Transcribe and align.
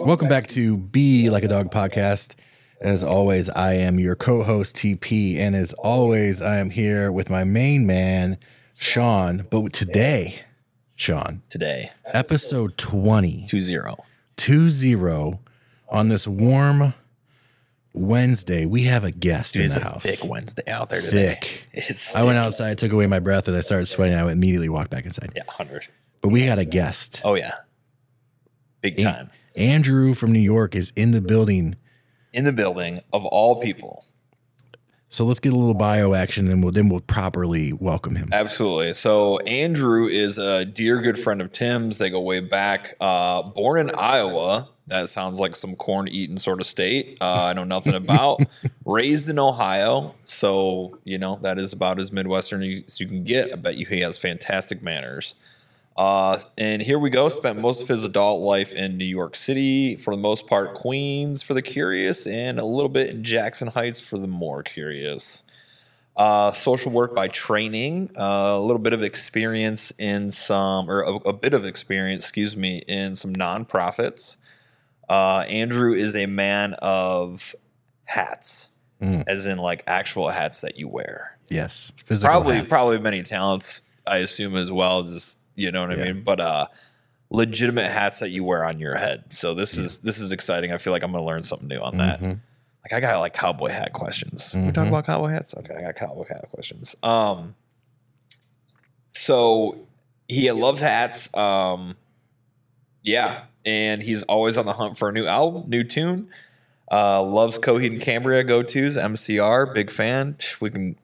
Welcome 0.00 0.28
back 0.28 0.46
to 0.48 0.76
Be 0.76 1.30
Like 1.30 1.44
a 1.44 1.48
Dog 1.48 1.70
podcast. 1.70 2.34
As 2.80 3.04
always, 3.04 3.48
I 3.50 3.74
am 3.74 3.98
your 3.98 4.16
co 4.16 4.42
host, 4.42 4.76
TP. 4.76 5.36
And 5.36 5.54
as 5.54 5.72
always, 5.74 6.40
I 6.40 6.56
am 6.58 6.70
here 6.70 7.12
with 7.12 7.28
my 7.30 7.44
main 7.44 7.86
man, 7.86 8.38
Sean. 8.78 9.46
But 9.50 9.72
today, 9.72 10.40
Sean, 10.96 11.42
today. 11.50 11.90
episode 12.06 12.76
20, 12.78 13.46
2 13.48 13.60
0. 13.60 13.96
2 14.36 14.68
0, 14.70 15.40
on 15.90 16.08
this 16.08 16.26
warm 16.26 16.94
Wednesday, 17.92 18.64
we 18.66 18.84
have 18.84 19.04
a 19.04 19.10
guest 19.10 19.54
Dude, 19.54 19.60
in 19.62 19.66
it's 19.66 19.74
the 19.76 19.82
a 19.82 19.84
house. 19.84 20.02
thick 20.02 20.30
Wednesday 20.30 20.70
out 20.70 20.88
there 20.90 21.00
today. 21.02 21.36
Thick. 21.40 21.66
It's 21.72 22.16
I 22.16 22.22
went 22.22 22.36
thick. 22.36 22.44
outside, 22.46 22.78
took 22.78 22.92
away 22.92 23.06
my 23.06 23.18
breath, 23.20 23.48
and 23.48 23.56
I 23.56 23.60
started 23.60 23.86
sweating. 23.86 24.16
I 24.16 24.30
immediately 24.30 24.68
walked 24.68 24.90
back 24.90 25.04
inside. 25.04 25.32
Yeah, 25.36 25.42
100. 25.46 25.86
But 26.20 26.28
we 26.28 26.46
got 26.46 26.58
a 26.58 26.64
guest. 26.64 27.20
Oh, 27.24 27.34
yeah. 27.34 27.52
Big 28.82 29.00
time. 29.02 29.30
Andrew 29.60 30.14
from 30.14 30.32
New 30.32 30.40
York 30.40 30.74
is 30.74 30.90
in 30.96 31.10
the 31.10 31.20
building. 31.20 31.76
In 32.32 32.44
the 32.44 32.52
building, 32.52 33.02
of 33.12 33.26
all 33.26 33.60
people. 33.60 34.04
So 35.10 35.24
let's 35.24 35.40
get 35.40 35.52
a 35.52 35.56
little 35.56 35.74
bio 35.74 36.14
action 36.14 36.48
and 36.48 36.62
we'll 36.62 36.72
then 36.72 36.88
we'll 36.88 37.00
properly 37.00 37.72
welcome 37.74 38.14
him. 38.14 38.28
Absolutely. 38.32 38.94
So, 38.94 39.38
Andrew 39.40 40.06
is 40.06 40.38
a 40.38 40.64
dear 40.64 41.02
good 41.02 41.18
friend 41.18 41.42
of 41.42 41.52
Tim's. 41.52 41.98
They 41.98 42.10
go 42.10 42.20
way 42.20 42.40
back. 42.40 42.94
Uh, 43.00 43.42
born 43.42 43.80
in 43.80 43.90
Iowa. 43.94 44.68
That 44.86 45.08
sounds 45.08 45.38
like 45.38 45.56
some 45.56 45.76
corn 45.76 46.08
eating 46.08 46.38
sort 46.38 46.60
of 46.60 46.66
state. 46.66 47.18
Uh, 47.20 47.44
I 47.46 47.52
know 47.52 47.64
nothing 47.64 47.94
about. 47.96 48.40
Raised 48.84 49.28
in 49.28 49.38
Ohio. 49.38 50.14
So, 50.24 50.98
you 51.04 51.18
know, 51.18 51.38
that 51.42 51.58
is 51.58 51.72
about 51.72 51.98
as 51.98 52.12
Midwestern 52.12 52.62
as 52.62 52.98
you 52.98 53.06
can 53.06 53.18
get. 53.18 53.52
I 53.52 53.56
bet 53.56 53.76
you 53.76 53.86
he 53.86 54.00
has 54.00 54.16
fantastic 54.16 54.80
manners. 54.80 55.34
Uh, 56.00 56.38
and 56.56 56.80
here 56.80 56.98
we 56.98 57.10
go. 57.10 57.28
Spent 57.28 57.58
most 57.58 57.82
of 57.82 57.88
his 57.88 58.06
adult 58.06 58.40
life 58.40 58.72
in 58.72 58.96
New 58.96 59.04
York 59.04 59.36
City, 59.36 59.96
for 59.96 60.12
the 60.14 60.20
most 60.20 60.46
part, 60.46 60.72
Queens 60.72 61.42
for 61.42 61.52
the 61.52 61.60
curious, 61.60 62.26
and 62.26 62.58
a 62.58 62.64
little 62.64 62.88
bit 62.88 63.10
in 63.10 63.22
Jackson 63.22 63.68
Heights 63.68 64.00
for 64.00 64.16
the 64.16 64.26
more 64.26 64.62
curious. 64.62 65.42
Uh, 66.16 66.50
social 66.52 66.90
work 66.90 67.14
by 67.14 67.28
training, 67.28 68.10
uh, 68.16 68.54
a 68.56 68.60
little 68.60 68.78
bit 68.80 68.94
of 68.94 69.02
experience 69.02 69.90
in 69.98 70.32
some, 70.32 70.90
or 70.90 71.02
a, 71.02 71.14
a 71.16 71.32
bit 71.34 71.52
of 71.52 71.66
experience, 71.66 72.24
excuse 72.24 72.56
me, 72.56 72.78
in 72.88 73.14
some 73.14 73.34
nonprofits. 73.34 74.38
Uh, 75.06 75.44
Andrew 75.50 75.92
is 75.92 76.16
a 76.16 76.24
man 76.24 76.72
of 76.80 77.54
hats, 78.04 78.68
Mm. 79.02 79.24
as 79.26 79.46
in 79.46 79.58
like 79.58 79.82
actual 79.86 80.28
hats 80.30 80.60
that 80.62 80.78
you 80.78 80.86
wear 80.88 81.38
Yes. 81.50 81.90
Probably 82.20 82.56
hats. 82.56 82.68
probably 82.68 82.98
many 82.98 83.22
talents 83.22 83.82
i 84.06 84.18
assume 84.18 84.54
as 84.56 84.70
well 84.70 85.02
just 85.04 85.39
you 85.60 85.70
know 85.72 85.82
what 85.82 85.92
i 85.92 85.96
mean? 85.96 86.22
But 86.24 86.40
uh 86.40 86.66
legitimate 87.30 87.88
hats 87.90 88.18
that 88.20 88.30
you 88.30 88.42
wear 88.42 88.64
on 88.64 88.80
your 88.80 88.96
head. 88.96 89.32
So 89.32 89.54
this 89.54 89.76
is 89.78 89.98
this 89.98 90.18
is 90.18 90.32
exciting. 90.32 90.72
I 90.72 90.78
feel 90.78 90.92
like 90.92 91.02
i'm 91.04 91.12
gonna 91.12 91.24
learn 91.24 91.42
something 91.44 91.68
new 91.68 91.78
on 91.80 91.96
that. 91.98 92.20
Mhm. 92.20 92.40
like 92.84 92.92
i 92.92 93.00
got 93.00 93.20
like 93.20 93.34
cowboy 93.34 93.68
hat 93.70 93.92
questions. 93.92 94.52
We 94.54 94.60
Mhm. 94.62 94.74
talk 94.74 94.88
about 94.88 95.06
cowboy 95.06 95.28
hats? 95.28 95.54
Okay 95.54 95.74
i 95.74 95.82
got 95.82 95.94
cowboy 95.96 96.26
hat 96.28 96.48
questions. 96.50 96.96
Um 97.02 97.54
so 99.10 99.78
he 100.28 100.50
loves 100.52 100.80
hats. 100.80 101.34
Um 101.36 101.94
yeah. 103.02 103.42
And 103.64 104.02
he's 104.02 104.22
always 104.24 104.56
on 104.56 104.64
the 104.66 104.72
hunt 104.72 104.96
for 104.98 105.08
a 105.08 105.12
new 105.12 105.26
album 105.26 105.64
new 105.68 105.84
tune. 105.84 106.28
Uh, 106.92 107.22
loves 107.22 107.56
Coheed 107.56 107.92
and 107.92 108.00
Cambria 108.02 108.42
go 108.42 108.64
tos, 108.64 108.96
MCR, 108.96 109.72
big 109.72 109.92
fan. 109.92 110.36
We 110.60 110.70
can, 110.70 110.96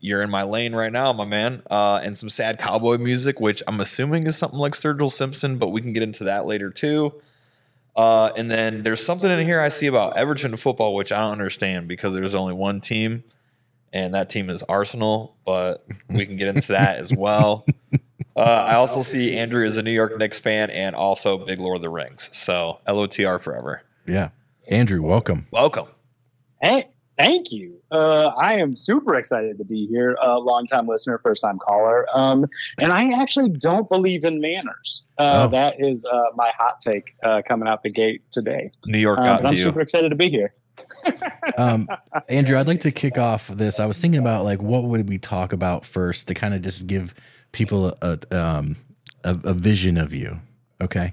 you're 0.00 0.22
in 0.22 0.30
my 0.30 0.42
lane 0.42 0.74
right 0.74 0.90
now, 0.90 1.12
my 1.12 1.24
man. 1.24 1.62
Uh, 1.70 2.00
and 2.02 2.16
some 2.16 2.30
sad 2.30 2.58
cowboy 2.58 2.98
music, 2.98 3.38
which 3.38 3.62
I'm 3.68 3.80
assuming 3.80 4.26
is 4.26 4.36
something 4.36 4.58
like 4.58 4.72
Sturgill 4.72 5.12
Simpson, 5.12 5.58
but 5.58 5.68
we 5.68 5.80
can 5.80 5.92
get 5.92 6.02
into 6.02 6.24
that 6.24 6.46
later 6.46 6.70
too. 6.70 7.14
Uh, 7.94 8.32
and 8.36 8.50
then 8.50 8.82
there's 8.82 9.04
something 9.04 9.30
in 9.30 9.44
here 9.44 9.60
I 9.60 9.68
see 9.68 9.86
about 9.86 10.16
Everton 10.16 10.56
football, 10.56 10.94
which 10.94 11.12
I 11.12 11.18
don't 11.18 11.32
understand 11.32 11.86
because 11.86 12.14
there's 12.14 12.34
only 12.34 12.54
one 12.54 12.80
team, 12.80 13.24
and 13.92 14.14
that 14.14 14.30
team 14.30 14.48
is 14.48 14.62
Arsenal. 14.62 15.36
But 15.44 15.84
we 16.08 16.24
can 16.24 16.36
get 16.36 16.48
into 16.54 16.72
that 16.72 16.98
as 16.98 17.14
well. 17.14 17.66
Uh, 18.36 18.40
I 18.68 18.76
also 18.76 19.02
see 19.02 19.36
Andrew 19.36 19.64
is 19.64 19.76
a 19.76 19.82
New 19.82 19.90
York 19.90 20.16
Knicks 20.16 20.38
fan 20.38 20.70
and 20.70 20.96
also 20.96 21.44
big 21.44 21.58
Lord 21.58 21.76
of 21.76 21.82
the 21.82 21.90
Rings. 21.90 22.30
So 22.32 22.78
LOTR 22.86 23.40
forever. 23.40 23.82
Yeah. 24.06 24.30
Andrew, 24.68 25.02
welcome. 25.02 25.46
Welcome. 25.52 25.86
Hey, 26.62 26.88
thank 27.24 27.52
you. 27.52 27.76
Uh, 27.90 28.28
I 28.40 28.54
am 28.54 28.76
super 28.76 29.14
excited 29.16 29.58
to 29.58 29.64
be 29.66 29.86
here. 29.86 30.16
A 30.22 30.38
long 30.38 30.66
time 30.66 30.86
listener, 30.86 31.18
first 31.24 31.42
time 31.42 31.58
caller. 31.58 32.06
Um, 32.14 32.46
and 32.78 32.92
I 32.92 33.20
actually 33.20 33.50
don't 33.50 33.88
believe 33.88 34.24
in 34.24 34.40
manners. 34.40 35.06
Uh, 35.18 35.46
Oh. 35.46 35.48
That 35.48 35.76
is 35.80 36.06
uh, 36.06 36.18
my 36.36 36.50
hot 36.58 36.74
take 36.80 37.14
uh, 37.24 37.42
coming 37.46 37.68
out 37.68 37.82
the 37.82 37.90
gate 37.90 38.22
today. 38.30 38.70
New 38.86 38.98
York 38.98 39.18
Um, 39.18 39.24
got 39.24 39.36
but 39.38 39.42
to 39.42 39.48
I'm 39.48 39.54
you. 39.54 39.58
super 39.62 39.80
excited 39.80 40.08
to 40.10 40.16
be 40.16 40.28
here. 40.30 40.50
Um, 41.58 41.88
Andrew, 42.28 42.56
I'd 42.58 42.66
like 42.68 42.80
to 42.80 42.92
kick 42.92 43.18
off 43.18 43.48
this. 43.48 43.80
I 43.80 43.86
was 43.86 44.00
thinking 44.00 44.20
about 44.20 44.44
like 44.44 44.62
what 44.62 44.84
would 44.84 45.08
we 45.08 45.18
talk 45.18 45.52
about 45.52 45.84
first 45.84 46.28
to 46.28 46.34
kind 46.34 46.54
of 46.54 46.62
just 46.62 46.86
give 46.86 47.14
people 47.52 47.94
a 48.02 48.18
um 48.30 48.76
a, 49.24 49.30
a 49.44 49.52
vision 49.52 49.98
of 49.98 50.14
you. 50.14 50.38
Okay. 50.80 51.12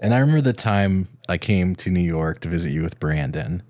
And 0.00 0.12
I 0.14 0.18
remember 0.18 0.40
the 0.40 0.52
time 0.52 1.06
I 1.28 1.38
came 1.38 1.76
to 1.76 1.90
New 1.90 2.00
York 2.00 2.40
to 2.40 2.48
visit 2.48 2.70
you 2.72 2.82
with 2.82 2.98
Brandon. 2.98 3.62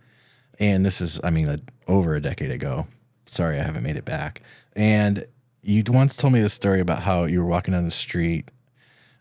And 0.58 0.84
this 0.84 1.00
is, 1.00 1.20
I 1.24 1.30
mean, 1.30 1.48
a, 1.48 1.58
over 1.88 2.14
a 2.14 2.20
decade 2.20 2.50
ago. 2.50 2.86
Sorry, 3.26 3.58
I 3.58 3.62
haven't 3.62 3.82
made 3.82 3.96
it 3.96 4.04
back. 4.04 4.42
And 4.76 5.24
you 5.62 5.82
once 5.88 6.16
told 6.16 6.32
me 6.32 6.40
this 6.40 6.52
story 6.52 6.80
about 6.80 7.02
how 7.02 7.24
you 7.24 7.40
were 7.40 7.46
walking 7.46 7.72
down 7.72 7.84
the 7.84 7.90
street 7.90 8.50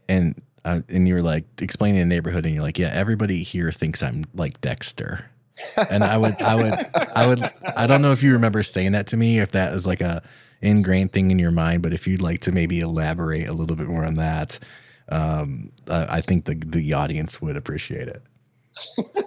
and 0.09 0.41
uh, 0.65 0.81
and 0.89 1.07
you 1.07 1.15
were 1.15 1.21
like 1.21 1.45
explaining 1.61 1.99
the 1.99 2.05
neighborhood 2.05 2.45
and 2.45 2.53
you're 2.53 2.63
like, 2.63 2.77
yeah, 2.79 2.91
everybody 2.93 3.43
here 3.43 3.71
thinks 3.71 4.01
I'm 4.01 4.23
like 4.33 4.61
Dexter. 4.61 5.25
And 5.89 6.03
I 6.03 6.17
would, 6.17 6.41
I 6.41 6.55
would, 6.55 6.89
I 7.15 7.27
would, 7.27 7.53
I 7.75 7.85
don't 7.85 8.01
know 8.01 8.11
if 8.11 8.23
you 8.23 8.33
remember 8.33 8.63
saying 8.63 8.93
that 8.93 9.07
to 9.07 9.17
me, 9.17 9.39
if 9.39 9.51
that 9.51 9.73
is 9.73 9.85
like 9.85 10.01
a 10.01 10.23
ingrained 10.61 11.11
thing 11.11 11.31
in 11.31 11.39
your 11.39 11.51
mind, 11.51 11.83
but 11.83 11.93
if 11.93 12.07
you'd 12.07 12.21
like 12.21 12.41
to 12.41 12.51
maybe 12.51 12.79
elaborate 12.79 13.47
a 13.47 13.53
little 13.53 13.75
bit 13.75 13.87
more 13.87 14.05
on 14.05 14.15
that, 14.15 14.57
um, 15.09 15.69
I, 15.89 16.17
I 16.17 16.21
think 16.21 16.45
the 16.45 16.55
the 16.55 16.93
audience 16.93 17.41
would 17.41 17.57
appreciate 17.57 18.07
it. 18.07 18.23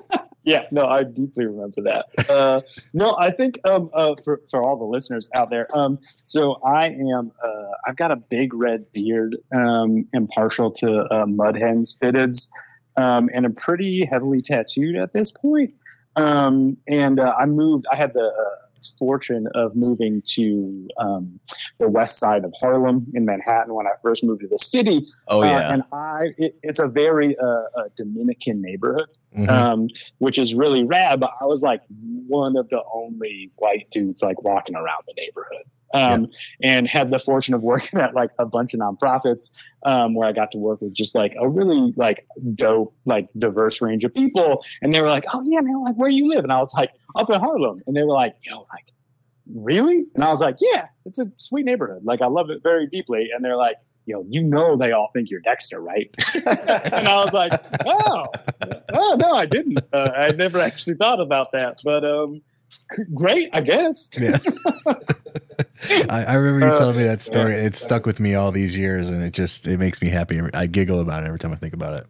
Yeah, 0.47 0.67
no, 0.71 0.87
I 0.87 1.03
deeply 1.03 1.45
remember 1.45 1.83
that. 1.83 2.07
Uh, 2.31 2.61
no, 2.95 3.17
I 3.19 3.33
think 3.33 3.59
um, 3.67 3.91
uh, 3.93 4.15
for, 4.25 4.41
for 4.49 4.63
all 4.63 4.77
the 4.79 4.85
listeners 4.85 5.29
out 5.35 5.51
there, 5.51 5.67
um, 5.75 5.99
so 6.25 6.61
I 6.65 6.87
am, 6.87 7.33
uh, 7.43 7.73
I've 7.85 7.97
got 7.97 8.13
a 8.13 8.17
big 8.17 8.55
red 8.55 8.87
beard, 8.93 9.37
um, 9.53 10.07
am 10.15 10.29
partial 10.29 10.71
to 10.71 11.03
uh, 11.13 11.27
mud 11.27 11.57
hens 11.57 11.99
fitteds, 12.01 12.49
um, 12.97 13.29
and 13.35 13.45
I'm 13.45 13.55
pretty 13.57 14.07
heavily 14.07 14.41
tattooed 14.41 14.95
at 14.95 15.13
this 15.13 15.33
point. 15.33 15.75
Um, 16.15 16.77
and 16.89 17.19
uh, 17.19 17.35
I 17.37 17.47
moved, 17.47 17.85
I 17.93 17.97
had 17.97 18.15
the 18.15 18.27
uh, 18.27 18.81
fortune 19.01 19.49
of 19.57 19.75
moving 19.75 20.23
to 20.35 20.89
um, 20.99 21.41
the 21.81 21.89
west 21.89 22.21
side 22.21 22.45
of 22.45 22.55
Harlem 22.61 23.09
in 23.15 23.25
Manhattan 23.25 23.75
when 23.75 23.89
I 23.89 23.95
first 24.01 24.23
moved 24.23 24.43
to 24.43 24.49
the 24.49 24.59
city. 24.59 25.05
Oh 25.27 25.43
Uh, 25.43 25.47
yeah. 25.47 25.73
and 25.73 25.83
I, 25.93 26.29
it, 26.39 26.57
it's 26.63 26.79
a 26.79 26.87
very 26.87 27.35
Dominican 27.97 28.63
neighborhood 28.63 29.09
Mhm. 29.37 29.49
um, 29.51 29.89
which 30.19 30.39
is 30.39 30.55
really 30.55 30.85
rad. 30.85 31.21
But 31.21 31.31
I 31.41 31.47
was 31.47 31.63
like 31.63 31.83
one 32.27 32.57
of 32.57 32.69
the 32.69 32.83
only 32.93 33.51
white 33.57 33.91
dudes 33.91 34.23
like 34.23 34.43
walking 34.43 34.77
around 34.77 35.03
the 35.07 35.15
neighborhood. 35.17 35.65
Um, 35.95 36.27
and 36.63 36.89
had 36.91 37.11
the 37.11 37.19
fortune 37.19 37.55
of 37.55 37.63
working 37.73 38.01
at 38.01 38.13
like 38.13 38.31
a 38.39 38.45
bunch 38.45 38.75
of 38.75 38.81
nonprofits 38.81 39.57
um, 39.85 40.15
where 40.15 40.29
I 40.29 40.33
got 40.33 40.51
to 40.51 40.59
work 40.59 40.81
with 40.83 40.95
just 40.95 41.15
like 41.15 41.35
a 41.39 41.49
really 41.49 41.93
like 41.97 42.27
dope, 42.55 42.95
like 43.07 43.29
diverse 43.39 43.81
range 43.81 44.05
of 44.05 44.13
people. 44.13 44.63
And 44.83 44.93
they 44.93 45.01
were 45.01 45.09
like, 45.09 45.25
"Oh 45.33 45.41
yeah, 45.47 45.61
man, 45.63 45.81
like 45.83 45.95
where 45.95 46.11
do 46.11 46.17
you 46.17 46.29
live?" 46.29 46.43
And 46.43 46.53
I 46.53 46.59
was 46.59 46.75
like, 46.75 46.91
"Up 47.15 47.31
in 47.31 47.39
Harlem." 47.39 47.81
And 47.87 47.97
they 47.97 48.03
were 48.03 48.13
like, 48.13 48.35
"Yo, 48.43 48.67
like 48.73 48.93
really?" 49.55 50.05
And 50.15 50.25
I 50.25 50.29
was 50.29 50.41
like, 50.41 50.57
"Yeah, 50.61 50.89
it's 51.07 51.19
a 51.21 51.27
sweet 51.37 51.65
neighborhood. 51.65 52.05
Like 52.05 52.21
I 52.21 52.27
love 52.27 52.51
it 52.51 52.63
very 52.63 52.89
deeply." 52.89 53.31
And 53.35 53.45
they're 53.45 53.57
like, 53.57 53.77
"Yo, 54.07 54.25
you 54.29 54.43
know 54.43 54.77
they 54.77 54.93
all 54.93 55.11
think 55.13 55.31
you're 55.31 55.41
Dexter, 55.41 55.81
right?" 55.81 56.09
and 56.47 57.07
I 57.09 57.23
was 57.25 57.33
like, 57.33 57.53
"Oh, 57.85 58.25
oh 58.95 59.17
no, 59.21 59.33
I 59.35 59.45
didn't. 59.47 59.81
Uh, 59.93 60.11
I 60.17 60.29
never 60.29 60.59
actually 60.61 60.95
thought 60.97 61.21
about 61.21 61.53
that, 61.53 61.81
but 61.85 62.05
um, 62.05 62.41
great, 63.15 63.51
I 63.53 63.61
guess." 63.61 64.11
Yeah. 64.21 64.39
I, 66.09 66.25
I 66.25 66.35
remember 66.35 66.67
you 66.67 66.73
Uh, 66.73 66.79
telling 66.79 66.97
me 66.97 67.05
that 67.05 67.21
story. 67.21 67.53
yeah. 67.55 67.65
It 67.67 67.75
stuck 67.75 68.07
with 68.07 68.19
me 68.21 68.35
all 68.35 68.51
these 68.53 68.77
years, 68.77 69.09
and 69.11 69.23
it 69.23 69.33
just 69.33 69.67
it 69.67 69.79
makes 69.79 70.01
me 70.01 70.09
happy. 70.09 70.39
every- 70.39 70.55
I 70.55 70.67
giggle 70.67 71.01
about 71.01 71.23
it 71.25 71.27
every 71.27 71.39
time 71.39 71.53
I 71.53 71.57
think 71.57 71.75
about 71.75 71.95
it. 71.95 72.07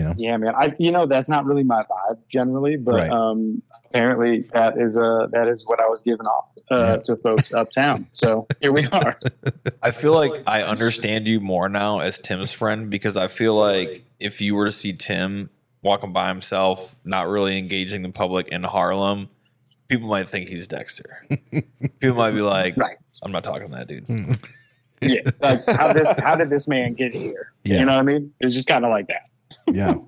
You 0.00 0.06
know, 0.06 0.12
Yeah, 0.16 0.36
man. 0.38 0.54
I 0.56 0.72
you 0.78 0.90
know 0.90 1.06
that's 1.06 1.28
not 1.28 1.44
really 1.44 1.64
my 1.64 1.80
vibe 1.82 2.18
generally, 2.28 2.76
but 2.76 2.94
Right. 2.94 3.10
um, 3.10 3.62
apparently 3.86 4.40
that 4.52 4.78
is 4.80 4.96
uh 4.96 5.26
that 5.32 5.46
is 5.48 5.66
what 5.68 5.78
I 5.80 5.88
was 5.88 6.00
giving 6.02 6.26
off 6.26 6.46
uh, 6.70 6.76
Yeah. 6.84 6.96
to 7.04 7.16
folks 7.16 7.52
uptown. 7.52 8.06
So 8.12 8.46
here 8.60 8.72
we 8.72 8.86
are. 8.86 9.18
I 9.82 9.90
feel 9.90 10.14
like 10.14 10.32
I 10.46 10.62
understand 10.62 11.26
you 11.28 11.40
more 11.40 11.68
now 11.68 12.00
as 12.00 12.18
Tim's 12.18 12.52
friend 12.52 12.88
because 12.90 13.16
I 13.16 13.26
feel 13.28 13.54
like 13.54 14.04
if 14.18 14.40
you 14.40 14.54
were 14.54 14.66
to 14.66 14.72
see 14.72 14.92
Tim 14.92 15.50
walking 15.82 16.12
by 16.12 16.28
himself, 16.28 16.96
not 17.04 17.28
really 17.28 17.58
engaging 17.58 18.02
the 18.02 18.10
public 18.10 18.48
in 18.48 18.62
Harlem, 18.62 19.28
people 19.88 20.08
might 20.08 20.28
think 20.28 20.48
he's 20.48 20.66
Dexter. 20.68 21.26
people 22.00 22.16
might 22.16 22.32
be 22.32 22.42
like, 22.42 22.76
Right. 22.76 22.96
I'm 23.22 23.32
not 23.32 23.44
talking 23.44 23.68
to 23.70 23.76
that 23.76 23.86
dude. 23.88 24.06
Yeah, 25.02 25.22
like 25.40 25.64
how 25.66 25.94
this 25.94 26.14
how 26.18 26.36
did 26.36 26.50
this 26.50 26.68
man 26.68 26.92
get 26.92 27.14
here? 27.14 27.52
Yeah. 27.64 27.80
You 27.80 27.86
know 27.86 27.94
what 27.94 28.00
I 28.00 28.02
mean? 28.02 28.34
It's 28.40 28.52
just 28.54 28.68
kind 28.68 28.84
of 28.84 28.90
like 28.90 29.06
that. 29.08 29.29
Yeah. 29.66 29.94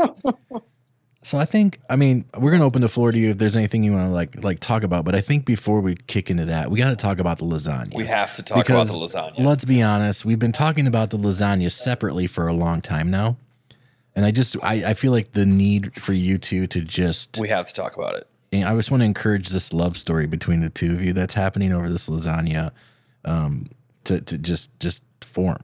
So 1.24 1.38
I 1.38 1.44
think 1.44 1.78
I 1.88 1.94
mean 1.94 2.24
we're 2.36 2.50
gonna 2.50 2.66
open 2.66 2.80
the 2.80 2.88
floor 2.88 3.12
to 3.12 3.16
you 3.18 3.30
if 3.30 3.38
there's 3.38 3.56
anything 3.56 3.84
you 3.84 3.92
want 3.92 4.08
to 4.08 4.12
like 4.12 4.42
like 4.42 4.58
talk 4.58 4.82
about. 4.82 5.04
But 5.04 5.14
I 5.14 5.20
think 5.20 5.44
before 5.44 5.80
we 5.80 5.94
kick 6.08 6.30
into 6.30 6.46
that, 6.46 6.68
we 6.68 6.78
got 6.78 6.90
to 6.90 6.96
talk 6.96 7.20
about 7.20 7.38
the 7.38 7.44
lasagna. 7.44 7.94
We 7.94 8.06
have 8.06 8.34
to 8.34 8.42
talk 8.42 8.68
about 8.68 8.88
the 8.88 8.92
lasagna. 8.94 9.38
Let's 9.38 9.64
be 9.64 9.82
honest, 9.82 10.24
we've 10.24 10.40
been 10.40 10.50
talking 10.50 10.88
about 10.88 11.10
the 11.10 11.18
lasagna 11.18 11.70
separately 11.70 12.26
for 12.26 12.48
a 12.48 12.52
long 12.52 12.80
time 12.80 13.08
now, 13.08 13.36
and 14.16 14.24
I 14.26 14.32
just 14.32 14.56
I, 14.64 14.82
I 14.84 14.94
feel 14.94 15.12
like 15.12 15.30
the 15.30 15.46
need 15.46 15.94
for 15.94 16.12
you 16.12 16.38
two 16.38 16.66
to 16.66 16.80
just 16.80 17.38
we 17.38 17.46
have 17.48 17.66
to 17.68 17.72
talk 17.72 17.96
about 17.96 18.16
it. 18.16 18.26
and 18.50 18.64
I 18.64 18.74
just 18.74 18.90
want 18.90 19.02
to 19.02 19.04
encourage 19.04 19.50
this 19.50 19.72
love 19.72 19.96
story 19.96 20.26
between 20.26 20.58
the 20.58 20.70
two 20.70 20.92
of 20.92 21.04
you 21.04 21.12
that's 21.12 21.34
happening 21.34 21.72
over 21.72 21.88
this 21.88 22.08
lasagna, 22.08 22.72
um, 23.24 23.62
to 24.04 24.20
to 24.22 24.38
just 24.38 24.80
just 24.80 25.04
form. 25.20 25.62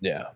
Yeah. 0.00 0.28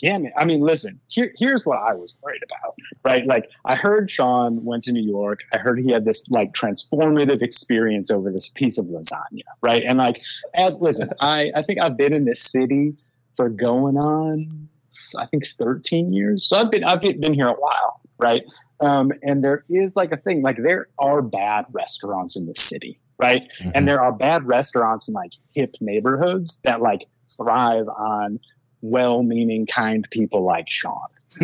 Yeah, 0.00 0.18
man. 0.18 0.32
I 0.36 0.44
mean, 0.44 0.60
listen. 0.60 1.00
Here, 1.08 1.32
here's 1.36 1.66
what 1.66 1.78
I 1.78 1.92
was 1.94 2.22
worried 2.24 2.42
about. 2.44 2.74
Right, 3.04 3.26
like 3.26 3.48
I 3.64 3.74
heard 3.74 4.08
Sean 4.10 4.64
went 4.64 4.84
to 4.84 4.92
New 4.92 5.02
York. 5.02 5.40
I 5.52 5.58
heard 5.58 5.80
he 5.80 5.90
had 5.90 6.04
this 6.04 6.28
like 6.28 6.48
transformative 6.52 7.42
experience 7.42 8.10
over 8.10 8.30
this 8.30 8.48
piece 8.50 8.78
of 8.78 8.86
lasagna. 8.86 9.42
Right, 9.62 9.82
and 9.84 9.98
like 9.98 10.16
as 10.54 10.80
listen, 10.80 11.10
I 11.20 11.50
I 11.56 11.62
think 11.62 11.80
I've 11.80 11.96
been 11.96 12.12
in 12.12 12.24
this 12.26 12.40
city 12.42 12.94
for 13.36 13.48
going 13.48 13.96
on, 13.96 14.68
I 15.16 15.26
think 15.26 15.46
13 15.46 16.12
years. 16.12 16.44
So 16.44 16.56
I've 16.56 16.70
been 16.70 16.84
I've 16.84 17.00
been 17.00 17.34
here 17.34 17.46
a 17.48 17.54
while. 17.58 18.00
Right, 18.18 18.42
um, 18.80 19.10
and 19.22 19.44
there 19.44 19.62
is 19.68 19.94
like 19.96 20.10
a 20.12 20.16
thing 20.16 20.42
like 20.42 20.56
there 20.62 20.88
are 20.98 21.22
bad 21.22 21.66
restaurants 21.72 22.36
in 22.36 22.46
the 22.46 22.54
city. 22.54 23.00
Right, 23.20 23.42
Mhm. 23.62 23.72
and 23.74 23.88
there 23.88 24.00
are 24.00 24.12
bad 24.12 24.46
restaurants 24.46 25.08
in 25.08 25.14
like 25.14 25.32
hip 25.54 25.74
neighborhoods 25.80 26.60
that 26.64 26.80
like 26.80 27.04
thrive 27.36 27.88
on 27.88 28.38
well-meaning, 28.82 29.66
kind 29.66 30.06
people 30.10 30.44
like 30.44 30.68
Sean. 30.68 30.96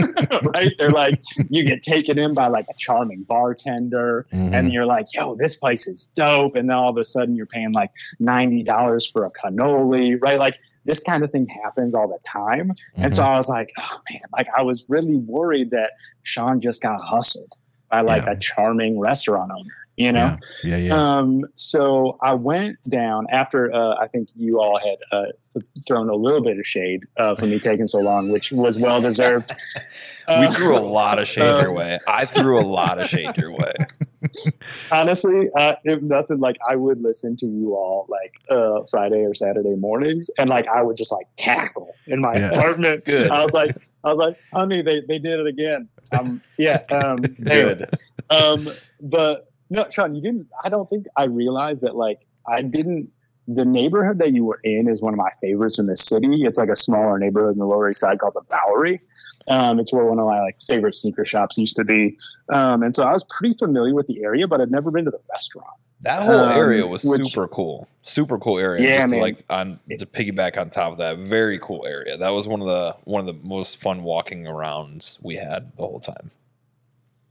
right? 0.55 0.73
They're 0.79 0.91
like, 0.91 1.21
you 1.51 1.63
get 1.65 1.83
taken 1.83 2.19
in 2.19 2.33
by 2.35 2.47
like 2.49 2.67
a 2.71 2.75
charming 2.79 3.23
bartender, 3.25 4.27
Mhm. 4.33 4.53
and 4.55 4.73
you're 4.73 4.87
like, 4.87 5.05
yo, 5.15 5.37
this 5.37 5.57
place 5.57 5.87
is 5.87 6.07
dope. 6.15 6.57
And 6.57 6.71
then 6.71 6.77
all 6.77 6.89
of 6.89 6.97
a 6.97 7.05
sudden 7.05 7.37
you're 7.37 7.47
paying 7.47 7.73
like 7.73 7.91
$90 8.21 9.07
for 9.13 9.25
a 9.27 9.31
cannoli, 9.31 10.19
right? 10.21 10.39
Like 10.39 10.57
this 10.85 11.03
kind 11.03 11.23
of 11.23 11.31
thing 11.31 11.47
happens 11.63 11.95
all 11.95 12.09
the 12.09 12.19
time. 12.27 12.73
And 12.97 13.15
so 13.15 13.23
I 13.23 13.37
was 13.37 13.49
like, 13.49 13.71
oh 13.81 13.97
man, 14.11 14.23
like 14.33 14.49
I 14.57 14.63
was 14.63 14.85
really 14.89 15.19
worried 15.19 15.71
that 15.73 15.91
Sean 16.23 16.61
just 16.61 16.83
got 16.83 17.01
hustled 17.03 17.53
by 17.91 18.01
like 18.01 18.25
Yeah. 18.25 18.33
a 18.33 18.39
charming 18.39 18.99
restaurant 18.99 19.53
owner, 19.53 19.84
you 19.97 20.13
know? 20.13 20.37
yeah, 20.65 20.77
yeah, 20.77 20.89
yeah. 20.89 21.17
Um, 21.19 21.45
so 21.55 22.17
I 22.23 22.35
went 22.35 22.77
down 22.91 23.27
after 23.31 23.73
uh, 23.75 23.95
I 24.01 24.09
think 24.09 24.29
you 24.35 24.61
all 24.61 24.79
had 24.79 24.97
uh, 25.17 25.61
thrown 25.87 26.09
a 26.09 26.15
little 26.15 26.43
bit 26.43 26.59
of 26.59 26.67
shade 26.67 27.01
uh, 27.17 27.35
for 27.35 27.47
me 27.47 27.59
taking 27.59 27.87
so 27.87 27.99
long, 28.01 28.29
which 28.31 28.53
was 28.53 28.79
well 28.81 29.01
deserved. 29.01 29.51
we 30.39 30.47
threw 30.49 30.77
a 30.77 30.81
lot 30.81 31.19
of 31.19 31.29
shade 31.29 31.55
uh, 31.55 31.61
your 31.61 31.73
way. 31.73 31.99
I 32.09 32.25
threw 32.25 32.61
a 32.61 32.63
lot 32.67 33.01
of 33.01 33.07
shade 33.09 33.37
your 33.37 33.53
way. 33.53 33.73
honestly, 34.93 35.49
uh, 35.57 35.75
if 35.85 36.03
nothing, 36.03 36.39
like 36.41 36.57
I 36.69 36.77
would 36.77 37.01
listen 37.01 37.37
to 37.37 37.47
you 37.47 37.75
all 37.75 38.07
like 38.09 38.33
uh, 38.51 38.83
Friday 38.91 39.21
or 39.25 39.35
Saturday 39.35 39.75
mornings, 39.77 40.31
and 40.39 40.49
like 40.51 40.67
I 40.69 40.83
would 40.83 40.97
just 40.97 41.13
like 41.13 41.27
cackle 41.37 41.95
in 42.07 42.21
my 42.21 42.35
Yeah. 42.35 42.51
apartment. 42.51 43.05
Good. 43.07 43.31
I 43.31 43.43
was 43.43 43.53
like, 43.53 43.77
I 44.03 44.09
was 44.09 44.19
like, 44.19 44.37
honey, 44.53 44.83
they 44.83 45.01
they 45.07 45.19
did 45.19 45.41
it 45.41 45.47
again. 45.47 45.89
Um, 46.13 46.41
yeah, 46.59 46.83
um, 46.91 47.17
Good. 47.43 47.83
um, 48.31 48.69
but 49.01 49.49
no, 49.75 49.87
Sean, 49.91 50.15
you 50.15 50.23
didn't. 50.23 50.49
I 50.65 50.69
don't 50.69 50.89
think 50.89 51.07
I 51.17 51.25
realized 51.25 51.83
that. 51.83 51.97
Like, 51.97 52.25
I 52.49 52.63
didn't. 52.63 53.05
The 53.47 53.65
neighborhood 53.67 54.21
that 54.21 54.33
you 54.35 54.43
were 54.47 54.59
in 54.65 54.89
is 54.89 55.03
one 55.03 55.13
of 55.13 55.19
my 55.19 55.29
favorites 55.43 55.79
in 55.79 55.85
the 55.87 55.99
city. 55.99 56.45
It's 56.45 56.57
like 56.59 56.71
a 56.71 56.77
smaller 56.77 57.19
neighborhood 57.19 57.53
in 57.53 57.59
the 57.59 57.67
Lower 57.67 57.91
East 57.91 58.01
Side 58.01 58.19
called 58.19 58.33
the 58.33 58.41
Bowery. 58.49 59.03
Um, 59.49 59.79
it's 59.79 59.93
where 59.93 60.07
one 60.07 60.19
of 60.19 60.25
my 60.25 60.37
like 60.43 60.57
favorite 60.67 60.95
sneaker 60.95 61.27
shops 61.27 61.59
used 61.59 61.77
to 61.77 61.85
be. 61.85 62.17
Um, 62.51 62.83
and 62.83 62.95
so 62.95 63.05
I 63.05 63.11
was 63.13 63.23
pretty 63.25 63.55
familiar 63.59 63.95
with 63.95 64.07
the 64.07 64.23
area, 64.23 64.49
but 64.49 64.63
I'd 64.63 64.71
never 64.71 64.91
been 64.91 65.05
to 65.05 65.11
the 65.11 65.21
restaurant. 65.31 65.69
That 66.01 66.23
whole 66.23 66.39
Um, 66.41 66.57
area 66.57 66.87
was 66.87 67.05
which- 67.05 67.27
super 67.33 67.47
cool. 67.49 67.87
Super 68.01 68.39
cool 68.39 68.59
area. 68.59 68.83
Yeah, 68.83 68.97
Just 68.97 69.09
to 69.11 69.15
man. 69.17 69.23
like 69.23 69.43
on 69.51 69.79
to 69.99 70.07
piggyback 70.07 70.57
on 70.59 70.71
top 70.71 70.93
of 70.93 70.99
that, 70.99 71.19
very 71.19 71.59
cool 71.59 71.85
area. 71.87 72.17
That 72.17 72.31
was 72.31 72.49
one 72.49 72.63
of 72.63 72.67
the 72.67 72.97
one 73.05 73.21
of 73.21 73.27
the 73.27 73.47
most 73.47 73.77
fun 73.77 74.05
walking 74.05 74.45
arounds 74.45 75.23
we 75.23 75.37
had 75.37 75.73
the 75.77 75.83
whole 75.83 76.01
time. 76.01 76.31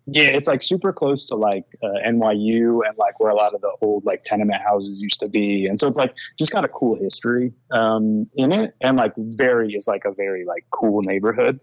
Yeah, 0.06 0.26
it's 0.26 0.48
like 0.50 0.62
super 0.62 0.92
close 0.92 1.28
to 1.28 1.36
like 1.36 1.64
uh, 1.82 1.88
NYU 2.06 2.82
and 2.86 2.98
like 2.98 3.18
where 3.20 3.32
a 3.32 3.36
lot 3.36 3.54
of 3.54 3.62
the 3.62 3.72
old 3.82 4.04
like 4.06 4.24
tenement 4.24 4.62
houses 4.62 5.02
used 5.02 5.20
to 5.22 5.30
be, 5.30 5.66
and 5.66 5.80
so 5.80 5.88
it's 5.88 5.98
like 5.98 6.14
just 6.38 6.52
got 6.52 6.66
a 6.66 6.68
cool 6.68 6.98
history 7.02 7.48
um, 7.72 8.28
in 8.36 8.52
it, 8.52 8.76
and 8.82 8.98
like 8.98 9.14
very 9.18 9.70
is 9.70 9.88
like 9.88 10.04
a 10.06 10.12
very 10.16 10.44
like 10.46 10.66
cool 10.72 11.02
neighborhood. 11.06 11.60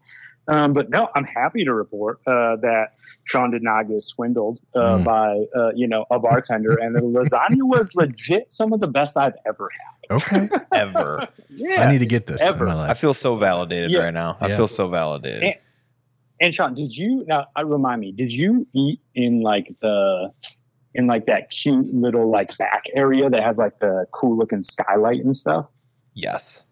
Um, 0.48 0.72
but 0.72 0.88
no, 0.90 1.08
I'm 1.14 1.24
happy 1.36 1.64
to 1.64 1.72
report 1.74 2.20
uh, 2.26 2.56
that 2.56 2.88
Sean 3.24 3.50
did 3.50 3.62
not 3.62 3.88
get 3.88 4.02
swindled 4.02 4.60
uh, 4.74 4.80
Mm. 4.96 5.04
by 5.04 5.44
uh, 5.60 5.72
you 5.74 5.86
know 5.86 6.06
a 6.10 6.18
bartender, 6.18 6.76
and 6.80 6.96
the 6.96 7.02
lasagna 7.02 7.62
was 7.62 7.94
legit 7.94 8.50
some 8.50 8.72
of 8.72 8.80
the 8.80 8.88
best 8.88 9.18
I've 9.18 9.34
ever 9.46 9.68
had. 10.08 10.16
okay. 10.16 10.48
Ever. 10.72 11.28
Yeah, 11.52 11.82
I 11.82 11.90
need 11.90 11.98
to 11.98 12.06
get 12.06 12.26
this 12.26 12.40
Ever. 12.40 12.66
in 12.68 12.74
my 12.74 12.88
I 12.90 12.94
feel 12.94 13.12
so 13.12 13.34
validated 13.36 13.90
Yeah. 13.90 14.00
right 14.04 14.14
now. 14.14 14.36
I 14.40 14.48
feel 14.48 14.68
so 14.68 14.86
validated. 14.86 15.42
And- 15.42 15.54
And 16.40 16.54
Sean, 16.54 16.74
did 16.74 16.96
you 16.96 17.24
now? 17.26 17.46
Uh, 17.58 17.66
remind 17.66 18.00
me, 18.00 18.12
did 18.12 18.32
you 18.32 18.66
eat 18.74 19.00
in 19.14 19.42
like 19.42 19.74
the 19.80 20.32
in 20.94 21.06
like 21.06 21.26
that 21.26 21.50
cute 21.50 21.92
little 21.94 22.30
like 22.30 22.56
back 22.58 22.82
area 22.96 23.28
that 23.30 23.42
has 23.42 23.58
like 23.58 23.78
the 23.80 24.06
cool 24.12 24.36
looking 24.36 24.62
skylight 24.62 25.18
and 25.18 25.34
stuff? 25.34 25.66
Yes. 26.14 26.66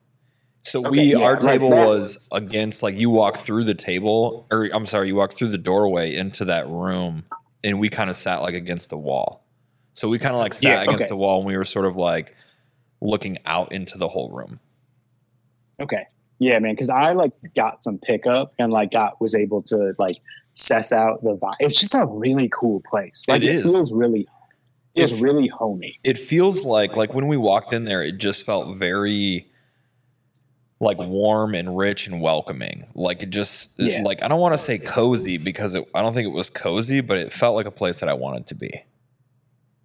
So 0.65 0.81
Okay, 0.81 0.91
we 0.91 1.01
yeah, 1.17 1.19
our 1.19 1.37
table 1.37 1.71
that 1.71 1.87
was 1.87 2.29
against 2.33 2.83
like 2.83 2.97
you 2.97 3.11
walk 3.11 3.37
through 3.37 3.65
the 3.65 3.75
table 3.75 4.47
or 4.51 4.69
I'm 4.73 4.87
sorry, 4.87 5.09
you 5.09 5.15
walk 5.17 5.33
through 5.33 5.49
the 5.49 5.59
doorway 5.59 6.15
into 6.15 6.45
that 6.47 6.69
room 6.69 7.25
and 7.65 7.79
we 7.79 7.89
kind 7.89 8.11
of 8.11 8.17
sat 8.17 8.43
like 8.43 8.55
against 8.55 8.91
the 8.91 8.99
wall. 8.99 9.47
So 9.93 10.09
we 10.09 10.19
kind 10.19 10.35
of 10.35 10.41
like 10.41 10.55
sat 10.55 10.63
Yeah, 10.63 10.83
against 10.83 11.05
okay. 11.05 11.09
the 11.09 11.17
wall 11.17 11.39
and 11.39 11.47
we 11.47 11.57
were 11.57 11.65
sort 11.65 11.87
of 11.87 11.97
like 11.97 12.35
looking 13.01 13.39
out 13.47 13.73
into 13.73 13.99
the 13.99 14.09
whole 14.09 14.31
room. 14.31 14.61
Okay, 15.81 16.01
yeah, 16.39 16.59
man, 16.59 16.73
because 16.73 16.91
I 16.91 17.13
like 17.13 17.33
got 17.55 17.81
some 17.81 17.99
pickup 17.99 18.53
and 18.59 18.73
like 18.73 18.93
got 18.93 19.21
was 19.21 19.35
able 19.35 19.63
to 19.63 19.93
like 19.99 20.17
suss 20.53 20.93
out 20.93 21.23
the 21.23 21.37
vibe. 21.37 21.57
It's 21.61 21.79
just 21.81 21.95
a 21.95 22.07
really 22.07 22.49
cool 22.49 22.83
place. 22.87 23.25
Like 23.29 23.43
It 23.43 23.63
feels 23.63 23.93
really, 23.93 24.27
feels 24.97 25.21
really 25.21 25.49
homey. 25.49 25.99
It 26.05 26.19
feels 26.19 26.65
like 26.65 26.97
like 26.97 27.13
when 27.15 27.27
we 27.29 27.37
walked 27.37 27.73
in 27.73 27.85
there 27.85 28.03
it 28.03 28.19
just 28.19 28.47
felt 28.47 28.77
very 28.77 29.41
like 30.81 30.99
warm 30.99 31.55
and 31.55 31.77
rich 31.77 32.07
and 32.07 32.21
welcoming. 32.21 32.87
Like 32.95 33.23
it 33.23 33.31
just 33.31 33.75
Yeah. 33.79 34.03
like 34.03 34.23
I 34.23 34.29
don't 34.29 34.41
want 34.41 34.55
to 34.55 34.59
say 34.59 34.79
cozy 34.79 35.39
because 35.39 35.75
it, 35.75 35.83
I 35.95 36.03
don't 36.03 36.13
think 36.13 36.27
it 36.27 36.33
was 36.33 36.51
cozy, 36.51 37.01
but 37.01 37.19
it 37.19 37.33
felt 37.33 37.57
like 37.57 37.67
a 37.67 37.73
place 37.73 37.99
that 38.01 38.09
I 38.09 38.15
wanted 38.15 38.47
to 38.49 38.55
be. 38.55 38.71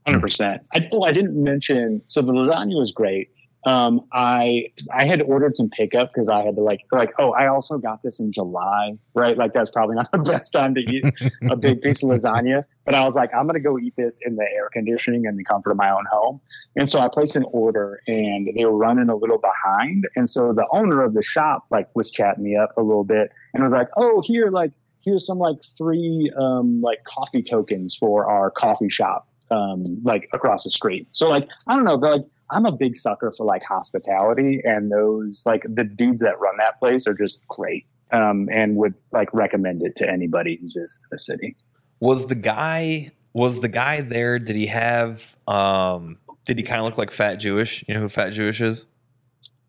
Hundred 0.05 0.21
percent. 0.21 0.67
I 0.75 0.87
oh, 0.91 1.03
I 1.03 1.11
didn't 1.11 1.41
mention. 1.41 2.01
So 2.05 2.21
the 2.21 2.33
lasagna 2.33 2.77
was 2.77 2.91
great. 2.91 3.31
Um, 3.65 4.01
I 4.11 4.67
I 4.93 5.05
had 5.05 5.21
ordered 5.21 5.55
some 5.55 5.69
pickup 5.69 6.11
because 6.13 6.29
I 6.29 6.43
had 6.43 6.55
to 6.55 6.61
like 6.61 6.81
like 6.91 7.11
oh 7.19 7.31
I 7.31 7.47
also 7.47 7.77
got 7.77 8.01
this 8.03 8.19
in 8.19 8.31
July 8.31 8.97
right? 9.15 9.37
Like 9.37 9.53
that's 9.53 9.71
probably 9.71 9.95
not 9.97 10.11
the 10.11 10.19
best 10.19 10.53
time 10.53 10.75
to 10.75 10.81
eat 10.81 11.05
a 11.49 11.55
big 11.55 11.81
piece 11.81 12.03
of 12.03 12.09
lasagna. 12.09 12.63
But 12.85 12.95
I 12.95 13.03
was 13.03 13.15
like 13.15 13.31
I'm 13.33 13.45
gonna 13.45 13.59
go 13.59 13.77
eat 13.77 13.93
this 13.97 14.19
in 14.25 14.35
the 14.35 14.43
air 14.43 14.69
conditioning 14.71 15.25
and 15.25 15.37
the 15.37 15.43
comfort 15.43 15.71
of 15.71 15.77
my 15.77 15.89
own 15.89 16.05
home. 16.11 16.39
And 16.75 16.89
so 16.89 16.99
I 16.99 17.07
placed 17.07 17.35
an 17.35 17.45
order 17.51 18.01
and 18.07 18.49
they 18.55 18.65
were 18.65 18.77
running 18.77 19.09
a 19.09 19.15
little 19.15 19.39
behind. 19.39 20.05
And 20.15 20.29
so 20.29 20.53
the 20.53 20.67
owner 20.73 21.01
of 21.01 21.13
the 21.13 21.23
shop 21.23 21.65
like 21.69 21.87
was 21.95 22.11
chatting 22.11 22.43
me 22.43 22.55
up 22.55 22.69
a 22.77 22.81
little 22.81 23.03
bit 23.03 23.31
and 23.53 23.63
was 23.63 23.71
like 23.71 23.89
oh 23.97 24.21
here 24.25 24.47
like 24.47 24.71
here's 25.03 25.25
some 25.25 25.37
like 25.37 25.57
free 25.77 26.31
um, 26.37 26.81
like 26.81 27.03
coffee 27.03 27.43
tokens 27.43 27.95
for 27.95 28.29
our 28.29 28.51
coffee 28.51 28.89
shop 28.89 29.27
um, 29.51 29.83
like 30.03 30.29
across 30.33 30.63
the 30.63 30.69
street. 30.69 31.07
So 31.11 31.29
like 31.29 31.49
I 31.67 31.75
don't 31.75 31.85
know, 31.85 31.97
but 31.97 32.11
like 32.11 32.25
I'm 32.53 32.65
a 32.65 32.71
big 32.71 32.95
sucker 32.95 33.33
for 33.35 33.45
like 33.45 33.63
hospitality, 33.63 34.61
and 34.63 34.91
those 34.91 35.43
like 35.45 35.63
the 35.63 35.83
dudes 35.83 36.21
that 36.21 36.39
run 36.39 36.55
that 36.59 36.75
place 36.75 37.07
are 37.07 37.13
just 37.13 37.45
great, 37.47 37.85
um, 38.11 38.47
and 38.51 38.75
would 38.75 38.93
like 39.11 39.33
recommend 39.33 39.81
it 39.83 39.93
to 39.97 40.09
anybody 40.09 40.57
who's 40.61 40.73
visiting 40.73 41.05
the 41.11 41.17
city. 41.17 41.55
Was 41.99 42.27
the 42.27 42.35
guy 42.35 43.11
was 43.33 43.59
the 43.59 43.67
guy 43.67 44.01
there? 44.01 44.39
Did 44.39 44.55
he 44.55 44.67
have 44.67 45.35
um 45.47 46.17
did 46.45 46.57
he 46.57 46.63
kind 46.63 46.79
of 46.79 46.85
look 46.85 46.97
like 46.97 47.11
fat 47.11 47.35
Jewish? 47.35 47.83
You 47.87 47.95
know 47.95 48.01
who 48.01 48.09
fat 48.09 48.29
Jewish 48.29 48.61
is? 48.61 48.85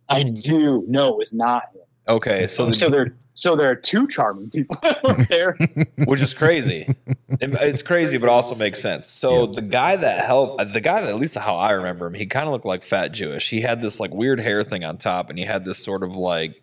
I 0.09 0.23
do 0.23 0.85
No, 0.87 1.21
it's 1.21 1.35
not 1.35 1.65
him. 1.73 1.83
Okay, 2.07 2.47
so 2.47 2.71
So, 2.73 2.91
the, 2.91 2.91
there, 2.91 3.17
so 3.35 3.57
there 3.57 3.69
are 3.71 3.75
two 3.75 4.07
charming 4.07 4.49
people 4.51 4.77
out 4.85 5.29
there. 5.29 5.57
which 6.07 6.21
is 6.23 6.33
crazy. 6.35 6.87
It- 7.07 7.55
It's 7.61 7.83
crazy, 7.83 8.17
but 8.19 8.29
also 8.29 8.55
makes 8.55 8.81
sense. 8.81 9.07
So 9.07 9.47
the 9.47 9.61
guy 9.63 9.97
that 9.97 10.25
helped, 10.25 10.61
uh, 10.61 10.65
the 10.65 10.81
guy 10.81 11.01
that 11.01 11.11
at 11.11 11.17
least 11.17 11.37
how 11.37 11.57
I 11.57 11.73
remember 11.73 12.07
him, 12.07 12.15
he 12.15 12.27
kind 12.27 12.47
of 12.47 12.53
looked 12.53 12.65
like 12.65 12.83
fat 12.85 13.09
Jewish. 13.09 13.51
He 13.51 13.61
had 13.61 13.83
this 13.83 14.01
like 14.01 14.13
weird 14.15 14.41
hair 14.41 14.63
thing 14.63 14.85
on 14.85 14.97
top, 14.99 15.31
and 15.31 15.39
he 15.39 15.45
had 15.45 15.65
this 15.65 15.79
sort 15.79 16.03
of 16.03 16.17
like 16.17 16.63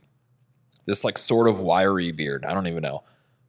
this 0.86 1.04
like 1.04 1.18
sort 1.18 1.48
of 1.48 1.60
wiry 1.60 2.12
beard. 2.12 2.46
I 2.46 2.54
don't 2.54 2.68
even 2.68 2.82
know, 2.82 3.04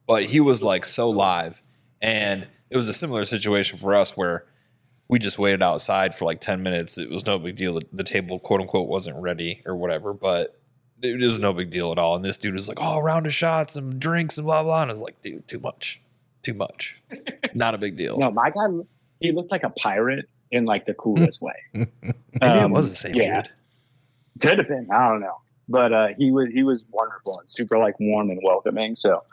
but 0.05 0.23
he 0.25 0.39
was 0.39 0.61
like 0.61 0.85
so 0.85 1.09
live, 1.09 1.63
and 2.01 2.47
it 2.69 2.77
was 2.77 2.87
a 2.89 2.93
similar 2.93 3.23
situation 3.25 3.79
for 3.79 3.95
us 3.95 4.15
where 4.17 4.45
we 5.07 5.19
just 5.19 5.37
waited 5.39 5.61
outside 5.61 6.13
for 6.13 6.25
like 6.25 6.41
ten 6.41 6.61
minutes. 6.61 6.97
It 6.97 7.09
was 7.09 7.25
no 7.25 7.39
big 7.39 7.55
deal. 7.55 7.79
The 7.91 8.03
table, 8.03 8.37
quote 8.39 8.61
unquote, 8.61 8.87
wasn't 8.87 9.17
ready 9.21 9.61
or 9.65 9.75
whatever, 9.75 10.13
but 10.13 10.59
it 11.03 11.19
was 11.27 11.39
no 11.39 11.53
big 11.53 11.69
deal 11.71 11.91
at 11.91 11.99
all. 11.99 12.15
And 12.15 12.23
this 12.25 12.37
dude 12.37 12.55
was 12.55 12.67
like, 12.67 12.77
"Oh, 12.81 12.99
round 13.01 13.25
of 13.27 13.33
shots 13.33 13.75
and 13.75 13.99
drinks 13.99 14.37
and 14.37 14.45
blah 14.45 14.63
blah." 14.63 14.81
And 14.81 14.91
I 14.91 14.93
was 14.93 15.01
like, 15.01 15.21
"Dude, 15.21 15.47
too 15.47 15.59
much, 15.59 16.01
too 16.41 16.53
much. 16.53 16.95
Not 17.53 17.73
a 17.73 17.77
big 17.77 17.97
deal." 17.97 18.17
No, 18.17 18.31
my 18.31 18.49
guy, 18.49 18.67
he 19.19 19.31
looked 19.31 19.51
like 19.51 19.63
a 19.63 19.69
pirate 19.69 20.25
in 20.51 20.65
like 20.65 20.85
the 20.85 20.93
coolest 20.93 21.43
way. 21.75 21.87
Maybe 22.01 22.15
it 22.41 22.43
Um, 22.43 22.71
was 22.71 22.89
the 22.89 22.95
same 22.95 23.15
yeah. 23.15 23.41
dude. 23.43 23.51
Could 24.41 24.57
have 24.59 24.67
been. 24.67 24.87
I 24.91 25.09
don't 25.09 25.19
know. 25.21 25.37
But 25.69 25.93
uh, 25.93 26.07
he 26.17 26.31
was 26.31 26.49
he 26.53 26.63
was 26.63 26.85
wonderful 26.91 27.39
and 27.39 27.49
super 27.49 27.77
like 27.77 27.95
warm 27.99 28.27
and 28.29 28.39
welcoming. 28.43 28.95
So, 28.95 29.23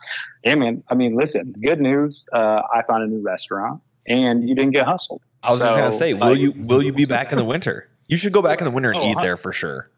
yeah, 0.45 0.55
man. 0.55 0.83
I 0.91 0.95
mean, 0.95 1.17
listen. 1.17 1.53
Good 1.61 1.81
news. 1.81 2.27
Uh, 2.33 2.63
I 2.73 2.83
found 2.83 3.03
a 3.03 3.07
new 3.07 3.21
restaurant, 3.21 3.81
and 4.07 4.49
you 4.49 4.55
didn't 4.55 4.73
get 4.73 4.87
hustled. 4.87 5.23
I 5.43 5.49
was 5.51 5.59
just 5.59 5.77
gonna 5.77 5.91
say, 5.91 6.15
will 6.15 6.29
like- 6.29 6.39
you 6.39 6.53
will 6.53 6.83
you 6.83 6.93
be 6.93 7.05
back 7.07 7.33
in 7.33 7.39
the 7.39 7.45
winter? 7.45 7.89
You 8.07 8.17
should 8.17 8.33
go 8.33 8.43
back 8.43 8.61
in 8.61 8.65
the 8.65 8.71
winter 8.71 8.91
and 8.91 8.99
Oh, 9.01 9.11
eat 9.11 9.17
there 9.23 9.37
for 9.37 9.51
sure. 9.53 9.91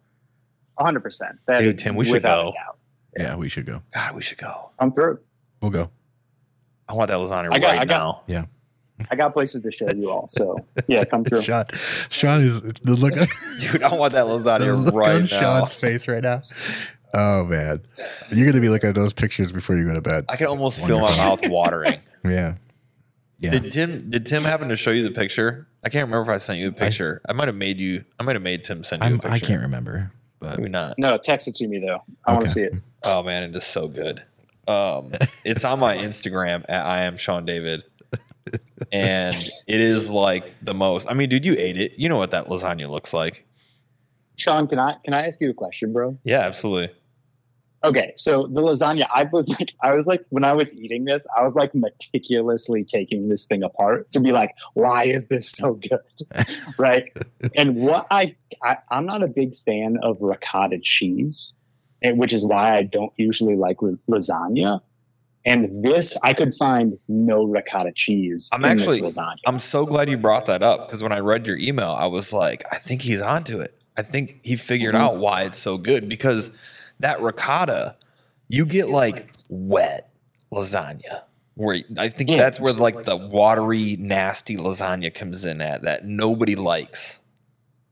One 0.76 0.87
hundred 0.87 1.00
percent. 1.00 1.38
Dude, 1.47 1.79
Tim, 1.79 1.95
we 1.97 2.05
should 2.05 2.23
go. 2.23 2.52
Yeah, 3.17 3.37
we 3.37 3.49
should 3.49 3.67
go. 3.67 3.83
God, 3.93 4.14
we 4.14 4.23
should 4.23 4.38
go. 4.38 4.71
I'm 4.79 4.91
through. 4.93 5.19
We'll 5.61 5.71
go. 5.71 5.91
I 6.88 6.95
want 6.95 7.09
that 7.09 7.19
lasagna 7.19 7.52
I 7.52 7.59
got- 7.59 7.69
right 7.69 7.79
I 7.81 7.85
got- 7.85 7.99
now. 7.99 8.21
Yeah. 8.26 8.45
I 9.11 9.17
got 9.17 9.33
places 9.33 9.62
to 9.62 9.71
show 9.73 9.87
you 9.95 10.11
all. 10.11 10.26
So 10.26 10.55
yeah, 10.88 11.05
come 11.05 11.25
through. 11.25 11.43
Sean, 11.43 11.64
Sean 12.11 12.41
is 12.41 12.61
the 12.62 12.95
look. 12.97 13.14
Dude, 13.59 13.83
I 13.83 13.95
want 13.95 14.12
that 14.12 14.25
the 14.25 14.31
lasagna 14.31 14.85
look 14.85 14.95
right 14.95 15.14
on 15.17 15.21
now. 15.23 15.26
Sean's 15.26 15.81
face 15.81 16.09
right 16.09 16.23
now. 16.23 16.38
Oh 17.14 17.45
man, 17.45 17.81
you're 18.31 18.47
gonna 18.47 18.61
be 18.61 18.69
looking 18.69 18.88
at 18.88 18.95
those 18.95 19.12
pictures 19.12 19.52
before 19.52 19.76
you 19.76 19.87
go 19.87 19.95
to 19.95 20.00
bed. 20.00 20.25
I 20.29 20.37
can 20.37 20.47
almost 20.49 20.85
feel 20.85 21.00
my 21.00 21.17
mouth 21.17 21.41
watering. 21.49 22.00
Yeah, 22.25 22.55
yeah. 23.41 23.50
Did 23.50 23.73
Tim 23.73 24.11
did 24.11 24.26
Tim 24.26 24.43
happen 24.43 24.69
to 24.69 24.76
show 24.76 24.91
you 24.93 25.02
the 25.02 25.11
picture? 25.11 25.67
I 25.85 25.88
can't 25.88 26.09
remember 26.09 26.31
if 26.31 26.35
I 26.37 26.38
sent 26.38 26.59
you 26.61 26.71
the 26.71 26.76
picture. 26.76 27.21
I, 27.29 27.33
might 27.33 27.49
have 27.49 27.57
made 27.57 27.81
you 27.81 28.05
I 28.21 28.23
might 28.23 28.35
have 28.37 28.43
made 28.43 28.64
Tim 28.64 28.85
send 28.85 29.02
you 29.02 29.07
I'm, 29.09 29.14
a 29.14 29.19
picture. 29.19 29.35
I 29.35 29.38
can't 29.41 29.62
remember, 29.62 30.12
but 30.42 30.58
Maybe 30.58 30.70
not. 30.70 30.99
No, 30.99 31.16
text 31.16 31.46
it 31.49 31.54
to 31.56 31.68
me 31.68 31.78
though. 31.78 31.99
I 32.26 32.32
want 32.32 32.42
to 32.42 32.49
see 32.49 32.62
it. 32.62 32.80
Oh 33.04 33.25
man, 33.26 33.44
it 33.44 33.56
is 33.56 33.64
so 33.64 33.88
good. 33.88 34.22
Um, 34.66 35.12
it's 35.44 35.64
on 35.64 35.78
my 35.78 35.96
Instagram 35.96 36.64
at 36.68 36.84
I 36.84 37.02
am 37.02 37.16
Sean 37.16 37.44
David, 37.44 37.84
and 38.92 39.34
it 39.66 39.80
is 39.80 40.11
like 40.11 40.52
the 40.61 40.75
most. 40.75 41.08
I 41.08 41.14
mean, 41.14 41.28
dude, 41.28 41.44
you 41.44 41.54
ate 41.56 41.78
it. 41.78 41.92
You 41.96 42.08
know 42.08 42.18
what 42.18 42.32
that 42.32 42.46
lasagna 42.46 42.90
looks 42.90 43.14
like. 43.14 43.46
Sean, 44.37 44.66
can 44.66 44.78
I 44.78 44.96
can 45.04 45.14
I 45.14 45.26
ask 45.26 45.40
you 45.40 45.50
a 45.50 45.54
question, 45.54 45.92
bro? 45.92 46.18
Yeah, 46.25 46.40
absolutely. 46.40 46.94
Okay, 47.84 48.12
so 48.16 48.46
the 48.46 48.62
lasagna, 48.62 49.06
I 49.12 49.24
was 49.32 49.48
like, 49.58 49.74
I 49.82 49.92
was 49.92 50.06
like, 50.06 50.24
when 50.28 50.44
I 50.44 50.52
was 50.52 50.78
eating 50.80 51.04
this, 51.04 51.26
I 51.36 51.42
was 51.42 51.56
like 51.56 51.74
meticulously 51.74 52.84
taking 52.84 53.28
this 53.28 53.46
thing 53.46 53.62
apart 53.64 54.10
to 54.12 54.20
be 54.20 54.30
like, 54.30 54.54
why 54.74 55.04
is 55.06 55.28
this 55.28 55.50
so 55.50 55.74
good, 55.74 56.46
right? 56.78 57.04
And 57.56 57.74
what 57.76 58.06
I, 58.10 58.36
I 58.62 58.76
I'm 58.90 59.04
not 59.04 59.22
a 59.24 59.28
big 59.28 59.54
fan 59.66 59.96
of 60.02 60.16
ricotta 60.20 60.78
cheese, 60.80 61.54
and 62.02 62.18
which 62.18 62.32
is 62.32 62.46
why 62.46 62.76
I 62.76 62.84
don't 62.84 63.12
usually 63.16 63.56
like 63.56 63.78
lasagna. 64.08 64.80
And 65.44 65.82
this, 65.82 66.16
I 66.22 66.34
could 66.34 66.52
find 66.54 66.96
no 67.08 67.42
ricotta 67.42 67.90
cheese 67.92 68.48
I'm 68.52 68.62
in 68.64 68.70
actually- 68.78 69.00
this 69.00 69.18
lasagna. 69.18 69.38
I'm 69.44 69.58
so 69.58 69.84
glad 69.86 70.08
you 70.08 70.16
brought 70.16 70.46
that 70.46 70.62
up 70.62 70.86
because 70.86 71.02
when 71.02 71.10
I 71.10 71.18
read 71.18 71.48
your 71.48 71.56
email, 71.58 71.90
I 71.98 72.06
was 72.06 72.32
like, 72.32 72.62
I 72.70 72.76
think 72.76 73.02
he's 73.02 73.20
onto 73.20 73.58
it. 73.58 73.76
I 73.96 74.02
think 74.02 74.38
he 74.44 74.54
figured 74.56 74.94
out 74.94 75.16
why 75.18 75.42
it's 75.42 75.58
so 75.58 75.76
good 75.76 76.02
because 76.08 76.74
that 77.02 77.21
ricotta, 77.21 77.97
you 78.49 78.64
get 78.64 78.88
like 78.88 79.28
wet 79.50 80.11
lasagna. 80.52 81.23
Where 81.54 81.82
I 81.99 82.09
think 82.09 82.30
Yeah. 82.30 82.38
that's 82.38 82.61
where 82.61 82.73
like 82.75 83.04
the 83.04 83.16
watery, 83.16 83.97
nasty 83.99 84.56
lasagna 84.56 85.14
comes 85.14 85.44
in 85.44 85.61
at 85.61 85.82
that 85.82 86.04
nobody 86.04 86.56
likes 86.56 87.21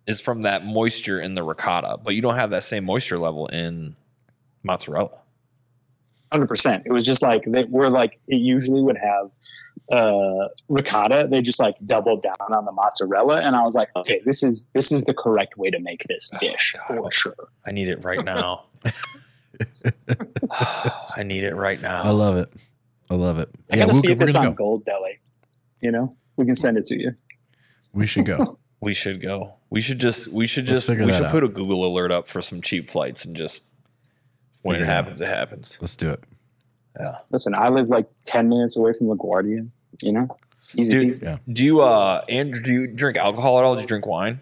is 0.06 0.20
from 0.20 0.42
that 0.42 0.60
moisture 0.74 1.20
in 1.20 1.34
the 1.34 1.42
ricotta, 1.42 1.98
but 2.04 2.14
you 2.14 2.22
don't 2.22 2.36
have 2.36 2.50
that 2.50 2.64
same 2.64 2.84
moisture 2.84 3.18
level 3.18 3.46
in 3.48 3.94
mozzarella. 4.62 5.10
Hundred 6.32 6.48
percent. 6.48 6.84
It 6.86 6.92
was 6.92 7.04
just 7.04 7.22
like 7.22 7.42
they 7.44 7.66
were 7.72 7.90
like 7.90 8.20
it 8.28 8.36
usually 8.36 8.80
would 8.82 8.96
have 8.98 9.32
uh, 9.90 10.48
ricotta. 10.68 11.26
They 11.30 11.42
just 11.42 11.58
like 11.58 11.74
doubled 11.86 12.22
down 12.22 12.36
on 12.56 12.64
the 12.64 12.72
mozzarella, 12.72 13.40
and 13.42 13.56
I 13.56 13.62
was 13.64 13.74
like, 13.74 13.88
okay, 13.96 14.20
this 14.24 14.42
is 14.44 14.70
this 14.74 14.92
is 14.92 15.04
the 15.06 15.14
correct 15.14 15.56
way 15.58 15.70
to 15.70 15.80
make 15.80 16.04
this 16.08 16.32
dish 16.40 16.74
Oh, 16.88 17.02
for 17.02 17.10
sure. 17.10 17.34
I 17.66 17.72
need 17.72 17.88
it 17.88 18.04
right 18.04 18.24
now. 18.24 18.64
I 21.16 21.22
need 21.24 21.44
it 21.44 21.54
right 21.54 21.80
now. 21.80 22.02
I 22.02 22.10
love 22.10 22.36
it. 22.36 22.52
I 23.10 23.14
love 23.14 23.38
it. 23.38 23.48
I 23.70 23.76
Yeah, 23.76 23.80
gotta 23.80 23.86
we'll 23.88 23.94
see 23.94 24.06
go- 24.08 24.12
if 24.14 24.18
we're 24.20 24.26
it's 24.26 24.36
gonna 24.36 24.48
on 24.50 24.54
go. 24.54 24.64
Gold 24.64 24.84
Deli. 24.84 25.18
You 25.80 25.92
know, 25.92 26.16
we 26.36 26.44
can 26.46 26.54
send 26.54 26.78
it 26.78 26.84
to 26.86 27.00
you. 27.00 27.14
We 27.92 28.06
should 28.06 28.26
go. 28.26 28.58
We 28.82 28.94
should 28.94 29.20
go. 29.20 29.56
We 29.68 29.82
should 29.82 29.98
just 29.98 30.32
we 30.32 30.46
should 30.46 30.64
Let's 30.66 30.78
just 30.78 30.88
figure 30.88 31.04
we 31.04 31.10
that 31.10 31.18
should 31.18 31.26
out. 31.26 31.32
put 31.32 31.44
a 31.44 31.48
Google 31.48 31.84
alert 31.84 32.10
up 32.10 32.26
for 32.26 32.40
some 32.40 32.62
cheap 32.62 32.88
flights 32.88 33.26
and 33.26 33.36
just 33.36 33.69
when 34.62 34.74
Figure 34.74 34.84
it 34.84 34.88
it 34.88 34.92
happens, 34.92 35.20
it 35.20 35.28
happens. 35.28 35.78
Let's 35.80 35.96
do 35.96 36.10
it. 36.10 36.22
Yeah. 36.98 37.06
Listen, 37.30 37.52
I 37.56 37.68
live 37.68 37.88
like 37.88 38.08
ten 38.24 38.48
minutes 38.48 38.76
away 38.76 38.92
from 38.98 39.06
LaGuardia. 39.08 39.68
You 40.02 40.12
know, 40.12 40.36
easy 40.76 40.92
Dude, 40.98 41.14
peasy. 41.14 41.40
do 41.52 41.64
you 41.64 41.80
uh 41.80 42.24
Andrew 42.28 42.62
do 42.62 42.72
you 42.72 42.86
drink 42.86 43.16
alcohol 43.16 43.58
at 43.58 43.64
all? 43.64 43.74
Do 43.74 43.80
you 43.82 43.86
drink 43.86 44.06
wine? 44.06 44.40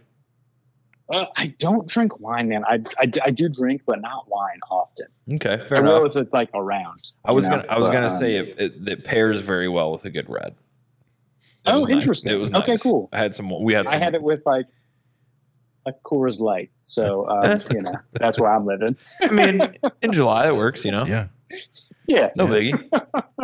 Uh, 1.10 1.24
I 1.38 1.54
don't 1.58 1.88
drink 1.88 2.20
wine, 2.20 2.50
man. 2.50 2.64
I, 2.66 2.82
I, 2.98 3.10
I 3.24 3.30
do 3.30 3.48
drink, 3.48 3.80
but 3.86 3.98
not 4.02 4.28
wine 4.28 4.60
often. 4.70 5.06
Okay, 5.36 5.56
fair 5.66 5.78
I 5.78 5.80
will 5.80 6.00
enough. 6.02 6.16
if 6.16 6.22
it's 6.22 6.34
like 6.34 6.50
around. 6.52 7.12
I 7.24 7.32
was 7.32 7.48
know? 7.48 7.56
gonna 7.56 7.68
I 7.70 7.78
was 7.78 7.88
But, 7.88 7.92
gonna 7.94 8.06
um, 8.08 8.12
say 8.12 8.36
it, 8.36 8.60
it, 8.60 8.88
it 8.88 9.04
pairs 9.04 9.40
very 9.40 9.68
well 9.68 9.90
with 9.92 10.04
a 10.04 10.10
good 10.10 10.28
red. 10.28 10.48
It 11.66 11.70
Oh, 11.70 11.76
was 11.76 11.88
nice. 11.88 11.94
interesting. 11.94 12.32
It 12.34 12.36
was 12.36 12.54
Okay, 12.54 12.72
nice. 12.72 12.82
cool. 12.82 13.08
I 13.12 13.18
had 13.18 13.34
some. 13.34 13.50
We 13.62 13.72
had. 13.72 13.88
Some, 13.88 13.96
I 13.96 14.04
had 14.04 14.14
it 14.14 14.22
with 14.22 14.42
like 14.44 14.66
a 15.88 15.92
Coors 16.04 16.40
Light, 16.40 16.70
so 16.82 17.28
um, 17.28 17.58
you 17.72 17.82
know 17.82 17.92
that's 18.12 18.38
where 18.40 18.52
I'm 18.54 18.66
living. 18.66 18.96
I 19.22 19.28
mean, 19.30 19.60
in 20.02 20.12
July 20.12 20.48
it 20.48 20.56
works. 20.56 20.84
You 20.84 20.92
know, 20.92 21.04
Yeah. 21.06 21.28
Yeah, 22.06 22.30
no 22.36 22.46
biggie, 22.46 22.72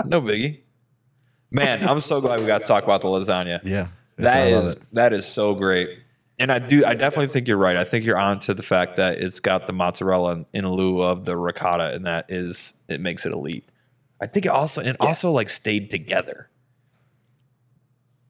no 0.07 0.21
biggie. 0.23 0.61
Man, 1.51 1.87
I'm 1.89 2.01
so 2.01 2.21
glad 2.21 2.41
we 2.41 2.47
got 2.47 2.63
to 2.63 2.67
talk 2.67 2.83
about 2.85 3.01
the 3.03 3.09
lasagna. 3.09 3.61
Yeah. 3.65 3.89
That 4.19 4.37
I 4.49 4.53
love 4.55 4.65
is 4.65 4.73
it. 4.75 4.83
that 4.93 5.13
is 5.13 5.27
so 5.27 5.55
great. 5.55 5.99
And 6.39 6.51
I 6.51 6.59
do 6.59 6.85
I 6.85 6.95
definitely 6.95 7.29
think 7.29 7.47
you're 7.47 7.57
right. 7.59 7.77
I 7.77 7.85
think 7.85 8.05
you're 8.05 8.19
on 8.19 8.41
to 8.41 8.55
the 8.55 8.63
fact 8.63 8.97
that 8.97 9.19
it's 9.19 9.39
got 9.41 9.67
the 9.67 9.73
mozzarella 9.73 10.33
in, 10.33 10.47
in 10.53 10.69
lieu 10.69 11.01
of 11.03 11.25
the 11.27 11.37
ricotta 11.37 11.95
and 11.95 12.07
that 12.07 12.27
is 12.31 12.75
it 12.89 13.01
makes 13.01 13.25
it 13.27 13.33
elite. 13.33 13.69
I 14.21 14.27
think 14.27 14.47
it 14.47 14.51
also 14.53 14.81
it 14.81 14.87
Yeah. 15.01 15.07
also 15.07 15.31
like 15.31 15.49
stayed 15.49 15.91
together. 15.91 16.49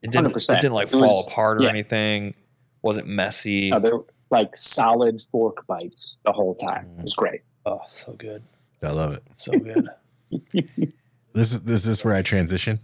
It 0.02 0.11
didn't 0.11 0.26
it 0.33 0.35
100%. 0.35 0.61
didn't 0.61 0.75
like 0.75 0.88
It 0.88 0.92
fall 0.92 1.00
was- 1.00 1.30
apart 1.33 1.61
or 1.61 1.64
yeah. 1.64 1.71
anything. 1.71 2.35
Wasn't 2.84 3.08
messy. 3.08 3.72
uh, 3.72 3.78
they're 3.80 3.98
like 4.30 4.56
solid 4.56 5.20
fork 5.32 5.66
bites 5.66 6.20
the 6.24 6.32
whole 6.32 6.54
time. 6.54 6.86
It 6.98 7.02
was 7.02 7.14
great. 7.14 7.40
oh, 7.66 7.80
so 7.88 8.12
good. 8.12 8.42
I 8.82 8.90
love 8.90 9.12
it. 9.14 9.22
So 9.32 9.58
good. 9.58 9.88
This 11.32 11.52
is 11.52 11.62
this 11.62 11.84
is 11.86 12.04
where 12.04 12.14
I 12.14 12.22
transition. 12.22 12.76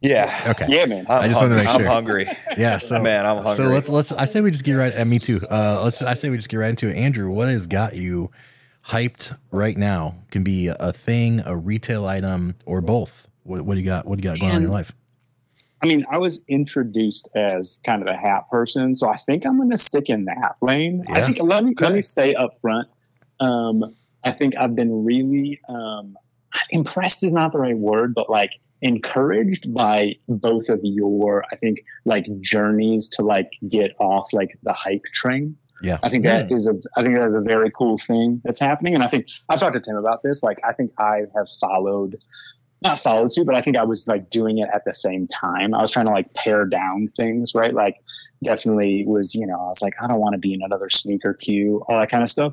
yeah. 0.00 0.44
Okay. 0.50 0.66
Yeah, 0.68 0.84
man. 0.84 1.06
I'm 1.08 1.22
I 1.24 1.28
just 1.28 1.40
wanted 1.42 1.56
to 1.58 1.64
hung- 1.64 1.78
make 1.78 1.86
I'm 1.88 1.92
hungry. 1.92 2.28
Yeah. 2.56 2.78
So 2.78 3.00
Man, 3.02 3.26
I'm 3.26 3.36
hungry. 3.36 3.52
So 3.54 3.62
let's 3.64 3.88
let's. 3.88 4.12
I 4.12 4.26
say 4.26 4.40
we 4.42 4.52
just 4.52 4.62
get 4.64 4.74
right. 4.74 4.96
Uh, 4.96 5.04
me 5.04 5.18
too. 5.18 5.40
Uh, 5.50 5.80
let's. 5.82 6.02
I 6.02 6.14
say 6.14 6.30
we 6.30 6.36
just 6.36 6.48
get 6.48 6.58
right 6.58 6.70
into 6.70 6.88
it. 6.88 6.96
Andrew, 6.96 7.28
what 7.32 7.48
has 7.48 7.66
got 7.66 7.96
you 7.96 8.30
hyped 8.86 9.34
right 9.58 9.76
now? 9.76 10.18
Can 10.30 10.44
be 10.44 10.68
a 10.68 10.92
thing, 10.92 11.42
a 11.44 11.56
retail 11.56 12.06
item, 12.06 12.54
or 12.64 12.80
both. 12.80 13.26
What, 13.42 13.62
what 13.62 13.74
do 13.74 13.80
you 13.80 13.86
got? 13.86 14.06
What 14.06 14.20
do 14.20 14.28
you 14.28 14.32
got 14.32 14.38
going 14.38 14.52
on 14.52 14.56
in 14.58 14.62
your 14.62 14.70
life? 14.70 14.92
I 15.82 15.86
mean, 15.86 16.04
I 16.10 16.18
was 16.18 16.44
introduced 16.48 17.30
as 17.34 17.80
kind 17.84 18.02
of 18.02 18.08
a 18.08 18.16
hat 18.16 18.42
person, 18.50 18.94
so 18.94 19.08
I 19.08 19.16
think 19.16 19.46
I'm 19.46 19.56
going 19.56 19.70
to 19.70 19.76
stick 19.76 20.08
in 20.08 20.24
that 20.24 20.56
lane. 20.62 21.04
I 21.08 21.20
think 21.20 21.42
let 21.42 21.64
me 21.64 21.74
let 21.78 21.92
me 21.92 22.00
stay 22.00 22.34
up 22.34 22.56
front. 22.56 22.88
Um, 23.40 23.94
I 24.24 24.30
think 24.30 24.56
I've 24.56 24.74
been 24.74 25.04
really 25.04 25.60
um, 25.68 26.16
impressed 26.70 27.24
is 27.24 27.34
not 27.34 27.52
the 27.52 27.58
right 27.58 27.76
word, 27.76 28.14
but 28.14 28.30
like 28.30 28.52
encouraged 28.82 29.72
by 29.72 30.16
both 30.28 30.68
of 30.68 30.80
your, 30.82 31.44
I 31.52 31.56
think, 31.56 31.84
like 32.04 32.26
journeys 32.40 33.08
to 33.10 33.22
like 33.22 33.52
get 33.68 33.94
off 33.98 34.32
like 34.32 34.58
the 34.62 34.72
hype 34.72 35.04
train. 35.12 35.56
Yeah. 35.82 35.98
I 36.02 36.08
think 36.08 36.24
that 36.24 36.50
is 36.50 36.66
a 36.66 36.74
I 36.96 37.02
think 37.02 37.16
that's 37.16 37.34
a 37.34 37.40
very 37.42 37.70
cool 37.70 37.98
thing 37.98 38.40
that's 38.44 38.60
happening. 38.60 38.94
And 38.94 39.02
I 39.02 39.08
think 39.08 39.26
I've 39.48 39.60
talked 39.60 39.74
to 39.74 39.80
Tim 39.80 39.96
about 39.96 40.20
this. 40.22 40.42
Like 40.42 40.58
I 40.64 40.72
think 40.72 40.90
I 40.98 41.24
have 41.36 41.48
followed 41.60 42.14
not 42.82 42.98
followed 42.98 43.32
suit, 43.32 43.46
but 43.46 43.56
I 43.56 43.60
think 43.60 43.76
I 43.76 43.84
was 43.84 44.06
like 44.06 44.30
doing 44.30 44.58
it 44.58 44.68
at 44.72 44.84
the 44.84 44.92
same 44.92 45.26
time. 45.28 45.74
I 45.74 45.80
was 45.80 45.90
trying 45.90 46.06
to 46.06 46.12
like 46.12 46.32
pare 46.34 46.66
down 46.66 47.08
things, 47.08 47.54
right? 47.54 47.74
Like 47.74 48.00
definitely 48.44 49.04
was, 49.06 49.34
you 49.34 49.46
know, 49.46 49.54
I 49.54 49.68
was 49.68 49.82
like, 49.82 49.94
I 50.02 50.06
don't 50.06 50.20
want 50.20 50.34
to 50.34 50.38
be 50.38 50.52
in 50.52 50.62
another 50.62 50.90
sneaker 50.90 51.34
queue, 51.34 51.82
all 51.88 51.98
that 51.98 52.10
kind 52.10 52.22
of 52.22 52.28
stuff. 52.28 52.52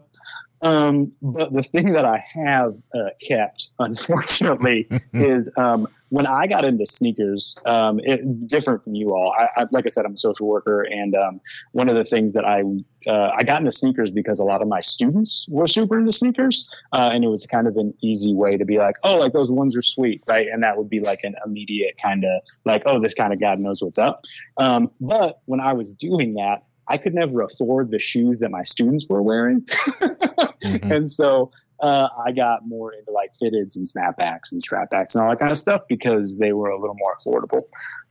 Um, 0.63 1.11
but 1.21 1.53
the 1.53 1.61
thing 1.61 1.89
that 1.89 2.05
I 2.05 2.23
have 2.33 2.75
uh, 2.95 3.09
kept, 3.21 3.71
unfortunately, 3.79 4.87
is 5.13 5.53
um, 5.57 5.87
when 6.09 6.25
I 6.25 6.47
got 6.47 6.63
into 6.63 6.85
sneakers, 6.85 7.57
um, 7.65 7.99
it, 8.03 8.47
different 8.47 8.83
from 8.83 8.95
you 8.95 9.13
all. 9.13 9.35
I, 9.37 9.61
I, 9.61 9.65
like 9.71 9.85
I 9.85 9.89
said, 9.89 10.05
I'm 10.05 10.13
a 10.13 10.17
social 10.17 10.47
worker, 10.47 10.81
and 10.81 11.15
um, 11.15 11.41
one 11.73 11.89
of 11.89 11.95
the 11.95 12.05
things 12.05 12.33
that 12.33 12.45
I 12.45 12.63
uh, 13.09 13.31
I 13.35 13.43
got 13.43 13.59
into 13.59 13.71
sneakers 13.71 14.11
because 14.11 14.39
a 14.39 14.45
lot 14.45 14.61
of 14.61 14.67
my 14.67 14.79
students 14.79 15.45
were 15.49 15.67
super 15.67 15.99
into 15.99 16.11
sneakers, 16.11 16.69
uh, 16.93 17.09
and 17.11 17.23
it 17.23 17.27
was 17.27 17.45
kind 17.45 17.67
of 17.67 17.75
an 17.75 17.93
easy 18.01 18.33
way 18.33 18.57
to 18.57 18.63
be 18.63 18.77
like, 18.77 18.95
oh, 19.03 19.17
like 19.17 19.33
those 19.33 19.51
ones 19.51 19.75
are 19.75 19.81
sweet, 19.81 20.23
right? 20.29 20.47
And 20.47 20.63
that 20.63 20.77
would 20.77 20.89
be 20.89 20.99
like 20.99 21.19
an 21.23 21.35
immediate 21.45 21.97
kind 22.01 22.23
of 22.23 22.41
like, 22.63 22.83
oh, 22.85 23.01
this 23.01 23.13
kind 23.13 23.33
of 23.33 23.41
guy 23.41 23.55
knows 23.55 23.81
what's 23.81 23.97
up. 23.97 24.23
Um, 24.57 24.91
but 25.01 25.41
when 25.45 25.59
I 25.59 25.73
was 25.73 25.93
doing 25.93 26.35
that, 26.35 26.63
I 26.87 26.97
could 26.97 27.13
never 27.13 27.41
afford 27.41 27.91
the 27.91 27.99
shoes 27.99 28.39
that 28.39 28.51
my 28.51 28.63
students 28.63 29.07
were 29.09 29.21
wearing. 29.21 29.61
Mhm. 29.61 30.91
and 30.95 31.09
so 31.09 31.51
uh, 31.79 32.07
I 32.25 32.31
got 32.31 32.67
more 32.67 32.93
into 32.93 33.11
like 33.11 33.31
fitteds 33.41 33.75
and 33.75 33.85
snapbacks 33.85 34.51
and 34.51 34.61
strapbacks 34.61 35.15
and 35.15 35.23
all 35.23 35.29
that 35.29 35.39
kind 35.39 35.51
of 35.51 35.57
stuff 35.57 35.81
because 35.89 36.37
they 36.37 36.53
were 36.53 36.69
a 36.69 36.79
little 36.79 36.95
more 36.97 37.15
affordable. 37.15 37.63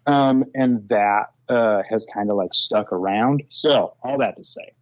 Um, 0.06 0.44
and 0.54 0.86
that 0.88 1.26
uh, 1.48 1.82
has 1.88 2.06
kind 2.14 2.30
of 2.30 2.36
like 2.36 2.52
stuck 2.54 2.92
around. 2.92 3.42
So 3.48 3.78
all 4.04 4.18
that 4.18 4.36
to 4.36 4.44
say, 4.44 4.72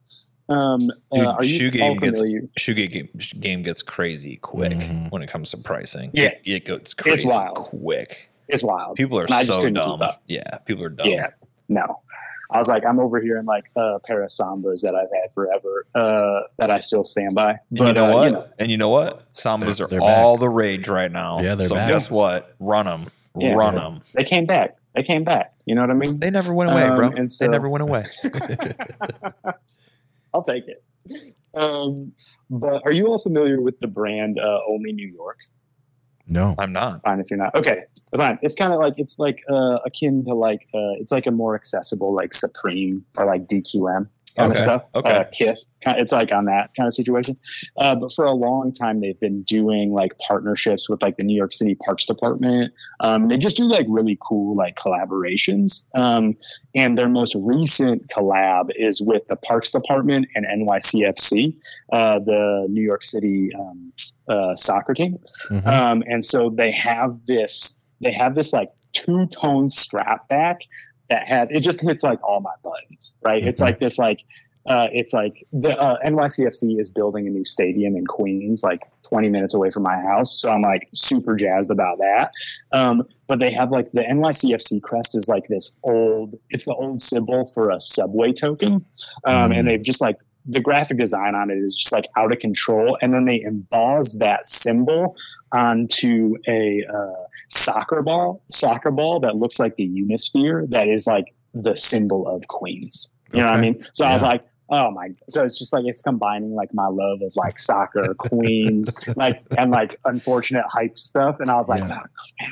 um, 0.48 0.90
Dude, 1.12 1.24
uh, 1.26 1.42
shoe 1.42 1.70
game 1.70 1.96
gets 1.98 2.20
shoe 2.56 2.74
game 2.74 3.08
game 3.38 3.62
gets 3.62 3.82
crazy 3.82 4.36
quick 4.36 4.72
Mhm. 4.78 5.10
when 5.12 5.22
it 5.22 5.28
comes 5.30 5.50
to 5.52 5.56
pricing. 5.58 6.10
Yeah. 6.12 6.24
it, 6.24 6.40
it 6.44 6.64
gets 6.64 6.94
crazy 6.94 7.28
wild. 7.28 7.54
quick. 7.56 8.30
It's 8.48 8.64
wild. 8.64 8.96
People 8.96 9.20
are 9.20 9.26
And 9.32 9.46
so 9.46 9.70
dumb. 9.70 10.02
Yeah, 10.26 10.58
people 10.66 10.82
are 10.84 10.88
dumb. 10.88 11.06
Yeah, 11.06 11.28
no. 11.68 11.84
I 12.52 12.58
was 12.58 12.68
like, 12.68 12.82
I'm 12.86 12.98
over 12.98 13.20
here 13.20 13.38
in 13.38 13.46
like 13.46 13.70
a 13.76 13.98
pair 14.06 14.22
of 14.22 14.30
sambas 14.30 14.82
that 14.82 14.94
I've 14.94 15.08
had 15.12 15.32
forever 15.34 15.86
uh, 15.94 16.40
that 16.58 16.70
I 16.70 16.80
still 16.80 17.04
stand 17.04 17.30
by. 17.34 17.50
And 17.70 17.78
you 17.78 17.92
know 17.92 18.18
uh, 18.18 18.30
what? 18.32 18.54
and 18.58 18.70
you 18.70 18.76
know 18.76 18.88
what? 18.88 19.32
Sambas 19.34 19.78
They're- 19.78 19.86
they're 19.86 20.00
all 20.02 20.36
the 20.36 20.48
rage 20.48 20.88
right 20.88 21.10
now. 21.12 21.40
Yeah, 21.40 21.54
they're 21.54 21.68
so 21.68 21.76
back. 21.76 21.88
guess 21.88 22.10
what? 22.10 22.46
Run 22.60 22.86
them. 22.86 23.06
Yeah. 23.36 23.52
Run 23.52 23.76
them. 23.76 24.00
they 24.14 24.24
came 24.24 24.46
back. 24.46 24.76
They 24.94 25.04
came 25.04 25.22
back. 25.22 25.54
You 25.66 25.76
know 25.76 25.82
what 25.82 25.90
I 25.90 25.94
mean? 25.94 26.18
They 26.18 26.30
never 26.30 26.52
went 26.52 26.72
away, 26.72 26.82
Um, 26.82 26.96
bro. 26.96 27.10
and 27.10 27.28
they 27.38 27.46
never 27.48 27.68
went 27.68 27.82
away. 27.82 28.04
I'll 30.34 30.42
take 30.42 30.64
it. 30.66 30.82
Um, 31.54 32.12
but 32.48 32.82
are 32.84 32.92
you 32.92 33.06
all 33.06 33.18
familiar 33.18 33.60
with 33.60 33.78
the 33.80 33.86
brand 33.86 34.38
uh, 34.38 34.60
Only 34.68 34.92
New 34.92 35.08
York? 35.08 35.38
No. 36.30 36.54
I'm 36.58 36.72
not. 36.72 37.02
Fine 37.02 37.20
if 37.20 37.28
you're 37.28 37.38
not. 37.38 37.54
Okay, 37.56 37.82
fine. 38.16 38.38
It's 38.40 38.54
kind 38.54 38.72
of 38.72 38.78
like 38.78 38.94
it's 38.96 39.18
like 39.18 39.42
uh, 39.50 39.80
akin 39.84 40.24
to 40.24 40.34
like 40.34 40.68
uh, 40.72 40.94
it's 41.00 41.10
like 41.10 41.26
a 41.26 41.32
more 41.32 41.56
accessible 41.56 42.14
like 42.14 42.32
Supreme 42.32 43.04
or 43.18 43.26
like 43.26 43.46
DQM 43.48 44.08
kind 44.36 44.52
of 44.52 44.58
stuff. 44.58 44.84
okay. 44.94 45.16
Uh, 45.16 45.24
Kith. 45.32 45.60
It's 45.86 46.12
like 46.12 46.32
on 46.32 46.44
that 46.46 46.70
kind 46.76 46.86
of 46.86 46.94
situation. 46.94 47.36
Uh, 47.76 47.96
but 47.98 48.12
for 48.12 48.24
a 48.24 48.32
long 48.32 48.72
time, 48.72 49.00
they've 49.00 49.18
been 49.18 49.42
doing 49.42 49.92
like 49.92 50.18
partnerships 50.18 50.88
with 50.88 51.02
like 51.02 51.16
the 51.16 51.24
New 51.24 51.36
York 51.36 51.52
City 51.52 51.76
Parks 51.84 52.06
Department. 52.06 52.72
Um, 53.00 53.28
they 53.28 53.38
just 53.38 53.56
do 53.56 53.68
like 53.68 53.86
really 53.88 54.18
cool 54.20 54.56
like 54.56 54.76
collaborations. 54.76 55.86
Um, 55.96 56.36
and 56.74 56.96
their 56.96 57.08
most 57.08 57.34
recent 57.40 58.08
collab 58.08 58.70
is 58.76 59.00
with 59.00 59.26
the 59.28 59.36
Parks 59.36 59.70
Department 59.70 60.26
and 60.34 60.46
NYCFC, 60.46 61.54
uh, 61.92 62.18
the 62.20 62.66
New 62.68 62.82
York 62.82 63.02
City 63.02 63.50
um, 63.58 63.92
uh, 64.28 64.54
soccer 64.54 64.94
team. 64.94 65.12
Mhm. 65.50 65.66
Um, 65.66 66.02
and 66.06 66.24
so 66.24 66.50
they 66.50 66.72
have 66.72 67.18
this, 67.26 67.80
they 68.00 68.12
have 68.12 68.34
this 68.34 68.52
like 68.52 68.70
two 68.92 69.26
tone 69.28 69.68
strap 69.68 70.28
back 70.28 70.60
that 71.10 71.26
has, 71.26 71.52
it 71.52 71.62
just 71.62 71.82
hits 71.86 72.02
like 72.02 72.22
all 72.22 72.40
my 72.40 72.54
buttons, 72.62 73.16
right? 73.26 73.44
It's 73.44 73.60
Mhm. 73.60 73.64
like 73.64 73.80
this, 73.80 73.98
like, 73.98 74.22
uh, 74.66 74.88
it's 74.92 75.12
like 75.12 75.44
the 75.52 75.78
uh, 75.80 75.96
NYCFC 76.04 76.78
is 76.78 76.90
building 76.90 77.26
a 77.26 77.30
new 77.30 77.44
stadium 77.44 77.96
in 77.96 78.06
Queens, 78.06 78.62
like 78.62 78.82
20 79.08 79.28
minutes 79.30 79.54
away 79.54 79.70
from 79.70 79.82
my 79.82 79.96
house. 80.10 80.40
So 80.40 80.50
I'm 80.52 80.62
like 80.62 80.88
super 80.94 81.34
jazzed 81.34 81.70
about 81.70 81.98
that. 81.98 82.30
Um, 82.74 83.02
but 83.28 83.38
they 83.40 83.50
have 83.52 83.70
like 83.70 83.90
the 83.92 84.02
NYCFC 84.02 84.80
crest 84.82 85.16
is 85.16 85.28
like 85.28 85.44
this 85.48 85.78
old, 85.82 86.38
it's 86.50 86.66
the 86.66 86.74
old 86.74 87.00
symbol 87.00 87.44
for 87.54 87.70
a 87.70 87.80
subway 87.80 88.32
token. 88.32 88.84
Um, 89.26 89.50
Mm. 89.50 89.58
And 89.58 89.68
they've 89.68 89.82
just 89.82 90.00
like, 90.00 90.16
the 90.46 90.60
graphic 90.60 90.98
design 90.98 91.34
on 91.34 91.50
it 91.50 91.58
is 91.58 91.74
just 91.76 91.92
like 91.92 92.06
out 92.16 92.32
of 92.32 92.38
control. 92.38 92.96
And 93.02 93.12
then 93.12 93.24
they 93.24 93.40
emboss 93.40 94.14
that 94.18 94.46
symbol 94.46 95.14
onto 95.52 96.36
a 96.46 96.84
uh, 96.92 97.22
soccer 97.48 98.02
ball, 98.02 98.42
soccer 98.46 98.90
ball 98.90 99.20
that 99.20 99.36
looks 99.36 99.58
like 99.58 99.76
the 99.76 99.88
Unisphere 99.88 100.68
that 100.70 100.88
is 100.88 101.06
like 101.06 101.34
the 101.54 101.76
symbol 101.76 102.26
of 102.28 102.46
Queens. 102.48 103.08
You 103.32 103.40
know 103.40 103.46
what 103.46 103.56
I 103.56 103.60
mean? 103.60 103.86
So 103.92 104.04
I 104.04 104.12
was 104.12 104.22
like, 104.22 104.44
oh 104.70 104.90
my! 104.90 105.10
So 105.28 105.44
it's 105.44 105.58
just 105.58 105.72
like 105.72 105.84
it's 105.86 106.02
combining 106.02 106.54
like 106.54 106.74
my 106.74 106.86
love 106.86 107.22
of 107.22 107.32
like 107.36 107.58
soccer, 107.58 108.14
Queens, 108.18 109.04
like 109.16 109.42
and 109.56 109.70
like 109.70 109.96
unfortunate 110.04 110.64
hype 110.68 110.98
stuff. 110.98 111.36
And 111.38 111.50
I 111.50 111.56
was 111.56 111.68
like, 111.68 111.80
Yeah. 111.80 112.00
oh, 112.02 112.06
crap. 112.38 112.50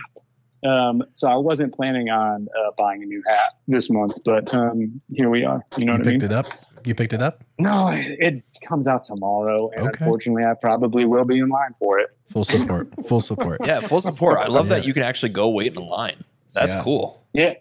Um, 0.64 1.02
so 1.14 1.28
I 1.28 1.36
wasn't 1.36 1.72
planning 1.74 2.08
on 2.10 2.48
uh, 2.58 2.70
buying 2.76 3.02
a 3.02 3.06
new 3.06 3.22
hat 3.28 3.54
this 3.68 3.90
month, 3.90 4.18
but 4.24 4.52
um, 4.54 5.00
here 5.12 5.30
we 5.30 5.44
are. 5.44 5.64
You 5.76 5.84
know 5.84 5.92
You 5.92 5.98
what 6.00 6.06
I 6.08 6.10
mean? 6.10 6.20
picked 6.20 6.32
it 6.32 6.34
up? 6.36 6.46
You 6.84 6.94
picked 6.94 7.12
it 7.12 7.22
up? 7.22 7.44
No, 7.58 7.90
it, 7.92 8.18
it 8.18 8.44
comes 8.68 8.88
out 8.88 9.04
tomorrow, 9.04 9.70
and 9.76 9.88
Okay. 9.88 10.04
unfortunately, 10.04 10.44
I 10.44 10.54
probably 10.54 11.04
will 11.04 11.24
be 11.24 11.38
in 11.38 11.48
line 11.48 11.74
for 11.78 11.98
it. 12.00 12.08
Full 12.30 12.44
support. 12.44 12.88
Full 13.06 13.20
support. 13.20 13.60
Yeah, 13.64 13.80
full 13.80 14.00
support. 14.00 14.38
I 14.38 14.46
love 14.48 14.68
that 14.70 14.84
you 14.84 14.92
can 14.94 15.02
actually 15.04 15.30
go 15.30 15.48
wait 15.48 15.76
in 15.76 15.84
line. 15.86 16.16
That's 16.54 16.74
Yeah. 16.74 16.82
cool. 16.82 17.24
Yeah, 17.34 17.52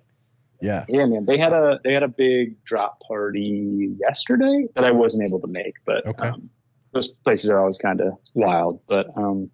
Yeah. 0.62 0.84
yeah, 0.90 1.06
man. 1.06 1.26
They 1.28 1.38
had 1.38 1.54
a 1.54 1.80
they 1.84 1.94
had 1.94 2.04
a 2.04 2.08
big 2.08 2.64
drop 2.64 3.00
party 3.08 3.96
yesterday 4.00 4.66
that 4.76 4.86
I 4.86 4.92
wasn't 4.92 5.28
able 5.30 5.40
to 5.42 5.48
make, 5.48 5.76
but 5.86 6.06
Okay. 6.06 6.30
um, 6.30 6.50
those 6.94 7.10
places 7.10 7.50
are 7.52 7.60
always 7.60 7.78
kind 7.78 8.02
of 8.02 8.14
wild. 8.36 8.80
But 8.88 9.08
um, 9.18 9.52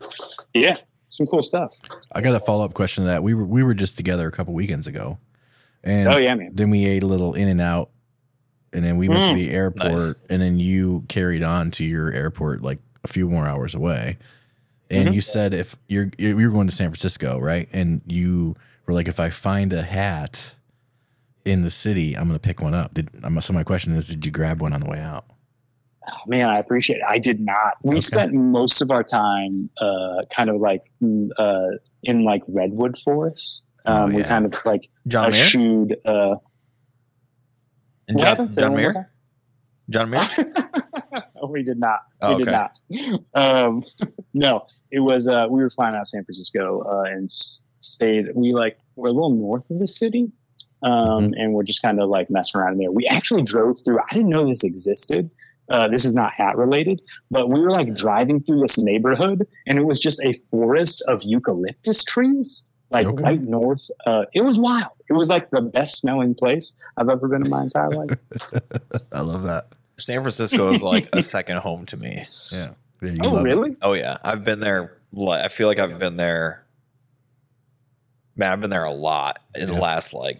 yeah, 0.54 0.76
some 1.16 1.28
cool 1.28 1.42
stuff. 1.42 1.76
I 2.12 2.22
got 2.22 2.36
a 2.36 2.40
follow 2.40 2.66
up 2.66 2.74
question 2.74 3.04
to 3.04 3.10
that. 3.10 3.24
We 3.24 3.34
were 3.34 3.46
we 3.46 3.64
were 3.64 3.74
just 3.74 3.98
together 3.98 4.28
a 4.28 4.32
couple 4.32 4.54
weekends 4.54 4.88
ago. 4.88 5.18
And 5.84 6.08
oh 6.08 6.18
yeah, 6.18 6.34
man. 6.36 6.52
then 6.54 6.70
we 6.70 6.86
ate 6.86 7.04
a 7.04 7.08
little 7.08 7.34
In-N-Out 7.34 7.90
and 8.72 8.84
then 8.86 8.98
we 8.98 9.10
went 9.10 9.22
Mm. 9.22 9.36
to 9.42 9.48
the 9.48 9.54
airport 9.54 9.92
Nice. 9.92 10.26
and 10.30 10.42
then 10.42 10.58
you 10.58 11.04
carried 11.10 11.44
on 11.44 11.72
to 11.72 11.84
your 11.84 12.12
airport 12.12 12.62
like 12.62 12.80
a 13.04 13.08
few 13.08 13.30
more 13.30 13.46
hours 13.48 13.76
away 13.76 14.18
and 14.92 15.08
Mhm. 15.10 15.14
you 15.14 15.22
said 15.22 15.54
if 15.54 15.76
you're 15.88 16.10
you 16.18 16.36
were 16.36 16.50
going 16.50 16.68
to 16.68 16.74
san 16.76 16.88
francisco 16.90 17.38
right 17.38 17.68
and 17.74 18.02
you 18.08 18.56
were 18.86 18.94
like 18.94 19.08
if 19.10 19.20
i 19.20 19.30
find 19.30 19.74
a 19.74 19.82
hat 19.82 20.56
in 21.46 21.62
the 21.62 21.70
city 21.70 22.16
i'm 22.16 22.28
going 22.28 22.40
to 22.40 22.48
pick 22.48 22.62
one 22.62 22.74
up 22.74 22.94
did 22.94 23.10
so 23.42 23.52
my 23.54 23.64
question 23.64 23.94
is 23.96 24.08
did 24.08 24.26
you 24.26 24.32
grab 24.32 24.62
one 24.62 24.72
on 24.74 24.80
the 24.82 24.90
way 24.90 25.00
out 25.00 25.26
Oh, 26.06 26.18
man, 26.28 26.50
I 26.50 26.56
appreciate 26.56 26.98
it. 26.98 27.04
I 27.08 27.18
did 27.18 27.40
not. 27.40 27.74
We 27.84 27.96
Okay. 27.96 28.00
spent 28.02 28.34
most 28.34 28.82
of 28.82 28.92
our 28.92 29.04
time 29.04 29.70
uh, 29.82 30.24
kind 30.36 30.50
of 30.50 30.58
like 30.58 30.82
mm, 31.02 31.30
uh, 31.38 31.78
in 32.04 32.24
like 32.26 32.42
redwood 32.48 32.98
forests. 32.98 33.64
Oh, 33.86 34.04
Um, 34.04 34.14
We 34.14 34.24
kind 34.24 34.46
of 34.46 34.54
like 34.66 34.90
John 35.08 35.24
Mayer? 35.24 35.30
eschewed. 35.32 35.98
Uh, 36.06 36.36
And 38.08 38.20
John, 38.20 38.38
John 38.38 38.48
that 38.50 38.62
one 38.64 38.70
more 38.72 38.78
Mayer? 38.94 39.10
John 39.90 40.10
Mayer? 40.10 40.22
Oh, 41.42 41.48
we 41.52 41.64
did 41.64 41.80
not. 41.80 42.00
Oh, 42.22 42.36
we 42.38 42.44
did 42.46 42.54
okay. 42.54 42.68
not. 43.34 43.66
Um, 43.66 43.82
no, 44.34 44.66
it 44.92 45.00
was. 45.00 45.28
Uh, 45.28 45.48
we 45.50 45.62
were 45.62 45.70
flying 45.70 45.96
out 45.96 46.02
of 46.02 46.08
San 46.08 46.24
Francisco 46.26 46.84
uh, 46.90 47.04
and 47.04 47.30
stayed. 47.30 48.28
We 48.36 48.54
like 48.54 48.78
we're 48.96 49.10
a 49.10 49.12
little 49.14 49.36
north 49.36 49.70
of 49.70 49.80
the 49.80 49.88
city, 49.88 50.32
um, 50.84 50.92
Mm-hmm. 50.92 51.34
and 51.36 51.54
we're 51.54 51.64
just 51.64 51.82
kind 51.82 52.00
of 52.02 52.10
like 52.10 52.30
messing 52.30 52.60
around 52.62 52.74
in 52.74 52.80
there. 52.80 52.92
We 52.92 53.06
actually 53.10 53.44
drove 53.44 53.78
through. 53.84 54.00
I 54.00 54.14
didn't 54.14 54.30
know 54.30 54.48
this 54.48 54.64
existed. 54.64 55.34
Uh, 55.74 55.88
this 55.88 56.06
is 56.06 56.14
not 56.14 56.32
hat 56.38 56.56
related, 56.56 57.02
but 57.32 57.50
we 57.50 57.60
were 57.60 57.72
like 57.72 57.94
driving 57.96 58.40
through 58.44 58.62
this 58.62 58.78
neighborhood, 58.78 59.46
and 59.68 59.80
it 59.80 59.86
was 59.86 60.00
just 60.00 60.22
a 60.24 60.32
forest 60.52 61.04
of 61.08 61.22
eucalyptus 61.24 62.04
trees, 62.04 62.66
like 62.92 63.08
Okay. 63.08 63.24
right 63.24 63.42
north. 63.42 63.90
Uh, 64.06 64.26
it 64.36 64.42
was 64.46 64.60
wild. 64.60 64.92
It 65.10 65.14
was 65.14 65.30
like 65.30 65.50
the 65.50 65.62
best 65.62 65.98
smelling 66.00 66.36
place 66.36 66.78
I've 66.96 67.10
ever 67.10 67.28
been 67.28 67.44
in 67.44 67.50
my 67.50 67.64
entire 67.64 67.90
life. 67.90 68.12
i 69.14 69.22
love 69.22 69.44
that 69.44 69.66
San 69.98 70.22
Francisco 70.22 70.72
is 70.74 70.84
like 70.84 71.10
a 71.14 71.22
second 71.24 71.58
home 71.58 71.86
to 71.88 71.98
me. 71.98 72.22
yeah, 72.52 72.68
Yeah, 73.02 73.14
oh, 73.24 73.30
love 73.30 73.40
it. 73.42 73.50
really? 73.50 73.76
Oh 73.82 73.94
yeah, 73.94 74.18
I've 74.24 74.44
been 74.44 74.60
there. 74.60 74.98
I 75.28 75.48
feel 75.48 75.68
like 75.68 75.80
I've 75.80 75.98
been 75.98 76.18
there. 76.18 76.64
Man, 78.38 78.50
I've 78.52 78.62
been 78.62 78.70
there 78.70 78.84
a 78.86 78.92
lot 78.92 79.40
in 79.56 79.68
the 79.70 79.74
last 79.76 80.14
like 80.14 80.40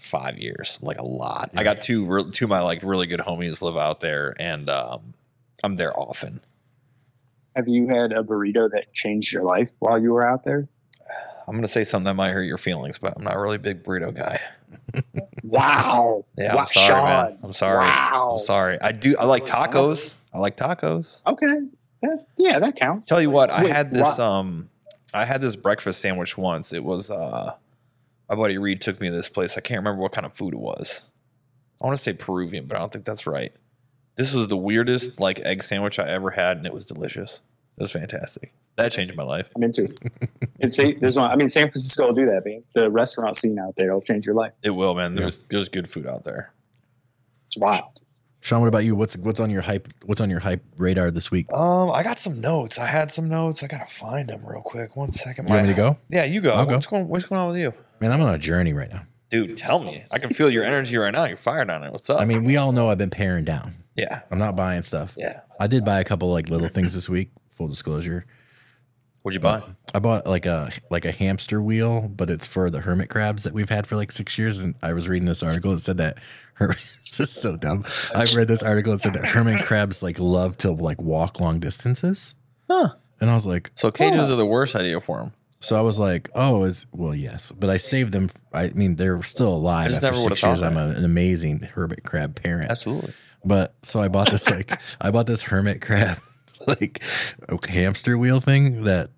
five 0.00 0.38
years, 0.38 0.78
like 0.82 0.98
a 0.98 1.04
lot. 1.04 1.50
I 1.54 1.62
got 1.64 1.82
two, 1.82 2.04
re- 2.06 2.30
two 2.30 2.46
of 2.46 2.48
my 2.50 2.60
like 2.62 2.82
really 2.82 3.06
good 3.06 3.20
homies 3.20 3.62
live 3.62 3.76
out 3.76 4.00
there, 4.00 4.34
and 4.40 4.68
um, 4.70 5.14
I'm 5.62 5.76
there 5.76 5.98
often. 5.98 6.40
Have 7.56 7.68
you 7.68 7.88
had 7.88 8.12
a 8.12 8.22
burrito 8.22 8.70
that 8.70 8.92
changed 8.92 9.32
your 9.32 9.42
life 9.44 9.72
while 9.80 9.98
you 10.00 10.12
were 10.12 10.26
out 10.26 10.44
there? 10.44 10.68
I'm 11.48 11.56
gonna 11.56 11.66
say 11.68 11.82
something 11.84 12.04
that 12.04 12.14
might 12.14 12.30
hurt 12.30 12.44
your 12.44 12.58
feelings, 12.58 12.98
but 12.98 13.14
I'm 13.16 13.24
not 13.24 13.36
really 13.36 13.56
a 13.56 13.60
big 13.60 13.82
burrito 13.84 14.14
guy. 14.16 14.40
Wow. 15.52 16.24
Yeah, 16.36 16.54
Wow, 16.54 16.60
I'm 16.62 16.66
sorry, 16.66 17.02
man. 17.02 17.38
I'm 17.42 17.52
sorry. 17.52 17.78
Wow. 17.86 18.30
I'm 18.32 18.38
sorry. 18.38 18.80
I 18.80 18.92
do. 18.92 19.16
I 19.18 19.24
like 19.24 19.46
tacos. 19.46 20.16
I 20.32 20.38
like 20.38 20.56
tacos. 20.56 21.20
Okay. 21.26 21.46
That- 22.02 22.24
yeah, 22.38 22.58
that 22.58 22.76
counts. 22.76 23.06
Tell 23.06 23.20
you 23.20 23.30
what, 23.30 23.50
I 23.50 23.64
Wait, 23.64 23.72
had 23.72 23.90
this 23.92 24.18
why- 24.18 24.24
um 24.38 24.68
I 25.12 25.24
had 25.24 25.40
this 25.40 25.56
breakfast 25.56 26.00
sandwich 26.00 26.36
once. 26.38 26.72
It 26.72 26.84
was 26.84 27.10
uh 27.10 27.54
my 28.30 28.36
buddy 28.36 28.58
Reed 28.58 28.80
took 28.80 29.00
me 29.00 29.08
to 29.08 29.14
this 29.14 29.28
place. 29.28 29.58
I 29.58 29.60
can't 29.60 29.78
remember 29.78 30.00
what 30.00 30.12
kind 30.12 30.24
of 30.24 30.34
food 30.34 30.54
it 30.54 30.60
was. 30.60 31.36
I 31.82 31.86
want 31.86 31.98
to 31.98 32.02
say 32.02 32.24
Peruvian, 32.24 32.66
but 32.66 32.76
I 32.76 32.80
don't 32.80 32.92
think 32.92 33.04
that's 33.04 33.26
right. 33.26 33.52
This 34.16 34.32
was 34.32 34.48
the 34.48 34.56
weirdest 34.56 35.18
like 35.18 35.40
egg 35.40 35.62
sandwich 35.62 35.98
I 35.98 36.08
ever 36.08 36.30
had, 36.30 36.56
and 36.56 36.66
it 36.66 36.72
was 36.72 36.86
delicious. 36.86 37.42
It 37.76 37.82
was 37.82 37.92
fantastic. 37.92 38.52
That 38.76 38.92
changed 38.92 39.16
my 39.16 39.24
life. 39.24 39.50
I'm 39.56 39.62
into 39.62 39.84
it. 39.84 39.98
It's 40.58 40.76
there's 40.76 41.16
one. 41.16 41.30
I 41.30 41.36
mean, 41.36 41.48
San 41.48 41.66
Francisco 41.70 42.06
will 42.06 42.14
do 42.14 42.26
that, 42.26 42.44
man. 42.44 42.62
The 42.74 42.90
restaurant 42.90 43.36
scene 43.36 43.58
out 43.58 43.76
there 43.76 43.92
will 43.92 44.00
change 44.00 44.26
your 44.26 44.34
life. 44.34 44.52
It 44.62 44.70
will, 44.70 44.94
man. 44.94 45.14
Yeah. 45.14 45.20
There's 45.20 45.40
there's 45.40 45.68
good 45.68 45.90
food 45.90 46.06
out 46.06 46.24
there. 46.24 46.52
It's 47.46 47.58
wild. 47.58 47.90
Sean 48.40 48.60
what 48.60 48.68
about 48.68 48.84
you 48.84 48.94
what's 48.94 49.16
what's 49.18 49.40
on 49.40 49.50
your 49.50 49.62
hype 49.62 49.88
what's 50.04 50.20
on 50.20 50.30
your 50.30 50.40
hype 50.40 50.62
radar 50.76 51.10
this 51.10 51.30
week 51.30 51.52
Um, 51.52 51.90
I 51.90 52.02
got 52.02 52.18
some 52.18 52.40
notes. 52.40 52.78
I 52.78 52.86
had 52.86 53.12
some 53.12 53.28
notes. 53.28 53.62
I 53.62 53.66
gotta 53.66 53.86
find 53.86 54.28
them 54.28 54.44
real 54.46 54.62
quick. 54.62 54.96
One 54.96 55.10
second. 55.10 55.46
you 55.46 55.54
want 55.54 55.66
me 55.66 55.72
to 55.72 55.76
go 55.76 55.98
Yeah, 56.08 56.24
you 56.24 56.40
go. 56.40 56.52
I'll 56.52 56.64
go. 56.66 56.74
What's 56.74 56.86
going 56.86 57.08
What's 57.08 57.24
going 57.24 57.40
on 57.40 57.48
with 57.48 57.56
you, 57.58 57.72
man 58.00 58.12
i'm 58.12 58.20
on 58.20 58.34
a 58.34 58.38
journey 58.38 58.72
right 58.72 58.90
now 58.90 59.02
dude? 59.30 59.56
Tell 59.56 59.78
me. 59.78 60.04
I 60.12 60.18
can 60.18 60.30
feel 60.30 60.50
your 60.50 60.64
energy 60.64 60.96
right 60.96 61.12
now. 61.12 61.24
You're 61.24 61.36
fired 61.36 61.70
on 61.70 61.84
it. 61.84 61.92
What's 61.92 62.10
up? 62.10 62.20
i 62.20 62.24
mean 62.24 62.44
we 62.44 62.56
all 62.56 62.72
know 62.72 62.88
i've 62.90 62.98
been 62.98 63.10
paring 63.10 63.44
down 63.44 63.74
Yeah. 63.96 64.22
I'm 64.30 64.38
not 64.38 64.56
buying 64.56 64.82
stuff. 64.82 65.14
Yeah. 65.16 65.40
I 65.60 65.66
did 65.66 65.84
buy 65.84 66.00
a 66.00 66.04
couple 66.04 66.30
like 66.32 66.48
little 66.48 66.68
things 66.68 66.94
this 66.94 67.08
week. 67.08 67.30
Full 67.50 67.68
disclosure, 67.68 68.24
What'd 69.22 69.34
you 69.34 69.42
buy? 69.42 69.58
Uh, 69.58 69.72
I 69.94 69.98
bought 69.98 70.26
like 70.26 70.46
a 70.46 70.70
like 70.90 71.04
a 71.04 71.12
hamster 71.12 71.60
wheel, 71.60 72.08
but 72.08 72.30
it's 72.30 72.46
for 72.46 72.70
the 72.70 72.80
hermit 72.80 73.10
crabs 73.10 73.42
that 73.42 73.52
we've 73.52 73.68
had 73.68 73.86
for 73.86 73.96
like 73.96 74.12
six 74.12 74.38
years. 74.38 74.60
And 74.60 74.74
I 74.82 74.92
was 74.94 75.08
reading 75.08 75.26
this 75.26 75.42
article 75.42 75.72
that 75.72 75.80
said 75.80 75.98
that 75.98 76.18
her 76.54 76.68
this 76.68 77.20
is 77.20 77.30
so 77.30 77.56
dumb. 77.56 77.84
I 78.14 78.24
read 78.36 78.48
this 78.48 78.62
article 78.62 78.92
that 78.92 79.00
said 79.00 79.14
that 79.14 79.26
hermit 79.26 79.62
crabs 79.62 80.02
like 80.02 80.18
love 80.18 80.56
to 80.58 80.70
like 80.70 81.00
walk 81.00 81.38
long 81.40 81.60
distances. 81.60 82.34
Huh. 82.70 82.90
And 83.20 83.30
I 83.30 83.34
was 83.34 83.46
like, 83.46 83.70
So 83.74 83.90
cages 83.90 84.30
are 84.30 84.36
the 84.36 84.46
worst 84.46 84.74
idea 84.74 84.98
for 85.00 85.18
them. 85.18 85.32
so 85.60 85.76
I 85.76 85.82
was 85.82 85.98
like, 85.98 86.30
oh, 86.34 86.64
is 86.64 86.86
well, 86.92 87.14
yes, 87.14 87.52
but 87.52 87.68
I 87.68 87.76
saved 87.76 88.12
them. 88.14 88.30
I 88.54 88.68
mean, 88.68 88.96
they're 88.96 89.22
still 89.22 89.52
alive 89.54 89.86
I 89.86 89.88
just 89.90 90.02
after 90.04 90.16
never 90.18 90.30
six 90.30 90.42
years. 90.42 90.62
I'm 90.62 90.78
a, 90.78 90.88
an 90.88 91.04
amazing 91.04 91.60
hermit 91.60 92.04
crab 92.04 92.40
parent. 92.40 92.70
Absolutely. 92.70 93.12
But 93.44 93.74
so 93.82 94.00
I 94.00 94.08
bought 94.08 94.30
this 94.30 94.48
like 94.48 94.72
I 95.00 95.10
bought 95.10 95.26
this 95.26 95.42
hermit 95.42 95.82
crab 95.82 96.18
like 96.80 97.02
a 97.48 97.70
hamster 97.70 98.16
wheel 98.18 98.40
thing 98.40 98.84
that 98.84 99.10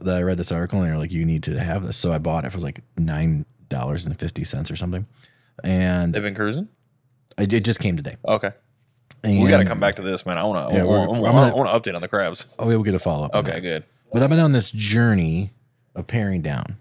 that 0.00 0.16
I 0.16 0.22
read 0.22 0.36
this 0.36 0.50
article 0.50 0.80
and 0.82 0.90
they're 0.90 0.98
like 0.98 1.12
you 1.12 1.24
need 1.24 1.42
to 1.44 1.58
have 1.60 1.84
this. 1.86 1.96
So 1.96 2.12
I 2.12 2.18
bought 2.18 2.44
it 2.44 2.50
for 2.50 2.58
like 2.58 2.80
nine 2.98 3.44
dollars 3.68 4.06
and 4.06 4.18
fifty 4.18 4.42
cents 4.44 4.70
or 4.70 4.76
something, 4.76 5.06
and 5.62 6.12
They've 6.12 6.22
been 6.22 6.34
cruising. 6.34 6.68
it, 7.38 7.52
it 7.52 7.64
just 7.64 7.78
came 7.80 7.96
today. 7.96 8.16
Okay. 8.26 8.50
And, 9.22 9.42
We 9.42 9.50
got 9.50 9.58
to 9.58 9.66
come 9.66 9.80
back 9.80 9.96
to 9.96 10.02
this, 10.02 10.24
man. 10.24 10.38
I 10.38 10.44
want 10.44 10.70
to. 10.70 10.74
Yeah, 10.74 10.82
I 10.82 10.84
want 10.86 11.22
gonna- 11.54 11.68
update 11.78 11.94
on 11.94 12.00
the 12.00 12.08
crabs. 12.08 12.46
Oh, 12.58 12.64
yeah, 12.64 12.76
we'll 12.76 12.82
get 12.82 12.94
a 12.94 12.98
follow 12.98 13.26
up. 13.26 13.34
Okay, 13.36 13.60
good. 13.60 13.86
But 14.12 14.22
I've 14.22 14.30
been 14.30 14.38
on 14.38 14.52
this 14.52 14.70
journey 14.70 15.52
of 15.94 16.06
paring 16.06 16.40
down, 16.42 16.78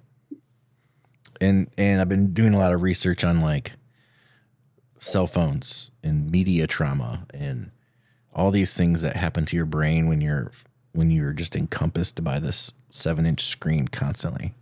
and 1.41 1.69
and 1.77 1.99
I've 2.01 2.09
been 2.09 2.33
doing 2.33 2.53
a 2.53 2.57
lot 2.57 2.73
of 2.73 2.81
research 2.81 3.23
on 3.23 3.41
like 3.41 3.73
cell 4.95 5.27
phones 5.27 5.91
and 6.03 6.29
media 6.31 6.65
trauma 6.67 7.25
and 7.33 7.71
all 8.33 8.51
these 8.51 8.73
things 8.73 9.01
that 9.01 9.15
happen 9.15 9.45
to 9.45 9.55
your 9.55 9.65
brain 9.65 10.07
when 10.07 10.21
you're 10.21 10.51
when 10.93 11.11
you're 11.11 11.33
just 11.33 11.55
encompassed 11.55 12.23
by 12.23 12.39
this 12.39 12.73
seven 12.89 13.25
inch 13.25 13.43
screen 13.43 13.87
constantly. 13.87 14.53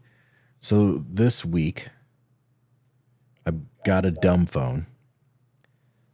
So 0.59 1.03
this 1.09 1.45
week, 1.45 1.89
I 3.45 3.51
got 3.85 4.05
a 4.05 4.11
dumb 4.11 4.45
phone 4.45 4.87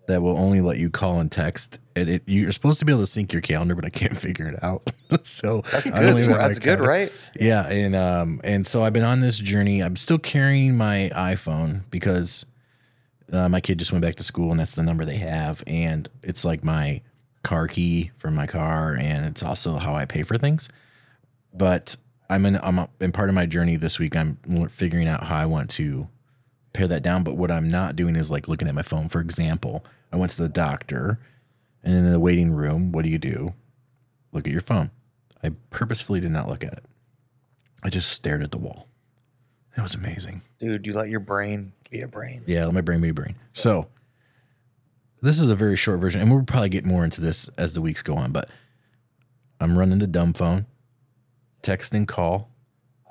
that 0.08 0.22
will 0.22 0.38
only 0.38 0.62
let 0.62 0.78
you 0.78 0.90
call 0.90 1.20
and 1.20 1.32
text. 1.32 1.80
And 1.96 2.10
it, 2.10 2.24
you're 2.26 2.52
supposed 2.52 2.80
to 2.80 2.86
be 2.86 2.92
able 2.92 3.04
to 3.04 3.08
sync 3.08 3.32
your 3.32 3.42
calendar, 3.42 3.74
but 3.76 3.86
I 3.86 3.90
can't 3.90 4.18
figure 4.28 4.48
it 4.48 4.62
out. 4.64 4.84
so 5.24 5.62
That's 5.72 5.90
good. 5.90 6.04
even 6.04 6.18
have 6.18 6.30
my 6.30 6.48
That's 6.48 6.60
good, 6.60 6.80
right? 6.80 7.12
Yeah, 7.40 7.68
and 7.68 7.96
um, 7.96 8.42
and 8.44 8.68
so 8.68 8.84
I've 8.84 8.94
been 8.94 9.04
on 9.04 9.22
this 9.22 9.38
journey. 9.38 9.82
I'm 9.82 9.96
still 9.96 10.20
carrying 10.20 10.68
my 10.78 11.10
iPhone 11.14 11.82
because 11.90 12.46
uh, 13.32 13.48
my 13.50 13.62
kid 13.62 13.80
just 13.80 13.92
went 13.92 14.02
back 14.02 14.16
to 14.16 14.24
school, 14.24 14.52
and 14.52 14.60
that's 14.60 14.76
the 14.76 14.84
number 14.84 15.06
they 15.06 15.18
have, 15.18 15.64
and 15.66 16.10
it's 16.22 16.44
like 16.44 16.64
my 16.64 17.02
car 17.44 17.68
key 17.68 18.12
for 18.18 18.32
my 18.32 18.48
car, 18.48 18.96
and 19.00 19.26
it's 19.26 19.44
also 19.44 19.76
how 19.76 19.94
I 19.94 20.06
pay 20.06 20.24
for 20.24 20.38
things. 20.38 20.70
But 21.54 21.96
I'm 22.30 22.46
in 22.46 22.60
I'm 22.64 22.88
in 23.00 23.12
part 23.12 23.30
of 23.30 23.36
my 23.36 23.46
journey 23.46 23.76
this 23.76 24.00
week. 24.00 24.16
I'm 24.16 24.38
figuring 24.70 25.08
out 25.08 25.26
how 25.26 25.38
I 25.38 25.46
want 25.46 25.70
to 25.72 26.08
pare 26.74 26.88
that 26.88 27.04
down. 27.04 27.24
But 27.24 27.36
what 27.36 27.52
I'm 27.52 27.68
not 27.68 27.96
doing 27.96 28.16
is 28.16 28.32
like 28.32 28.48
looking 28.48 28.68
at 28.68 28.76
my 28.76 28.82
phone. 28.82 29.10
For 29.10 29.22
example, 29.22 29.86
I 30.12 30.16
went 30.16 30.32
to 30.32 30.42
the 30.42 30.50
doctor, 30.50 31.20
and 31.84 31.94
in 31.94 32.12
the 32.12 32.20
waiting 32.20 32.52
room, 32.52 32.92
what 32.92 33.04
do 33.04 33.10
you 33.10 33.20
do? 33.20 33.54
Look 34.32 34.48
at 34.48 34.54
your 34.54 34.62
phone. 34.62 34.90
I 35.44 35.52
purposefully 35.70 36.20
did 36.20 36.32
not 36.32 36.48
look 36.48 36.64
at 36.64 36.74
it. 36.74 36.86
I 37.84 37.90
just 37.90 38.12
stared 38.12 38.42
at 38.42 38.52
the 38.52 38.58
wall. 38.58 38.88
It 39.78 39.82
was 39.82 39.94
amazing. 39.94 40.42
Dude, 40.60 40.88
you 40.88 40.94
let 40.94 41.10
your 41.10 41.20
brain 41.20 41.74
be 41.92 42.02
a 42.02 42.08
brain. 42.08 42.44
Yeah, 42.48 42.66
let 42.66 42.74
my 42.74 42.82
brain 42.82 43.02
be 43.02 43.10
a 43.10 43.14
brain. 43.14 43.36
So 43.54 43.88
this 45.24 45.40
is 45.40 45.50
a 45.50 45.56
very 45.56 45.76
short 45.78 46.00
version, 46.00 46.22
and 46.22 46.32
we'll 46.32 46.44
probably 46.44 46.70
get 46.70 46.86
more 46.86 47.04
into 47.04 47.22
this 47.22 47.48
as 47.58 47.74
the 47.74 47.82
weeks 47.82 48.02
go 48.02 48.16
on. 48.16 48.32
But 48.32 48.50
I'm 49.60 49.78
running 49.78 50.00
the 50.00 50.08
dumb 50.08 50.34
phone, 50.34 50.66
text 51.62 51.94
and 51.94 52.08
call. 52.08 52.50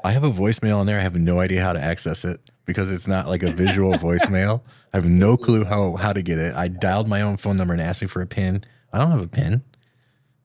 I 0.05 0.13
have 0.13 0.25
a 0.25 0.31
voicemail 0.31 0.79
on 0.79 0.87
there. 0.87 0.99
I 0.99 1.03
have 1.03 1.17
no 1.17 1.41
idea 1.41 1.63
how 1.63 1.73
to 1.73 1.81
access 1.81 2.25
it 2.25 2.41
because 2.65 2.91
it's 2.91 3.09
not 3.09 3.29
like 3.29 3.43
a 3.43 3.53
visual 3.53 3.93
voicemail. 3.95 4.63
I 4.93 4.99
have 4.99 5.07
no 5.07 5.37
clue 5.37 5.65
how 5.65 5.97
how 5.97 6.13
to 6.13 6.23
get 6.23 6.39
it. 6.39 6.55
I 6.55 6.69
dialed 6.69 7.09
my 7.09 7.23
own 7.23 7.37
phone 7.37 7.57
number 7.57 7.73
and 7.73 7.81
asked 7.83 8.03
me 8.03 8.09
for 8.09 8.21
a 8.21 8.27
pin. 8.27 8.63
I 8.93 8.99
don't 8.99 9.11
have 9.11 9.23
a 9.23 9.29
pin. 9.29 9.63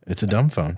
It's 0.05 0.23
a 0.23 0.27
dumb 0.27 0.49
phone. 0.49 0.77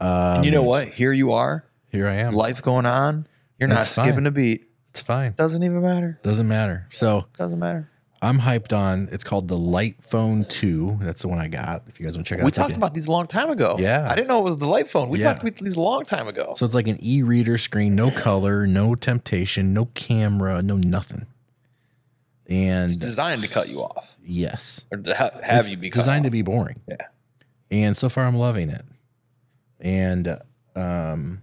and 0.00 0.44
you 0.44 0.50
know 0.50 0.62
um, 0.62 0.66
what? 0.66 0.88
Here 0.88 1.12
you 1.12 1.32
are, 1.32 1.64
Here 1.90 2.08
I 2.08 2.14
am. 2.16 2.32
life 2.32 2.60
going 2.60 2.86
on. 2.86 3.26
You're 3.58 3.68
not 3.68 3.76
That's 3.76 3.94
fine. 3.94 4.06
skipping 4.06 4.26
a 4.26 4.30
beat. 4.32 4.64
It's 4.90 5.02
fine. 5.02 5.32
Doesn't 5.36 5.62
even 5.62 5.80
matter. 5.80 6.18
Doesn't 6.22 6.48
matter. 6.48 6.86
So 6.90 7.26
Doesn't 7.34 7.58
matter. 7.58 7.88
I'm 8.20 8.40
hyped 8.40 8.76
on. 8.76 9.08
It's 9.12 9.22
called 9.22 9.46
the 9.48 9.56
Light 9.56 9.96
Phone 10.02 10.44
Two. 10.44 10.98
That's 11.00 11.22
the 11.22 11.28
one 11.28 11.38
I 11.38 11.46
got. 11.48 11.82
If 11.86 12.00
you 12.00 12.04
guys 12.04 12.16
want 12.16 12.26
to 12.26 12.30
check 12.30 12.38
it 12.38 12.42
out, 12.42 12.46
We 12.46 12.50
talked 12.50 12.76
about 12.76 12.92
these 12.94 13.06
a 13.06 13.12
long 13.12 13.26
time 13.28 13.48
ago. 13.50 13.76
Yeah. 13.78 14.08
I 14.10 14.14
didn't 14.16 14.26
know 14.28 14.38
it 14.40 14.44
was 14.44 14.56
the 14.58 14.66
light 14.66 14.88
phone. 14.88 15.08
We 15.08 15.20
Yeah. 15.20 15.32
talked 15.32 15.42
about 15.48 15.54
these 15.56 15.76
a 15.76 15.80
long 15.80 16.04
time 16.04 16.26
ago. 16.26 16.46
So 16.56 16.66
it's 16.66 16.74
like 16.74 16.88
an 16.88 16.98
e-reader 17.00 17.58
screen, 17.58 17.94
no 17.94 18.10
color, 18.10 18.66
no 18.66 18.94
temptation, 18.96 19.72
no 19.72 19.86
camera, 19.94 20.60
no 20.62 20.76
nothing. 20.76 21.26
And 22.48 22.86
it's 22.86 22.96
designed 22.96 23.42
to 23.42 23.48
cut 23.48 23.68
you 23.68 23.80
off 23.82 24.16
Yes, 24.24 24.84
or 24.90 24.98
to 24.98 25.14
ha- 25.14 25.30
have 25.42 25.60
It's 25.60 25.70
you 25.70 25.76
be 25.76 25.90
cut 25.90 26.00
designed 26.00 26.24
to 26.24 26.30
be 26.30 26.42
boring. 26.42 26.80
Yeah. 26.88 26.96
And 27.70 27.96
so 27.96 28.08
far, 28.08 28.24
I'm 28.24 28.36
loving 28.36 28.70
it. 28.70 28.84
And 29.80 30.38
um, 30.76 31.42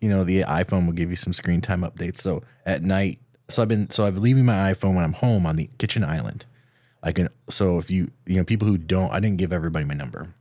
you 0.00 0.08
know, 0.08 0.22
the 0.24 0.42
iPhone 0.42 0.86
will 0.86 0.92
give 0.92 1.10
you 1.10 1.16
some 1.16 1.32
screen 1.32 1.60
time 1.62 1.80
updates. 1.80 2.18
So 2.18 2.42
at 2.66 2.82
night, 2.82 3.18
so 3.50 3.62
I've 3.62 3.68
been 3.68 3.90
so 3.90 4.04
I've 4.04 4.14
been 4.14 4.22
leaving 4.22 4.44
my 4.44 4.72
iPhone 4.72 4.94
when 4.94 5.04
I'm 5.04 5.12
home 5.12 5.46
on 5.46 5.56
the 5.56 5.68
kitchen 5.78 6.04
island. 6.04 6.46
I 7.02 7.12
can 7.12 7.28
so 7.48 7.78
if 7.78 7.90
you 7.90 8.10
you 8.26 8.36
know 8.36 8.44
people 8.44 8.66
who 8.66 8.78
don't, 8.78 9.10
I 9.12 9.20
didn't 9.20 9.38
give 9.38 9.52
everybody 9.52 9.84
my 9.84 9.94
number. 9.94 10.34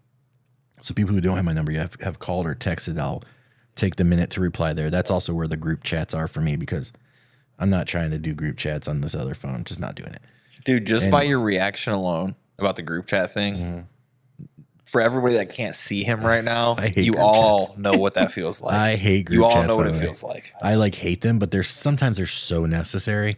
So 0.82 0.94
people 0.94 1.14
who 1.14 1.22
don't 1.22 1.38
have 1.38 1.46
my 1.46 1.54
number, 1.54 1.72
you 1.72 1.80
have, 1.80 1.96
have 2.02 2.20
called 2.20 2.46
or 2.46 2.56
texted. 2.56 3.00
I'll 3.00 3.24
take 3.76 3.96
the 3.96 4.04
minute 4.04 4.30
to 4.32 4.42
reply 4.42 4.74
there. 4.74 4.90
That's 4.90 5.10
also 5.10 5.34
where 5.34 5.48
the 5.48 5.56
group 5.56 5.84
chats 5.84 6.14
are 6.14 6.28
for 6.28 6.42
me 6.42 6.58
because 6.58 6.92
I'm 7.58 7.70
not 7.70 7.88
trying 7.88 8.12
to 8.12 8.18
do 8.18 8.34
group 8.34 8.58
chats 8.58 8.88
on 8.90 9.00
this 9.00 9.16
other 9.16 9.34
phone. 9.34 9.64
Just 9.64 9.80
not 9.80 9.96
doing 9.96 10.14
it. 10.14 10.22
Dude, 10.66 10.86
just 10.86 11.04
And- 11.04 11.12
by 11.12 11.24
your 11.24 11.40
reaction 11.40 11.94
alone 11.94 12.36
about 12.58 12.76
the 12.76 12.82
group 12.82 13.08
chat 13.08 13.32
thing, 13.32 13.56
mm-hmm. 13.56 13.80
For 14.86 15.02
everybody 15.02 15.36
that 15.36 15.50
can't 15.54 15.74
see 15.76 16.04
him 16.04 16.22
right 16.26 16.44
now, 16.44 16.76
I 16.78 16.88
hate 16.90 17.06
you 17.06 17.16
all 17.18 17.68
chats. 17.68 17.78
know 17.80 17.94
what 17.94 18.16
that 18.16 18.32
feels 18.34 18.62
like. 18.62 18.76
I 18.76 18.96
hate 18.96 19.26
group 19.28 19.38
you 19.40 19.46
all 19.46 19.52
chats. 19.54 19.70
know 19.70 19.76
what 19.78 19.88
it 19.88 19.94
way. 19.94 20.00
feels 20.00 20.24
like. 20.24 20.54
I 20.62 20.76
like 20.76 20.96
hate 20.96 21.22
them, 21.22 21.40
but 21.40 21.52
they're 21.52 21.64
sometimes 21.64 22.18
they're 22.18 22.26
so 22.26 22.66
necessary. 22.66 23.38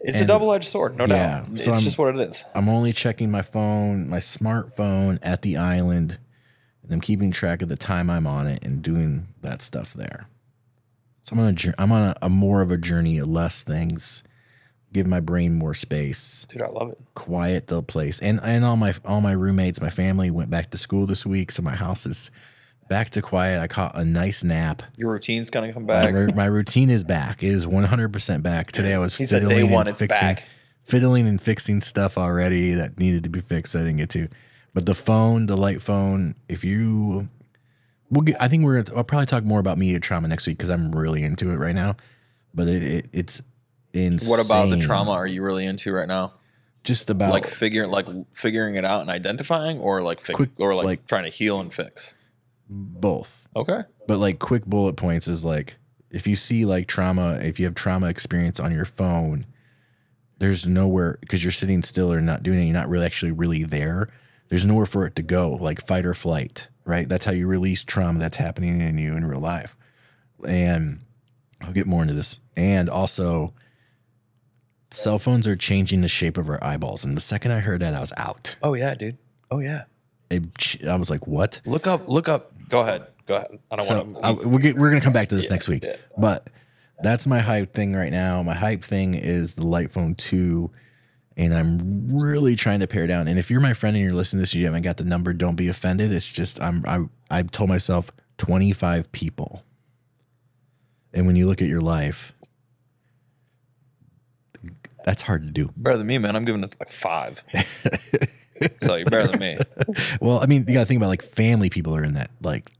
It's 0.00 0.20
a 0.20 0.24
double 0.24 0.52
edged 0.52 0.68
sword, 0.68 0.96
no 0.96 1.06
Yeah, 1.06 1.40
doubt. 1.40 1.48
so 1.48 1.54
it's 1.54 1.66
I'm- 1.68 1.80
just 1.80 1.98
what 1.98 2.14
it 2.14 2.20
is. 2.20 2.44
I'm 2.54 2.68
only 2.68 2.92
checking 2.92 3.30
my 3.30 3.42
phone, 3.42 4.08
my 4.08 4.18
smartphone 4.18 5.18
at 5.22 5.42
the 5.42 5.56
island, 5.56 6.18
and 6.84 6.92
I'm 6.92 7.00
keeping 7.00 7.32
track 7.32 7.62
of 7.62 7.68
the 7.68 7.76
time 7.76 8.08
I'm 8.08 8.26
on 8.26 8.46
it 8.46 8.64
and 8.64 8.80
doing 8.80 9.28
that 9.42 9.60
stuff 9.60 9.92
there. 9.94 10.28
So 11.22 11.34
I'm 11.34 11.40
on 11.40 11.54
a 11.54 11.74
I'm 11.82 11.92
on 11.92 12.08
a, 12.10 12.16
a 12.22 12.28
more 12.30 12.62
of 12.62 12.70
a 12.70 12.76
journey 12.78 13.18
of 13.18 13.26
less 13.28 13.62
things, 13.62 14.22
give 14.92 15.06
my 15.06 15.20
brain 15.20 15.54
more 15.54 15.74
space, 15.74 16.46
Dude, 16.48 16.62
I 16.62 16.68
love 16.68 16.90
it. 16.92 16.98
quiet 17.14 17.66
the 17.66 17.82
place. 17.82 18.20
And 18.20 18.40
and 18.42 18.64
all 18.64 18.76
my 18.76 18.94
all 19.04 19.20
my 19.20 19.32
roommates, 19.32 19.80
my 19.80 19.90
family 19.90 20.30
went 20.30 20.50
back 20.50 20.70
to 20.70 20.78
school 20.78 21.06
this 21.06 21.24
week, 21.26 21.50
so 21.50 21.62
my 21.62 21.74
house 21.74 22.06
is 22.06 22.30
back 22.88 23.10
to 23.10 23.20
quiet. 23.22 23.60
I 23.60 23.66
caught 23.66 23.96
a 23.96 24.04
nice 24.04 24.42
nap. 24.42 24.82
Your 24.96 25.12
routine's 25.12 25.50
gonna 25.50 25.72
come 25.72 25.84
back. 25.86 26.12
ru- 26.14 26.32
my 26.34 26.46
routine 26.46 26.88
is 26.90 27.04
back. 27.04 27.42
It 27.42 27.48
is 27.52 27.66
100% 27.66 28.42
back. 28.42 28.72
Today 28.72 28.94
I 28.94 28.98
was 28.98 29.16
He 29.16 29.26
said 29.26 29.42
day 29.42 29.48
fiddling 29.56 29.70
one, 29.72 29.80
and 29.82 29.88
it's 29.90 30.00
fixing, 30.00 30.20
back. 30.20 30.44
fiddling 30.82 31.26
and 31.28 31.40
fixing 31.40 31.80
stuff 31.82 32.16
already 32.16 32.72
that 32.74 32.98
needed 32.98 33.24
to 33.24 33.28
be 33.30 33.40
fixed. 33.40 33.76
I 33.76 33.80
didn't 33.80 33.96
get 33.96 34.10
to. 34.10 34.28
But 34.74 34.86
the 34.86 34.94
phone, 34.94 35.46
the 35.46 35.56
light 35.56 35.82
phone, 35.82 36.34
if 36.48 36.62
you, 36.64 37.28
we'll 38.10 38.22
get, 38.22 38.36
I 38.40 38.48
think 38.48 38.64
we're, 38.64 38.82
gonna, 38.82 38.96
I'll 38.98 39.04
probably 39.04 39.26
talk 39.26 39.42
more 39.44 39.60
about 39.60 39.76
media 39.76 39.98
trauma 39.98 40.28
next 40.28 40.46
week 40.46 40.56
because 40.56 40.70
I'm 40.70 40.92
really 40.92 41.24
into 41.24 41.50
it 41.50 41.56
right 41.56 41.74
now. 41.74 41.96
But 42.54 42.68
it, 42.68 42.82
it 42.82 43.06
it's 43.12 43.42
insane. 43.92 44.30
What 44.30 44.44
about 44.44 44.70
the 44.70 44.78
trauma 44.78 45.12
are 45.12 45.26
you 45.26 45.42
really 45.42 45.66
into 45.66 45.92
right 45.92 46.08
now? 46.08 46.34
Just 46.84 47.10
about 47.10 47.32
Like 47.32 47.46
figuring 47.46 47.90
like 47.90 48.06
figuring 48.34 48.76
it 48.76 48.84
out 48.84 49.00
and 49.02 49.10
identifying 49.10 49.78
or 49.80 50.00
like 50.02 50.20
fi- 50.20 50.32
Quick, 50.34 50.50
or 50.58 50.74
like, 50.74 50.84
like- 50.84 51.06
trying 51.06 51.24
to 51.24 51.30
heal 51.30 51.60
and 51.60 51.72
fix. 51.72 52.16
both. 52.68 53.48
Okay. 53.56 53.80
But 54.06 54.18
like 54.18 54.38
quick 54.38 54.64
bullet 54.66 54.96
points 54.96 55.28
is 55.28 55.44
like 55.44 55.76
if 56.10 56.26
you 56.26 56.36
see 56.36 56.64
like 56.64 56.86
trauma, 56.86 57.34
if 57.42 57.58
you 57.58 57.66
have 57.66 57.74
trauma 57.74 58.06
experience 58.08 58.58
on 58.60 58.72
your 58.72 58.84
phone, 58.84 59.44
there's 60.38 60.66
nowhere 60.66 61.18
because 61.20 61.42
you're 61.44 61.50
sitting 61.52 61.82
still 61.82 62.12
or 62.12 62.20
not 62.20 62.42
doing 62.42 62.60
it, 62.60 62.64
you're 62.64 62.72
not 62.72 62.88
really 62.88 63.04
actually 63.06 63.32
really 63.32 63.64
there. 63.64 64.08
There's 64.48 64.64
nowhere 64.64 64.86
for 64.86 65.04
it 65.04 65.14
to 65.16 65.22
go, 65.22 65.50
like 65.50 65.84
fight 65.84 66.06
or 66.06 66.14
flight, 66.14 66.68
right? 66.86 67.06
That's 67.08 67.26
how 67.26 67.32
you 67.32 67.46
release 67.46 67.84
trauma 67.84 68.18
that's 68.18 68.38
happening 68.38 68.80
in 68.80 68.96
you 68.96 69.14
in 69.14 69.26
real 69.26 69.40
life. 69.40 69.76
And 70.46 71.00
I'll 71.60 71.72
get 71.72 71.86
more 71.86 72.00
into 72.02 72.14
this. 72.14 72.40
And 72.56 72.88
also, 72.88 73.52
cell 74.90 75.18
phones 75.18 75.46
are 75.46 75.56
changing 75.56 76.00
the 76.00 76.08
shape 76.08 76.36
of 76.38 76.48
our 76.48 76.62
eyeballs. 76.62 77.04
And 77.04 77.16
the 77.16 77.20
second 77.20 77.52
I 77.52 77.60
heard 77.60 77.80
that, 77.80 77.94
I 77.94 78.00
was 78.00 78.12
out. 78.16 78.56
Oh 78.62 78.74
yeah, 78.74 78.94
dude. 78.94 79.18
Oh 79.50 79.60
yeah. 79.60 79.84
It, 80.30 80.42
I 80.86 80.96
was 80.96 81.10
like, 81.10 81.26
what? 81.26 81.60
Look 81.64 81.86
up 81.86 82.08
look 82.08 82.28
up 82.28 82.52
go 82.68 82.80
ahead. 82.80 83.06
Go 83.26 83.36
ahead. 83.36 83.58
I 83.70 83.76
don't 83.76 83.84
So 83.84 84.02
want 84.04 84.42
to 84.42 84.48
we're, 84.48 84.74
we're 84.74 84.90
gonna 84.90 85.00
come 85.00 85.12
back 85.12 85.28
to 85.28 85.34
this 85.34 85.46
Yeah, 85.46 85.50
next 85.52 85.68
week, 85.68 85.84
yeah. 85.84 85.96
but 86.16 86.48
that's 87.00 87.26
my 87.26 87.38
hype 87.38 87.72
thing 87.72 87.94
right 87.94 88.10
now. 88.10 88.42
My 88.42 88.54
hype 88.54 88.82
thing 88.82 89.14
is 89.14 89.54
the 89.54 89.66
Light 89.66 89.90
Phone 89.90 90.14
Two, 90.16 90.70
and 91.36 91.54
I'm 91.54 92.16
really 92.22 92.56
trying 92.56 92.80
to 92.80 92.86
pare 92.86 93.06
down. 93.06 93.28
And 93.28 93.38
if 93.38 93.50
you're 93.50 93.60
my 93.60 93.72
friend 93.74 93.96
and 93.96 94.04
you're 94.04 94.14
listening 94.14 94.38
to 94.38 94.42
this, 94.42 94.54
you 94.54 94.64
haven't 94.66 94.82
got 94.82 94.96
the 94.96 95.04
number. 95.04 95.32
Don't 95.32 95.54
be 95.56 95.68
offended. 95.68 96.10
It's 96.12 96.26
just 96.26 96.60
I'm 96.62 96.84
I 96.86 97.04
I 97.30 97.42
told 97.42 97.68
myself 97.68 98.10
25 98.38 99.12
people, 99.12 99.62
and 101.14 101.26
when 101.26 101.36
you 101.36 101.46
look 101.46 101.62
at 101.62 101.68
your 101.68 101.80
life, 101.80 102.32
that's 105.08 105.22
hard 105.22 105.42
to 105.46 105.50
do. 105.50 105.70
Better 105.74 105.96
than 105.96 106.06
me, 106.06 106.18
man. 106.18 106.36
I'm 106.36 106.44
giving 106.44 106.62
it 106.62 106.76
like 106.78 106.90
five. 106.90 107.42
so 108.82 108.94
you're 108.96 109.06
better 109.06 109.26
than 109.28 109.40
me. 109.40 109.56
Well, 110.20 110.38
I 110.38 110.44
mean, 110.44 110.66
you 110.68 110.74
got 110.74 110.80
to 110.80 110.84
think 110.84 110.98
about 110.98 111.08
like 111.08 111.22
family 111.22 111.70
people 111.70 111.96
are 111.96 112.04
in 112.04 112.12
that. 112.12 112.30
Like 112.42 112.70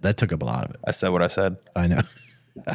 that 0.00 0.16
took 0.16 0.32
up 0.32 0.42
a 0.42 0.44
lot 0.44 0.64
of 0.64 0.70
it. 0.72 0.80
I 0.84 0.90
said 0.90 1.10
what 1.10 1.22
I 1.22 1.28
said. 1.28 1.56
I 1.76 1.86
know. 1.86 2.00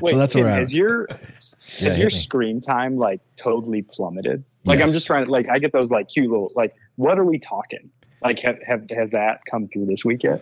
Wait, 0.00 0.12
so 0.12 0.18
that's 0.18 0.34
Tim, 0.34 0.44
where 0.44 0.52
I. 0.54 0.58
has 0.58 0.72
your 0.72 1.08
Yeah, 1.10 1.88
has 1.88 1.98
your 1.98 2.06
me. 2.06 2.10
screen 2.10 2.60
time 2.60 2.94
like 2.94 3.18
totally 3.36 3.82
plummeted? 3.82 4.44
Like 4.64 4.80
I'm 4.80 4.90
just 4.90 5.08
trying 5.08 5.24
to 5.24 5.32
like 5.32 5.48
I 5.50 5.58
get 5.58 5.72
those 5.72 5.90
like 5.90 6.08
cute 6.10 6.30
little 6.30 6.48
like 6.54 6.70
what 6.94 7.18
are 7.18 7.24
we 7.24 7.40
talking? 7.40 7.90
Like 8.22 8.40
have, 8.40 8.58
have 8.66 8.82
has 8.90 9.10
that 9.10 9.40
come 9.50 9.68
through 9.68 9.86
this 9.86 10.04
week 10.04 10.22
yet? 10.22 10.40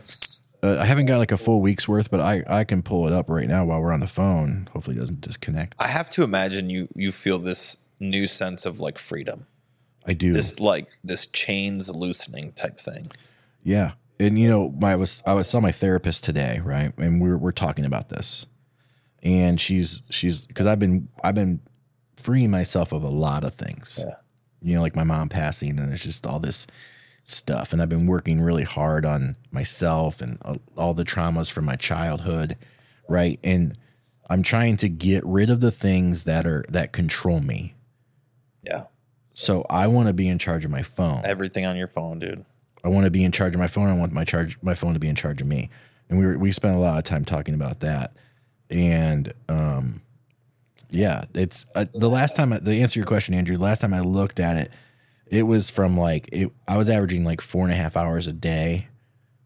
Uh, 0.63 0.79
I 0.81 0.85
haven't 0.85 1.07
got 1.07 1.19
like 1.19 1.31
a 1.31 1.37
full 1.37 1.61
week's 1.61 1.87
worth, 1.87 2.11
but 2.11 2.21
I 2.21 2.43
I 2.49 2.65
can 2.65 2.83
pull 2.83 3.07
it 3.07 3.13
up 3.13 3.29
right 3.29 3.47
now 3.47 3.65
while 3.65 3.81
we're 3.81 3.93
on 3.93 4.01
the 4.01 4.09
phone. 4.09 4.69
Hopefully, 4.73 4.97
it 4.97 5.01
doesn't 5.01 5.21
disconnect. 5.21 5.77
I 5.79 5.89
have 5.89 6.11
to 6.11 6.25
imagine 6.25 6.71
you 6.71 6.89
you 6.95 7.13
feel 7.13 7.39
this 7.39 7.77
new 8.01 8.27
sense 8.27 8.67
of 8.67 8.81
like 8.81 8.99
freedom. 8.99 9.47
I 10.07 10.15
do. 10.15 10.33
This 10.33 10.59
like 10.59 10.89
this 11.05 11.27
chains 11.27 11.91
loosening 11.91 12.53
type 12.53 12.81
thing. 12.81 13.07
Yeah. 13.63 13.93
And 14.19 14.39
you 14.39 14.49
know, 14.49 14.71
my, 14.81 14.93
I 14.93 14.97
was 14.97 15.23
I 15.27 15.35
was 15.35 15.49
saw 15.49 15.61
my 15.61 15.71
therapist 15.71 16.25
today, 16.25 16.61
right? 16.65 16.93
And 16.99 17.21
we're 17.21 17.37
we're 17.39 17.53
talking 17.53 17.85
about 17.85 18.09
this. 18.09 18.47
And 19.23 19.61
she's 19.61 20.03
she's 20.11 20.47
because 20.47 20.67
I've 20.67 20.79
been 20.79 21.09
I've 21.23 21.35
been 21.35 21.61
freeing 22.17 22.51
myself 22.51 22.93
of 22.93 23.05
a 23.05 23.09
lot 23.09 23.45
of 23.45 23.55
things. 23.55 24.01
Yeah. 24.03 24.15
You 24.63 24.75
know, 24.75 24.83
like 24.83 24.97
my 24.97 25.05
mom 25.05 25.29
passing 25.29 25.79
and 25.79 25.93
it's 25.93 26.03
just 26.03 26.27
all 26.27 26.41
this 26.41 26.67
stuff. 27.19 27.73
And 27.73 27.83
I've 27.83 27.89
been 27.89 28.07
working 28.07 28.41
really 28.41 28.65
hard 28.65 29.05
on 29.05 29.37
myself 29.51 30.21
and 30.21 30.39
uh, 30.43 30.57
all 30.77 30.95
the 30.95 31.05
traumas 31.05 31.51
from 31.51 31.65
my 31.65 31.77
childhood, 31.77 32.55
right? 33.09 33.39
And 33.45 33.77
I'm 34.31 34.43
trying 34.43 34.77
to 34.79 34.89
get 34.89 35.25
rid 35.25 35.51
of 35.51 35.61
the 35.61 35.71
things 35.71 36.25
that 36.25 36.47
are 36.47 36.65
that 36.69 36.93
control 36.93 37.41
me. 37.41 37.75
Yeah. 38.63 38.85
So 39.35 39.65
I 39.71 39.87
want 39.87 40.09
to 40.09 40.13
be 40.13 40.29
in 40.29 40.39
charge 40.39 40.65
of 40.65 40.71
my 40.71 40.83
phone. 40.83 41.23
Everything 41.25 41.65
on 41.65 41.77
your 41.77 41.89
phone, 41.89 42.19
dude. 42.19 42.49
I 42.85 42.89
want 42.89 43.05
to 43.05 43.11
be 43.11 43.25
in 43.25 43.33
charge 43.33 43.55
of 43.55 43.61
my 43.61 43.67
phone. 43.67 43.89
I 43.89 43.95
want 43.95 44.13
my 44.13 44.25
charge 44.25 44.59
my 44.63 44.75
phone 44.75 44.95
to 44.95 45.01
be 45.01 45.09
in 45.09 45.15
charge 45.15 45.41
of 45.41 45.47
me. 45.47 45.71
And 46.09 46.19
we 46.19 46.27
were, 46.27 46.39
we 46.39 46.53
spent 46.53 46.75
a 46.75 46.79
lot 46.79 46.99
of 46.99 47.05
time 47.05 47.25
talking 47.25 47.55
about 47.55 47.81
that. 47.81 48.15
And 48.71 49.33
um, 49.49 50.03
yeah, 50.91 51.25
it's 51.35 51.67
uh, 51.75 51.87
the 51.95 52.09
last 52.09 52.37
time. 52.37 52.53
I, 52.53 52.59
to 52.59 52.81
answer 52.81 52.99
your 52.99 53.07
question, 53.07 53.35
Andrew, 53.35 53.57
last 53.57 53.81
time 53.81 53.95
I 53.95 54.01
looked 54.01 54.41
at 54.41 54.57
it, 54.57 54.73
it 55.31 55.43
was 55.45 55.71
from 55.71 55.97
like 55.97 56.29
it. 56.33 56.51
I 56.67 56.77
was 56.77 56.91
averaging 56.91 57.25
like 57.25 57.41
four 57.41 57.65
and 57.65 57.73
a 57.73 57.77
half 57.77 57.97
hours 57.97 58.27
a 58.27 58.33
day 58.33 58.89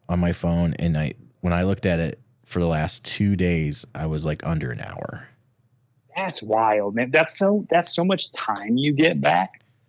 on 0.09 0.21
my 0.21 0.33
phone, 0.33 0.75
and 0.75 0.97
I 0.97 1.15
when 1.41 1.53
I 1.53 1.65
looked 1.65 1.87
at 1.87 1.99
it 1.99 2.21
for 2.45 2.61
the 2.61 2.67
last 2.67 3.05
two 3.05 3.37
days, 3.37 3.87
I 3.95 4.07
was 4.07 4.25
like 4.25 4.47
under 4.47 4.71
an 4.71 4.81
hour. 4.81 5.29
That's 6.17 6.43
wild, 6.43 6.97
man. 6.97 7.11
That's 7.11 7.39
so 7.39 7.67
that's 7.71 7.95
so 7.95 8.05
much 8.05 8.33
time 8.33 8.77
you 8.77 8.95
get 8.95 9.21
back. 9.23 9.49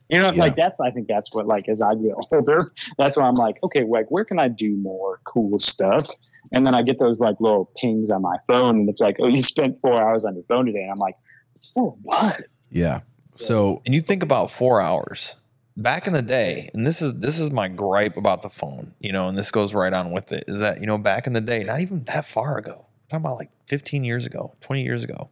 You 0.10 0.20
know, 0.20 0.30
like 0.32 0.56
that's 0.56 0.80
I 0.80 0.92
think 0.92 1.08
that's 1.08 1.34
what 1.34 1.48
like 1.48 1.68
as 1.68 1.82
I 1.82 1.96
get 1.96 2.14
older, 2.32 2.72
that's 2.98 3.18
why 3.18 3.26
I'm 3.26 3.36
like, 3.36 3.60
okay, 3.64 3.84
like 3.84 4.10
where 4.10 4.24
can 4.24 4.40
I 4.40 4.48
do 4.48 4.76
more 4.80 5.20
cool 5.26 5.60
stuff? 5.60 6.08
And 6.52 6.66
then 6.66 6.76
I 6.76 6.82
get 6.82 7.00
those 7.00 7.20
like 7.20 7.40
little 7.40 7.72
pings 7.78 8.12
on 8.12 8.22
my 8.22 8.36
phone, 8.48 8.80
and 8.80 8.90
it's 8.90 9.02
like, 9.02 9.18
oh, 9.20 9.28
you 9.28 9.42
spent 9.42 9.78
four 9.82 10.00
hours 10.00 10.26
on 10.26 10.36
your 10.36 10.44
phone 10.46 10.66
today. 10.66 10.82
And 10.82 10.92
I'm 10.92 10.98
like, 10.98 11.16
for 11.74 11.96
what? 12.04 12.44
Yeah. 12.70 13.02
So 13.28 13.82
And 13.86 13.96
you 13.96 14.02
think 14.02 14.24
about 14.24 14.52
four 14.52 14.82
hours 14.82 15.38
back 15.76 16.08
in 16.08 16.14
the 16.14 16.22
day, 16.22 16.70
and 16.74 16.86
this 16.86 17.02
is 17.02 17.16
this 17.16 17.40
is 17.40 17.52
my 17.52 17.68
gripe 17.68 18.18
about 18.18 18.42
the 18.42 18.50
phone, 18.50 18.94
you 19.00 19.12
know, 19.12 19.28
and 19.28 19.38
this 19.38 19.52
goes 19.52 19.74
right 19.74 19.94
on 19.94 20.12
with 20.12 20.32
it, 20.32 20.46
is 20.48 20.60
that 20.60 20.82
you 20.82 20.88
know 20.88 20.98
back 20.98 21.28
in 21.28 21.34
the 21.34 21.42
day, 21.42 21.64
not 21.64 21.82
even 21.82 22.04
that 22.06 22.26
far 22.26 22.58
ago, 22.58 22.86
I'm 22.88 23.10
talking 23.10 23.26
about 23.26 23.38
like 23.38 23.52
15 23.68 24.04
years 24.04 24.26
ago, 24.26 24.56
20 24.62 24.84
years 24.84 25.04
ago, 25.04 25.30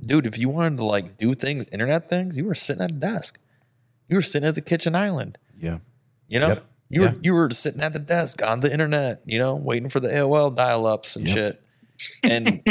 dude, 0.00 0.26
if 0.26 0.38
you 0.38 0.48
wanted 0.48 0.76
to 0.78 0.84
like 0.84 1.16
do 1.18 1.34
things, 1.34 1.64
internet 1.72 2.08
things, 2.08 2.36
you 2.36 2.44
were 2.44 2.54
sitting 2.54 2.82
at 2.82 2.90
a 2.90 2.94
desk, 2.94 3.38
you 4.08 4.16
were 4.16 4.22
sitting 4.22 4.48
at 4.48 4.54
the 4.54 4.60
kitchen 4.60 4.94
island, 4.94 5.38
yeah, 5.58 5.78
you 6.28 6.38
know. 6.38 6.48
Yep. 6.48 6.64
You 6.90 7.00
were 7.00 7.06
Yeah. 7.08 7.14
you 7.22 7.32
were 7.32 7.50
sitting 7.50 7.80
at 7.80 7.94
the 7.94 7.98
desk 7.98 8.42
on 8.42 8.60
the 8.60 8.70
internet, 8.70 9.22
you 9.24 9.38
know, 9.38 9.54
waiting 9.56 9.88
for 9.88 10.00
the 10.00 10.08
AOL 10.08 10.54
dial-ups 10.54 11.16
and 11.16 11.26
Yep. 11.26 11.34
shit. 11.34 11.62
And 12.22 12.62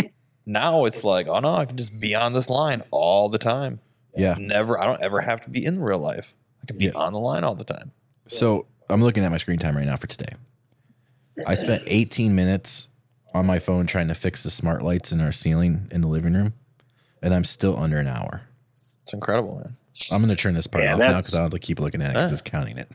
now 0.45 0.86
it's 0.86 1.04
like, 1.04 1.28
oh 1.28 1.39
no, 1.39 1.56
I 1.56 1.65
can 1.65 1.76
just 1.76 1.99
be 1.99 2.13
on 2.13 2.32
this 2.32 2.47
line 2.49 2.84
all 2.91 3.28
the 3.28 3.39
time. 3.39 3.80
yeah. 4.15 4.36
Never, 4.38 4.80
I 4.80 4.86
don't 4.86 5.02
ever 5.02 5.19
have 5.19 5.41
to 5.41 5.49
be 5.49 5.65
in 5.65 5.80
real 5.80 5.97
life. 5.97 6.36
I 6.63 6.65
can 6.67 6.78
be 6.78 6.86
Yeah. 6.86 6.91
on 6.95 7.13
the 7.13 7.19
line 7.19 7.43
all 7.43 7.56
the 7.56 7.63
time. 7.63 7.91
So 8.28 8.65
I'm 8.89 9.02
looking 9.04 9.23
at 9.26 9.32
my 9.32 9.38
screen 9.38 9.60
time 9.60 9.76
right 9.76 9.86
now 9.86 9.97
for 9.97 10.08
today. 10.08 10.34
I 11.47 11.56
spent 11.56 11.84
18 11.88 12.36
minutes 12.36 12.88
on 13.34 13.45
my 13.45 13.60
phone 13.60 13.88
trying 13.88 14.08
to 14.08 14.13
fix 14.15 14.43
the 14.43 14.52
smart 14.52 14.84
lights 14.84 15.12
in 15.12 15.19
our 15.19 15.32
ceiling 15.32 15.88
in 15.91 16.02
the 16.02 16.08
living 16.08 16.34
room, 16.34 16.54
and 17.21 17.34
I'm 17.34 17.43
still 17.43 17.76
under 17.78 17.97
an 17.99 18.08
hour. 18.08 18.41
It's 18.69 18.95
incredible, 19.13 19.56
man. 19.56 19.73
I'm 20.12 20.19
going 20.23 20.30
to 20.36 20.41
turn 20.41 20.54
this 20.54 20.67
part 20.67 20.84
Yeah, 20.86 20.93
off 20.93 20.99
now 20.99 21.08
because 21.10 21.34
I 21.34 21.38
don't 21.38 21.45
have 21.45 21.52
to 21.52 21.60
keep 21.60 21.80
looking 21.80 22.02
at 22.02 22.12
it 22.12 22.13
because 22.13 22.32
Ah. 22.32 22.34
it's 22.34 22.41
counting 22.41 22.78
it. 22.78 22.88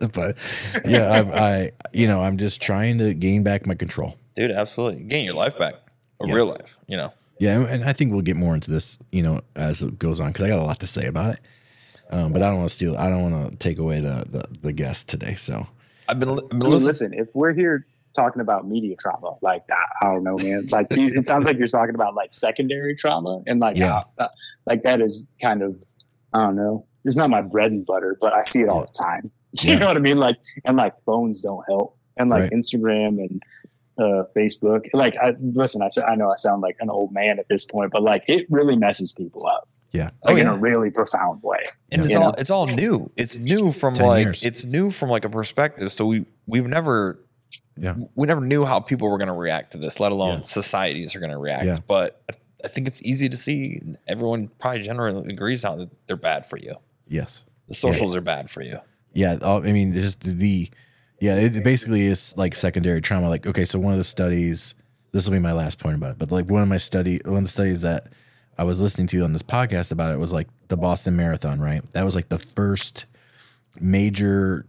but 0.12 0.36
yeah, 0.84 1.10
I, 1.12 1.18
I, 1.62 1.70
you 1.92 2.06
know, 2.06 2.22
I'm 2.22 2.38
just 2.38 2.62
trying 2.62 2.98
to 2.98 3.14
gain 3.14 3.42
back 3.42 3.66
my 3.66 3.74
control. 3.74 4.16
Dude, 4.36 4.50
absolutely. 4.52 5.02
Gain 5.04 5.24
your 5.24 5.34
life 5.34 5.58
back. 5.58 5.74
A 6.20 6.26
Yeah. 6.28 6.34
real 6.34 6.46
life, 6.46 6.78
you 6.86 6.96
know. 6.96 7.12
Yeah, 7.38 7.66
and 7.66 7.84
I 7.84 7.92
think 7.92 8.12
we'll 8.12 8.22
get 8.22 8.36
more 8.36 8.54
into 8.54 8.70
this, 8.70 8.98
you 9.12 9.22
know, 9.22 9.42
as 9.54 9.82
it 9.82 9.98
goes 9.98 10.20
on 10.20 10.28
because 10.32 10.44
I 10.44 10.48
got 10.48 10.58
a 10.60 10.64
lot 10.64 10.80
to 10.80 10.86
say 10.86 11.06
about 11.06 11.34
it. 11.34 11.40
Um, 12.10 12.32
but 12.32 12.42
I 12.42 12.46
don't 12.48 12.58
want 12.58 12.68
to 12.68 12.74
steal. 12.74 12.96
I 12.96 13.08
don't 13.08 13.30
want 13.30 13.50
to 13.52 13.56
take 13.58 13.78
away 13.78 14.00
the, 14.00 14.24
the 14.28 14.48
the 14.62 14.72
guest 14.72 15.08
today. 15.08 15.34
So 15.34 15.66
I've 16.08 16.20
been, 16.20 16.28
I've 16.30 16.48
been 16.48 16.62
I 16.62 16.64
mean, 16.64 16.70
listening. 16.70 16.86
listen, 16.86 17.14
if 17.14 17.28
we're 17.34 17.52
here 17.54 17.86
talking 18.14 18.40
about 18.40 18.66
media 18.66 18.94
trauma, 18.98 19.36
like 19.42 19.62
I, 19.70 20.06
I 20.06 20.12
don't 20.12 20.22
know, 20.24 20.36
man. 20.38 20.66
Like 20.70 20.86
it 20.92 21.26
sounds 21.26 21.46
like 21.46 21.58
you're 21.58 21.66
talking 21.66 21.94
about 21.94 22.14
like 22.14 22.32
secondary 22.32 22.94
trauma, 22.94 23.42
and 23.46 23.60
like 23.60 23.76
Yeah. 23.76 24.02
uh, 24.20 24.28
like 24.66 24.82
that 24.84 25.00
is 25.00 25.30
kind 25.42 25.62
of 25.62 25.82
I 26.32 26.44
don't 26.44 26.56
know. 26.56 26.86
It's 27.04 27.16
not 27.16 27.30
my 27.30 27.42
bread 27.42 27.70
and 27.72 27.84
butter, 27.86 28.16
but 28.20 28.34
I 28.34 28.42
see 28.42 28.60
it 28.60 28.68
all 28.68 28.82
the 28.82 29.04
time. 29.04 29.30
You 29.62 29.72
Yeah. 29.72 29.78
know 29.78 29.86
what 29.86 29.96
I 29.96 30.00
mean? 30.00 30.18
Like 30.18 30.36
and 30.66 30.76
like 30.76 30.94
phones 31.06 31.40
don't 31.40 31.64
help, 31.68 31.96
and 32.18 32.28
like 32.30 32.42
Right. 32.42 32.52
Instagram 32.52 33.16
and 33.18 33.42
uh, 33.98 34.24
Facebook. 34.36 34.84
Like 34.92 35.16
I 35.18 35.34
listen, 35.40 35.80
I, 35.82 35.88
I 36.10 36.14
know 36.14 36.26
I 36.26 36.36
sound 36.36 36.60
like 36.62 36.76
an 36.80 36.90
old 36.90 37.12
man 37.12 37.38
at 37.38 37.46
this 37.48 37.64
point, 37.64 37.90
but 37.90 38.02
like 38.02 38.24
it 38.28 38.46
really 38.50 38.76
messes 38.76 39.12
people 39.12 39.46
up. 39.46 39.66
Yeah, 39.92 40.10
Oh, 40.24 40.32
Like 40.32 40.40
in 40.42 40.46
a 40.46 40.56
really 40.56 40.90
profound 40.90 41.42
way. 41.42 41.62
And 41.92 42.02
it's 42.02 42.10
You 42.12 42.18
all 42.18 42.28
know? 42.28 42.34
it's 42.38 42.50
all 42.50 42.66
new. 42.66 43.10
It's 43.16 43.38
new 43.38 43.72
from 43.72 43.94
like 43.94 44.24
years. 44.24 44.42
it's 44.44 44.64
new 44.64 44.90
from 44.90 45.08
like 45.10 45.24
a 45.24 45.30
perspective. 45.30 45.90
So 45.92 46.06
we 46.06 46.26
we've 46.46 46.66
never 46.66 47.18
Yeah. 47.76 47.94
we 48.14 48.26
never 48.26 48.40
knew 48.40 48.64
how 48.64 48.80
people 48.80 49.08
were 49.08 49.18
going 49.18 49.28
to 49.28 49.34
react 49.34 49.72
to 49.72 49.78
this, 49.78 50.00
let 50.00 50.12
alone 50.12 50.38
Yeah. 50.38 50.44
societies 50.44 51.14
are 51.14 51.20
going 51.20 51.32
to 51.32 51.38
react. 51.38 51.64
Yeah. 51.66 51.78
But 51.86 52.20
I- 52.30 52.34
I 52.64 52.68
think 52.68 52.88
it's 52.88 53.02
easy 53.04 53.28
to 53.28 53.36
see. 53.36 53.80
Everyone 54.08 54.48
probably 54.58 54.82
generally 54.82 55.32
agrees 55.32 55.64
on 55.64 55.78
that 55.78 55.90
they're 56.06 56.16
bad 56.16 56.46
for 56.46 56.56
you. 56.56 56.74
yes. 57.10 57.44
The 57.68 57.74
socials 57.74 58.16
are 58.16 58.20
bad 58.22 58.50
for 58.50 58.62
you. 58.62 58.78
Yeah, 59.12 59.38
I 59.42 59.60
mean, 59.60 59.92
just 59.92 60.22
the 60.38 60.70
yeah, 61.20 61.36
it 61.36 61.62
basically 61.62 62.06
is 62.06 62.36
like 62.36 62.54
secondary 62.54 63.00
trauma. 63.00 63.28
Like, 63.28 63.46
okay, 63.46 63.64
so 63.66 63.78
one 63.78 63.92
of 63.92 63.98
the 63.98 64.04
studies, 64.04 64.74
this 65.12 65.26
will 65.26 65.32
be 65.32 65.38
my 65.38 65.52
last 65.52 65.78
point 65.78 65.96
about 65.96 66.12
it, 66.12 66.18
but 66.18 66.32
like 66.32 66.48
one 66.50 66.62
of 66.62 66.68
my 66.68 66.76
study, 66.78 67.20
one 67.24 67.36
of 67.38 67.42
the 67.44 67.50
studies 67.50 67.82
that 67.82 68.08
I 68.58 68.64
was 68.64 68.80
listening 68.80 69.06
to 69.08 69.22
on 69.24 69.32
this 69.32 69.42
podcast 69.42 69.92
about 69.92 70.12
it 70.12 70.18
was 70.18 70.32
like 70.32 70.48
the 70.68 70.76
Boston 70.76 71.16
Marathon, 71.16 71.60
right? 71.60 71.82
That 71.92 72.04
was 72.04 72.14
like 72.14 72.28
the 72.28 72.38
first 72.38 73.26
major 73.80 74.66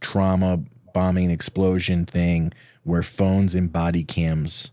trauma 0.00 0.60
bombing 0.92 1.30
explosion 1.30 2.04
thing 2.04 2.52
where 2.84 3.02
phones 3.02 3.54
and 3.54 3.72
body 3.72 4.04
cams 4.04 4.70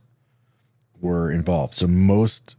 were 1.02 1.32
involved. 1.32 1.74
So 1.74 1.88
most 1.88 2.56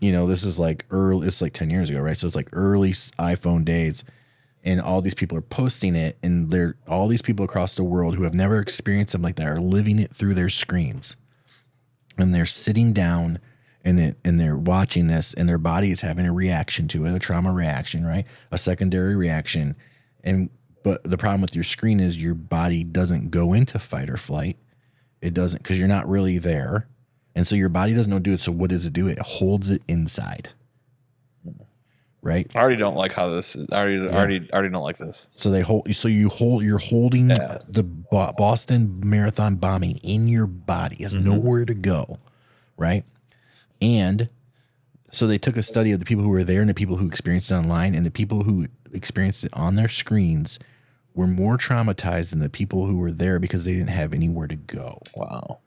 you 0.00 0.12
know, 0.12 0.26
this 0.26 0.44
is 0.44 0.58
like 0.58 0.86
early 0.90 1.26
it's 1.26 1.42
like 1.42 1.52
10 1.52 1.70
years 1.70 1.90
ago, 1.90 2.00
right? 2.00 2.16
So 2.16 2.26
it's 2.26 2.36
like 2.36 2.48
early 2.52 2.92
iPhone 2.92 3.64
days 3.64 4.42
and 4.64 4.80
all 4.80 5.00
these 5.02 5.14
people 5.14 5.36
are 5.38 5.42
posting 5.42 5.94
it 5.94 6.18
and 6.22 6.50
they're 6.50 6.76
all 6.88 7.06
these 7.06 7.22
people 7.22 7.44
across 7.44 7.74
the 7.74 7.84
world 7.84 8.16
who 8.16 8.24
have 8.24 8.34
never 8.34 8.58
experienced 8.58 9.12
something 9.12 9.26
like 9.26 9.36
that 9.36 9.46
are 9.46 9.60
living 9.60 9.98
it 9.98 10.14
through 10.14 10.34
their 10.34 10.48
screens 10.48 11.16
and 12.18 12.34
they're 12.34 12.46
sitting 12.46 12.92
down 12.92 13.38
and 13.84 13.98
it, 13.98 14.16
and 14.24 14.38
they're 14.38 14.56
watching 14.56 15.06
this 15.06 15.32
and 15.34 15.48
their 15.48 15.58
body 15.58 15.90
is 15.90 16.00
having 16.02 16.26
a 16.26 16.32
reaction 16.32 16.86
to 16.88 17.04
it 17.06 17.14
a 17.14 17.18
trauma 17.18 17.52
reaction 17.52 18.04
right 18.04 18.26
a 18.50 18.58
secondary 18.58 19.16
reaction 19.16 19.74
and 20.22 20.50
but 20.82 21.02
the 21.04 21.18
problem 21.18 21.40
with 21.42 21.54
your 21.54 21.64
screen 21.64 22.00
is 22.00 22.22
your 22.22 22.34
body 22.34 22.84
doesn't 22.84 23.30
go 23.30 23.52
into 23.52 23.78
fight 23.78 24.08
or 24.10 24.16
flight 24.16 24.56
it 25.20 25.32
doesn't 25.34 25.62
because 25.62 25.78
you're 25.78 25.88
not 25.88 26.08
really 26.08 26.38
there 26.38 26.88
and 27.34 27.46
so 27.46 27.54
your 27.56 27.68
body 27.68 27.94
doesn't 27.94 28.10
know 28.10 28.18
do 28.18 28.32
it 28.34 28.40
so 28.40 28.52
what 28.52 28.70
does 28.70 28.86
it 28.86 28.92
do 28.92 29.06
it 29.08 29.18
holds 29.18 29.70
it 29.70 29.82
inside 29.88 30.50
right 32.22 32.50
I 32.54 32.60
already 32.60 32.76
don't 32.76 32.96
like 32.96 33.12
how 33.14 33.28
this 33.30 33.56
is. 33.56 33.66
I 33.72 33.78
already, 33.80 33.98
already, 34.08 34.52
already 34.52 34.68
don't 34.68 34.82
like 34.82 34.98
this. 34.98 35.28
So 35.30 35.50
they 35.50 35.62
hold. 35.62 35.94
So 35.94 36.06
you 36.08 36.28
hold. 36.28 36.62
You're 36.62 36.76
holding 36.78 37.20
Yeah. 37.22 37.56
the 37.68 37.82
Boston 37.82 38.92
Marathon 39.02 39.56
bombing 39.56 39.96
in 40.02 40.28
your 40.28 40.46
body. 40.46 40.96
It 40.96 41.04
has 41.04 41.14
Mhm. 41.14 41.24
nowhere 41.24 41.64
to 41.64 41.72
go, 41.72 42.04
right? 42.76 43.04
And 43.80 44.28
So 45.10 45.26
they 45.26 45.38
took 45.38 45.56
a 45.56 45.62
study 45.62 45.92
of 45.92 45.98
the 45.98 46.04
people 46.04 46.24
who 46.24 46.30
were 46.30 46.44
there 46.44 46.60
and 46.60 46.70
the 46.70 46.74
people 46.74 46.96
who 46.96 47.06
experienced 47.06 47.50
it 47.50 47.54
online, 47.54 47.94
and 47.94 48.06
the 48.06 48.10
people 48.10 48.44
who 48.44 48.66
experienced 48.92 49.44
it 49.44 49.50
on 49.52 49.74
their 49.74 49.88
screens 49.88 50.58
were 51.14 51.26
more 51.26 51.58
traumatized 51.58 52.30
than 52.30 52.38
the 52.38 52.48
people 52.48 52.86
who 52.86 52.96
were 52.96 53.12
there 53.12 53.40
because 53.40 53.64
they 53.64 53.72
didn't 53.72 53.88
have 53.88 54.14
anywhere 54.14 54.46
to 54.46 54.56
go. 54.56 54.98
Wow. 55.14 55.58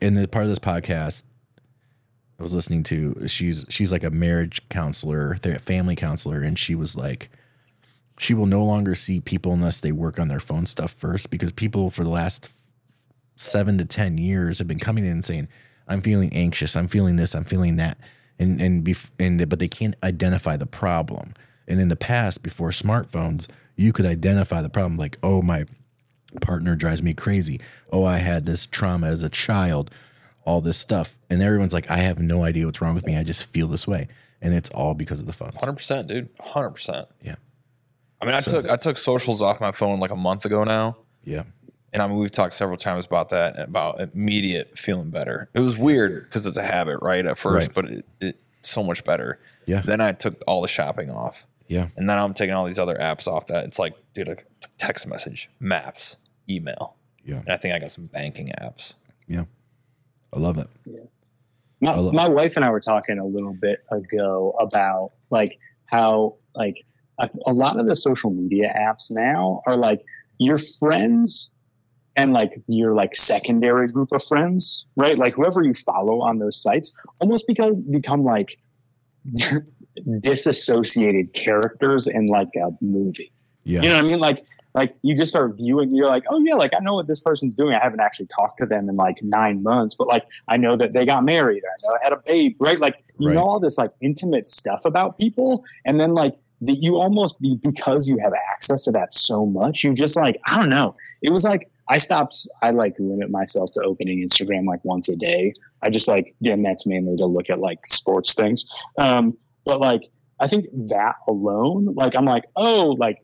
And 0.00 0.16
the 0.16 0.26
part 0.26 0.44
of 0.44 0.48
this 0.48 0.58
podcast 0.58 1.24
I 2.38 2.42
was 2.42 2.54
listening 2.54 2.82
to, 2.84 3.28
she's 3.28 3.66
she's 3.68 3.92
like 3.92 4.02
a 4.02 4.10
marriage 4.10 4.66
counselor, 4.70 5.36
a 5.44 5.58
family 5.58 5.94
counselor, 5.94 6.40
and 6.40 6.58
she 6.58 6.74
was 6.74 6.96
like, 6.96 7.28
she 8.18 8.32
will 8.32 8.46
no 8.46 8.64
longer 8.64 8.94
see 8.94 9.20
people 9.20 9.52
unless 9.52 9.80
they 9.80 9.92
work 9.92 10.18
on 10.18 10.28
their 10.28 10.40
phone 10.40 10.64
stuff 10.64 10.92
first 10.92 11.30
because 11.30 11.52
people 11.52 11.90
for 11.90 12.02
the 12.02 12.08
last 12.10 12.50
seven 13.36 13.76
to 13.76 13.84
ten 13.84 14.16
years 14.16 14.58
have 14.58 14.66
been 14.66 14.78
coming 14.78 15.04
in 15.04 15.12
and 15.12 15.24
saying, 15.24 15.48
"I'm 15.90 16.00
feeling 16.00 16.32
anxious, 16.32 16.74
I'm 16.76 16.88
feeling 16.88 17.16
this, 17.16 17.34
I'm 17.34 17.44
feeling 17.44 17.76
that," 17.76 17.98
and 18.38 18.60
and 18.62 18.82
bef- 18.84 19.10
and 19.18 19.46
but 19.48 19.58
they 19.58 19.68
can't 19.68 19.94
identify 20.02 20.56
the 20.56 20.66
problem. 20.66 21.34
And 21.68 21.78
in 21.80 21.88
the 21.88 21.96
past, 21.96 22.42
before 22.42 22.70
smartphones, 22.70 23.46
you 23.76 23.92
could 23.92 24.06
identify 24.06 24.62
the 24.62 24.70
problem, 24.70 24.96
like, 24.96 25.18
"Oh, 25.22 25.42
my 25.42 25.66
partner 26.40 26.74
drives 26.76 27.02
me 27.02 27.12
crazy. 27.14 27.60
Oh, 27.92 28.04
I 28.04 28.18
had 28.18 28.46
this 28.46 28.64
trauma 28.66 29.08
as 29.08 29.22
a 29.22 29.28
child." 29.28 29.90
All 30.44 30.62
this 30.62 30.78
stuff, 30.78 31.18
and 31.28 31.42
everyone's 31.42 31.74
like, 31.74 31.90
"I 31.90 31.98
have 31.98 32.18
no 32.18 32.44
idea 32.44 32.64
what's 32.64 32.80
wrong 32.80 32.94
with 32.94 33.04
me. 33.06 33.14
I 33.16 33.22
just 33.22 33.44
feel 33.46 33.68
this 33.68 33.86
way," 33.86 34.08
and 34.40 34.54
it's 34.54 34.70
all 34.70 34.94
because 34.94 35.20
of 35.20 35.26
the 35.26 35.34
phones. 35.34 35.54
Hundred 35.56 35.74
percent, 35.74 36.08
dude. 36.08 36.28
Hundred 36.40 36.70
percent. 36.70 37.08
Yeah. 37.22 37.34
I 38.22 38.24
mean, 38.24 38.34
I 38.34 38.40
So- 38.40 38.60
took 38.60 38.70
I 38.70 38.76
took 38.76 38.96
socials 38.96 39.42
off 39.42 39.60
my 39.60 39.70
phone 39.72 39.98
like 40.00 40.10
a 40.10 40.16
month 40.16 40.44
ago 40.46 40.64
now, 40.64 40.96
Yeah, 41.24 41.42
and 41.92 42.02
I 42.02 42.06
mean 42.06 42.18
we've 42.18 42.30
talked 42.30 42.54
several 42.54 42.76
times 42.78 43.06
about 43.06 43.30
that 43.30 43.58
about 43.58 44.00
immediate 44.00 44.78
feeling 44.78 45.10
better. 45.10 45.48
It 45.54 45.60
was 45.60 45.76
weird 45.78 46.24
because 46.24 46.46
it's 46.46 46.56
a 46.56 46.62
habit, 46.62 46.98
right? 47.02 47.24
At 47.26 47.38
first, 47.38 47.68
Right. 47.68 47.74
but 47.74 47.84
it, 47.90 48.04
it's 48.20 48.58
so 48.62 48.82
much 48.82 49.04
better. 49.04 49.34
Yeah. 49.66 49.80
Then 49.82 50.00
I 50.00 50.12
took 50.12 50.40
all 50.46 50.62
the 50.62 50.68
shopping 50.68 51.10
off, 51.10 51.46
yeah, 51.68 51.88
and 51.96 52.08
then 52.08 52.18
I'm 52.18 52.34
taking 52.34 52.54
all 52.54 52.64
these 52.64 52.78
other 52.78 52.96
apps 52.96 53.26
off. 53.26 53.46
That 53.46 53.64
it's 53.66 53.78
like, 53.78 53.94
dude, 54.14 54.28
like 54.28 54.46
text 54.78 55.06
message, 55.06 55.50
maps, 55.60 56.16
email, 56.48 56.96
yeah, 57.24 57.36
and 57.40 57.50
I 57.50 57.56
think 57.56 57.74
I 57.74 57.78
got 57.78 57.90
some 57.90 58.06
banking 58.06 58.50
apps. 58.60 58.94
yeah. 59.26 59.44
I 60.34 60.38
love 60.38 60.58
it. 60.58 60.68
My, 61.80 61.94
love- 61.94 62.14
my 62.14 62.28
wife 62.28 62.54
and 62.56 62.64
I 62.64 62.70
were 62.70 62.78
talking 62.80 63.18
a 63.18 63.24
little 63.26 63.52
bit 63.54 63.80
ago 63.90 64.54
about 64.60 65.10
like 65.30 65.58
how 65.86 66.36
like 66.54 66.84
a, 67.18 67.28
a 67.46 67.52
lot 67.52 67.78
of 67.80 67.86
the 67.88 67.96
social 67.96 68.30
media 68.30 68.72
apps 68.78 69.10
now 69.10 69.60
are 69.66 69.76
like 69.76 70.04
your 70.38 70.58
friends 70.58 71.50
and 72.16 72.32
like 72.32 72.52
your 72.66 72.94
like 72.94 73.14
secondary 73.14 73.86
group 73.88 74.10
of 74.12 74.22
friends, 74.22 74.84
right? 74.96 75.16
Like 75.18 75.34
whoever 75.34 75.62
you 75.62 75.74
follow 75.74 76.20
on 76.22 76.38
those 76.38 76.60
sites 76.60 76.98
almost 77.20 77.46
become 77.46 77.80
become 77.92 78.24
like 78.24 78.56
disassociated 80.20 81.32
characters 81.34 82.06
in 82.06 82.26
like 82.26 82.48
a 82.56 82.70
movie. 82.80 83.32
Yeah, 83.64 83.82
You 83.82 83.88
know 83.90 83.96
what 83.96 84.04
I 84.04 84.08
mean? 84.08 84.18
Like, 84.20 84.42
like 84.74 84.94
you 85.02 85.16
just 85.16 85.30
start 85.30 85.50
viewing. 85.58 85.94
You're 85.94 86.06
like, 86.08 86.24
oh 86.30 86.40
yeah, 86.44 86.54
like 86.54 86.72
I 86.74 86.78
know 86.80 86.92
what 86.94 87.06
this 87.08 87.20
person's 87.20 87.56
doing. 87.56 87.74
I 87.74 87.82
haven't 87.82 88.00
actually 88.00 88.26
talked 88.28 88.60
to 88.60 88.66
them 88.66 88.88
in 88.88 88.96
like 88.96 89.18
nine 89.22 89.62
months, 89.62 89.94
but 89.96 90.06
like 90.06 90.24
I 90.48 90.56
know 90.56 90.76
that 90.76 90.92
they 90.92 91.04
got 91.04 91.24
married. 91.24 91.62
I 91.64 91.74
know 91.88 91.94
I 91.96 91.98
had 92.04 92.12
a 92.12 92.22
babe, 92.24 92.56
right? 92.60 92.78
Like 92.80 92.94
you 93.18 93.28
Right. 93.28 93.34
know 93.34 93.42
all 93.42 93.58
this 93.60 93.78
like 93.78 93.90
intimate 94.00 94.48
stuff 94.48 94.84
about 94.84 95.18
people, 95.18 95.64
and 95.84 96.00
then 96.00 96.14
like 96.14 96.34
the, 96.60 96.72
you 96.74 96.96
almost 96.96 97.40
be 97.40 97.56
because 97.62 98.08
you 98.08 98.18
have 98.22 98.32
access 98.54 98.84
to 98.84 98.92
that 98.92 99.12
so 99.12 99.44
much. 99.46 99.82
You 99.82 99.92
just 99.92 100.16
like 100.16 100.38
I 100.50 100.56
don't 100.58 100.70
know. 100.70 100.94
It 101.20 101.30
was 101.30 101.42
like 101.44 101.68
I 101.90 101.98
stopped. 101.98 102.36
I 102.62 102.70
like 102.70 102.94
limit 102.98 103.30
myself 103.30 103.70
to 103.74 103.82
opening 103.82 104.26
Instagram 104.26 104.66
like 104.66 104.82
once 104.84 105.08
a 105.08 105.16
day. 105.16 105.52
I 105.82 105.90
just 105.90 106.08
like 106.08 106.34
again 106.40 106.62
that's 106.62 106.86
mainly 106.86 107.16
to 107.18 107.26
look 107.26 107.50
at 107.50 107.58
like 107.58 107.84
sports 107.84 108.34
things. 108.34 108.64
Um, 108.96 109.36
but 109.64 109.80
like 109.80 110.02
I 110.38 110.46
think 110.46 110.66
that 110.88 111.16
alone, 111.28 111.94
like 111.94 112.14
I'm 112.14 112.24
like, 112.24 112.44
oh, 112.56 112.96
like 112.98 113.18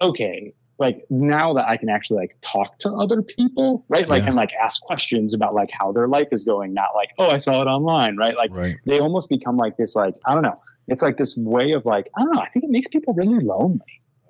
okay, 0.00 0.52
like 0.78 1.06
now 1.08 1.54
that 1.54 1.66
I 1.66 1.78
can 1.78 1.88
actually 1.88 2.18
like 2.18 2.36
talk 2.42 2.78
to 2.80 2.92
other 2.92 3.22
people, 3.22 3.84
right? 3.88 4.06
Like 4.06 4.22
Yeah. 4.22 4.26
and 4.28 4.36
like 4.36 4.52
ask 4.62 4.82
questions 4.82 5.32
about 5.32 5.54
like 5.54 5.70
how 5.72 5.90
their 5.90 6.06
life 6.06 6.28
is 6.32 6.44
going, 6.44 6.74
not 6.74 6.90
like, 6.94 7.10
oh, 7.18 7.30
I 7.30 7.38
saw 7.38 7.62
it 7.62 7.66
online, 7.66 8.16
right? 8.18 8.36
Like 8.36 8.50
right. 8.52 8.76
they 8.84 8.98
almost 8.98 9.30
become 9.30 9.56
like 9.56 9.78
this, 9.78 9.96
like, 9.96 10.14
I 10.26 10.34
don't 10.34 10.42
know. 10.42 10.56
It's 10.86 11.02
like 11.02 11.16
this 11.16 11.34
way 11.38 11.72
of 11.72 11.86
like, 11.86 12.04
I 12.18 12.24
don't 12.24 12.34
know, 12.34 12.42
I 12.42 12.48
think 12.50 12.66
it 12.66 12.70
makes 12.70 12.88
people 12.88 13.14
really 13.14 13.42
lonely. 13.42 13.80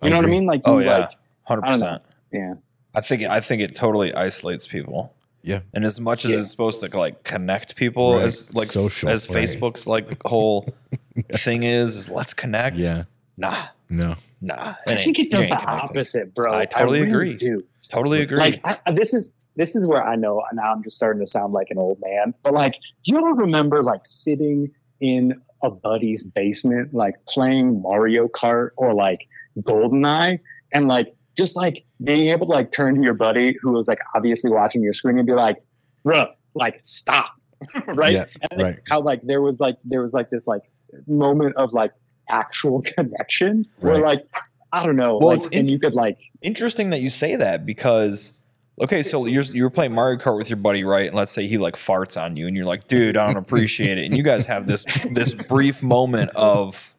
You 0.05 0.11
know 0.11 0.16
what 0.16 0.24
I 0.24 0.29
mean? 0.29 0.46
Like 0.46 0.61
Oh 0.66 0.79
you, 0.79 0.85
yeah, 0.85 0.98
like 0.98 1.11
hundred 1.42 1.64
I 1.64 1.70
don't 1.70 1.81
know. 1.81 1.87
percent. 1.87 2.02
yeah. 2.33 2.55
I 2.96 3.02
think 3.02 3.22
I 3.24 3.40
think 3.40 3.61
it 3.61 3.76
totally 3.76 4.12
isolates 4.14 4.66
people. 4.66 5.14
Yeah. 5.42 5.61
And 5.74 5.85
as 5.85 6.00
much 6.00 6.24
as 6.24 6.30
Yeah. 6.30 6.38
it's 6.38 6.50
supposed 6.50 6.80
to 6.82 6.98
like 6.98 7.22
connect 7.24 7.76
people 7.76 8.14
Right. 8.14 8.24
as 8.24 8.54
like 8.54 8.68
Social, 8.68 9.11
as 9.11 9.28
right. 9.28 9.44
Facebook's 9.44 9.87
like 9.87 10.20
whole 10.24 10.66
thing 11.32 11.62
is, 11.62 11.94
is 11.94 12.09
let's 12.09 12.32
connect. 12.32 12.76
Yeah, 12.78 13.04
Nah, 13.37 13.66
no, 13.90 14.16
nah. 14.40 14.72
I 14.88 14.94
think 14.94 15.18
it 15.18 15.30
does 15.30 15.46
the 15.46 15.56
connected. 15.56 15.85
opposite, 15.90 16.35
bro. 16.35 16.54
I 16.54 16.64
totally 16.64 17.02
really 17.02 17.12
agree. 17.12 17.35
Do 17.37 17.64
Totally 17.90 18.22
agree. 18.22 18.38
like 18.38 18.59
I, 18.64 18.76
I- 18.87 18.92
this 18.92 19.12
is 19.14 19.37
this 19.56 19.76
is 19.76 19.87
where 19.87 20.02
I 20.02 20.16
know 20.16 20.42
now 20.54 20.72
I'm 20.72 20.82
just 20.82 20.96
starting 20.96 21.20
to 21.22 21.26
sound 21.30 21.52
like 21.52 21.68
an 21.70 21.76
old 21.78 21.98
man. 22.04 22.32
But 22.42 22.54
like, 22.54 22.72
do 23.04 23.12
you 23.12 23.18
ever 23.18 23.35
remember 23.42 23.82
like 23.82 24.00
sitting 24.04 24.70
in 25.00 25.40
a 25.62 25.70
buddy's 25.70 26.28
basement, 26.30 26.94
like 26.94 27.14
playing 27.28 27.82
Mario 27.82 28.26
Kart 28.28 28.70
or 28.78 28.94
like 28.94 29.28
GoldenEye, 29.61 30.40
and 30.72 30.88
like 30.88 31.14
just 31.37 31.57
like 31.57 31.85
being 32.03 32.33
able 32.33 32.46
to 32.46 32.53
like 32.53 32.72
turn 32.72 32.94
to 32.96 33.03
your 33.03 33.14
buddy 33.14 33.57
who 33.61 33.72
was 33.72 33.88
like 33.88 33.99
obviously 34.14 34.51
watching 34.51 34.83
your 34.83 34.92
screen 34.92 35.18
and 35.18 35.27
be 35.27 35.35
like, 35.35 35.57
"Bruh, 36.05 36.29
like 36.55 36.81
stop," 36.83 37.31
right? 37.87 38.14
Yeah, 38.14 38.25
and 38.51 38.61
like, 38.61 38.75
right. 38.75 38.83
How 38.88 39.01
like 39.01 39.22
there 39.22 39.42
was 39.42 39.61
like 39.61 39.77
there 39.85 40.01
was 40.01 40.14
like 40.14 40.31
this 40.31 40.46
like 40.46 40.62
moment 41.07 41.57
of 41.57 41.72
like 41.72 41.92
actual 42.31 42.81
connection 42.96 43.66
where 43.81 43.99
like 43.99 44.27
I 44.72 44.85
don't 44.85 44.96
know, 44.96 45.18
Well, 45.18 45.29
like, 45.29 45.38
it's 45.38 45.49
and 45.57 45.70
you 45.70 45.79
could 45.79 45.94
like 45.94 46.18
Interesting 46.42 46.90
that 46.90 47.01
you 47.01 47.11
say 47.11 47.37
that 47.37 47.64
because 47.64 48.42
okay, 48.81 49.03
so 49.03 49.27
you're 49.27 49.44
you're 49.44 49.70
playing 49.70 49.92
Mario 49.92 50.18
Kart 50.18 50.37
with 50.37 50.51
your 50.51 50.59
buddy, 50.59 50.85
right? 50.85 51.07
And 51.07 51.16
let's 51.16 51.33
say 51.33 51.46
he 51.46 51.59
like 51.59 51.77
farts 51.77 52.20
on 52.20 52.37
you, 52.37 52.46
and 52.46 52.57
you're 52.57 52.66
like, 52.66 52.88
dude, 52.88 53.16
I 53.16 53.27
don't 53.27 53.37
appreciate 53.37 53.99
it. 53.99 54.07
And 54.07 54.16
you 54.16 54.22
guys 54.22 54.46
have 54.46 54.66
this 54.66 54.85
this 55.12 55.35
brief 55.35 55.83
moment 55.83 56.31
of 56.35 56.94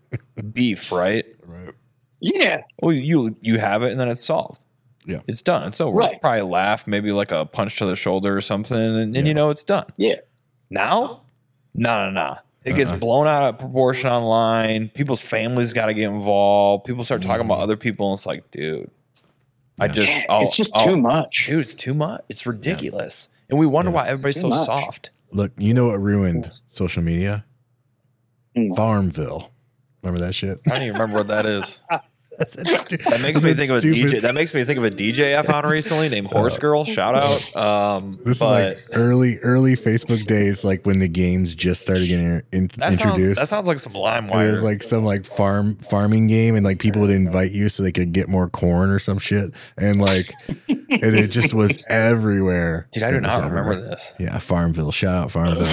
beef, 0.53 0.91
right? 0.91 1.25
Right. 2.23 2.35
yeah. 2.35 2.61
Well, 2.81 2.93
you 2.93 3.31
you 3.41 3.59
have 3.59 3.83
it, 3.83 3.91
and 3.91 3.99
then 3.99 4.09
it's 4.09 4.23
solved. 4.23 4.63
Yeah. 5.05 5.21
it's 5.25 5.41
done. 5.41 5.67
It's 5.67 5.79
over. 5.79 5.95
Right. 5.95 6.13
It's 6.13 6.21
probably 6.21 6.41
laugh, 6.41 6.85
maybe 6.85 7.13
like 7.13 7.31
a 7.31 7.45
punch 7.45 7.77
to 7.77 7.85
the 7.85 7.95
shoulder 7.95 8.35
or 8.35 8.41
something, 8.41 8.77
and, 8.77 8.97
and 8.97 9.15
Yeah. 9.15 9.23
you 9.23 9.33
know 9.33 9.49
it's 9.49 9.63
done. 9.63 9.85
Yeah. 9.97 10.15
Now, 10.69 11.21
no, 11.73 12.05
no, 12.05 12.11
no. 12.11 12.35
It 12.65 12.75
gets 12.75 12.91
Uh-uh. 12.91 12.99
blown 12.99 13.25
out 13.27 13.43
of 13.43 13.59
proportion 13.59 14.09
online. 14.09 14.89
People's 14.89 15.21
families 15.21 15.71
got 15.71 15.85
to 15.85 15.93
get 15.93 16.11
involved. 16.11 16.83
People 16.83 17.05
start 17.05 17.21
talking 17.21 17.45
about 17.45 17.55
mm-hmm. 17.55 17.63
other 17.63 17.77
people, 17.77 18.07
and 18.07 18.17
it's 18.17 18.25
like, 18.25 18.51
dude, 18.51 18.91
I 19.79 19.85
Yeah. 19.85 19.91
just, 19.93 20.09
Yeah, 20.09 20.23
I'll- 20.29 20.41
it's 20.41 20.57
just 20.57 20.75
I'll- 20.75 20.83
too 20.85 20.97
much. 20.97 21.45
dude, 21.47 21.61
it's 21.61 21.73
too 21.75 21.93
much. 21.93 22.23
It's 22.27 22.45
ridiculous, 22.45 23.29
and 23.49 23.57
we 23.57 23.65
wonder 23.65 23.91
Yeah. 23.91 23.95
why 23.95 24.07
everybody's 24.09 24.41
so 24.41 24.49
much. 24.49 24.65
soft. 24.65 25.11
Look, 25.31 25.53
you 25.57 25.73
know 25.73 25.87
what 25.87 26.01
ruined 26.01 26.45
mm. 26.45 26.61
social 26.67 27.01
media? 27.01 27.45
Mm. 28.57 28.75
Farmville. 28.75 29.51
Remember 30.03 30.25
that 30.25 30.33
shit? 30.35 30.59
I 30.67 30.71
don't 30.71 30.83
even 30.83 30.93
remember 30.93 31.17
what 31.17 31.27
that 31.27 31.45
is. 31.45 31.83
That's 32.37 32.55
it. 32.91 33.03
That 33.03 33.21
makes 33.21 33.43
me 33.43 33.53
think 33.53 33.69
of 33.71 33.77
a 33.77 33.81
Stupid. 33.81 34.11
DJ. 34.13 34.21
That 34.21 34.33
makes 34.35 34.53
me 34.53 34.63
think 34.63 34.77
of 34.77 34.83
a 34.85 34.89
DJ 34.91 35.37
I 35.37 35.43
found 35.43 35.67
recently 35.71 36.09
named 36.09 36.27
Horse 36.31 36.57
Girl. 36.57 36.83
Shout 36.83 37.15
out. 37.15 37.55
Um, 37.55 38.19
This 38.23 38.39
but 38.39 38.77
is 38.77 38.87
like 38.89 38.97
early, 38.97 39.37
early 39.39 39.75
Facebook 39.75 40.25
days, 40.25 40.63
like 40.63 40.85
when 40.85 40.99
the 40.99 41.07
games 41.07 41.53
just 41.55 41.81
started 41.81 42.07
getting 42.07 42.41
in, 42.51 42.67
that 42.67 42.93
sounds, 42.95 43.01
introduced. 43.01 43.39
that 43.39 43.47
sounds 43.47 43.67
like 43.67 43.79
some 43.79 43.93
and 43.95 44.29
there 44.29 44.31
LimeWire. 44.47 44.51
was 44.51 44.63
like 44.63 44.83
some 44.83 45.03
like 45.03 45.25
farm 45.25 45.75
farming 45.77 46.27
game, 46.27 46.55
and 46.55 46.65
like 46.65 46.79
people 46.79 47.01
would 47.01 47.09
invite 47.11 47.51
you 47.51 47.69
so 47.69 47.83
they 47.83 47.91
could 47.91 48.13
get 48.13 48.29
more 48.29 48.49
corn 48.49 48.89
or 48.89 48.99
some 48.99 49.19
shit, 49.19 49.51
and 49.77 49.99
like, 50.01 50.25
and 50.67 50.85
it 50.89 51.27
just 51.29 51.53
was 51.53 51.85
everywhere. 51.89 52.87
Dude, 52.91 53.03
I 53.03 53.11
do 53.11 53.17
It 53.17 53.23
was 53.23 53.37
not 53.37 53.49
remember 53.51 53.75
this. 53.81 54.13
Yeah, 54.19 54.37
Farmville. 54.39 54.91
Shout 54.91 55.15
out 55.15 55.31
Farmville. 55.31 55.67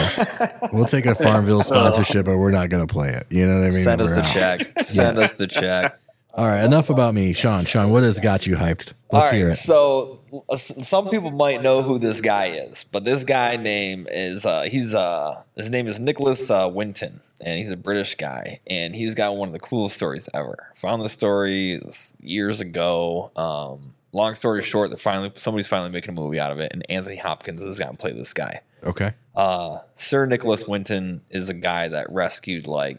we'll 0.73 0.85
take 0.87 1.07
a 1.07 1.15
Farmville 1.15 1.63
sponsorship, 1.63 2.27
but 2.27 2.37
we're 2.39 2.51
not 2.51 2.69
gonna 2.69 2.87
play 2.87 3.11
it. 3.11 3.27
You 3.31 3.47
know 3.47 3.61
what 3.61 3.67
I 3.67 3.71
mean? 3.71 3.83
Send 3.85 4.01
us 4.01 4.11
We're 4.11 4.17
the 4.17 4.21
out. 4.21 4.59
check. 4.61 4.81
Send 4.85 5.19
us 5.19 5.33
the 5.35 5.47
check. 5.47 5.99
All 6.37 6.47
right, 6.47 6.65
enough 6.65 6.91
about 6.91 7.15
me, 7.15 7.33
Sean. 7.33 7.65
Sean, 7.65 7.91
what 7.91 8.03
has 8.03 8.19
got 8.19 8.45
you 8.45 8.57
hyped? 8.57 8.93
Let's 9.13 9.31
hear 9.31 9.51
it. 9.51 9.57
so 9.57 10.19
uh, 10.49 10.57
some 10.57 11.09
people 11.09 11.31
might 11.31 11.63
know 11.63 11.83
who 11.83 11.97
this 12.01 12.21
guy 12.21 12.47
is, 12.47 12.83
but 12.83 13.05
this 13.05 13.23
guy 13.23 13.55
name 13.57 14.09
is 14.11 14.45
uh, 14.45 14.63
he's 14.63 14.97
uh, 14.97 15.41
his 15.55 15.71
name 15.71 15.87
is 15.87 16.01
Nicholas 16.01 16.51
uh, 16.51 16.69
Winton, 16.73 17.21
and 17.41 17.59
he's 17.59 17.71
a 17.71 17.77
British 17.77 18.17
guy, 18.17 18.59
and 18.67 18.97
he's 18.97 19.15
got 19.15 19.37
one 19.37 19.49
of 19.49 19.53
the 19.53 19.61
coolest 19.61 19.95
stories 19.95 20.29
ever. 20.35 20.73
Found 20.75 21.03
the 21.03 21.09
story 21.09 21.81
years 22.21 22.61
ago. 22.61 23.31
Um, 23.37 23.95
long 24.13 24.35
story 24.35 24.63
short, 24.65 24.91
that 24.91 24.99
finally 24.99 25.31
somebody's 25.37 25.69
finally 25.69 25.91
making 25.91 26.19
a 26.19 26.21
movie 26.21 26.41
out 26.41 26.51
of 26.51 26.59
it, 26.59 26.73
and 26.75 26.83
Anthony 26.89 27.17
Hopkins 27.17 27.63
is 27.63 27.79
going 27.79 27.95
to 27.95 28.01
play 28.01 28.13
this 28.13 28.35
guy. 28.35 28.61
Okay. 28.83 29.13
Uh, 29.37 29.79
Sir 29.95 30.27
Nicholas 30.27 30.67
Winton 30.67 31.21
is 31.31 31.49
a 31.49 31.55
guy 31.55 31.87
that 31.87 32.11
rescued 32.11 32.67
like 32.67 32.99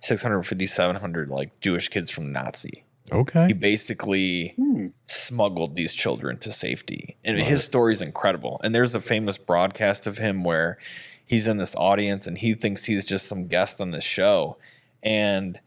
650, 0.00 0.66
700 0.66 1.30
like 1.30 1.58
Jewish 1.60 1.88
kids 1.88 2.10
from 2.10 2.32
Nazi. 2.32 2.84
Okay. 3.12 3.48
He 3.48 3.52
basically 3.52 4.54
Hmm. 4.56 4.88
smuggled 5.04 5.76
these 5.76 5.94
children 5.94 6.38
to 6.38 6.52
safety. 6.52 7.16
And 7.24 7.38
Love 7.38 7.46
his 7.46 7.64
story 7.64 7.92
is 7.92 8.00
incredible. 8.02 8.60
And 8.62 8.74
there's 8.74 8.94
a 8.94 9.00
famous 9.00 9.36
broadcast 9.38 10.06
of 10.06 10.18
him 10.18 10.44
where 10.44 10.76
he's 11.24 11.46
in 11.48 11.56
this 11.58 11.74
audience 11.76 12.26
and 12.26 12.38
he 12.38 12.54
thinks 12.54 12.84
he's 12.84 13.04
just 13.04 13.26
some 13.26 13.46
guest 13.46 13.80
on 13.80 13.90
this 13.92 14.04
show 14.04 14.56
and 15.02 15.58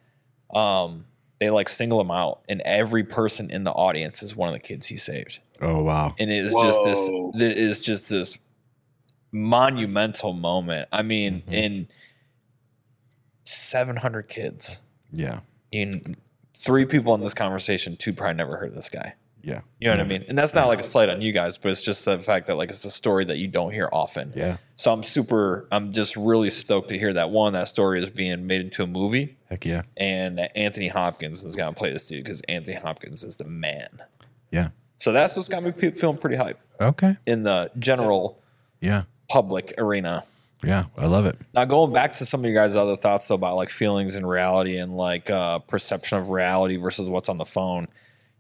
um 0.54 1.06
they 1.40 1.50
like 1.50 1.68
single 1.70 2.00
him 2.02 2.12
out 2.12 2.42
and 2.48 2.62
every 2.66 3.04
person 3.04 3.50
in 3.50 3.64
the 3.64 3.72
audience 3.72 4.22
is 4.22 4.36
one 4.36 4.48
of 4.50 4.54
the 4.54 4.60
kids 4.60 4.88
he 4.88 4.96
saved 4.98 5.40
Oh 5.62 5.82
wow. 5.84 6.14
and 6.20 6.30
it 6.30 6.36
is 6.38 6.54
just 6.54 6.80
this 6.84 7.00
Whoa. 7.10 7.32
it 7.36 7.58
is 7.58 7.80
just 7.80 8.10
this 8.10 8.38
monumental 9.32 10.34
moment 10.34 10.88
i 10.92 11.02
mean 11.02 11.42
Mhm. 11.48 11.54
in 11.54 11.88
700 13.44 14.28
kids 14.30 14.82
Yeah. 15.12 15.40
in 15.72 16.16
three 16.56 16.86
people 16.86 17.14
in 17.16 17.22
this 17.22 17.34
conversation 17.34 17.96
two 17.98 18.14
probably 18.14 18.36
never 18.36 18.58
heard 18.58 18.70
of 18.70 18.76
this 18.76 18.90
guy 18.90 19.16
Yeah. 19.42 19.62
you 19.80 19.88
know 19.88 19.94
what 19.96 20.00
i 20.00 20.04
mean 20.08 20.24
and 20.30 20.38
that's 20.38 20.54
not 20.54 20.68
like 20.68 20.80
a 20.80 20.84
slight 20.84 21.10
on 21.10 21.22
you 21.22 21.34
guys 21.34 21.58
but 21.58 21.72
it's 21.72 21.82
just 21.82 22.06
the 22.06 22.20
fact 22.20 22.48
that 22.48 22.56
like 22.56 22.70
it's 22.70 22.86
a 22.86 22.92
story 22.92 23.26
that 23.26 23.38
you 23.38 23.48
don't 23.48 23.72
hear 23.74 23.90
often 23.92 24.32
Yeah. 24.36 24.58
so 24.78 24.94
i'm 24.94 25.04
super 25.04 25.68
i'm 25.72 25.92
just 25.92 26.16
really 26.16 26.50
stoked 26.50 26.90
to 26.90 26.98
hear 26.98 27.12
that 27.14 27.32
one 27.32 27.54
that 27.54 27.68
story 27.68 28.02
is 28.02 28.10
being 28.10 28.48
made 28.48 28.62
into 28.62 28.84
a 28.84 28.88
movie 28.88 29.36
Heck 29.50 29.66
yeah. 29.66 29.82
and 29.98 30.40
Anthony 30.56 30.88
Hopkins 30.88 31.44
is 31.44 31.56
going 31.56 31.74
to 31.74 31.78
play 31.78 31.92
this 31.92 32.08
dude 32.08 32.24
because 32.24 32.42
Anthony 32.50 32.76
Hopkins 32.76 33.24
is 33.24 33.36
the 33.36 33.46
man. 33.46 34.02
Yeah. 34.50 34.70
So 34.98 35.12
that's 35.12 35.36
what's 35.36 35.48
got 35.48 35.62
me 35.62 35.72
feeling 35.92 36.18
pretty 36.18 36.38
hype 36.38 36.60
Okay. 36.82 37.18
in 37.28 37.44
the 37.44 37.70
general 37.78 38.42
Yeah. 38.82 39.04
public 39.30 39.76
arena. 39.78 40.24
Yeah. 40.64 40.84
I 40.98 41.06
love 41.08 41.26
it. 41.26 41.38
Now 41.54 41.66
going 41.66 41.94
back 41.94 42.14
to 42.14 42.26
some 42.26 42.42
of 42.42 42.46
your 42.46 42.54
guys' 42.54 42.76
other 42.76 42.96
thoughts 42.96 43.28
though 43.28 43.36
about 43.36 43.56
like 43.56 43.70
feelings 43.70 44.16
and 44.16 44.28
reality 44.28 44.78
and 44.78 44.96
like 44.96 45.30
uh, 45.30 45.60
perception 45.60 46.18
of 46.18 46.30
reality 46.30 46.78
versus 46.78 47.10
what's 47.10 47.30
on 47.30 47.38
the 47.38 47.46
phone. 47.46 47.88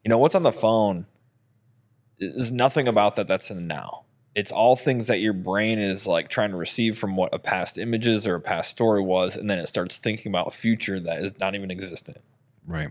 You 0.03 0.09
know 0.09 0.17
what's 0.17 0.35
on 0.35 0.43
the 0.43 0.51
phone 0.51 1.05
is 2.19 2.51
nothing 2.51 2.87
about 2.87 3.15
that 3.17 3.27
that's 3.27 3.49
in 3.49 3.57
the 3.57 3.63
now. 3.63 4.03
It's 4.35 4.51
all 4.51 4.75
things 4.75 5.07
that 5.07 5.19
your 5.19 5.33
brain 5.33 5.77
is 5.77 6.07
like 6.07 6.27
trying 6.29 6.51
to 6.51 6.57
receive 6.57 6.97
from 6.97 7.15
what 7.15 7.33
a 7.33 7.39
past 7.39 7.77
images 7.77 8.25
or 8.25 8.35
a 8.35 8.41
past 8.41 8.71
story 8.71 9.01
was, 9.01 9.37
and 9.37 9.49
then 9.49 9.59
it 9.59 9.67
starts 9.67 9.97
thinking 9.97 10.31
about 10.31 10.47
a 10.47 10.51
future 10.51 10.99
that 10.99 11.17
is 11.17 11.37
not 11.39 11.53
even 11.55 11.69
existent. 11.69 12.17
Right. 12.65 12.89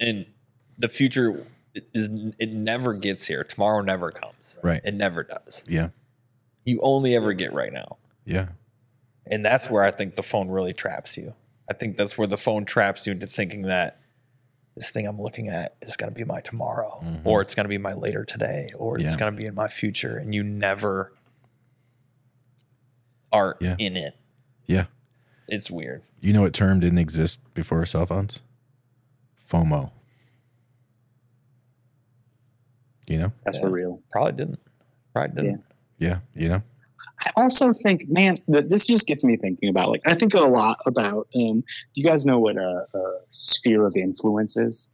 and 0.00 0.26
the 0.78 0.88
future 0.88 1.44
is 1.92 2.32
it 2.38 2.50
never 2.62 2.90
gets 3.02 3.26
here. 3.26 3.42
Tomorrow 3.44 3.82
never 3.82 4.10
comes. 4.10 4.58
Right. 4.62 4.80
It 4.84 4.94
never 4.94 5.22
does. 5.24 5.64
Yeah. 5.68 5.90
You 6.64 6.80
only 6.82 7.14
ever 7.16 7.32
get 7.34 7.52
right 7.52 7.72
now. 7.72 7.98
Yeah. 8.28 8.48
And 9.26 9.44
that's 9.44 9.68
where 9.70 9.82
I 9.82 9.90
think 9.90 10.14
the 10.16 10.22
phone 10.22 10.48
really 10.48 10.72
traps 10.72 11.16
you. 11.16 11.34
I 11.68 11.72
think 11.74 11.96
that's 11.96 12.16
where 12.18 12.26
the 12.26 12.36
phone 12.36 12.64
traps 12.64 13.06
you 13.06 13.12
into 13.12 13.26
thinking 13.26 13.62
that 13.62 14.00
this 14.74 14.90
thing 14.90 15.06
I'm 15.06 15.20
looking 15.20 15.48
at 15.48 15.76
is 15.82 15.96
going 15.96 16.12
to 16.12 16.14
be 16.14 16.24
my 16.24 16.40
tomorrow, 16.40 16.92
Mhm. 17.02 17.22
or 17.24 17.40
it's 17.42 17.54
going 17.54 17.64
to 17.64 17.68
be 17.68 17.78
my 17.78 17.94
later 17.94 18.24
today, 18.24 18.70
or 18.78 18.98
it's 18.98 19.16
going 19.16 19.32
to 19.32 19.36
be 19.36 19.46
in 19.46 19.54
my 19.54 19.66
future. 19.68 20.16
And 20.16 20.34
you 20.34 20.42
never 20.44 21.12
are 23.32 23.56
Yeah. 23.60 23.76
in 23.78 23.96
it. 23.96 24.16
Yeah. 24.66 24.86
It's 25.48 25.70
weird. 25.70 26.02
You 26.20 26.32
know 26.32 26.42
what 26.42 26.52
term 26.54 26.80
didn't 26.80 26.98
exist 26.98 27.40
before 27.54 27.84
cell 27.86 28.06
phones? 28.06 28.42
FOMO. 29.50 29.90
You 33.08 33.18
know? 33.18 33.32
That's 33.44 33.58
for 33.58 33.70
real. 33.70 34.02
Probably 34.10 34.32
didn't. 34.32 34.60
Probably 35.14 35.42
didn't. 35.42 35.64
Yeah. 35.98 36.20
You 36.34 36.48
know? 36.50 36.62
I 37.26 37.30
also 37.36 37.72
think, 37.72 38.08
man, 38.08 38.34
that 38.48 38.70
this 38.70 38.86
just 38.86 39.06
gets 39.06 39.24
me 39.24 39.36
thinking 39.36 39.68
about 39.68 39.88
like 39.88 40.02
I 40.06 40.14
think 40.14 40.34
a 40.34 40.40
lot 40.40 40.78
about. 40.86 41.28
Um, 41.34 41.64
you 41.94 42.04
guys 42.04 42.24
know 42.24 42.38
what 42.38 42.56
a, 42.56 42.86
a 42.94 43.14
sphere 43.28 43.86
of 43.86 43.96
influence 43.96 44.56
is? 44.56 44.88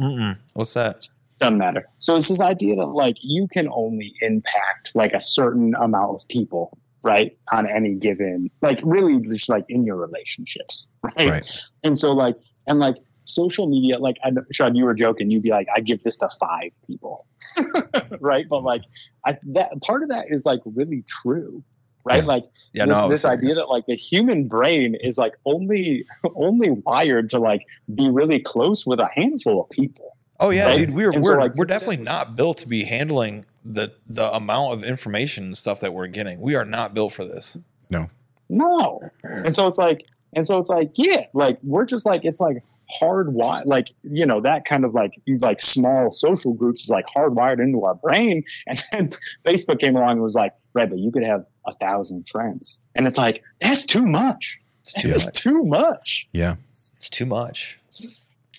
Mm-mm. 0.00 0.38
What's 0.54 0.74
that? 0.74 1.06
Doesn't 1.40 1.58
matter. 1.58 1.88
So 1.98 2.16
it's 2.16 2.28
this 2.28 2.40
idea 2.40 2.76
that 2.76 2.86
like 2.86 3.16
you 3.22 3.48
can 3.48 3.68
only 3.72 4.14
impact 4.20 4.92
like 4.94 5.12
a 5.14 5.20
certain 5.20 5.74
amount 5.80 6.14
of 6.14 6.28
people, 6.28 6.76
right, 7.04 7.36
on 7.52 7.68
any 7.68 7.94
given, 7.94 8.50
like 8.62 8.80
really 8.82 9.20
just 9.20 9.48
like 9.48 9.64
in 9.68 9.84
your 9.84 9.96
relationships, 9.96 10.86
right? 11.02 11.28
Right. 11.28 11.60
And 11.82 11.98
so 11.98 12.12
like 12.12 12.36
and 12.66 12.78
like 12.78 12.96
social 13.24 13.66
media, 13.66 13.98
like 13.98 14.16
I 14.24 14.30
know, 14.30 14.44
Sean, 14.52 14.74
you 14.74 14.84
were 14.84 14.94
joking. 14.94 15.30
You'd 15.30 15.42
be 15.42 15.50
like, 15.50 15.66
I 15.76 15.80
give 15.80 16.02
this 16.02 16.16
to 16.18 16.28
five 16.40 16.70
people, 16.86 17.26
right? 18.20 18.46
But 18.48 18.62
like, 18.62 18.82
I 19.26 19.38
that 19.52 19.70
part 19.82 20.02
of 20.02 20.08
that 20.10 20.26
is 20.28 20.46
like 20.46 20.60
really 20.64 21.04
true, 21.08 21.62
right? 22.04 22.22
Yeah. 22.22 22.28
Like 22.28 22.44
Yeah, 22.72 22.86
this, 22.86 22.96
no, 22.96 23.02
I 23.02 23.06
was 23.06 23.14
this 23.14 23.24
idea 23.24 23.54
that 23.54 23.68
like 23.68 23.86
the 23.86 23.96
human 23.96 24.46
brain 24.46 24.94
is 24.94 25.18
like 25.18 25.34
only 25.44 26.06
only 26.34 26.70
wired 26.70 27.30
to 27.30 27.38
like 27.38 27.66
be 27.94 28.08
really 28.10 28.40
close 28.40 28.86
with 28.86 29.00
a 29.00 29.08
handful 29.14 29.62
of 29.62 29.70
people. 29.70 30.14
Oh 30.40 30.50
yeah, 30.50 30.68
right? 30.68 30.78
dude. 30.78 30.94
We're 30.94 31.12
And 31.12 31.22
we're, 31.22 31.40
like, 31.40 31.54
we're 31.54 31.64
definitely 31.64 32.04
not 32.04 32.36
built 32.36 32.58
to 32.58 32.68
be 32.68 32.84
handling 32.84 33.44
the 33.64 33.92
the 34.06 34.32
amount 34.34 34.74
of 34.74 34.84
information 34.84 35.44
and 35.44 35.56
stuff 35.56 35.80
that 35.80 35.94
we're 35.94 36.08
getting. 36.08 36.40
We 36.40 36.54
are 36.54 36.64
not 36.64 36.94
built 36.94 37.12
for 37.12 37.24
this. 37.24 37.56
No. 37.90 38.08
No. 38.50 39.00
And 39.22 39.54
so 39.54 39.66
it's 39.66 39.78
like, 39.78 40.04
and 40.34 40.46
so 40.46 40.58
it's 40.58 40.68
like, 40.68 40.92
yeah, 40.96 41.26
like 41.32 41.58
we're 41.62 41.86
just 41.86 42.04
like, 42.04 42.24
it's 42.24 42.40
like 42.40 42.62
hardwired, 43.00 43.66
like, 43.66 43.88
you 44.02 44.26
know, 44.26 44.40
that 44.40 44.64
kind 44.64 44.84
of 44.84 44.94
like, 44.94 45.12
like 45.40 45.60
small 45.60 46.10
social 46.12 46.52
groups 46.52 46.84
is 46.84 46.90
like 46.90 47.06
hardwired 47.06 47.60
into 47.60 47.82
our 47.84 47.94
brain. 47.94 48.44
And 48.66 48.78
then 48.92 49.08
Facebook 49.44 49.80
came 49.80 49.96
along 49.96 50.12
and 50.12 50.22
was 50.22 50.34
like, 50.34 50.52
right, 50.74 50.88
but 50.88 50.98
you 50.98 51.10
could 51.10 51.22
have 51.24 51.44
a 51.66 51.72
thousand 51.72 52.28
friends. 52.28 52.88
And 52.94 53.06
it's 53.06 53.18
like, 53.18 53.42
that's 53.60 53.86
too 53.86 54.06
much. 54.06 54.60
It's 54.82 54.92
too 54.94 55.10
It's 55.10 55.26
much. 55.26 55.42
too 55.42 55.62
much. 55.62 56.28
Yeah. 56.32 56.56
It's 56.70 57.08
too 57.10 57.26
much. 57.26 57.78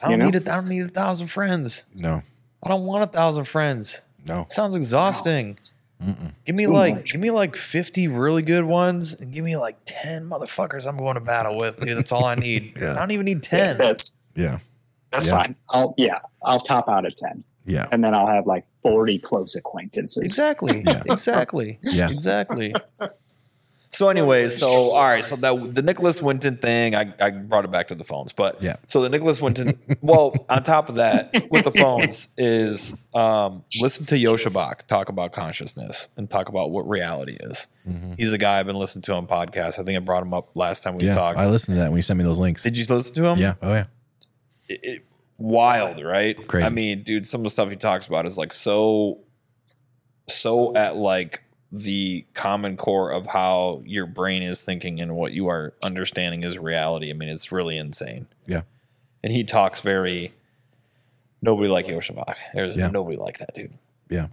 I 0.01 0.09
don't 0.09 0.19
know? 0.19 0.25
need 0.25 0.35
a, 0.35 0.51
I 0.51 0.55
don't 0.55 0.69
need 0.69 0.85
a 0.85 0.87
thousand 0.89 1.27
friends. 1.27 1.85
No. 1.95 2.23
I 2.63 2.69
don't 2.69 2.83
want 2.85 3.03
a 3.03 3.07
thousand 3.07 3.45
friends. 3.45 4.01
No. 4.25 4.47
sounds 4.49 4.75
exhausting. 4.75 5.57
Mm-mm. 6.03 6.33
Give 6.45 6.55
me 6.57 6.65
Too 6.65 6.71
like 6.73 6.95
much. 6.95 7.11
give 7.13 7.21
me 7.21 7.31
like 7.31 7.55
fifty 7.55 8.07
really 8.07 8.41
good 8.41 8.65
ones, 8.65 9.13
and 9.19 9.33
give 9.33 9.45
me 9.45 9.55
like 9.57 9.77
ten 9.85 10.23
motherfuckers 10.29 10.85
I'm 10.87 10.97
going 10.97 11.15
to 11.15 11.21
battle 11.21 11.57
with, 11.57 11.79
dude. 11.79 11.97
That's 11.97 12.11
all 12.11 12.25
I 12.25 12.35
need. 12.35 12.73
Yeah. 12.81 12.95
I 12.95 12.99
don't 12.99 13.11
even 13.11 13.25
need 13.25 13.47
Yeah, 13.51 13.59
ten. 13.59 13.77
that's, 13.77 14.13
Yeah. 14.35 14.59
that's 15.11 15.27
Yeah. 15.27 15.41
fine. 15.41 15.55
I'll, 15.69 15.93
yeah, 15.97 16.19
I'll 16.43 16.59
top 16.59 16.89
out 16.89 17.05
at 17.05 17.15
10. 17.15 17.43
Yeah. 17.65 17.87
And 17.91 18.03
then 18.03 18.13
I'll 18.13 18.27
have 18.27 18.45
like 18.45 18.65
40 18.83 19.17
close 19.19 19.55
acquaintances. 19.55 20.23
Exactly. 20.23 20.73
Yeah. 20.85 21.01
Exactly. 21.09 21.79
Yeah. 21.81 22.09
Exactly. 22.11 22.73
So, 23.95 24.09
anyways, 24.09 24.59
so 24.59 24.67
all 24.67 25.03
right, 25.07 25.23
so 25.23 25.35
that 25.37 25.73
the 25.73 25.81
Nicholas 25.81 26.21
Winton 26.21 26.57
thing, 26.57 26.95
I, 26.95 27.13
I 27.19 27.29
brought 27.31 27.63
it 27.65 27.71
back 27.71 27.87
to 27.87 27.95
the 27.95 28.03
phones, 28.03 28.33
but 28.33 28.61
Yeah. 28.61 28.75
So 28.87 29.01
the 29.01 29.09
Nicholas 29.09 29.41
Winton, 29.41 29.79
well, 30.01 30.33
on 30.49 30.63
top 30.63 30.89
of 30.89 30.95
that, 30.95 31.47
with 31.49 31.63
the 31.63 31.71
phones 31.71 32.33
is 32.37 33.07
um, 33.15 33.63
listen 33.81 34.05
to 34.07 34.15
Joscha 34.15 34.51
Bach 34.51 34.85
talk 34.87 35.09
about 35.09 35.31
consciousness 35.33 36.09
and 36.17 36.29
talk 36.29 36.49
about 36.49 36.71
what 36.71 36.87
reality 36.89 37.37
is. 37.39 37.67
Mhm. 37.87 38.15
He's 38.17 38.33
a 38.33 38.37
guy 38.37 38.59
I've 38.59 38.65
been 38.65 38.75
listening 38.75 39.03
to 39.03 39.13
on 39.13 39.27
podcasts. 39.27 39.79
I 39.79 39.83
think 39.83 39.95
I 39.95 39.99
brought 39.99 40.23
him 40.23 40.33
up 40.33 40.49
last 40.55 40.83
time 40.83 40.95
we 40.97 41.05
Yeah. 41.05 41.13
talked. 41.13 41.39
I 41.39 41.47
listened 41.47 41.75
to 41.75 41.81
that 41.81 41.89
when 41.91 41.97
you 41.97 42.03
sent 42.03 42.17
me 42.17 42.23
those 42.25 42.39
links. 42.39 42.63
Did 42.63 42.77
you 42.77 42.85
listen 42.89 43.15
to 43.15 43.29
him? 43.29 43.39
Yeah. 43.39 43.53
Oh 43.61 43.73
yeah. 43.73 43.85
it, 44.67 44.79
it- 44.83 45.13
wild, 45.37 46.01
right? 46.03 46.47
Crazy. 46.47 46.65
I 46.65 46.69
mean, 46.69 47.03
dude, 47.03 47.27
some 47.27 47.39
of 47.41 47.43
the 47.43 47.49
stuff 47.49 47.69
he 47.69 47.75
talks 47.75 48.07
about 48.07 48.25
is 48.25 48.37
like 48.37 48.51
so, 48.53 49.19
so 50.27 50.75
at 50.75 50.95
like 50.97 51.43
the 51.77 52.25
common 52.33 52.77
core 52.77 53.11
of 53.11 53.25
how 53.27 53.81
your 53.85 54.05
brain 54.05 54.41
is 54.43 54.61
thinking 54.63 55.01
and 55.01 55.15
what 55.15 55.33
you 55.33 55.47
are 55.49 55.71
understanding 55.85 56.43
is 56.43 56.59
reality. 56.59 57.09
I 57.09 57.13
mean, 57.13 57.29
it's 57.29 57.51
really 57.51 57.77
insane. 57.77 58.27
Yeah. 58.47 58.61
And 59.23 59.33
he 59.33 59.43
talks 59.43 59.81
very 59.81 60.33
nobody 61.41 61.67
like 61.67 61.85
Joscha 61.87 62.15
Bach. 62.15 62.37
There's 62.53 62.75
Yeah. 62.77 62.87
nobody 62.87 63.17
like 63.17 63.39
that 63.39 63.53
dude. 63.53 63.73
Yeah. 64.09 64.27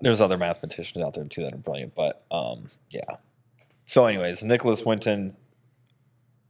There's 0.00 0.20
other 0.20 0.38
mathematicians 0.38 1.04
out 1.04 1.14
there 1.14 1.24
too 1.24 1.42
that 1.42 1.52
are 1.52 1.58
brilliant, 1.58 1.94
but 1.94 2.24
um, 2.30 2.66
yeah. 2.90 3.16
So, 3.84 4.06
anyways, 4.06 4.42
Nicholas 4.44 4.84
Winton 4.84 5.36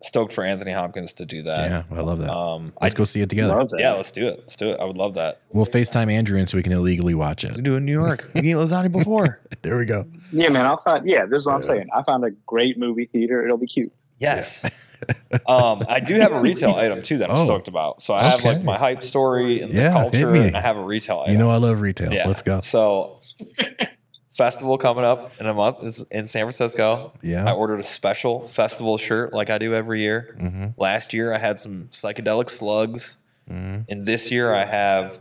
stoked 0.02 0.32
for 0.32 0.44
Anthony 0.44 0.72
Hopkins 0.72 1.12
to 1.14 1.24
do 1.26 1.42
that. 1.42 1.70
Yeah. 1.70 1.96
I 1.96 2.00
love 2.00 2.18
that. 2.18 2.30
Um, 2.30 2.72
Let's 2.80 2.94
go 2.94 3.04
see 3.04 3.20
it 3.20 3.30
together. 3.30 3.54
Love 3.56 3.70
that. 3.70 3.80
yeah, 3.80 3.92
let's 3.94 4.10
do 4.10 4.26
it. 4.28 4.40
Let's 4.40 4.56
do 4.56 4.70
it. 4.70 4.80
I 4.80 4.84
would 4.84 4.96
love 4.96 5.14
that. 5.14 5.40
We'll 5.54 5.64
FaceTime 5.66 6.10
Andrew 6.10 6.38
in 6.38 6.46
so 6.46 6.56
we 6.56 6.62
can 6.62 6.72
illegally 6.72 7.14
watch 7.14 7.44
We 7.44 7.50
it. 7.50 7.54
can 7.54 7.64
do 7.64 7.74
it 7.74 7.78
in 7.78 7.84
New 7.84 7.92
York. 7.92 8.28
We 8.34 8.40
can 8.40 8.50
eat 8.50 8.54
lasagna 8.56 8.90
before. 8.92 9.40
There 9.62 9.76
we 9.78 9.84
go. 9.84 10.06
Yeah, 10.32 10.48
man. 10.48 10.66
I'll 10.66 10.76
find, 10.78 11.06
yeah, 11.06 11.24
this 11.24 11.40
is 11.42 11.46
what 11.46 11.54
I'm 11.54 11.62
saying. 11.62 11.86
I 11.94 12.02
found 12.02 12.24
a 12.24 12.30
great 12.46 12.78
movie 12.78 13.04
theater. 13.06 13.44
It'll 13.44 13.58
be 13.58 13.68
cute. 13.68 13.92
Yes. 14.18 14.88
um, 15.46 15.84
I 15.88 16.00
do 16.00 16.14
have 16.14 16.32
a 16.32 16.40
retail 16.40 16.74
item 16.74 17.00
too 17.00 17.18
that 17.18 17.30
I'm 17.30 17.36
Oh. 17.36 17.44
stoked 17.44 17.68
about. 17.68 18.02
So 18.02 18.12
I 18.12 18.24
have 18.24 18.42
like 18.44 18.64
my 18.64 18.76
hype 18.76 19.04
story 19.04 19.60
and 19.60 19.72
Yeah, 19.72 19.90
the 19.90 19.92
culture, 20.22 20.34
and 20.34 20.56
I 20.56 20.60
have 20.60 20.76
a 20.78 20.82
retail 20.84 21.20
item. 21.20 21.32
You 21.34 21.38
know 21.38 21.50
I 21.50 21.58
love 21.58 21.80
retail. 21.80 22.12
yeah. 22.12 22.26
Let's 22.26 22.42
go. 22.42 22.60
So 22.60 23.18
festival 24.32 24.78
coming 24.78 25.04
up 25.04 25.32
in 25.38 25.46
a 25.46 25.54
month 25.54 25.82
is 25.84 26.02
in 26.10 26.26
San 26.26 26.42
Francisco. 26.44 27.12
Yeah. 27.22 27.48
I 27.48 27.52
ordered 27.54 27.80
a 27.80 27.84
special 27.84 28.48
festival 28.48 28.96
shirt 28.96 29.32
like 29.32 29.50
I 29.50 29.58
do 29.58 29.74
every 29.74 30.00
year. 30.00 30.36
Mm-hmm. 30.40 30.66
Last 30.80 31.12
year 31.12 31.32
I 31.32 31.38
had 31.38 31.60
some 31.60 31.88
psychedelic 31.90 32.48
slugs. 32.50 33.18
Mm-hmm. 33.50 33.82
And 33.90 34.06
this 34.06 34.30
year 34.30 34.54
I 34.54 34.64
have 34.64 35.18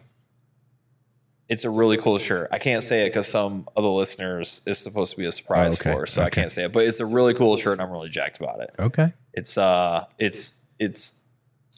it's 1.49 1.66
a 1.66 1.70
really 1.70 1.97
cool 1.97 2.18
shirt. 2.18 2.47
I 2.53 2.59
can't 2.59 2.82
say 2.82 3.05
it 3.05 3.09
because 3.09 3.28
some 3.28 3.68
of 3.76 3.84
the 3.84 3.91
listeners 3.91 4.62
is 4.66 4.78
supposed 4.78 5.12
to 5.12 5.18
be 5.18 5.26
a 5.26 5.34
surprise 5.34 5.74
Oh, 5.74 5.82
okay. 5.82 5.91
for, 5.91 6.07
so 6.07 6.24
I 6.24 6.30
can't 6.30 6.49
say 6.49 6.64
it. 6.64 6.72
But 6.72 6.86
it's 6.86 7.01
a 7.01 7.05
really 7.05 7.34
cool 7.34 7.57
shirt 7.57 7.74
and 7.74 7.82
I'm 7.82 7.91
really 7.91 8.07
jacked 8.07 8.39
about 8.39 8.62
it. 8.62 8.70
Okay. 8.80 9.07
It's 9.34 9.57
uh 9.57 10.05
it's 10.18 10.62
it's 10.80 11.22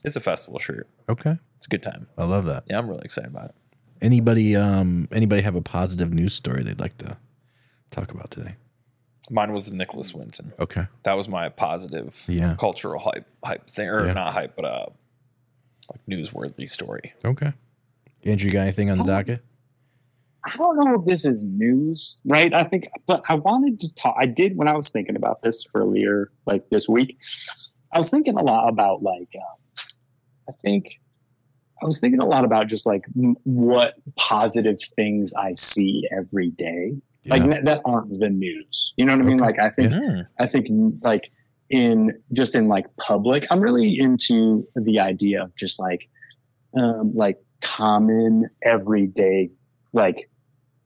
it's 0.03 0.15
a 0.15 0.19
festival 0.19 0.59
shirt. 0.59 0.87
Okay. 1.09 1.35
It's 1.57 1.65
a 1.65 1.69
good 1.69 1.81
time. 1.81 2.07
I 2.17 2.25
love 2.25 2.45
that. 2.45 2.65
Yeah, 2.69 2.77
I'm 2.77 2.87
really 2.87 3.01
excited 3.03 3.31
about 3.31 3.45
it. 3.49 3.55
Anybody 4.03 4.55
um 4.55 5.07
anybody 5.11 5.41
have 5.41 5.55
a 5.55 5.61
positive 5.61 6.13
news 6.13 6.33
story 6.33 6.61
they'd 6.61 6.79
like 6.79 6.97
to 6.99 7.17
talk 7.89 8.11
about 8.11 8.29
today? 8.31 8.55
Mine 9.31 9.53
was 9.53 9.69
the 9.69 9.75
Nicholas 9.77 10.13
Winton. 10.13 10.51
Okay. 10.59 10.87
That 11.03 11.13
was 11.15 11.29
my 11.29 11.47
positive 11.47 12.25
Yeah. 12.27 12.55
cultural 12.59 12.99
hype 12.99 13.25
hype 13.45 13.69
thing, 13.69 13.87
or 13.87 14.05
Yeah. 14.05 14.13
not 14.13 14.33
hype, 14.33 14.57
but 14.57 14.65
uh, 14.65 14.85
like 15.89 16.01
newsworthy 16.09 16.69
story. 16.69 17.13
Okay. 17.23 17.53
Andrew, 18.25 18.47
you 18.47 18.51
got 18.53 18.61
anything 18.63 18.89
on 18.89 18.97
the 18.97 19.05
docket? 19.05 19.41
I 20.45 20.51
don't 20.57 20.75
know 20.77 20.99
if 20.99 21.05
this 21.05 21.23
is 21.25 21.45
news, 21.45 22.21
right? 22.25 22.53
I 22.53 22.65
think, 22.65 22.89
but 23.07 23.23
I 23.29 23.35
wanted 23.35 23.79
to 23.79 23.95
talk. 23.95 24.17
I 24.19 24.25
did 24.25 24.57
when 24.57 24.67
I 24.67 24.75
was 24.75 24.91
thinking 24.91 25.15
about 25.15 25.41
this 25.41 25.65
earlier, 25.73 26.29
like 26.45 26.67
this 26.67 26.89
week. 26.89 27.17
I 27.93 27.97
was 27.97 28.09
thinking 28.11 28.35
a 28.35 28.43
lot 28.43 28.67
about 28.67 29.01
like, 29.03 29.33
um, 29.37 29.85
I 30.49 30.51
think 30.61 30.99
I 31.83 31.85
was 31.85 31.99
thinking 31.99 32.21
a 32.21 32.25
lot 32.25 32.45
about 32.45 32.67
just 32.67 32.85
like 32.85 33.03
m- 33.15 33.35
what 33.43 33.95
positive 34.17 34.77
things 34.95 35.33
I 35.37 35.53
see 35.53 36.07
every 36.17 36.49
day, 36.51 36.93
like 37.27 37.41
Yeah. 37.41 37.47
that, 37.49 37.65
that 37.65 37.81
aren't 37.85 38.13
the 38.19 38.29
news. 38.29 38.93
You 38.97 39.05
know 39.05 39.13
what 39.13 39.21
I 39.21 39.25
mean? 39.25 39.41
Okay. 39.41 39.45
Like 39.45 39.59
I 39.59 39.69
think 39.69 39.93
Hmm. 39.93 40.21
I 40.39 40.47
think 40.47 40.67
like 41.03 41.29
in 41.69 42.11
just 42.33 42.55
in 42.55 42.67
like 42.67 42.85
public, 42.97 43.45
I'm 43.51 43.59
really 43.61 43.95
into 43.97 44.67
the 44.75 44.99
idea 44.99 45.43
of 45.43 45.55
just 45.55 45.79
like 45.79 46.07
um 46.77 47.13
like 47.15 47.37
common 47.61 48.47
everyday 48.63 49.49
like 49.93 50.29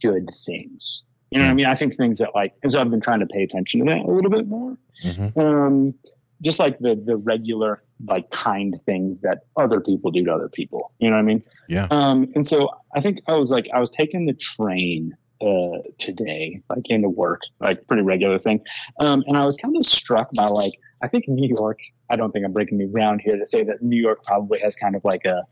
good 0.02 0.28
things. 0.46 1.04
You 1.32 1.40
know 1.40 1.46
what 1.46 1.52
I 1.52 1.56
mean? 1.56 1.66
I 1.66 1.76
think 1.76 1.94
things 1.96 2.20
that 2.20 2.32
like 2.36 2.54
and 2.64 2.72
so 2.72 2.80
I've 2.82 2.90
been 2.90 3.02
trying 3.02 3.20
to 3.20 3.28
pay 3.28 3.44
attention 3.44 3.82
to 3.82 3.86
that 3.92 4.00
a 4.06 4.12
little 4.12 4.32
bit 4.32 4.48
more. 4.48 4.78
Mhm. 5.06 5.38
Um 5.38 5.94
just 6.42 6.60
like 6.60 6.78
the 6.80 6.96
the 6.96 7.22
regular 7.26 7.78
like 8.08 8.30
kind 8.32 8.80
things 8.86 9.22
that 9.22 9.44
other 9.58 9.82
people 9.82 10.12
do 10.12 10.24
to 10.24 10.34
other 10.34 10.48
people. 10.54 10.92
You 11.00 11.10
know 11.10 11.16
what 11.16 11.22
I 11.22 11.26
mean? 11.26 11.44
Yeah. 11.68 11.88
Um 11.92 12.30
and 12.36 12.46
so 12.46 12.70
I 12.96 13.02
think 13.02 13.20
I 13.28 13.34
was 13.34 13.52
like 13.52 13.68
I 13.74 13.80
was 13.80 13.92
taking 13.92 14.26
the 14.26 14.34
train 14.34 15.16
uh 15.42 15.82
today, 15.98 16.62
like 16.70 16.84
into 16.86 17.10
work, 17.10 17.42
like 17.60 17.78
pretty 17.88 18.04
regular 18.04 18.38
thing. 18.38 18.64
Um, 19.00 19.24
and 19.28 19.38
I 19.38 19.46
was 19.46 19.58
kind 19.58 19.76
of 19.76 19.86
struck 19.86 20.30
by 20.34 20.48
like 20.48 20.74
I 21.02 21.08
think 21.08 21.28
New 21.28 21.48
York. 21.58 21.80
I 22.10 22.16
don't 22.16 22.32
think 22.32 22.46
I'm 22.46 22.52
breaking 22.52 22.78
new 22.78 22.90
ground 22.90 23.22
here 23.24 23.38
to 23.38 23.46
say 23.46 23.64
that 23.64 23.82
New 23.82 24.02
York 24.02 24.24
probably 24.24 24.60
has 24.60 24.76
kind 24.76 24.96
of 24.96 25.04
like 25.04 25.26
a 25.26 25.44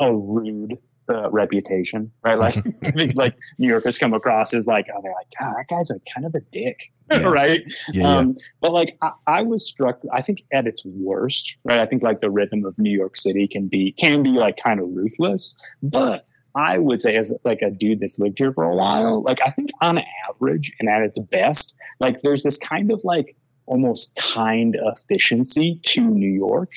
a 0.00 0.14
rude 0.14 0.78
uh, 1.08 1.30
reputation, 1.30 2.10
right? 2.24 2.38
Like 2.38 2.54
like 3.16 3.36
New 3.58 3.68
Yorkers 3.68 3.98
come 3.98 4.14
across 4.14 4.54
as 4.54 4.66
like 4.66 4.86
oh 4.94 5.00
they're 5.02 5.12
like 5.12 5.26
God 5.38 5.54
that 5.56 5.68
guy's 5.68 5.90
a 5.90 5.98
kind 6.14 6.26
of 6.26 6.34
a 6.34 6.40
dick, 6.52 6.92
Yeah. 7.10 7.28
right? 7.28 7.62
Yeah. 7.92 8.02
yeah. 8.02 8.16
Um, 8.16 8.34
but 8.60 8.72
like 8.72 8.96
I, 9.02 9.10
I 9.28 9.42
was 9.42 9.66
struck. 9.66 10.00
I 10.12 10.20
think 10.20 10.42
at 10.52 10.66
its 10.66 10.84
worst, 10.84 11.56
right? 11.64 11.78
I 11.78 11.86
think 11.86 12.02
like 12.02 12.20
the 12.20 12.30
rhythm 12.30 12.64
of 12.64 12.78
New 12.78 12.96
York 12.96 13.16
City 13.16 13.46
can 13.46 13.68
be 13.68 13.92
can 13.92 14.22
be 14.22 14.30
like 14.30 14.56
kind 14.56 14.80
of 14.80 14.88
ruthless. 14.94 15.56
But 15.82 16.26
I 16.56 16.78
would 16.78 17.00
say, 17.00 17.16
as 17.16 17.36
like 17.44 17.62
a 17.62 17.70
dude 17.70 18.00
that's 18.00 18.18
lived 18.20 18.38
here 18.38 18.52
for 18.52 18.64
a 18.64 18.74
while, 18.74 19.22
like 19.22 19.40
I 19.42 19.46
think 19.46 19.70
on 19.80 19.98
average 20.28 20.72
and 20.78 20.88
at 20.88 21.02
its 21.02 21.18
best, 21.18 21.76
like 22.00 22.18
there's 22.22 22.44
this 22.44 22.58
kind 22.58 22.92
of 22.92 23.00
like 23.04 23.36
almost 23.66 24.14
kind 24.34 24.76
efficiency 24.84 25.80
to 25.82 26.02
New 26.02 26.30
York 26.30 26.70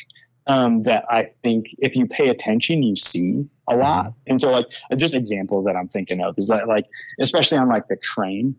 um, 0.47 0.81
that 0.81 1.05
I 1.09 1.31
think 1.43 1.67
if 1.79 1.95
you 1.95 2.07
pay 2.07 2.29
attention, 2.29 2.83
you 2.83 2.95
see 2.95 3.45
a 3.67 3.75
lot. 3.75 4.13
And 4.27 4.39
so, 4.39 4.51
like, 4.51 4.65
just 4.95 5.13
examples 5.13 5.65
that 5.65 5.75
I'm 5.75 5.87
thinking 5.87 6.21
of 6.21 6.35
is 6.37 6.47
that, 6.47 6.67
like, 6.67 6.85
especially 7.19 7.57
on 7.57 7.67
like 7.67 7.87
the 7.87 7.97
train, 7.97 8.55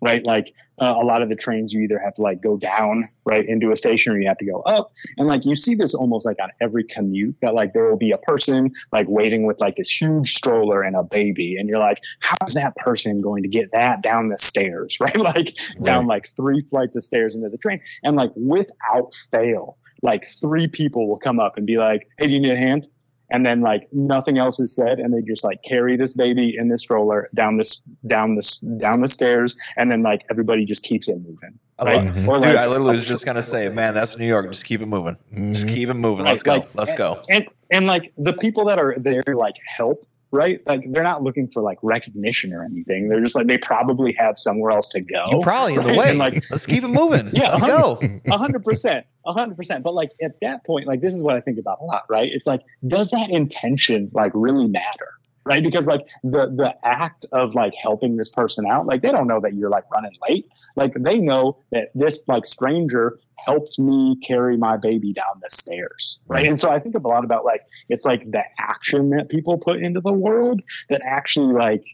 right? 0.00 0.24
Like, 0.24 0.52
uh, 0.80 0.94
a 0.96 1.04
lot 1.04 1.22
of 1.22 1.28
the 1.28 1.34
trains, 1.34 1.72
you 1.72 1.82
either 1.82 1.98
have 1.98 2.14
to 2.14 2.22
like 2.22 2.40
go 2.40 2.56
down 2.56 3.02
right 3.24 3.46
into 3.46 3.70
a 3.70 3.76
station 3.76 4.12
or 4.12 4.20
you 4.20 4.26
have 4.26 4.36
to 4.38 4.46
go 4.46 4.60
up. 4.62 4.90
And 5.18 5.28
like, 5.28 5.44
you 5.44 5.54
see 5.54 5.74
this 5.74 5.94
almost 5.94 6.26
like 6.26 6.36
on 6.42 6.50
every 6.60 6.84
commute 6.84 7.36
that 7.42 7.54
like 7.54 7.72
there 7.72 7.88
will 7.88 7.96
be 7.96 8.12
a 8.12 8.18
person 8.18 8.70
like 8.92 9.06
waiting 9.08 9.46
with 9.46 9.60
like 9.60 9.76
this 9.76 9.90
huge 9.90 10.32
stroller 10.32 10.82
and 10.82 10.96
a 10.96 11.02
baby. 11.04 11.56
And 11.56 11.68
you're 11.68 11.78
like, 11.78 11.98
how 12.20 12.36
is 12.46 12.54
that 12.54 12.76
person 12.76 13.20
going 13.20 13.42
to 13.42 13.48
get 13.48 13.70
that 13.72 14.02
down 14.02 14.28
the 14.28 14.38
stairs, 14.38 14.98
right? 15.00 15.18
Like, 15.18 15.56
down 15.82 16.06
like 16.06 16.26
three 16.26 16.60
flights 16.62 16.96
of 16.96 17.04
stairs 17.04 17.34
into 17.36 17.48
the 17.48 17.58
train. 17.58 17.78
And 18.02 18.16
like, 18.16 18.32
without 18.36 19.14
fail, 19.30 19.78
like 20.02 20.24
three 20.40 20.68
people 20.72 21.08
will 21.08 21.18
come 21.18 21.38
up 21.40 21.56
and 21.56 21.66
be 21.66 21.76
like, 21.78 22.08
hey, 22.18 22.26
do 22.26 22.32
you 22.32 22.40
need 22.40 22.52
a 22.52 22.56
hand? 22.58 22.86
and 23.34 23.46
then 23.46 23.62
like 23.62 23.88
nothing 23.92 24.36
else 24.36 24.60
is 24.60 24.74
said 24.76 24.98
and 24.98 25.14
they 25.14 25.22
just 25.22 25.42
like 25.42 25.58
carry 25.62 25.96
this 25.96 26.12
baby 26.12 26.54
in 26.54 26.68
this 26.68 26.82
stroller 26.82 27.30
down 27.34 27.54
this 27.54 27.80
down 28.06 28.34
this 28.34 28.58
down 28.76 29.00
the 29.00 29.08
stairs 29.08 29.56
and 29.78 29.88
then 29.90 30.02
like 30.02 30.22
everybody 30.30 30.66
just 30.66 30.84
keeps 30.84 31.08
it 31.08 31.16
moving 31.16 31.58
right 31.82 32.04
love- 32.04 32.14
Mhm. 32.14 32.28
or 32.28 32.34
Dude, 32.34 32.42
like 32.48 32.56
I 32.58 32.66
literally 32.66 32.94
was 32.96 33.08
just 33.08 33.24
gonna 33.24 33.40
say, 33.40 33.70
man, 33.70 33.94
that's 33.94 34.18
New 34.18 34.26
York. 34.26 34.50
Just 34.50 34.66
keep 34.66 34.82
it 34.82 34.86
moving. 34.86 35.16
Just 35.34 35.66
Mhm. 35.66 35.74
keep 35.74 35.88
it 35.88 35.94
moving. 35.94 36.26
Let's 36.26 36.42
go. 36.42 36.52
like- 36.56 36.68
Let's 36.74 36.94
go. 36.94 37.22
and 37.30 37.46
and 37.72 37.86
like 37.86 38.12
the 38.18 38.34
people 38.34 38.66
that 38.66 38.78
are 38.78 38.94
there 39.00 39.22
like 39.34 39.56
help 39.66 40.04
right 40.32 40.60
like 40.66 40.82
they're 40.90 41.02
not 41.02 41.22
looking 41.22 41.46
for 41.46 41.62
like 41.62 41.78
recognition 41.82 42.52
or 42.52 42.64
anything 42.64 43.08
they're 43.08 43.20
just 43.20 43.36
like 43.36 43.46
they 43.46 43.58
probably 43.58 44.14
have 44.18 44.36
somewhere 44.36 44.70
else 44.70 44.88
to 44.88 45.00
go 45.00 45.24
You 45.30 45.40
probably 45.42 45.74
in 45.74 45.86
the 45.86 45.94
way. 45.98 46.10
And, 46.10 46.18
like 46.18 46.42
Let's 46.50 46.66
keep 46.66 46.82
it 46.82 46.88
moving. 46.88 47.30
Yeah, 47.34 47.50
Let's 47.50 47.64
go. 47.64 48.00
A 48.30 48.36
hundred 48.36 48.64
percent, 48.64 49.06
a 49.26 49.32
hundred 49.32 49.56
percent. 49.56 49.84
But 49.84 49.94
like 49.94 50.12
at 50.22 50.40
that 50.40 50.64
point, 50.64 50.86
like 50.86 51.00
this 51.00 51.14
is 51.14 51.22
what 51.22 51.36
I 51.36 51.40
think 51.40 51.58
about 51.58 51.78
a 51.80 51.84
lot, 51.84 52.04
right? 52.08 52.30
It's 52.32 52.46
like, 52.46 52.62
does 52.86 53.10
that 53.10 53.28
intention 53.30 54.08
like 54.12 54.32
really 54.34 54.68
matter? 54.68 55.12
Right? 55.44 55.62
Because 55.62 55.88
like 55.88 56.02
the 56.22 56.46
the 56.54 56.74
act 56.84 57.26
of 57.32 57.54
like 57.54 57.74
helping 57.74 58.16
this 58.16 58.30
person 58.30 58.64
out, 58.70 58.86
like 58.86 59.02
they 59.02 59.10
don't 59.10 59.26
know 59.26 59.40
that 59.40 59.54
you're 59.54 59.70
like 59.70 59.90
running 59.90 60.10
late. 60.28 60.46
Like 60.76 60.92
they 60.94 61.18
know 61.20 61.58
that 61.72 61.88
this 61.94 62.26
like 62.28 62.46
stranger 62.46 63.12
helped 63.44 63.78
me 63.78 64.16
carry 64.22 64.56
my 64.56 64.76
baby 64.76 65.12
down 65.12 65.40
the 65.42 65.50
stairs. 65.50 66.20
Right. 66.28 66.42
Right. 66.42 66.48
And 66.48 66.58
so 66.60 66.70
I 66.70 66.78
think 66.78 66.94
of 66.94 67.04
a 67.04 67.08
lot 67.08 67.24
about 67.24 67.44
like 67.44 67.58
it's 67.88 68.04
like 68.06 68.22
the 68.30 68.44
action 68.60 69.10
that 69.10 69.28
people 69.30 69.58
put 69.58 69.78
into 69.82 70.00
the 70.00 70.12
world 70.12 70.62
that 70.90 71.00
actually 71.04 71.52
like 71.52 71.84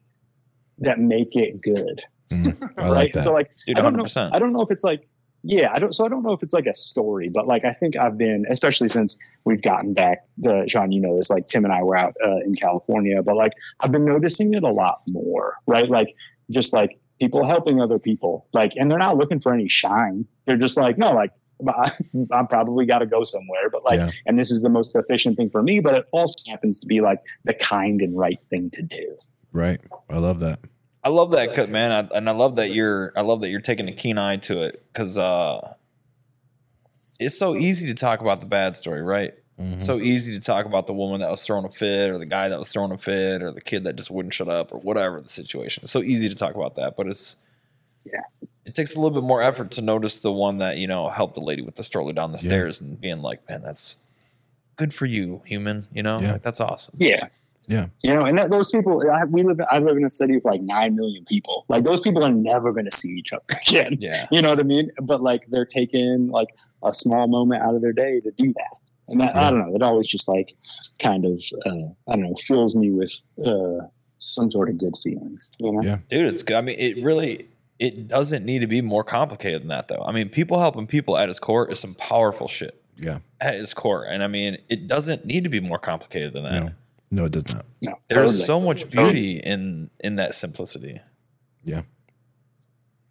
that 0.78 0.98
make 0.98 1.34
it 1.34 1.60
good. 1.62 2.02
Mhm. 2.30 2.70
I 2.78 2.82
right. 2.82 2.90
like 2.90 3.12
that. 3.14 3.22
so 3.22 3.32
like 3.32 3.50
Dude, 3.66 3.78
I 3.78 3.82
don't 3.82 3.96
know. 3.96 4.04
100%. 4.04 4.34
I 4.34 4.38
don't 4.38 4.52
know 4.52 4.60
if 4.62 4.70
it's 4.70 4.84
like, 4.84 5.08
yeah, 5.42 5.70
I 5.72 5.78
don't. 5.78 5.92
So 5.92 6.04
I 6.04 6.08
don't 6.08 6.22
know 6.24 6.32
if 6.32 6.42
it's 6.42 6.54
like 6.54 6.66
a 6.66 6.74
story, 6.74 7.28
but 7.28 7.46
like 7.46 7.64
I 7.64 7.72
think 7.72 7.96
I've 7.96 8.18
been, 8.18 8.44
especially 8.50 8.88
since 8.88 9.18
we've 9.44 9.62
gotten 9.62 9.94
back. 9.94 10.24
Uh, 10.46 10.66
Sean, 10.66 10.92
you 10.92 11.00
know 11.00 11.16
this. 11.16 11.30
Like 11.30 11.42
Tim 11.50 11.64
and 11.64 11.72
I 11.72 11.82
were 11.82 11.96
out 11.96 12.14
uh, 12.24 12.38
in 12.44 12.54
California, 12.54 13.22
but 13.22 13.36
like 13.36 13.52
I've 13.80 13.92
been 13.92 14.04
noticing 14.04 14.52
it 14.54 14.62
a 14.64 14.70
lot 14.72 15.02
more. 15.06 15.54
Right, 15.66 15.88
like 15.88 16.14
just 16.50 16.72
like 16.72 16.98
people 17.20 17.44
helping 17.44 17.80
other 17.80 17.98
people, 17.98 18.46
like, 18.52 18.72
and 18.76 18.90
they're 18.90 18.98
not 18.98 19.16
looking 19.16 19.40
for 19.40 19.52
any 19.52 19.68
shine. 19.68 20.24
They're 20.44 20.56
just 20.56 20.76
like, 20.78 20.98
no, 20.98 21.12
like. 21.12 21.30
I, 21.68 21.90
I 22.32 22.44
probably 22.44 22.86
got 22.86 22.98
to 23.00 23.06
go 23.06 23.24
somewhere, 23.24 23.68
but 23.72 23.84
like, 23.84 23.98
Yeah. 23.98 24.10
and 24.26 24.38
this 24.38 24.52
is 24.52 24.62
the 24.62 24.68
most 24.70 24.94
efficient 24.94 25.36
thing 25.36 25.50
for 25.50 25.60
me. 25.60 25.80
But 25.80 25.96
it 25.96 26.06
also 26.12 26.36
happens 26.48 26.78
to 26.78 26.86
be 26.86 27.00
like 27.00 27.18
the 27.42 27.52
kind 27.54 28.00
and 28.00 28.16
right 28.16 28.38
thing 28.48 28.70
to 28.74 28.82
do. 28.82 29.12
right. 29.52 29.80
I 30.08 30.18
love 30.18 30.38
that. 30.38 30.60
I 31.04 31.10
love 31.10 31.30
that, 31.32 31.54
'cause, 31.54 31.68
man, 31.68 31.92
I, 31.92 32.16
and 32.16 32.28
I 32.28 32.32
love 32.32 32.56
that 32.56 32.72
you're. 32.72 33.12
I 33.16 33.22
love 33.22 33.40
that 33.42 33.50
you're 33.50 33.60
taking 33.60 33.88
a 33.88 33.92
keen 33.92 34.18
eye 34.18 34.36
to 34.36 34.64
it 34.66 34.82
because 34.92 35.16
uh, 35.16 35.74
it's 37.20 37.38
so 37.38 37.54
easy 37.56 37.86
to 37.88 37.94
talk 37.94 38.20
about 38.20 38.38
the 38.38 38.48
bad 38.50 38.72
story, 38.72 39.02
right? 39.02 39.34
Mhm. 39.60 39.80
So 39.82 39.96
easy 39.96 40.38
to 40.38 40.44
talk 40.44 40.66
about 40.66 40.86
the 40.86 40.92
woman 40.92 41.20
that 41.20 41.30
was 41.30 41.42
throwing 41.44 41.64
a 41.64 41.70
fit, 41.70 42.10
or 42.10 42.18
the 42.18 42.26
guy 42.26 42.48
that 42.48 42.58
was 42.58 42.72
throwing 42.72 42.92
a 42.92 42.98
fit, 42.98 43.42
or 43.42 43.50
the 43.50 43.60
kid 43.60 43.84
that 43.84 43.96
just 43.96 44.10
wouldn't 44.10 44.34
shut 44.34 44.48
up, 44.48 44.72
or 44.72 44.78
whatever 44.80 45.20
the 45.20 45.28
situation. 45.28 45.82
It's 45.84 45.92
so 45.92 46.02
easy 46.02 46.28
to 46.28 46.34
talk 46.34 46.54
about 46.54 46.76
that, 46.76 46.96
but 46.96 47.06
it's 47.06 47.36
Yeah. 48.04 48.20
It 48.64 48.74
takes 48.74 48.94
a 48.94 49.00
little 49.00 49.20
bit 49.20 49.26
more 49.26 49.42
effort 49.42 49.70
to 49.72 49.82
notice 49.82 50.20
the 50.20 50.32
one 50.32 50.58
that 50.58 50.78
you 50.78 50.86
know 50.86 51.08
helped 51.08 51.34
the 51.34 51.40
lady 51.40 51.62
with 51.62 51.76
the 51.76 51.82
stroller 51.82 52.12
down 52.12 52.32
the 52.32 52.38
Yeah. 52.38 52.48
stairs 52.48 52.80
and 52.80 53.00
being 53.00 53.22
like, 53.22 53.48
man, 53.50 53.62
that's 53.62 53.98
good 54.76 54.94
for 54.94 55.06
you, 55.06 55.42
human. 55.44 55.86
You 55.92 56.02
know, 56.04 56.20
Yeah. 56.20 56.32
like, 56.34 56.42
that's 56.42 56.60
awesome. 56.60 56.94
Yeah. 56.98 57.16
Yeah. 57.68 57.86
You 58.02 58.14
know, 58.14 58.24
and 58.24 58.36
that, 58.38 58.50
those 58.50 58.70
people, 58.70 59.00
I, 59.12 59.24
we 59.24 59.42
live. 59.42 59.60
I 59.70 59.78
live 59.78 59.96
in 59.96 60.04
a 60.04 60.08
city 60.08 60.36
of 60.36 60.44
like 60.44 60.60
nine 60.62 60.96
million 60.96 61.24
people. 61.26 61.64
Like 61.68 61.84
those 61.84 62.00
people 62.00 62.24
are 62.24 62.32
never 62.32 62.72
going 62.72 62.86
to 62.86 62.90
see 62.90 63.10
each 63.10 63.32
other 63.32 63.42
again. 63.68 63.98
Yeah. 64.00 64.24
You 64.32 64.42
know 64.42 64.48
what 64.50 64.58
I 64.60 64.64
mean? 64.64 64.90
But 65.02 65.20
like 65.20 65.46
they're 65.50 65.66
taking 65.66 66.28
like 66.28 66.48
a 66.82 66.92
small 66.92 67.28
moment 67.28 67.62
out 67.62 67.74
of 67.74 67.82
their 67.82 67.92
day 67.92 68.20
to 68.20 68.30
do 68.36 68.52
that, 68.54 68.80
and 69.08 69.20
that 69.20 69.32
Yeah. 69.34 69.46
I 69.46 69.50
don't 69.50 69.60
know. 69.68 69.74
It 69.76 69.82
always 69.82 70.06
just 70.06 70.28
like 70.28 70.48
kind 70.98 71.24
of 71.24 71.40
uh, 71.66 71.70
I 72.10 72.16
don't 72.16 72.22
know 72.22 72.34
fills 72.46 72.74
me 72.74 72.90
with 72.90 73.14
uh, 73.46 73.86
some 74.18 74.50
sort 74.50 74.68
of 74.70 74.78
good 74.78 74.96
feelings. 75.02 75.52
You 75.58 75.72
know? 75.72 75.82
Yeah. 75.82 75.98
dude 76.10 76.26
it's 76.26 76.42
good 76.42 76.56
i 76.56 76.60
mean 76.60 76.76
it 76.78 77.04
really 77.04 77.48
it 77.78 78.08
doesn't 78.08 78.44
need 78.44 78.60
to 78.62 78.66
be 78.66 78.80
more 78.82 79.04
complicated 79.04 79.60
than 79.62 79.68
that 79.68 79.86
though 79.86 80.02
i 80.04 80.10
mean 80.10 80.28
people 80.28 80.58
helping 80.58 80.88
people 80.88 81.16
at 81.16 81.28
its 81.28 81.38
core 81.38 81.70
is 81.70 81.78
some 81.78 81.94
powerful 81.94 82.48
shit 82.48 82.82
Yeah. 82.96 83.20
at 83.40 83.54
its 83.54 83.72
core 83.74 84.02
and 84.04 84.24
i 84.24 84.26
mean 84.26 84.58
it 84.68 84.88
doesn't 84.88 85.24
need 85.24 85.44
to 85.44 85.50
be 85.50 85.60
more 85.60 85.78
complicated 85.78 86.32
than 86.32 86.42
that 86.42 86.64
No. 86.64 86.70
No, 87.10 87.24
it 87.24 87.32
does 87.32 87.68
not. 87.82 87.90
No, 87.92 87.98
there's 88.08 88.30
totally. 88.32 88.44
so 88.44 88.60
much 88.60 88.90
beauty 88.90 89.38
in 89.38 89.90
in 90.00 90.16
that 90.16 90.34
simplicity 90.34 91.00
Yeah. 91.64 91.82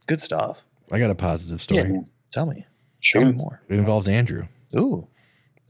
good 0.05 0.21
stuff 0.21 0.63
I 0.93 0.99
got 0.99 1.09
a 1.09 1.15
positive 1.15 1.61
story. 1.61 1.81
Yeah, 1.81 1.87
man. 1.93 2.03
tell 2.31 2.45
me 2.45 2.65
Sure. 2.99 3.21
tell 3.21 3.31
me 3.31 3.37
more 3.37 3.61
It 3.69 3.75
involves 3.79 4.07
Andrew. 4.07 4.43
ooh 4.77 5.01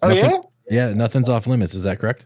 Oh 0.04 0.10
Nothing- 0.10 0.24
yeah. 0.70 0.88
Yeah, 0.90 0.94
nothing's 0.94 1.28
off 1.30 1.48
limits. 1.48 1.74
Is 1.74 1.84
that 1.84 1.98
correct? 1.98 2.26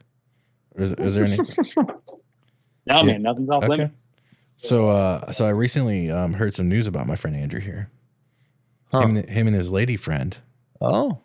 Or 0.76 0.84
is, 0.84 0.92
is 0.94 1.16
there 1.16 1.26
any? 1.26 1.98
no, 2.88 2.98
Yeah. 2.98 3.04
man, 3.04 3.22
nothing's 3.22 3.50
off 3.50 3.64
Okay. 3.64 3.70
limits. 3.70 4.08
So, 4.32 4.90
uh, 4.90 5.32
so 5.32 5.46
I 5.46 5.50
recently 5.50 6.10
um, 6.12 6.34
heard 6.34 6.54
some 6.56 6.68
news 6.68 6.88
about 6.88 7.06
my 7.08 7.16
friend 7.16 7.36
Andrew 7.36 7.60
here. 7.62 7.90
Huh. 8.92 9.02
Him, 9.02 9.16
him 9.28 9.48
and 9.48 9.56
his 9.56 9.72
lady 9.72 9.96
friend 9.96 10.38
oh 10.82 11.20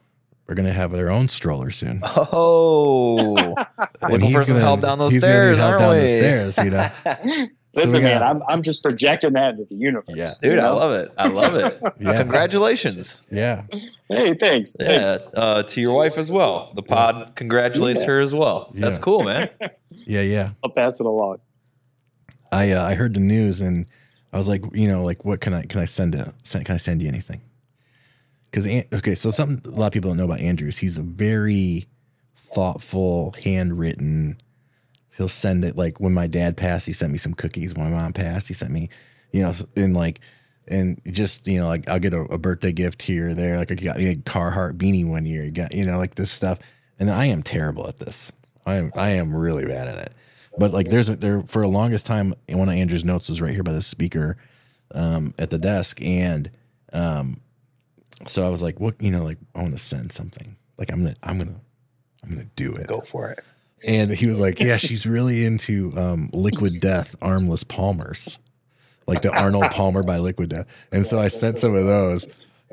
are 0.48 0.54
gonna 0.54 0.72
have 0.72 0.92
their 0.92 1.10
own 1.10 1.28
stroller 1.28 1.70
soon. 1.70 2.00
oh 2.04 3.34
And 4.02 4.12
Looking 4.12 4.20
he's 4.28 4.34
for 4.34 4.42
some 4.42 4.54
gonna- 4.54 4.60
help 4.64 4.80
down 4.80 4.98
those 4.98 5.12
he's 5.12 5.22
stairs, 5.22 5.58
help 5.58 5.70
aren't 5.72 5.80
down 5.80 5.96
the 5.98 6.08
stairs, 6.08 6.58
you 6.58 6.70
know. 6.70 6.88
Listen, 7.74 7.98
we 8.00 8.04
man, 8.04 8.22
I'm 8.22 8.42
I'm 8.48 8.62
just 8.62 8.82
projecting 8.82 9.34
that 9.34 9.50
into 9.50 9.66
the 9.68 9.74
universe. 9.74 10.14
Yeah. 10.16 10.30
Dude, 10.40 10.54
you 10.54 10.60
I 10.60 10.70
love 10.70 10.92
it. 10.92 11.12
I 11.18 11.28
love 11.28 11.54
it. 11.56 11.78
Yeah. 12.00 12.18
Congratulations. 12.22 13.26
Yeah. 13.30 13.64
Hey, 14.08 14.32
thanks. 14.32 14.76
Yeah, 14.80 15.08
thanks. 15.08 15.24
uh, 15.34 15.62
to 15.62 15.80
your 15.82 15.94
wife 15.94 16.16
as 16.16 16.30
well. 16.30 16.72
The 16.74 16.82
pod 16.82 17.32
congratulates 17.34 18.00
Yeah. 18.00 18.06
her 18.12 18.20
as 18.20 18.34
well. 18.34 18.70
That's 18.74 18.96
cool, 18.96 19.24
man. 19.24 19.50
Yeah. 19.90 20.22
Yeah. 20.22 20.50
I'll 20.64 20.70
pass 20.70 21.00
it 21.00 21.06
along. 21.06 21.40
I 22.50 22.70
uh, 22.70 22.82
I 22.82 22.94
heard 22.94 23.12
the 23.12 23.20
news 23.20 23.60
and 23.60 23.84
I 24.32 24.38
was 24.38 24.48
like, 24.48 24.62
you 24.74 24.88
know, 24.88 25.02
like 25.02 25.26
what 25.26 25.42
can 25.42 25.52
I 25.52 25.62
can 25.62 25.80
I 25.80 25.84
send 25.84 26.12
to 26.12 26.32
send, 26.44 26.64
can 26.64 26.76
I 26.76 26.78
send 26.78 27.02
you 27.02 27.08
anything? 27.08 27.42
Because 28.56 28.84
okay, 28.90 29.14
so 29.14 29.30
something 29.30 29.70
a 29.70 29.76
lot 29.76 29.88
of 29.88 29.92
people 29.92 30.08
don't 30.08 30.16
know 30.16 30.24
about 30.24 30.40
Andrews. 30.40 30.78
he's 30.78 30.96
a 30.96 31.02
very 31.02 31.84
thoughtful, 32.34 33.34
handwritten. 33.44 34.38
He'll 35.14 35.28
send 35.28 35.62
it 35.62 35.76
like 35.76 36.00
when 36.00 36.14
my 36.14 36.26
dad 36.26 36.56
passed, 36.56 36.86
he 36.86 36.94
sent 36.94 37.12
me 37.12 37.18
some 37.18 37.34
cookies. 37.34 37.74
When 37.74 37.90
my 37.90 38.00
mom 38.00 38.14
passed, 38.14 38.48
he 38.48 38.54
sent 38.54 38.72
me, 38.72 38.88
you 39.30 39.42
know, 39.42 39.52
and 39.76 39.94
like, 39.94 40.20
and 40.68 40.98
just 41.12 41.46
you 41.46 41.58
know, 41.58 41.68
like 41.68 41.86
I'll 41.86 41.98
get 41.98 42.14
a, 42.14 42.20
a 42.22 42.38
birthday 42.38 42.72
gift 42.72 43.02
here 43.02 43.28
or 43.28 43.34
there. 43.34 43.58
Like 43.58 43.72
I 43.72 43.74
got 43.74 43.98
a 43.98 44.14
Carhartt 44.14 44.78
beanie 44.78 45.06
one 45.06 45.26
year. 45.26 45.44
You 45.44 45.50
got 45.50 45.72
you 45.72 45.84
know 45.84 45.98
like 45.98 46.14
this 46.14 46.30
stuff, 46.30 46.58
and 46.98 47.10
I 47.10 47.26
am 47.26 47.42
terrible 47.42 47.86
at 47.86 47.98
this. 47.98 48.32
I 48.64 48.76
am 48.76 48.90
I 48.94 49.08
am 49.10 49.36
really 49.36 49.66
bad 49.66 49.86
at 49.86 49.98
it. 49.98 50.14
But 50.56 50.72
like 50.72 50.88
there's 50.88 51.10
a, 51.10 51.16
there 51.16 51.42
for 51.42 51.60
a 51.60 51.68
longest 51.68 52.06
time, 52.06 52.32
one 52.48 52.70
of 52.70 52.74
Andrew's 52.74 53.04
notes 53.04 53.28
was 53.28 53.42
right 53.42 53.52
here 53.52 53.62
by 53.62 53.74
the 53.74 53.82
speaker 53.82 54.38
um, 54.94 55.34
at 55.38 55.50
the 55.50 55.58
desk, 55.58 56.00
and 56.00 56.50
um, 56.94 57.42
so 58.26 58.46
I 58.46 58.48
was 58.48 58.62
like, 58.62 58.80
what 58.80 59.00
you 59.00 59.10
know, 59.10 59.24
like 59.24 59.38
I 59.54 59.60
want 59.60 59.72
to 59.72 59.78
send 59.78 60.12
something. 60.12 60.56
Like 60.78 60.90
I'm 60.90 61.02
gonna 61.02 61.16
I'm 61.22 61.38
gonna 61.38 61.60
I'm 62.22 62.30
gonna 62.30 62.48
do 62.56 62.74
it. 62.74 62.86
Go 62.86 63.00
for 63.00 63.30
it. 63.30 63.46
And 63.86 64.10
he 64.10 64.26
was 64.26 64.40
like, 64.40 64.58
yeah, 64.58 64.78
she's 64.78 65.06
really 65.06 65.44
into 65.44 65.92
um, 65.96 66.30
Liquid 66.32 66.80
Death 66.80 67.14
armless 67.20 67.64
palmers, 67.64 68.38
like 69.06 69.22
the 69.22 69.30
Arnold 69.30 69.70
Palmer 69.70 70.02
by 70.02 70.18
Liquid 70.18 70.50
Death. 70.50 70.66
And 70.92 71.04
so 71.04 71.18
I 71.18 71.28
sent 71.28 71.56
some 71.56 71.74
of 71.74 71.84
those. 71.84 72.26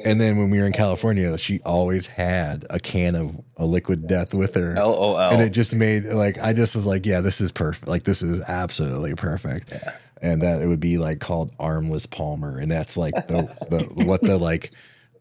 And 0.04 0.20
then 0.20 0.38
when 0.38 0.50
we 0.50 0.60
were 0.60 0.66
in 0.66 0.74
California, 0.74 1.38
she 1.38 1.60
always 1.62 2.08
had 2.08 2.66
a 2.72 2.80
can 2.80 3.16
of 3.16 3.40
a 3.58 3.66
Liquid 3.66 4.08
Death 4.08 4.30
with 4.36 4.56
her. 4.56 4.74
LOL. 4.76 5.20
And 5.20 5.40
it 5.40 5.52
just 5.52 5.76
made 5.76 6.06
like 6.06 6.40
I 6.40 6.54
just 6.54 6.74
was 6.74 6.88
like, 6.88 7.06
yeah, 7.06 7.22
this 7.22 7.40
is 7.42 7.52
perfect. 7.52 7.88
Like 7.88 8.04
this 8.04 8.24
is 8.24 8.42
absolutely 8.42 9.14
perfect. 9.14 9.72
And 10.22 10.42
that 10.42 10.64
it 10.64 10.68
would 10.68 10.80
be 10.80 10.98
like 10.98 11.20
called 11.20 11.52
armless 11.60 12.08
Palmer, 12.08 12.58
and 12.58 12.72
that's 12.72 12.98
like 12.98 13.14
the, 13.28 13.44
the 13.70 14.06
what 14.06 14.22
the 14.22 14.38
like 14.38 14.66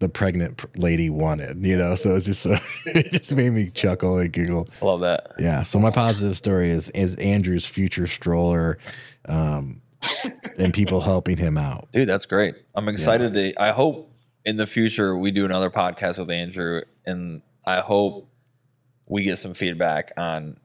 the 0.02 0.08
pregnant 0.08 0.64
lady 0.76 1.08
wanted, 1.08 1.64
you 1.64 1.76
know. 1.76 1.94
So 1.94 2.14
it's 2.16 2.26
just 2.26 2.42
so 2.42 2.56
it 2.86 3.12
just 3.12 3.34
made 3.34 3.50
me 3.50 3.70
chuckle 3.70 4.18
and 4.18 4.32
giggle. 4.32 4.68
I 4.82 4.84
love 4.84 5.00
that. 5.00 5.28
Yeah. 5.38 5.62
So 5.62 5.78
my 5.78 5.90
positive 5.90 6.36
story 6.36 6.70
is 6.70 6.90
is 6.90 7.14
Andrew's 7.16 7.64
future 7.64 8.08
stroller, 8.08 8.78
um, 9.26 9.80
and 10.58 10.74
people 10.74 11.00
helping 11.00 11.36
him 11.36 11.56
out. 11.56 11.88
Dude, 11.92 12.08
that's 12.08 12.26
great. 12.26 12.56
I'm 12.74 12.88
excited 12.88 13.32
to 13.34 13.62
I 13.62 13.70
hope 13.70 14.12
in 14.44 14.56
the 14.56 14.66
future 14.66 15.16
we 15.16 15.30
do 15.30 15.44
another 15.44 15.70
podcast 15.70 16.18
with 16.18 16.30
Andrew 16.30 16.82
and 17.06 17.42
I 17.64 17.80
hope 17.80 18.28
we 19.06 19.22
get 19.22 19.38
some 19.38 19.54
feedback 19.54 20.10
on 20.16 20.58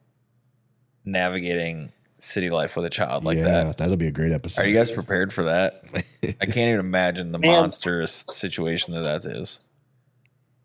navigating 1.06 1.92
city 2.20 2.50
life 2.50 2.76
with 2.76 2.86
a 2.86 2.90
child 2.90 3.24
like 3.24 3.38
yeah, 3.38 3.44
that. 3.44 3.78
that'll 3.78 3.98
be 3.98 4.08
a 4.08 4.12
great 4.12 4.32
episode. 4.32 4.62
Are 4.62 4.68
you 4.68 4.76
guys 4.76 4.92
prepared 4.92 5.32
for 5.32 5.44
that? 5.46 5.84
I 6.24 6.46
can't 6.46 6.58
even 6.58 6.80
imagine 6.80 7.32
the 7.32 7.40
Man. 7.40 7.52
monstrous 7.52 8.26
situation 8.30 8.94
that 8.94 9.02
that 9.02 9.26
is. 9.26 9.62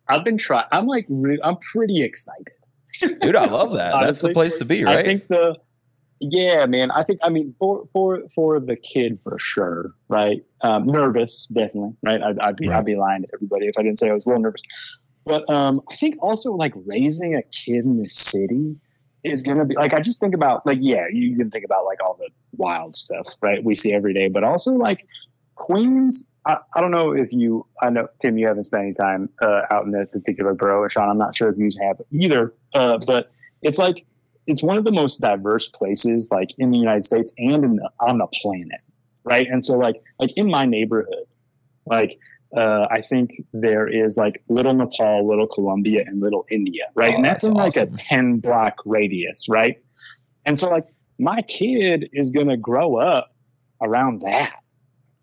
I've 0.09 0.25
been 0.25 0.39
trying. 0.39 0.67
I'm 0.73 0.87
like, 0.87 1.07
re- 1.09 1.41
I'm 1.43 1.57
pretty 1.57 2.03
excited. 2.03 2.49
Dude, 3.21 3.37
I 3.37 3.47
love 3.47 3.75
that. 3.75 3.93
That's 4.01 4.21
the 4.21 4.33
place 4.33 4.57
to 4.57 4.65
be, 4.65 4.85
right? 4.85 4.93
I 4.93 4.97
right? 4.97 5.07
think 5.07 5.29
the, 5.29 5.57
yeah, 6.21 6.67
man. 6.67 6.91
I 6.91 7.03
think 7.03 7.21
I 7.23 7.31
mean 7.31 7.55
for 7.59 7.89
for 7.93 8.23
for 8.35 8.61
the 8.61 8.77
kid 8.77 9.19
for 9.25 9.39
sure, 9.39 9.93
right? 10.09 10.45
Um, 10.63 10.87
nervous, 10.87 11.47
definitely, 11.53 11.97
right? 12.03 12.23
I'd, 12.23 12.39
I'd 12.39 12.57
be 12.57 12.69
Right. 12.69 12.79
I'd 12.79 12.85
be 12.85 12.97
lying 12.97 13.23
to 13.23 13.29
everybody 13.35 13.67
if 13.67 13.79
I 13.79 13.83
didn't 13.83 13.99
say 13.99 14.11
I 14.11 14.13
was 14.13 14.27
a 14.27 14.31
little 14.31 14.43
nervous. 14.43 14.63
But 15.25 15.49
um, 15.51 15.81
I 15.91 15.95
think 15.95 16.17
also 16.21 16.53
like 16.53 16.75
raising 16.87 17.35
a 17.35 17.43
kid 17.43 17.85
in 17.85 18.03
the 18.03 18.09
city 18.09 18.77
is 19.25 19.43
gonna 19.43 19.64
be 19.64 19.75
like 19.77 19.95
I 19.95 20.01
just 20.01 20.20
think 20.20 20.35
about 20.35 20.66
like 20.66 20.79
yeah, 20.81 21.07
you 21.11 21.37
can 21.37 21.51
think 21.51 21.64
about 21.64 21.85
like 21.85 22.03
all 22.03 22.16
the 22.18 22.29
wild 22.57 22.97
stuff, 22.97 23.27
right? 23.41 23.62
We 23.62 23.75
see 23.75 23.93
every 23.93 24.14
day, 24.14 24.29
but 24.29 24.45
also 24.45 24.73
like 24.73 25.07
Queens. 25.55 26.29
I, 26.45 26.57
I 26.75 26.81
don't 26.81 26.91
know 26.91 27.12
if 27.12 27.33
you. 27.33 27.64
I 27.83 27.91
know 27.91 28.09
Tim, 28.20 28.37
you 28.37 28.49
haven't 28.49 28.64
spent 28.64 28.83
any 28.83 28.93
time 28.93 29.29
uh, 29.41 29.62
out 29.70 29.85
in 29.85 29.93
that 29.93 30.11
particular 30.11 30.55
borough, 30.55 30.89
Sean, 30.89 31.09
I'm 31.09 31.18
not 31.18 31.35
sure 31.37 31.49
if 31.49 31.57
you 31.59 31.68
have 31.87 32.01
either. 32.11 32.53
Uh, 32.75 32.99
but 33.07 33.31
it's 33.62 33.79
like 33.79 34.05
it's 34.47 34.62
one 34.62 34.77
of 34.77 34.85
the 34.85 34.93
most 34.93 35.18
diverse 35.20 35.68
places, 35.68 36.31
like 36.33 36.51
in 36.59 36.70
the 36.70 36.79
United 36.79 37.05
States 37.05 37.35
and 37.39 37.64
in 37.64 37.77
the, 37.77 37.91
on 38.01 38.18
the 38.18 38.27
planet, 38.27 38.83
right? 39.25 39.47
And 39.49 39.64
so, 39.64 39.77
like, 39.79 40.03
like 40.18 40.37
in 40.37 40.51
my 40.51 40.66
neighborhood, 40.66 41.27
like 41.87 42.18
uh, 42.57 42.87
I 42.91 43.01
think 43.01 43.43
there 43.53 43.89
is 43.89 44.17
like 44.17 44.43
Little 44.49 44.75
Nepal, 44.75 45.27
Little 45.27 45.47
Colombia, 45.47 46.05
and 46.07 46.21
Little 46.21 46.45
India, 46.51 46.85
right? 46.95 47.13
Oh, 47.13 47.17
and 47.17 47.25
that's, 47.25 47.43
that's 47.43 47.45
in 47.45 47.55
like 47.55 47.77
a 47.77 47.87
ten 47.97 48.39
block 48.39 48.79
radius, 48.85 49.49
right? 49.49 49.83
And 50.45 50.59
so, 50.59 50.69
like, 50.69 50.87
my 51.19 51.43
kid 51.43 52.09
is 52.13 52.31
gonna 52.31 52.57
grow 52.57 52.97
up 52.97 53.35
around 53.83 54.23
that, 54.23 54.53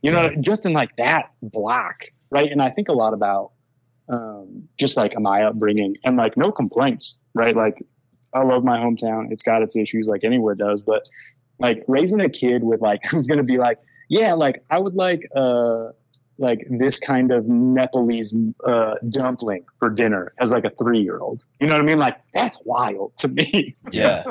you 0.02 0.12
know, 0.12 0.30
just 0.40 0.66
in 0.66 0.74
like 0.74 0.96
that 0.98 1.32
block, 1.42 2.04
right? 2.32 2.50
And 2.52 2.62
I 2.62 2.70
think 2.70 2.90
a 2.90 2.94
lot 2.94 3.14
about 3.14 3.52
um, 4.10 4.68
just 4.78 4.98
like 4.98 5.18
my 5.20 5.44
upbringing 5.44 5.96
and 6.04 6.18
like 6.18 6.36
no 6.36 6.52
complaints, 6.52 7.24
right? 7.34 7.56
Like 7.56 7.76
I 8.34 8.44
love 8.44 8.64
my 8.64 8.78
hometown. 8.78 9.32
It's 9.32 9.44
got 9.44 9.62
its 9.62 9.78
issues 9.78 10.08
like 10.08 10.24
anywhere 10.24 10.56
does, 10.56 10.82
but 10.82 11.04
like 11.60 11.84
raising 11.88 12.22
a 12.22 12.30
kid 12.30 12.64
with 12.64 12.82
like 12.82 13.02
who's 13.12 13.28
gonna 13.28 13.44
be 13.44 13.58
like, 13.58 13.80
yeah, 14.10 14.34
like 14.34 14.64
I 14.70 14.80
would 14.80 14.96
like 14.96 15.24
uh 15.36 15.90
like 16.40 16.66
this 16.70 17.00
kind 17.00 17.32
of 17.34 17.46
Nepalese 17.48 18.34
uh, 18.66 18.96
dumpling 19.10 19.66
for 19.78 19.90
dinner 19.90 20.32
as 20.40 20.52
like 20.54 20.64
a 20.64 20.70
three 20.72 21.00
year 21.00 21.18
old. 21.20 21.44
You 21.60 21.68
know 21.68 21.76
what 21.76 21.84
I 21.84 21.86
mean? 21.86 22.00
Like 22.00 22.18
that's 22.34 22.62
wild 22.66 23.16
to 23.18 23.28
me. 23.28 23.76
Yeah. 23.92 24.24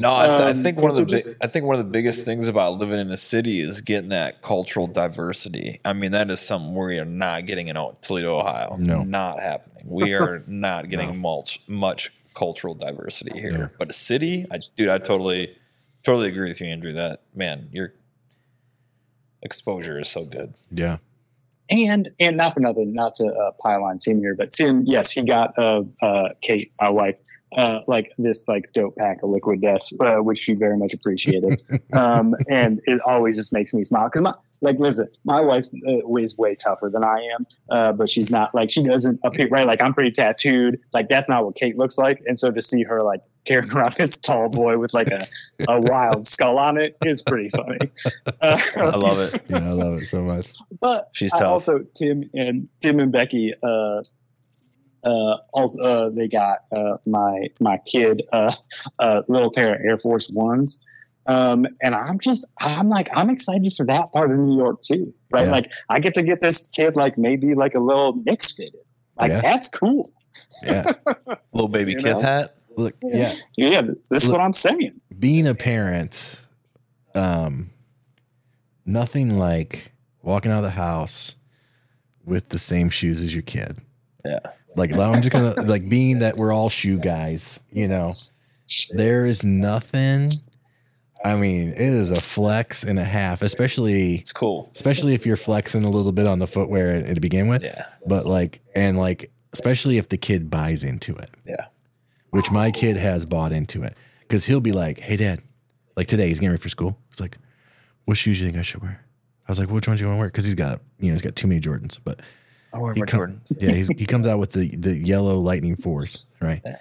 No, 0.00 0.14
I, 0.14 0.26
th- 0.26 0.40
I 0.40 0.50
Um, 0.50 0.60
think 0.62 0.78
one 0.78 0.90
of 0.90 0.96
the 0.96 1.06
just- 1.06 1.28
big, 1.28 1.36
I 1.40 1.46
think 1.46 1.64
one 1.66 1.78
of 1.78 1.84
the 1.86 1.92
biggest 1.92 2.24
things 2.24 2.48
about 2.48 2.78
living 2.78 2.98
in 3.00 3.10
a 3.10 3.16
city 3.16 3.60
is 3.60 3.80
getting 3.80 4.10
that 4.10 4.42
cultural 4.42 4.86
diversity. 4.86 5.80
I 5.84 5.92
mean, 5.92 6.10
that 6.12 6.30
is 6.30 6.40
something 6.40 6.74
we 6.74 6.98
are 6.98 7.04
not 7.04 7.42
getting 7.46 7.68
in 7.68 7.76
Toledo, 8.04 8.38
Ohio. 8.40 8.76
No. 8.78 9.04
not 9.04 9.40
happening. 9.40 9.76
We 9.94 10.14
are 10.20 10.42
not 10.46 10.90
getting 10.90 11.18
much 11.18 11.60
much 11.68 12.12
cultural 12.34 12.74
diversity 12.74 13.38
here. 13.40 13.50
Yeah. 13.52 13.68
But 13.78 13.88
a 13.88 13.92
city, 13.92 14.46
I 14.50 14.58
dude, 14.76 14.88
I 14.88 14.98
totally 14.98 15.56
totally 16.02 16.28
agree 16.28 16.48
with 16.48 16.60
you, 16.60 16.66
Andrew. 16.66 16.92
That 16.92 17.22
man, 17.34 17.68
your 17.72 17.94
exposure 19.42 20.00
is 20.00 20.08
so 20.08 20.24
good. 20.24 20.54
Yeah. 20.70 20.98
And 21.70 22.10
and 22.20 22.36
not 22.36 22.54
for 22.54 22.60
nothing, 22.60 22.92
not 22.92 23.14
to 23.16 23.26
uh, 23.26 23.52
pile 23.62 23.84
on 23.84 23.98
Tim 23.98 24.18
here, 24.20 24.34
but 24.34 24.50
Tim, 24.50 24.84
yes, 24.86 25.12
he 25.12 25.22
got 25.22 25.58
uh, 25.58 25.82
uh, 26.02 26.30
Kate, 26.40 26.68
my 26.80 26.90
wife, 26.90 27.16
uh, 27.56 27.80
like 27.86 28.12
this 28.18 28.46
like 28.48 28.64
dope 28.74 28.96
pack 28.96 29.22
of 29.22 29.30
liquid 29.30 29.60
deaths, 29.60 29.92
uh, 30.00 30.22
which 30.22 30.38
she 30.38 30.54
very 30.54 30.76
much 30.76 30.94
appreciated, 30.94 31.60
um, 31.94 32.34
and 32.50 32.80
it 32.84 33.00
always 33.06 33.36
just 33.36 33.52
makes 33.52 33.72
me 33.74 33.82
smile 33.82 34.04
because 34.04 34.22
my 34.22 34.30
like 34.62 34.78
listen, 34.78 35.08
my 35.24 35.40
wife 35.40 35.64
uh, 35.86 36.16
is 36.16 36.36
way 36.36 36.54
tougher 36.54 36.90
than 36.92 37.04
I 37.04 37.16
am, 37.34 37.46
uh, 37.70 37.92
but 37.92 38.08
she's 38.08 38.30
not 38.30 38.54
like 38.54 38.70
she 38.70 38.82
doesn't 38.82 39.20
appear 39.24 39.48
right. 39.48 39.66
Like 39.66 39.80
I'm 39.80 39.94
pretty 39.94 40.10
tattooed, 40.10 40.80
like 40.92 41.08
that's 41.08 41.28
not 41.28 41.44
what 41.44 41.54
Kate 41.54 41.76
looks 41.76 41.98
like, 41.98 42.20
and 42.26 42.38
so 42.38 42.50
to 42.50 42.60
see 42.60 42.82
her 42.84 43.02
like 43.02 43.20
carrying 43.48 43.70
around 43.76 43.94
this 43.94 44.18
tall 44.20 44.48
boy 44.48 44.78
with 44.78 44.92
like 44.94 45.08
a, 45.08 45.26
a 45.68 45.80
wild 45.80 46.26
skull 46.26 46.58
on 46.58 46.76
it 46.78 46.96
is 47.04 47.22
pretty 47.22 47.50
funny. 47.56 47.78
Uh, 48.40 48.56
I 48.76 48.96
love 48.96 49.18
it. 49.18 49.42
Yeah. 49.48 49.56
I 49.56 49.70
love 49.72 50.00
it 50.00 50.06
so 50.06 50.22
much. 50.22 50.52
but 50.80 51.06
She's 51.12 51.32
tough. 51.32 51.42
also 51.42 51.78
Tim 51.94 52.30
and 52.34 52.68
Tim 52.80 53.00
and 53.00 53.10
Becky 53.10 53.52
uh 53.62 54.02
uh 55.04 55.36
also 55.54 55.82
uh, 55.82 56.10
they 56.10 56.28
got 56.28 56.58
uh 56.76 56.98
my 57.06 57.48
my 57.60 57.78
kid 57.86 58.22
uh 58.32 58.52
a 59.00 59.22
little 59.28 59.50
pair 59.50 59.74
of 59.74 59.80
Air 59.80 59.98
Force 59.98 60.30
Ones. 60.34 60.80
Um 61.26 61.66
and 61.82 61.94
I'm 61.94 62.18
just 62.20 62.50
I'm 62.60 62.88
like 62.88 63.08
I'm 63.12 63.30
excited 63.30 63.72
for 63.76 63.86
that 63.86 64.12
part 64.12 64.30
of 64.30 64.38
New 64.38 64.56
York 64.56 64.80
too. 64.82 65.12
Right? 65.32 65.46
Yeah. 65.46 65.52
Like 65.52 65.72
I 65.88 65.98
get 66.00 66.14
to 66.14 66.22
get 66.22 66.40
this 66.40 66.66
kid 66.68 66.96
like 66.96 67.18
maybe 67.18 67.54
like 67.54 67.74
a 67.74 67.80
little 67.80 68.14
Knicks 68.24 68.52
fitted. 68.56 68.80
Like 69.18 69.30
Yeah. 69.30 69.40
that's 69.40 69.68
cool. 69.68 70.02
Yeah. 70.62 70.92
Little 71.52 71.68
baby 71.68 71.92
You 71.92 71.98
Kith 71.98 72.06
know? 72.16 72.20
hat. 72.20 72.58
Look. 72.76 72.94
Yeah. 73.02 73.30
Yeah, 73.56 73.80
this 74.10 74.24
is 74.24 74.30
Look- 74.30 74.38
what 74.38 74.44
I'm 74.44 74.52
saying. 74.52 75.00
being 75.18 75.46
a 75.46 75.54
parent, 75.54 76.44
um, 77.14 77.70
nothing 78.86 79.38
like 79.38 79.92
walking 80.22 80.50
out 80.52 80.58
of 80.58 80.64
the 80.64 80.70
house 80.70 81.34
with 82.24 82.48
the 82.50 82.58
same 82.58 82.90
shoes 82.90 83.22
as 83.22 83.34
your 83.34 83.42
kid. 83.42 83.76
Yeah. 84.24 84.38
Like 84.76 84.92
I'm 84.96 85.22
just 85.22 85.32
gonna 85.32 85.60
like 85.62 85.82
being 85.88 86.18
that 86.20 86.36
we're 86.36 86.52
all 86.52 86.68
shoe 86.68 86.98
guys, 86.98 87.58
you 87.72 87.88
know. 87.88 88.08
There 88.90 89.24
is 89.24 89.42
nothing. 89.42 90.26
I 91.24 91.34
mean, 91.34 91.70
it 91.70 91.80
is 91.80 92.12
a 92.16 92.40
flex 92.40 92.84
and 92.84 92.96
a 92.98 93.04
half, 93.04 93.42
especially 93.42 94.16
It's 94.16 94.32
cool. 94.32 94.70
especially 94.74 95.14
if 95.14 95.26
you're 95.26 95.36
flexing 95.36 95.82
a 95.84 95.90
little 95.90 96.14
bit 96.14 96.28
on 96.28 96.38
the 96.38 96.46
footwear 96.46 97.02
to 97.02 97.20
begin 97.20 97.48
with. 97.48 97.64
Yeah. 97.64 97.82
But 98.06 98.26
like, 98.26 98.60
and 98.76 98.98
like, 98.98 99.32
especially 99.52 99.98
if 99.98 100.08
the 100.08 100.16
kid 100.16 100.50
buys 100.50 100.84
into 100.84 101.14
it. 101.16 101.30
Yeah. 101.46 101.66
Which 102.30 102.50
my 102.50 102.70
kid 102.70 102.96
has 102.96 103.24
bought 103.24 103.52
into 103.52 103.82
it 103.82 103.96
because 104.20 104.44
he'll 104.44 104.60
be 104.60 104.72
like, 104.72 105.00
"Hey, 105.00 105.16
dad, 105.16 105.40
like 105.96 106.06
today 106.06 106.28
he's 106.28 106.38
getting 106.40 106.50
ready 106.50 106.60
for 106.62 106.68
school. 106.68 106.98
He's 107.08 107.20
like, 107.20 107.38
what 108.04 108.16
shoes 108.16 108.38
do 108.38 108.44
you 108.44 108.50
think 108.50 108.58
I 108.58 108.62
should 108.62 108.82
wear? 108.82 109.00
I 109.48 109.52
was 109.52 109.58
like, 109.58 109.70
which 109.70 109.88
ones 109.88 109.98
do 110.00 110.04
you 110.04 110.08
want 110.08 110.18
to 110.18 110.20
wear? 110.20 110.28
Because 110.28 110.44
he's 110.44 110.54
got, 110.54 110.80
you 110.98 111.06
know, 111.08 111.12
he's 111.14 111.22
got 111.22 111.36
too 111.36 111.46
many 111.46 111.60
Jordans. 111.60 111.98
But 112.04 112.20
I 112.74 112.78
wear 112.78 112.92
He 112.94 113.00
my 113.00 113.06
come- 113.06 113.20
Jordans. 113.20 113.56
yeah, 113.62 113.70
he's, 113.72 113.88
he 113.88 114.04
comes 114.06 114.26
out 114.26 114.38
with 114.40 114.52
the 114.52 114.68
the 114.76 114.94
yellow 114.94 115.38
Lightning 115.38 115.76
Force, 115.76 116.26
right? 116.40 116.60
Yeah. 116.64 116.76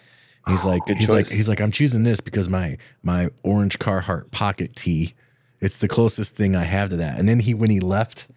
He's 0.48 0.64
like, 0.66 0.86
Good 0.86 0.98
he's 0.98 1.10
like, 1.10 1.28
he's 1.30 1.50
like, 1.50 1.60
I'm 1.62 1.72
choosing 1.72 2.04
this 2.04 2.20
because 2.22 2.48
my 2.50 2.78
my 3.04 3.30
orange 3.46 3.80
Carhartt 3.80 4.32
pocket 4.32 4.76
tee, 4.76 5.14
it's 5.62 5.80
the 5.80 5.88
closest 5.88 6.36
thing 6.36 6.56
I 6.56 6.64
have 6.64 6.90
to 6.90 6.98
that. 6.98 7.18
And 7.20 7.28
then 7.28 7.40
he, 7.40 7.54
when 7.54 7.70
he 7.70 7.80
left 7.82 8.28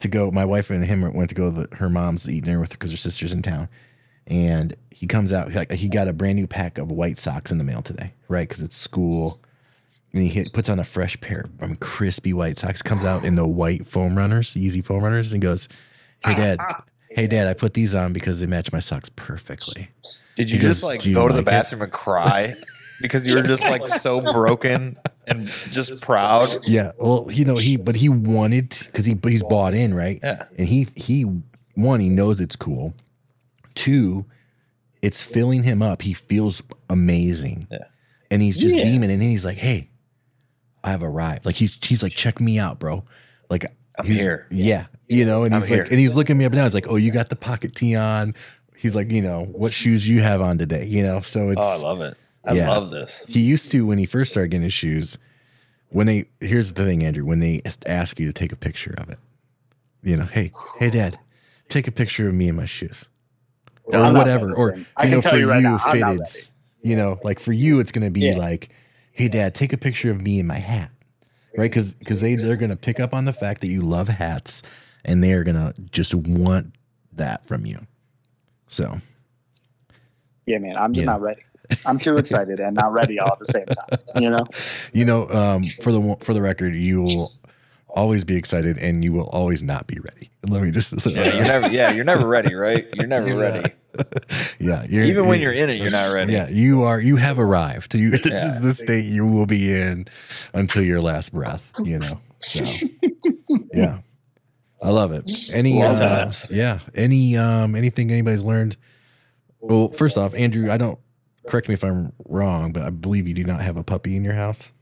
to 0.00 0.08
go, 0.08 0.30
my 0.30 0.44
wife 0.44 0.70
and 0.70 0.84
him 0.84 1.12
went 1.12 1.30
to 1.30 1.34
go. 1.34 1.50
To 1.50 1.66
the, 1.66 1.76
her 1.76 1.88
mom's 1.88 2.24
to 2.24 2.32
eat 2.32 2.44
dinner 2.44 2.60
with 2.60 2.72
her 2.72 2.76
because 2.76 2.90
her 2.90 2.96
sister's 2.96 3.32
in 3.32 3.42
town, 3.42 3.68
and 4.26 4.74
he 4.90 5.06
comes 5.06 5.32
out 5.32 5.52
like 5.52 5.72
he 5.72 5.88
got 5.88 6.08
a 6.08 6.12
brand 6.12 6.36
new 6.36 6.46
pack 6.46 6.78
of 6.78 6.90
white 6.90 7.18
socks 7.18 7.50
in 7.50 7.58
the 7.58 7.64
mail 7.64 7.82
today, 7.82 8.12
right? 8.28 8.48
Because 8.48 8.62
it's 8.62 8.76
school. 8.76 9.38
And 10.14 10.22
he 10.22 10.28
hit, 10.30 10.54
puts 10.54 10.70
on 10.70 10.78
a 10.78 10.84
fresh 10.84 11.20
pair 11.20 11.44
of 11.60 11.62
um, 11.62 11.76
crispy 11.76 12.32
white 12.32 12.56
socks. 12.56 12.80
Comes 12.80 13.04
out 13.04 13.24
in 13.24 13.34
the 13.34 13.46
white 13.46 13.86
foam 13.86 14.16
runners, 14.16 14.54
Yeezy 14.54 14.84
foam 14.84 15.02
runners, 15.02 15.34
and 15.34 15.42
goes, 15.42 15.86
"Hey 16.24 16.34
dad, 16.34 16.58
hey 17.14 17.26
dad, 17.26 17.46
I 17.46 17.52
put 17.52 17.74
these 17.74 17.94
on 17.94 18.14
because 18.14 18.40
they 18.40 18.46
match 18.46 18.72
my 18.72 18.80
socks 18.80 19.10
perfectly." 19.16 19.90
Did 20.34 20.50
you 20.50 20.58
goes, 20.58 20.64
just 20.64 20.82
like 20.82 21.00
"Do 21.00 21.10
you 21.10 21.14
go 21.14 21.28
to 21.28 21.34
the 21.34 21.40
like 21.40 21.46
it?" 21.46 21.50
bathroom 21.50 21.82
and 21.82 21.92
cry 21.92 22.54
because 23.00 23.26
you 23.26 23.34
were 23.34 23.42
just 23.42 23.62
like 23.62 23.86
so 23.88 24.20
broken 24.20 24.96
and 25.26 25.46
just 25.70 26.00
proud? 26.02 26.48
Yeah, 26.64 26.92
well, 26.98 27.24
you 27.30 27.44
know 27.44 27.56
he, 27.56 27.76
but 27.76 27.94
he 27.94 28.08
wanted 28.08 28.70
because 28.86 29.04
he 29.04 29.16
he's 29.24 29.42
bought 29.42 29.74
in, 29.74 29.94
right? 29.94 30.20
Yeah. 30.22 30.46
and 30.56 30.66
he 30.68 30.86
he 30.96 31.22
one 31.74 32.00
he 32.00 32.08
knows 32.08 32.40
it's 32.40 32.56
cool. 32.56 32.94
Two, 33.74 34.26
it's 35.02 35.22
filling 35.22 35.62
him 35.62 35.82
up. 35.82 36.02
He 36.02 36.12
feels 36.14 36.62
amazing. 36.90 37.68
Yeah. 37.70 37.78
and 38.30 38.42
he's 38.42 38.56
just 38.56 38.76
Yeah. 38.76 38.84
beaming, 38.84 39.10
and 39.10 39.22
then 39.22 39.28
he's 39.30 39.44
like, 39.44 39.56
"Hey, 39.58 39.88
I've 40.84 41.02
arrived." 41.02 41.46
Like 41.46 41.54
he's 41.56 41.78
he's 41.82 42.02
like, 42.02 42.12
"Check 42.12 42.40
me 42.40 42.58
out, 42.58 42.78
bro." 42.78 43.04
Like 43.48 43.64
I'm 43.98 44.06
here. 44.06 44.46
Yeah, 44.50 44.86
you 45.06 45.24
know, 45.24 45.44
and 45.44 45.54
I'm 45.54 45.60
he's 45.62 45.70
like, 45.70 45.90
and 45.90 45.98
he's 46.00 46.16
looking 46.16 46.36
me 46.38 46.44
up 46.44 46.52
and 46.52 46.56
down. 46.58 46.64
He's 46.66 46.74
like, 46.74 46.88
"Oh, 46.88 46.96
you 46.96 47.10
got 47.12 47.28
the 47.28 47.36
pocket 47.36 47.74
tee 47.74 47.94
on." 47.96 48.34
He's 48.76 48.94
like, 48.94 49.10
you 49.10 49.22
know, 49.22 49.44
what 49.44 49.72
shoes 49.72 50.08
you 50.08 50.20
have 50.22 50.40
on 50.40 50.56
today? 50.58 50.84
You 50.86 51.02
know, 51.02 51.20
so 51.20 51.48
it's. 51.50 51.60
Oh, 51.60 51.78
I 51.78 51.82
love 51.82 52.00
it. 52.00 52.16
I 52.44 52.54
Yeah. 52.54 52.68
love 52.68 52.90
this. 52.90 53.26
He 53.28 53.40
used 53.40 53.70
to 53.72 53.86
when 53.86 53.98
he 53.98 54.06
first 54.06 54.30
started 54.32 54.50
getting 54.50 54.62
his 54.64 54.72
shoes. 54.72 55.18
When 55.90 56.06
they 56.06 56.26
here's 56.40 56.72
the 56.74 56.84
thing, 56.84 57.04
Andrew. 57.04 57.24
When 57.24 57.40
they 57.40 57.62
ask 57.86 58.20
you 58.20 58.26
to 58.26 58.32
take 58.32 58.52
a 58.52 58.56
picture 58.56 58.94
of 58.98 59.08
it, 59.10 59.20
you 60.02 60.16
know, 60.16 60.26
hey, 60.26 60.52
hey, 60.78 60.90
Dad, 60.90 61.18
take 61.68 61.88
a 61.88 61.92
picture 61.92 62.28
of 62.28 62.34
me 62.34 62.48
and 62.48 62.56
my 62.56 62.66
shoes, 62.66 63.08
or 63.84 64.00
I'm 64.00 64.14
whatever. 64.14 64.54
Or 64.54 64.72
Tim. 64.72 64.86
I 64.96 65.06
you 65.06 65.10
know, 65.12 65.22
for 65.22 65.38
you 65.38 65.48
right 65.50 65.62
you, 65.62 65.70
now, 65.70 65.76
if 65.76 65.86
I'm 65.86 66.02
it 66.02 66.08
is, 66.08 66.52
you 66.82 66.96
know, 66.96 67.20
like 67.24 67.40
for 67.40 67.52
you, 67.52 67.80
it's 67.80 67.92
gonna 67.92 68.10
be 68.10 68.20
Yeah. 68.28 68.36
like, 68.36 68.68
hey, 69.12 69.28
Dad, 69.28 69.54
take 69.54 69.72
a 69.72 69.78
picture 69.78 70.10
of 70.10 70.20
me 70.20 70.40
in 70.40 70.46
my 70.46 70.58
hat, 70.58 70.90
right? 71.56 71.70
Because 71.70 71.94
because 71.94 72.20
they 72.20 72.36
they're 72.36 72.56
gonna 72.56 72.76
pick 72.76 73.00
up 73.00 73.14
on 73.14 73.24
the 73.24 73.32
fact 73.32 73.60
that 73.62 73.68
you 73.68 73.82
love 73.82 74.08
hats, 74.08 74.62
and 75.04 75.24
they're 75.24 75.44
gonna 75.44 75.74
just 75.90 76.14
want 76.14 76.74
that 77.14 77.46
from 77.46 77.66
you. 77.66 77.80
So 78.68 79.00
Yeah, 80.48 80.58
man, 80.58 80.76
I'm 80.78 80.94
just 80.94 81.06
Yeah. 81.06 81.12
not 81.12 81.20
ready. 81.20 81.42
I'm 81.84 81.98
too 81.98 82.18
excited 82.18 82.60
and 82.60 82.74
not 82.76 82.92
ready 82.92 83.20
all 83.20 83.32
at 83.32 83.38
the 83.38 83.44
same 83.46 83.66
time. 83.66 83.92
You 84.14 84.30
know, 84.30 84.46
you 84.92 85.04
know, 85.04 85.28
um, 85.30 85.62
for 85.82 85.92
the 85.92 86.16
for 86.20 86.34
the 86.34 86.42
record, 86.42 86.74
you 86.74 87.02
will 87.02 87.32
always 87.88 88.24
be 88.24 88.36
excited, 88.36 88.78
and 88.78 89.04
you 89.04 89.12
will 89.12 89.28
always 89.28 89.62
not 89.62 89.86
be 89.86 89.98
ready. 90.00 90.30
Let 90.48 90.62
me 90.62 90.70
just 90.72 90.92
Yeah, 91.06 91.26
you're 91.36 91.46
never. 91.46 91.68
Yeah, 91.68 91.90
you're 91.90 92.04
never 92.04 92.26
ready, 92.26 92.54
right? 92.54 92.86
You're 92.92 93.08
never 93.08 93.26
Yeah. 93.26 93.34
ready. 93.36 93.74
yeah, 94.60 94.84
you're, 94.88 95.04
Even 95.04 95.26
when 95.26 95.40
you're 95.40 95.52
in 95.52 95.70
it, 95.70 95.74
you're 95.74 95.90
not 95.90 96.12
ready. 96.12 96.32
Yeah, 96.32 96.48
you 96.48 96.82
are. 96.82 97.00
You 97.00 97.16
have 97.16 97.38
arrived. 97.38 97.94
You, 97.94 98.10
this 98.10 98.26
Yeah. 98.26 98.44
is 98.46 98.62
the 98.62 98.72
state 98.74 99.04
you 99.04 99.26
will 99.26 99.46
be 99.46 99.72
in 99.72 99.98
until 100.54 100.82
your 100.82 101.00
last 101.00 101.32
breath. 101.32 101.72
You 101.84 101.98
know. 101.98 102.20
So, 102.38 102.60
yeah, 103.74 103.98
I 104.82 104.90
love 104.90 105.12
it. 105.12 105.24
Any 105.54 105.82
uh, 105.82 105.94
times. 105.96 106.50
yeah. 106.50 106.80
Any 106.94 107.36
um 107.36 107.74
anything 107.74 108.10
anybody's 108.10 108.44
learned? 108.44 108.76
Well, 109.60 109.88
first 109.88 110.16
off, 110.16 110.34
Andrew, 110.34 110.70
I 110.70 110.76
don't 110.76 110.98
correct 111.46 111.68
me 111.68 111.74
if 111.74 111.82
I'm 111.84 112.12
wrong, 112.26 112.72
but 112.72 112.82
I 112.82 112.90
believe 112.90 113.26
you 113.26 113.34
do 113.34 113.44
not 113.44 113.60
have 113.60 113.76
a 113.76 113.82
puppy 113.84 114.16
in 114.16 114.24
your 114.24 114.34
house. 114.34 114.72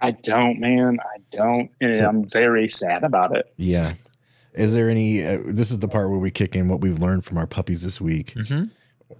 I 0.00 0.12
don't, 0.12 0.58
man. 0.58 0.98
I 1.00 1.18
don't, 1.30 1.70
and 1.80 1.94
So- 1.94 2.08
I'm 2.08 2.26
very 2.28 2.68
sad 2.68 3.02
about 3.04 3.36
it. 3.36 3.52
Yeah. 3.56 3.90
Is 4.54 4.74
there 4.74 4.90
any? 4.90 5.24
Uh, 5.24 5.38
this 5.46 5.70
is 5.70 5.78
the 5.78 5.88
part 5.88 6.10
where 6.10 6.18
we 6.18 6.30
kick 6.30 6.54
in 6.56 6.68
what 6.68 6.80
we've 6.80 6.98
learned 6.98 7.24
from 7.24 7.38
our 7.38 7.46
puppies 7.46 7.82
this 7.82 8.00
week. 8.00 8.34
Mhm. 8.34 8.70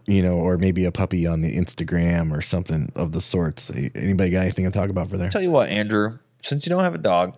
You 0.07 0.23
know, 0.23 0.35
or 0.45 0.59
maybe 0.59 0.85
a 0.85 0.93
puppy 0.93 1.27
on 1.27 1.41
the 1.41 1.57
Instagram 1.57 2.37
or 2.37 2.43
something 2.43 2.91
of 2.97 3.13
the 3.13 3.21
sorts. 3.21 3.97
Anybody 3.97 4.31
got 4.31 4.41
anything 4.43 4.65
to 4.65 4.71
talk 4.71 4.91
about 4.91 5.09
for 5.09 5.17
there? 5.17 5.31
Tell 5.31 5.41
you 5.43 5.51
what, 5.51 5.69
Andrew, 5.71 6.19
since 6.43 6.67
you 6.67 6.71
don't 6.71 6.83
have 6.85 6.95
a 6.95 6.99
dog 6.99 7.35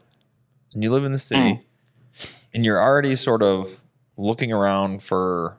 and 0.72 0.82
you 0.82 0.90
live 0.90 1.04
in 1.04 1.12
the 1.12 1.18
city 1.18 1.60
and 2.52 2.64
you're 2.64 2.80
already 2.80 3.14
sort 3.16 3.42
of 3.42 3.82
looking 4.16 4.52
around 4.52 5.02
for 5.02 5.56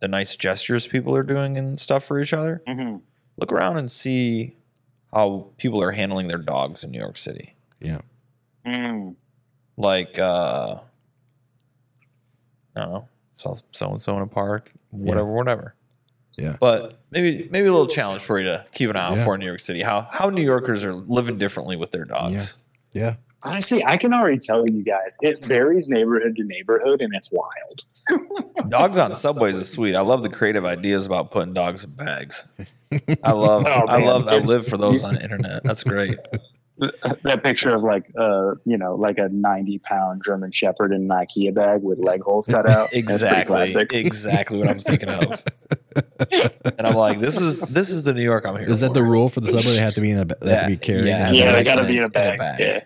the 0.00 0.08
nice 0.08 0.36
gestures 0.36 0.86
people 0.88 1.14
are 1.14 1.22
doing 1.22 1.56
and 1.58 1.78
stuff 1.78 2.04
for 2.04 2.20
each 2.20 2.32
other, 2.32 2.62
Mhm. 2.68 3.02
look 3.36 3.52
around 3.52 3.76
and 3.78 3.90
see 3.90 4.56
how 5.12 5.48
people 5.58 5.82
are 5.82 5.92
handling 5.92 6.28
their 6.28 6.38
dogs 6.38 6.82
in 6.84 6.90
New 6.90 6.98
York 6.98 7.16
City. 7.16 7.54
Yeah. 7.80 8.00
Mm. 8.66 9.16
Like, 9.76 10.18
uh, 10.18 10.80
I 12.76 12.80
don't 12.80 12.92
know, 12.92 13.08
saw 13.32 13.54
so 13.72 13.90
and 13.90 14.00
so 14.00 14.16
in 14.16 14.22
a 14.22 14.26
park, 14.26 14.70
whatever, 14.90 15.30
whatever. 15.30 15.74
Yeah. 16.38 16.56
But 16.60 17.00
maybe 17.10 17.48
maybe 17.50 17.66
a 17.66 17.72
little 17.72 17.88
challenge 17.88 18.22
for 18.22 18.38
you 18.38 18.44
to 18.44 18.64
keep 18.72 18.88
an 18.88 18.96
eye 18.96 19.06
out 19.06 19.16
Yeah. 19.18 19.24
for 19.24 19.34
in 19.34 19.40
New 19.40 19.46
York 19.46 19.60
City. 19.60 19.82
How 19.82 20.02
how 20.10 20.30
New 20.30 20.42
Yorkers 20.42 20.84
are 20.84 20.94
living 20.94 21.36
differently 21.38 21.76
with 21.76 21.90
their 21.90 22.04
dogs. 22.04 22.56
Yeah. 22.94 23.16
Honestly, 23.42 23.84
I 23.84 23.96
can 23.96 24.12
already 24.12 24.38
tell 24.38 24.66
you 24.68 24.82
guys, 24.82 25.16
it 25.22 25.44
varies 25.44 25.88
neighborhood 25.88 26.36
to 26.36 26.44
neighborhood, 26.44 27.00
and 27.00 27.14
it's 27.14 27.30
wild. 27.32 27.80
Dogs 28.68 28.98
on 28.98 29.14
subways 29.14 29.56
is 29.56 29.70
sweet. 29.70 29.94
I 29.94 30.00
love 30.02 30.22
the 30.22 30.28
creative 30.28 30.64
ideas 30.64 31.06
about 31.06 31.30
putting 31.30 31.54
dogs 31.54 31.84
in 31.84 31.90
bags. 31.90 32.46
I 33.24 33.32
love, 33.32 33.64
Oh, 33.66 33.84
I 33.88 33.98
man. 33.98 34.06
love, 34.06 34.28
I 34.28 34.38
live 34.38 34.66
for 34.66 34.76
those 34.76 35.08
on 35.10 35.14
the 35.16 35.22
internet. 35.22 35.62
That's 35.64 35.84
great. 35.84 36.18
that 37.24 37.42
picture 37.42 37.74
of 37.74 37.82
like 37.82 38.06
uh 38.18 38.52
you 38.64 38.78
know 38.78 38.94
like 38.94 39.18
a 39.18 39.28
90 39.28 39.80
pound 39.80 40.22
german 40.24 40.50
shepherd 40.50 40.92
in 40.94 41.02
an 41.02 41.08
ikea 41.10 41.52
bag 41.54 41.80
with 41.84 41.98
leg 41.98 42.22
holes 42.22 42.46
cut 42.48 42.64
out 42.64 42.88
Exactly, 42.94 43.62
exactly 43.90 44.58
what 44.58 44.66
I'm 44.70 44.78
thinking 44.80 45.10
of. 45.10 45.44
And 46.78 46.86
I'm 46.86 46.94
like, 46.94 47.20
this 47.20 47.36
is 47.38 47.58
this 47.58 47.90
is 47.90 48.04
the 48.04 48.14
New 48.14 48.22
York 48.22 48.46
I'm 48.46 48.56
here. 48.58 48.70
Is 48.70 48.80
that 48.80 48.94
the 48.94 49.02
rule 49.02 49.28
for 49.28 49.40
the 49.40 49.48
subway? 49.48 49.76
They 49.76 49.82
have 49.84 49.94
to 49.94 50.00
be 50.00 50.10
in 50.10 50.18
a. 50.20 50.24
They 50.24 50.54
have 50.54 50.62
to 50.64 50.68
be 50.70 50.76
carried. 50.78 51.04
Yeah. 51.04 51.28
in 51.28 51.34
a 51.34 51.38
yeah 51.38 51.44
bag? 51.52 51.54
they 51.56 51.64
gotta 51.64 51.86
be 51.86 51.96
in 51.96 52.02
a- 52.02 52.06
a 52.06 52.10
bag, 52.10 52.28
in 52.28 52.34
a 52.34 52.38
bag. 52.38 52.60
yeah 52.60 52.80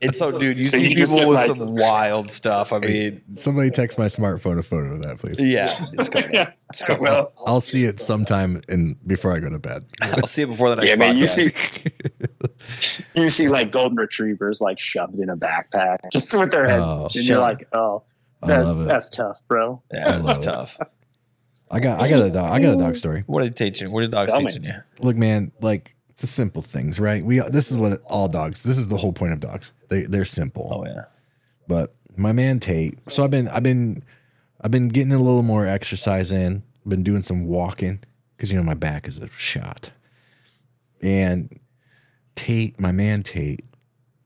It's 0.00 0.18
so, 0.18 0.38
dude. 0.38 0.58
You 0.58 0.62
So 0.64 0.76
see 0.76 0.88
you 0.90 0.96
people 0.96 1.28
with 1.28 1.36
like- 1.38 1.52
some 1.52 1.74
wild 1.74 2.30
stuff. 2.30 2.72
I 2.72 2.80
mean, 2.80 3.22
Somebody 3.28 3.70
text 3.70 3.98
my 3.98 4.04
smartphone 4.06 4.58
a 4.58 4.62
photo 4.62 4.92
of 4.94 5.00
that, 5.02 5.18
please. 5.18 5.40
yeah, 5.40 5.68
it's 5.94 6.08
coming. 6.10 6.30
yeah 6.34 6.42
It's 6.70 6.82
coming. 6.82 7.02
well 7.02 7.26
I'll 7.46 7.62
see 7.62 7.84
it 7.84 7.98
sometime 7.98 8.60
in 8.68 8.86
before 9.06 9.34
I 9.34 9.38
go 9.40 9.48
to 9.48 9.58
bed. 9.58 9.86
I'll 10.02 10.26
see 10.26 10.42
it 10.42 10.48
before 10.48 10.68
the 10.70 10.76
next 10.76 10.88
yeah 10.90 10.96
man 10.96 11.16
you 11.16 11.26
see 11.26 11.50
you 13.14 13.28
see 13.28 13.48
like 13.48 13.70
golden 13.72 13.96
retrievers 13.96 14.60
like 14.60 14.78
shoved 14.78 15.14
in 15.16 15.30
a 15.30 15.36
backpack 15.36 15.98
just 16.12 16.34
with 16.38 16.50
their 16.50 16.68
head 16.68 16.80
Oh, 16.80 17.04
and 17.04 17.12
shit. 17.12 17.24
you're 17.24 17.38
like 17.38 17.66
oh 17.72 18.02
I 18.42 18.48
that- 18.48 18.64
love 18.64 18.80
it. 18.82 18.88
that's 18.88 19.10
tough 19.10 19.38
bro 19.48 19.82
Yeah, 19.92 20.16
I 20.22 20.30
it's 20.30 20.38
it. 20.38 20.42
tough. 20.42 20.78
I 21.68 21.80
got. 21.80 22.00
I 22.00 22.08
got 22.08 22.22
a 22.22 22.30
dog. 22.30 22.52
I 22.52 22.62
got 22.62 22.74
a 22.74 22.76
dog 22.76 22.94
story. 22.94 23.24
What 23.26 23.42
did 23.42 23.54
they 23.56 23.70
teach 23.70 23.82
you? 23.82 23.90
What 23.90 24.02
did 24.02 24.12
dogs 24.12 24.30
Tell 24.30 24.40
me. 24.40 24.46
teaching 24.46 24.62
you? 24.64 24.74
Look, 25.00 25.16
man. 25.16 25.50
Like 25.60 25.95
the 26.16 26.26
simple 26.26 26.62
things, 26.62 26.98
right? 26.98 27.24
We. 27.24 27.40
This 27.40 27.70
is 27.70 27.76
what 27.76 28.00
all 28.04 28.28
dogs. 28.28 28.62
This 28.62 28.78
is 28.78 28.88
the 28.88 28.96
whole 28.96 29.12
point 29.12 29.32
of 29.32 29.40
dogs. 29.40 29.72
They 29.88 30.02
they're 30.02 30.24
simple. 30.24 30.68
Oh 30.72 30.84
yeah. 30.86 31.04
But 31.68 31.94
my 32.16 32.32
man 32.32 32.60
Tate. 32.60 32.98
So 33.10 33.22
I've 33.24 33.30
been 33.30 33.48
I've 33.48 33.62
been 33.62 34.02
I've 34.60 34.70
been 34.70 34.88
getting 34.88 35.12
a 35.12 35.18
little 35.18 35.42
more 35.42 35.66
exercise 35.66 36.32
in. 36.32 36.62
I've 36.84 36.90
Been 36.90 37.02
doing 37.02 37.22
some 37.22 37.46
walking 37.46 38.00
because 38.36 38.50
you 38.50 38.56
know 38.56 38.64
my 38.64 38.74
back 38.74 39.06
is 39.06 39.18
a 39.18 39.28
shot. 39.30 39.90
And 41.02 41.50
Tate, 42.34 42.78
my 42.80 42.92
man 42.92 43.22
Tate, 43.22 43.64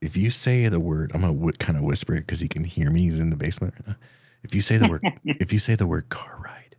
if 0.01 0.15
you 0.15 0.29
say 0.29 0.67
the 0.67 0.79
word, 0.79 1.11
I'm 1.13 1.21
gonna 1.21 1.33
w- 1.33 1.51
kind 1.53 1.77
of 1.77 1.83
whisper 1.83 2.13
it 2.15 2.21
because 2.21 2.39
he 2.39 2.47
can 2.47 2.63
hear 2.63 2.89
me. 2.89 3.01
He's 3.01 3.19
in 3.19 3.29
the 3.29 3.35
basement 3.35 3.73
right 3.75 3.89
now. 3.89 3.95
If 4.43 4.55
you 4.55 4.61
say 4.61 4.77
the 4.77 4.87
word, 4.87 5.01
if 5.25 5.51
you 5.53 5.59
say 5.59 5.75
the 5.75 5.85
word 5.85 6.09
car 6.09 6.39
ride, 6.43 6.75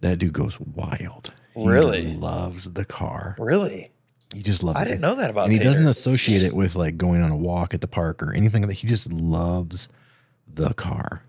that 0.00 0.18
dude 0.18 0.32
goes 0.32 0.58
wild. 0.60 1.32
He 1.56 1.66
Really? 1.66 2.14
loves 2.14 2.72
the 2.72 2.84
car. 2.84 3.34
Really? 3.38 3.90
He 4.34 4.42
just 4.42 4.62
loves 4.62 4.78
I 4.78 4.82
it 4.82 4.84
I 4.84 4.88
didn't 4.90 5.00
know 5.00 5.14
that 5.16 5.30
about. 5.32 5.44
and 5.46 5.52
he 5.52 5.58
doesn't 5.58 5.86
associate 5.86 6.42
it 6.42 6.54
with 6.54 6.76
like 6.76 6.96
going 6.96 7.20
on 7.22 7.30
a 7.30 7.36
walk 7.36 7.74
at 7.74 7.80
the 7.80 7.88
park 7.88 8.22
or 8.22 8.32
anything 8.32 8.62
like 8.62 8.68
that. 8.68 8.74
He 8.74 8.86
just 8.86 9.12
loves 9.12 9.88
the 10.52 10.72
car 10.74 11.22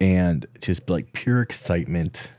and 0.00 0.46
just 0.60 0.88
like 0.90 1.12
pure 1.12 1.40
excitement. 1.42 2.30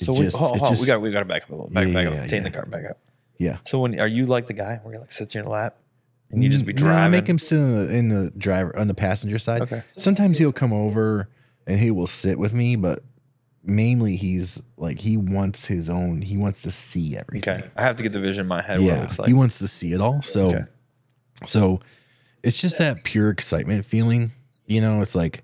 It 0.00 0.04
So 0.04 0.12
we, 0.12 0.20
just- 0.22 0.36
hold, 0.36 0.58
hold, 0.58 0.70
just- 0.70 0.80
we 0.82 0.86
got 0.86 1.00
we 1.00 1.10
got 1.12 1.20
to 1.20 1.24
back 1.26 1.44
up 1.44 1.50
a 1.50 1.54
little. 1.54 1.70
Back, 1.70 1.86
Yeah, 1.86 1.92
back 1.92 2.06
up. 2.06 2.14
yeah, 2.14 2.20
Take 2.26 2.32
yeah. 2.32 2.48
the 2.48 2.50
car 2.50 2.66
back 2.66 2.84
up. 2.90 2.98
Yeah. 3.38 3.58
So 3.64 3.80
when 3.80 3.98
are 4.00 4.06
you 4.08 4.26
like 4.26 4.46
the 4.46 4.52
guy 4.54 4.80
where 4.82 4.94
he 4.94 4.98
like 4.98 5.12
sits 5.12 5.34
in 5.34 5.42
your 5.42 5.50
lap 5.50 5.76
and 6.30 6.42
you 6.42 6.50
just 6.50 6.66
be 6.66 6.72
mm, 6.72 6.76
No, 6.76 6.82
driving? 6.86 7.04
I 7.04 7.08
make 7.08 7.28
him 7.28 7.38
sit 7.38 7.58
in 7.58 7.74
the, 7.86 7.94
in 7.96 8.08
the 8.08 8.30
driver 8.36 8.76
on 8.76 8.88
the 8.88 8.94
passenger 8.94 9.38
side. 9.38 9.62
Okay. 9.62 9.82
Sometimes 9.88 10.38
he'll 10.38 10.52
come 10.52 10.72
over 10.72 11.28
and 11.66 11.78
he 11.78 11.90
will 11.90 12.06
sit 12.06 12.38
with 12.38 12.52
me, 12.54 12.74
but 12.76 13.02
mainly 13.64 14.16
he's 14.16 14.62
like 14.76 14.98
he 14.98 15.16
wants 15.16 15.66
his 15.66 15.88
own. 15.90 16.20
He 16.22 16.36
wants 16.36 16.62
to 16.62 16.70
see 16.70 17.16
everything. 17.16 17.54
Okay. 17.62 17.70
I 17.76 17.82
have 17.82 17.96
to 17.96 18.02
get 18.02 18.12
the 18.12 18.20
vision 18.20 18.42
in 18.42 18.46
my 18.48 18.60
head 18.62 18.78
what 18.80 18.84
it 18.86 18.88
Yeah, 18.94 19.00
looks 19.00 19.18
like. 19.18 19.28
he 19.28 19.34
wants 19.34 19.58
to 19.60 19.68
see 19.68 19.92
it 19.92 20.00
all. 20.00 20.20
So, 20.22 20.46
Okay. 20.48 20.64
so 21.46 21.78
it's 22.42 22.60
just 22.60 22.78
that 22.78 23.04
pure 23.04 23.30
excitement 23.30 23.84
feeling. 23.86 24.32
You 24.66 24.80
know, 24.80 25.00
it's 25.00 25.14
like. 25.14 25.42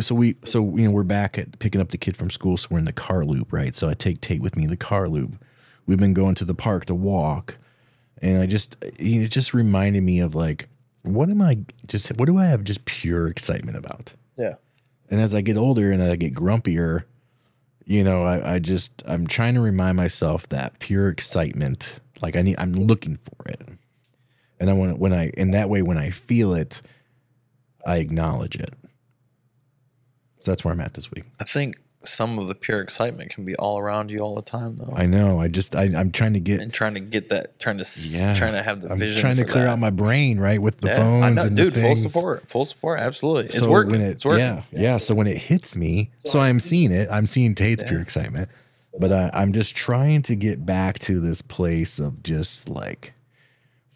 So 0.00 0.14
we, 0.14 0.36
so 0.44 0.76
you 0.76 0.84
know, 0.84 0.90
we're 0.90 1.02
back 1.02 1.38
at 1.38 1.58
picking 1.60 1.80
up 1.80 1.88
the 1.88 1.96
kid 1.98 2.14
from 2.16 2.28
school. 2.30 2.58
So 2.58 2.68
we're 2.70 2.78
in 2.78 2.84
the 2.84 2.92
car 2.92 3.24
loop, 3.24 3.52
right? 3.52 3.74
So 3.74 3.88
I 3.88 3.94
take 3.94 4.20
Tate 4.20 4.42
with 4.42 4.54
me 4.54 4.64
in 4.64 4.70
the 4.70 4.76
car 4.76 5.08
loop. 5.08 5.42
We've 5.86 5.98
been 5.98 6.12
going 6.12 6.34
to 6.36 6.44
the 6.44 6.54
park 6.54 6.84
to 6.86 6.94
walk, 6.94 7.56
and 8.20 8.38
I 8.38 8.46
just, 8.46 8.76
it 8.82 9.28
just 9.30 9.54
reminded 9.54 10.02
me 10.02 10.20
of 10.20 10.34
like, 10.34 10.68
what 11.02 11.30
am 11.30 11.40
I 11.40 11.60
just, 11.86 12.10
what 12.18 12.26
do 12.26 12.36
I 12.36 12.44
have 12.46 12.64
just 12.64 12.84
pure 12.84 13.28
excitement 13.28 13.76
about? 13.78 14.12
yeah. 14.36 14.54
And 15.10 15.20
as 15.20 15.34
I 15.34 15.40
get 15.40 15.56
older 15.56 15.90
and 15.90 16.02
I 16.02 16.14
get 16.16 16.34
grumpier, 16.34 17.04
you 17.84 18.04
know, 18.04 18.22
I, 18.22 18.54
I 18.54 18.58
just 18.60 19.02
I'm 19.06 19.26
trying 19.26 19.54
to 19.54 19.60
remind 19.60 19.96
myself 19.96 20.48
that 20.50 20.78
pure 20.78 21.08
excitement, 21.08 21.98
like 22.22 22.36
I 22.36 22.42
need, 22.42 22.56
I'm 22.58 22.72
looking 22.72 23.16
for 23.16 23.48
it, 23.50 23.68
and 24.60 24.70
I 24.70 24.72
want 24.72 24.98
when 24.98 25.12
I 25.12 25.30
in 25.30 25.50
that 25.50 25.68
way 25.68 25.82
when 25.82 25.98
I 25.98 26.10
feel 26.10 26.54
it, 26.54 26.80
I 27.84 27.96
acknowledge 27.96 28.56
it. 28.56 28.72
So 30.38 30.52
that's 30.52 30.64
where 30.64 30.72
I'm 30.72 30.80
at 30.80 30.94
this 30.94 31.10
week. 31.10 31.24
I 31.40 31.44
think 31.44 31.76
some 32.02 32.38
of 32.38 32.48
the 32.48 32.54
pure 32.54 32.80
excitement 32.80 33.30
can 33.30 33.44
be 33.44 33.54
all 33.56 33.78
around 33.78 34.10
you 34.10 34.20
all 34.20 34.34
the 34.34 34.40
time 34.42 34.76
though. 34.76 34.92
I 34.96 35.04
know. 35.06 35.38
I 35.40 35.48
just 35.48 35.76
I, 35.76 35.84
I'm 35.94 36.10
trying 36.10 36.32
to 36.32 36.40
get. 36.40 36.60
and 36.60 36.72
trying 36.72 36.94
to 36.94 37.00
get 37.00 37.28
that 37.28 37.58
trying 37.60 37.76
to 37.78 37.84
Yeah. 38.08 38.34
trying 38.34 38.52
to 38.54 38.62
have 38.62 38.80
the 38.80 38.90
I'm 38.92 38.98
vision 38.98 39.20
trying 39.20 39.36
to 39.36 39.44
clear 39.44 39.64
that. 39.64 39.72
out 39.72 39.78
my 39.78 39.90
brain 39.90 40.40
right 40.40 40.60
with 40.62 40.76
the 40.78 40.88
Yeah, 40.88 40.96
phones 40.96 41.24
I 41.24 41.30
know, 41.30 41.42
and 41.42 41.56
dude 41.56 41.74
the 41.74 41.82
full 41.82 41.96
support 41.96 42.48
full 42.48 42.64
support 42.64 43.00
absolutely 43.00 43.44
it's 43.46 43.58
So 43.58 43.70
working 43.70 43.92
when 43.92 44.00
it's 44.00 44.14
it's 44.14 44.24
working 44.24 44.40
yeah, 44.40 44.62
yeah. 44.72 44.96
So 44.96 45.14
when 45.14 45.26
it 45.26 45.36
hits 45.36 45.76
me, 45.76 46.10
so 46.16 46.40
I'm 46.40 46.58
seeing 46.60 46.90
it. 46.90 47.08
I'm 47.10 47.26
seeing 47.26 47.54
Tate's 47.54 47.84
pure 47.84 48.00
excitement, 48.00 48.48
but 48.98 49.12
I, 49.12 49.30
I'm 49.34 49.52
just 49.52 49.76
trying 49.76 50.22
to 50.22 50.36
get 50.36 50.64
back 50.64 50.98
to 51.00 51.20
this 51.20 51.42
place 51.42 51.98
of 51.98 52.22
just 52.22 52.68
like 52.70 53.12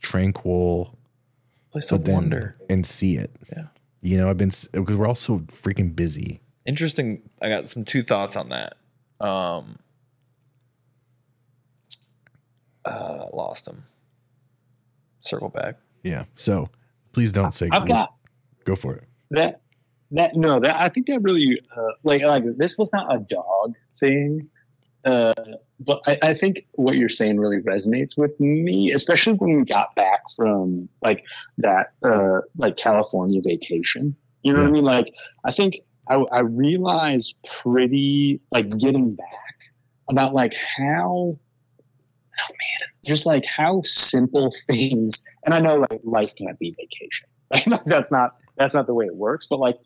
tranquil, 0.02 0.96
place 1.72 1.90
but 1.90 2.00
of 2.02 2.08
wonder 2.08 2.56
and 2.68 2.84
see 2.86 3.16
it. 3.16 3.30
Yeah. 3.56 3.64
You 4.02 4.18
know, 4.18 4.28
I've 4.28 4.36
been 4.36 4.50
because 4.72 4.96
we're 4.96 5.06
all 5.08 5.14
so 5.14 5.38
freaking 5.40 5.96
busy. 5.96 6.40
Interesting 6.66 7.22
i 7.42 7.48
got 7.48 7.68
some 7.68 7.84
two 7.84 8.02
thoughts 8.02 8.36
on 8.36 8.48
that 8.48 8.76
um 9.20 9.78
uh 12.84 13.26
lost 13.32 13.64
them 13.64 13.84
circle 15.20 15.48
back 15.48 15.76
Yeah. 16.02 16.24
So 16.34 16.68
please 17.12 17.32
don't 17.32 17.52
say 17.52 17.68
I've 17.72 17.88
got 17.88 18.14
go 18.64 18.76
for 18.76 18.94
it. 18.94 19.04
that 19.30 19.60
that 20.10 20.36
no 20.36 20.60
that 20.60 20.76
I 20.76 20.88
think 20.90 21.06
that 21.06 21.20
really 21.22 21.60
uh, 21.76 21.92
like 22.02 22.22
like 22.22 22.44
this 22.58 22.76
was 22.76 22.92
not 22.92 23.14
a 23.14 23.18
dog 23.20 23.74
thing, 23.94 24.48
uh, 25.04 25.32
but 25.80 26.00
I, 26.06 26.18
I 26.22 26.34
think 26.34 26.66
what 26.72 26.96
you're 26.96 27.08
saying 27.08 27.38
really 27.40 27.60
resonates 27.60 28.18
with 28.18 28.38
me, 28.38 28.92
especially 28.92 29.34
when 29.34 29.56
we 29.56 29.64
got 29.64 29.94
back 29.96 30.20
from 30.36 30.88
like 31.02 31.24
that 31.58 31.92
uh, 32.04 32.40
like 32.58 32.76
California 32.76 33.40
vacation. 33.42 34.14
You 34.42 34.52
know 34.52 34.60
what 34.60 34.68
I 34.68 34.72
mean? 34.72 34.84
Like 34.84 35.14
I 35.44 35.50
think 35.50 35.76
I, 36.08 36.16
I 36.32 36.40
realized 36.40 37.38
pretty 37.62 38.40
like 38.50 38.70
getting 38.78 39.14
back 39.14 39.56
about 40.08 40.34
like 40.34 40.54
how 40.76 41.38
oh 41.38 42.48
man 42.50 42.88
just 43.04 43.26
like 43.26 43.44
how 43.44 43.80
simple 43.84 44.50
things 44.66 45.24
and 45.44 45.54
I 45.54 45.60
know 45.60 45.86
like 45.90 46.00
life 46.04 46.34
can't 46.36 46.58
be 46.58 46.74
vacation. 46.78 47.28
Like 47.70 47.84
that's 47.84 48.10
not 48.10 48.36
that's 48.56 48.74
not 48.74 48.86
the 48.86 48.94
way 48.94 49.06
it 49.06 49.16
works, 49.16 49.46
but 49.46 49.60
like 49.60 49.78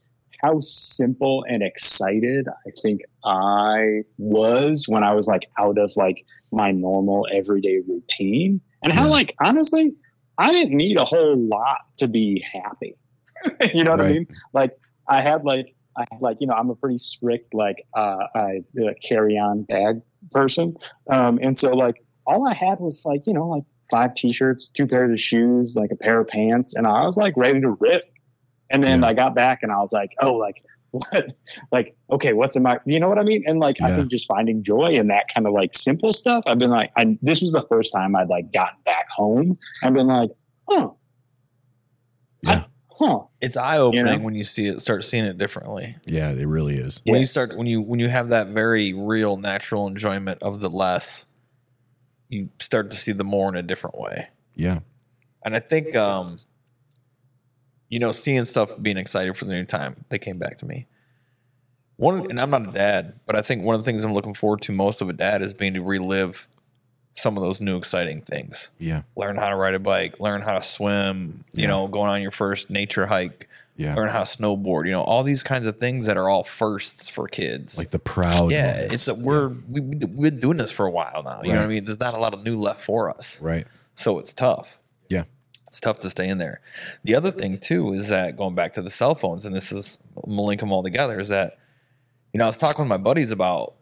how 0.43 0.59
simple 0.61 1.45
and 1.49 1.63
excited 1.63 2.47
I 2.49 2.71
think 2.83 3.03
I 3.25 4.03
was 4.19 4.87
when 4.89 5.03
I 5.03 5.15
was 5.15 5.27
like 5.27 5.51
out 5.59 5.79
of 5.79 5.93
like 5.97 6.25
my 6.53 6.71
normal 6.71 7.27
everyday 7.35 7.81
routine. 7.87 8.61
And 8.83 8.93
how 8.93 9.05
hmm. 9.05 9.11
like 9.11 9.35
honestly, 9.45 9.93
I 10.39 10.53
didn't 10.53 10.77
need 10.77 10.97
a 10.97 11.05
whole 11.05 11.37
lot 11.37 11.79
to 11.99 12.09
be 12.09 12.45
happy. 12.53 12.97
you 13.75 13.85
know 13.85 13.93
what 13.93 14.01
I 14.01 14.13
mean? 14.13 14.29
Like 14.53 14.73
I 15.09 15.21
had 15.21 15.45
like 15.45 15.75
I 15.99 16.05
like 16.21 16.39
you 16.41 16.47
know 16.47 16.55
I'm 16.55 16.71
a 16.71 16.75
pretty 16.77 16.99
strict 16.99 17.53
like 17.55 17.85
uh, 17.97 18.27
I 18.35 18.61
uh, 18.81 18.93
carry 19.07 19.37
on 19.37 19.65
bag 19.65 20.01
person, 20.31 20.77
um, 21.11 21.39
and 21.43 21.57
so 21.57 21.71
like 21.75 22.03
all 22.27 22.47
I 22.49 22.55
had 22.55 22.79
was 22.81 23.03
like 23.05 23.27
you 23.27 23.35
know 23.35 23.49
like 23.49 23.65
five 23.91 24.15
t-shirts, 24.15 24.71
two 24.71 24.87
pairs 24.87 25.11
of 25.11 25.19
shoes, 25.21 25.75
like 25.77 25.91
a 25.91 25.97
pair 25.97 26.21
of 26.21 26.29
pants, 26.29 26.75
and 26.77 26.87
I 26.87 27.05
was 27.05 27.17
like 27.17 27.35
ready 27.37 27.61
to 27.61 27.71
rip. 27.81 28.03
And 28.71 28.83
then 28.85 29.01
Yeah. 29.01 29.07
I 29.09 29.15
got 29.15 29.35
back 29.35 29.61
and 29.63 29.73
I 29.73 29.79
was 29.79 29.95
like, 29.95 30.11
oh, 30.21 30.35
like 30.35 30.63
what? 30.91 31.33
Like 31.73 31.97
okay, 32.13 32.33
what's 32.35 32.55
in 32.55 32.63
my? 32.63 32.79
You 32.87 33.01
know 33.01 33.09
what 33.09 33.19
I 33.19 33.23
mean? 33.23 33.43
And 33.47 33.59
like 33.59 33.81
I 33.83 33.89
Yeah. 33.89 33.97
think 33.97 34.11
just 34.11 34.27
finding 34.29 34.63
joy 34.63 34.91
in 34.93 35.09
that 35.09 35.25
kind 35.35 35.47
of 35.47 35.53
like 35.55 35.75
simple 35.75 36.13
stuff. 36.13 36.45
I've 36.47 36.59
been 36.59 36.71
like, 36.71 36.91
I 36.97 37.19
this 37.23 37.41
was 37.43 37.53
the 37.53 37.65
first 37.69 37.93
time 37.93 38.15
I'd 38.15 38.29
like 38.29 38.53
gotten 38.53 38.79
back 38.85 39.07
home. 39.11 39.57
I've 39.83 39.95
been 39.95 40.07
like, 40.07 40.31
Yeah. 40.71 40.89
Huh. 42.99 43.21
it's 43.41 43.57
eye-opening 43.57 44.07
You 44.07 44.19
know? 44.19 44.25
when 44.25 44.35
you 44.35 44.45
see 44.45 44.67
it 44.67 44.81
start 44.81 45.05
seeing 45.05 45.25
it 45.25 45.39
differently 45.39 45.97
Yeah, 46.07 46.29
it 46.31 46.47
really 46.47 46.75
is. 46.77 47.01
when 47.05 47.15
Yeah. 47.15 47.21
you 47.21 47.27
start 47.27 47.57
when 47.57 47.67
you 47.67 47.81
when 47.81 48.01
you 48.01 48.09
have 48.09 48.29
that 48.31 48.49
very 48.49 48.93
real 48.93 49.37
natural 49.37 49.87
enjoyment 49.87 50.43
of 50.43 50.61
the 50.61 50.69
less 50.71 51.27
you 52.29 52.45
start 52.45 52.91
to 52.91 52.97
see 52.97 53.13
the 53.13 53.25
more 53.25 53.49
in 53.49 53.55
a 53.57 53.63
different 53.63 53.99
way 53.99 54.29
Yeah. 54.55 54.81
and 55.45 55.55
i 55.57 55.61
think 55.61 55.95
um 55.97 56.39
you 57.89 57.99
know 57.99 58.13
seeing 58.13 58.45
stuff 58.45 58.73
being 58.83 58.99
excited 58.99 59.37
for 59.37 59.45
the 59.47 59.53
new 59.53 59.65
time 59.65 60.05
they 60.11 60.19
came 60.19 60.39
back 60.39 60.59
to 60.59 60.67
me 60.67 60.87
one 61.97 62.27
and 62.31 62.39
i'm 62.41 62.51
not 62.51 62.69
a 62.69 62.73
dad 62.73 63.19
but 63.27 63.35
i 63.37 63.41
think 63.43 63.63
one 63.65 63.75
of 63.75 63.81
the 63.83 63.85
things 63.91 64.05
i'm 64.05 64.13
looking 64.13 64.35
forward 64.35 64.61
to 64.63 64.73
most 64.73 65.01
of 65.01 65.09
a 65.09 65.13
dad 65.13 65.41
is 65.43 65.59
being 65.59 65.73
to 65.73 65.83
relive 65.89 66.49
some 67.19 67.37
of 67.37 67.43
those 67.43 67.61
new 67.61 67.77
exciting 67.77 68.21
things 68.23 68.71
Yeah. 68.79 69.03
learn 69.17 69.37
how 69.37 69.49
to 69.49 69.57
ride 69.57 69.75
a 69.75 69.81
bike 69.81 70.21
learn 70.21 70.41
how 70.43 70.59
to 70.59 70.63
swim 70.63 71.45
you 71.53 71.63
Yeah. 71.63 71.69
know 71.69 71.87
going 71.89 72.11
on 72.11 72.23
your 72.23 72.31
first 72.31 72.71
nature 72.71 73.07
hike 73.07 73.49
Yeah. 73.77 73.95
learn 73.95 74.09
how 74.09 74.21
to 74.25 74.25
snowboard 74.25 74.87
you 74.87 74.93
know 74.93 75.03
all 75.03 75.23
these 75.23 75.43
kinds 75.43 75.67
of 75.67 75.79
things 75.79 76.07
that 76.07 76.17
are 76.17 76.29
all 76.29 76.43
firsts 76.45 77.09
for 77.09 77.27
kids 77.29 77.77
Like 77.79 77.91
the 77.91 77.99
proud. 77.99 78.51
yeah 78.51 78.73
moments. 78.73 78.95
it's 78.95 79.09
a, 79.09 79.15
we're 79.15 79.49
we, 79.69 79.81
we've 79.81 80.01
been 80.33 80.41
doing 80.41 80.57
this 80.59 80.71
for 80.71 80.87
a 80.87 80.91
while 80.91 81.23
now 81.25 81.41
you 81.43 81.53
know 81.53 81.59
what 81.59 81.65
i 81.65 81.69
mean 81.69 81.85
there's 81.85 82.01
not 82.01 82.15
a 82.15 82.19
lot 82.21 82.35
of 82.35 82.45
new 82.45 82.57
left 82.59 82.83
for 82.83 83.11
us 83.11 83.41
right. 83.43 83.67
so 83.95 84.19
it's 84.19 84.33
tough 84.33 84.79
Yeah. 85.09 85.25
it's 85.67 85.81
tough 85.81 86.01
to 86.01 86.11
stay 86.11 86.29
in 86.29 86.39
there 86.39 86.61
the 87.05 87.15
other 87.15 87.31
thing 87.31 87.59
too 87.59 87.93
is 87.93 88.09
that 88.09 88.37
going 88.37 88.55
back 88.55 88.75
to 88.75 88.83
the 88.83 88.91
cell 88.91 89.15
phones 89.15 89.45
and 89.45 89.55
this 89.55 89.73
is 89.73 89.99
I'm 90.25 90.31
gonna 90.31 90.43
link 90.43 90.61
them 90.61 90.73
all 90.73 90.83
together 90.83 91.19
is 91.21 91.29
that 91.31 91.59
you 92.33 92.39
know 92.39 92.45
i 92.45 92.49
was 92.49 92.57
talking 92.59 92.83
with 92.83 92.89
my 92.89 92.97
buddies 92.99 93.31
about 93.31 93.75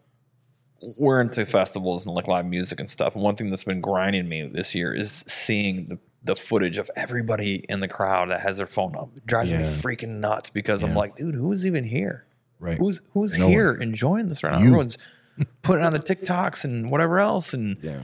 we're 1.01 1.21
into 1.21 1.45
festivals 1.45 2.05
and 2.05 2.15
like 2.15 2.27
live 2.27 2.45
music 2.45 2.79
and 2.79 2.89
stuff 2.89 3.15
and 3.15 3.23
one 3.23 3.35
thing 3.35 3.49
that's 3.49 3.63
been 3.63 3.81
grinding 3.81 4.29
me 4.29 4.43
this 4.43 4.75
year 4.75 4.93
is 4.93 5.11
seeing 5.11 5.87
the 5.89 5.99
the 6.23 6.35
footage 6.35 6.77
of 6.77 6.91
everybody 6.97 7.63
in 7.69 7.79
the 7.79 7.87
crowd 7.87 8.29
that 8.29 8.41
has 8.41 8.57
their 8.57 8.67
phone 8.67 8.93
up 8.97 9.09
it 9.15 9.25
drives 9.25 9.51
me 9.51 9.59
freaking 9.59 10.19
nuts 10.19 10.49
because 10.49 10.83
i'm 10.83 10.93
like 10.93 11.15
dude 11.15 11.35
who's 11.35 11.65
even 11.65 11.85
here 11.85 12.27
Right. 12.59 12.77
Who's 12.77 13.01
who's 13.11 13.37
No 13.37 13.47
here 13.47 13.73
enjoying 13.73 14.29
this 14.29 14.43
right 14.43 14.51
now? 14.51 14.59
You. 14.59 14.65
Everyone's 14.65 14.97
putting 15.61 15.83
on 15.83 15.93
the 15.93 15.99
TikToks 15.99 16.63
and 16.63 16.89
whatever 16.89 17.19
else 17.19 17.53
and 17.53 17.77
yeah. 17.81 18.03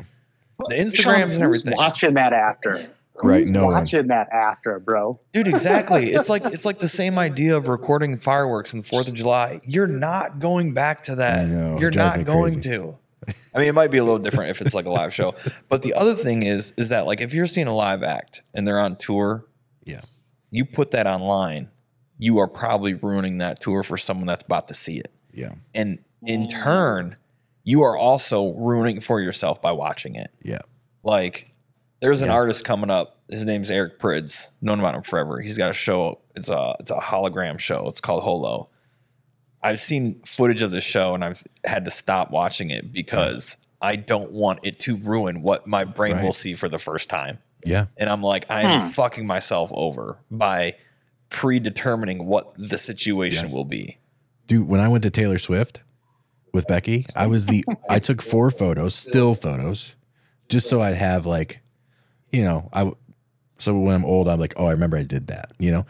the 0.70 0.76
Sean, 0.96 1.16
Instagrams 1.16 1.34
and 1.34 1.44
everything. 1.44 1.76
Watching 1.76 2.14
that 2.16 2.34
after, 2.34 2.80
Right, 3.22 3.40
Who's 3.40 3.52
no 3.52 3.66
one. 3.66 3.74
watching 3.76 4.08
that 4.08 4.30
after, 4.32 4.80
bro. 4.80 5.20
Dude, 5.34 5.48
exactly. 5.48 6.08
It's 6.12 6.30
like 6.30 6.46
it's 6.46 6.66
like 6.66 6.80
the 6.80 6.88
same 7.02 7.20
idea 7.20 7.56
of 7.56 7.68
recording 7.68 8.18
fireworks 8.18 8.74
on 8.74 8.80
the 8.82 8.86
Fourth 8.86 9.08
of 9.08 9.14
July. 9.14 9.62
You're 9.66 9.88
not 9.88 10.40
going 10.40 10.74
back 10.74 11.04
to 11.06 11.16
that. 11.16 11.48
Know, 11.48 11.78
You're 11.80 11.92
not 11.92 12.26
going 12.26 12.54
crazy. 12.62 12.70
to. 12.72 12.98
I 13.56 13.60
mean, 13.60 13.68
it 13.68 13.76
might 13.76 13.92
be 13.92 14.00
a 14.00 14.04
little 14.04 14.20
different 14.20 14.50
if 14.50 14.62
it's 14.62 14.74
like 14.74 14.86
a 14.86 14.90
live 14.90 15.14
show. 15.14 15.36
But 15.70 15.84
the 15.84 15.94
other 15.94 16.16
thing 16.16 16.44
is, 16.44 16.72
is 16.76 16.90
that 16.90 17.06
like 17.06 17.22
if 17.22 17.34
you're 17.36 17.46
seeing 17.46 17.68
a 17.68 17.74
live 17.74 18.02
act 18.04 18.42
and 18.54 18.66
they're 18.68 18.80
on 18.80 18.96
tour, 18.96 19.46
Yeah. 19.86 20.02
you 20.50 20.66
put 20.66 20.92
that 20.92 21.06
online, 21.08 21.70
you 22.18 22.40
are 22.40 22.48
probably 22.48 22.96
ruining 22.96 23.38
that 23.38 23.62
tour 23.62 23.84
for 23.84 23.96
someone 23.96 24.26
that's 24.28 24.44
about 24.44 24.68
to 24.70 24.74
see 24.74 24.98
it. 24.98 25.12
Yeah. 25.32 25.54
And 25.76 26.00
in 26.24 26.50
turn, 26.50 27.16
you 27.64 27.84
are 27.84 27.96
also 27.96 28.54
ruining 28.56 29.00
for 29.02 29.22
yourself 29.22 29.62
by 29.62 29.72
watching 29.72 30.16
it. 30.16 30.32
Yeah. 30.42 30.62
Like, 31.04 31.52
there's 32.04 32.22
an 32.22 32.28
Yeah. 32.28 32.34
artist 32.36 32.64
coming 32.66 32.90
up. 32.92 33.18
His 33.30 33.46
name's 33.46 33.72
Eric 33.72 34.00
Prydz. 34.00 34.52
Known 34.62 34.80
about 34.80 34.94
him 34.94 35.02
forever. 35.02 35.40
He's 35.42 35.58
got 35.58 35.70
a 35.72 35.74
show. 35.74 36.20
It's 36.36 36.50
a 36.50 36.76
it's 36.80 36.92
a 36.92 36.96
hologram 36.98 37.58
show. 37.60 37.88
It's 37.88 38.00
called 38.02 38.24
Holo. 38.24 38.70
I've 39.64 39.80
seen 39.80 40.22
footage 40.26 40.62
of 40.62 40.72
the 40.72 40.82
show 40.82 41.16
and 41.16 41.24
I've 41.24 41.44
had 41.66 41.86
to 41.86 41.92
stop 41.92 42.30
watching 42.32 42.70
it 42.70 42.92
because 42.92 43.58
I 43.82 43.96
don't 43.96 44.32
want 44.34 44.60
it 44.64 44.80
to 44.82 44.98
ruin 44.98 45.42
what 45.42 45.66
my 45.68 45.86
brain 45.86 46.22
will 46.22 46.34
see 46.34 46.54
for 46.54 46.68
the 46.70 46.78
first 46.78 47.10
time. 47.10 47.40
Yeah. 47.66 47.86
And 47.98 48.10
I'm 48.10 48.22
like, 48.22 48.52
I 48.52 48.62
am 48.64 48.82
Hmm. 48.82 48.88
fucking 48.90 49.26
myself 49.26 49.72
over 49.74 50.20
by 50.30 50.76
predetermining 51.30 52.26
what 52.28 52.54
the 52.58 52.78
situation 52.78 53.52
will 53.52 53.66
be. 53.66 53.98
Dude, 54.48 54.68
when 54.68 54.80
I 54.82 54.88
went 54.90 55.04
to 55.04 55.10
Taylor 55.10 55.38
Swift 55.40 55.80
with 56.54 56.68
Becky, 56.68 57.06
I 57.16 57.28
was 57.28 57.46
the 57.48 57.64
I 57.90 58.00
took 58.00 58.22
four 58.22 58.52
photos, 58.52 58.94
still 58.94 59.34
photos, 59.34 59.96
just 60.50 60.70
so 60.70 60.82
I'd 60.82 60.96
have 60.96 61.26
like, 61.26 61.62
you 62.34 62.44
know, 62.44 62.70
I 62.74 62.92
so 63.60 63.78
when 63.80 63.96
I'm 63.96 64.04
old, 64.06 64.28
I'm 64.28 64.40
like, 64.40 64.54
oh, 64.58 64.66
I 64.66 64.72
remember 64.72 64.98
I 64.98 65.04
did 65.04 65.28
that, 65.28 65.52
you 65.60 65.72
know. 65.72 65.86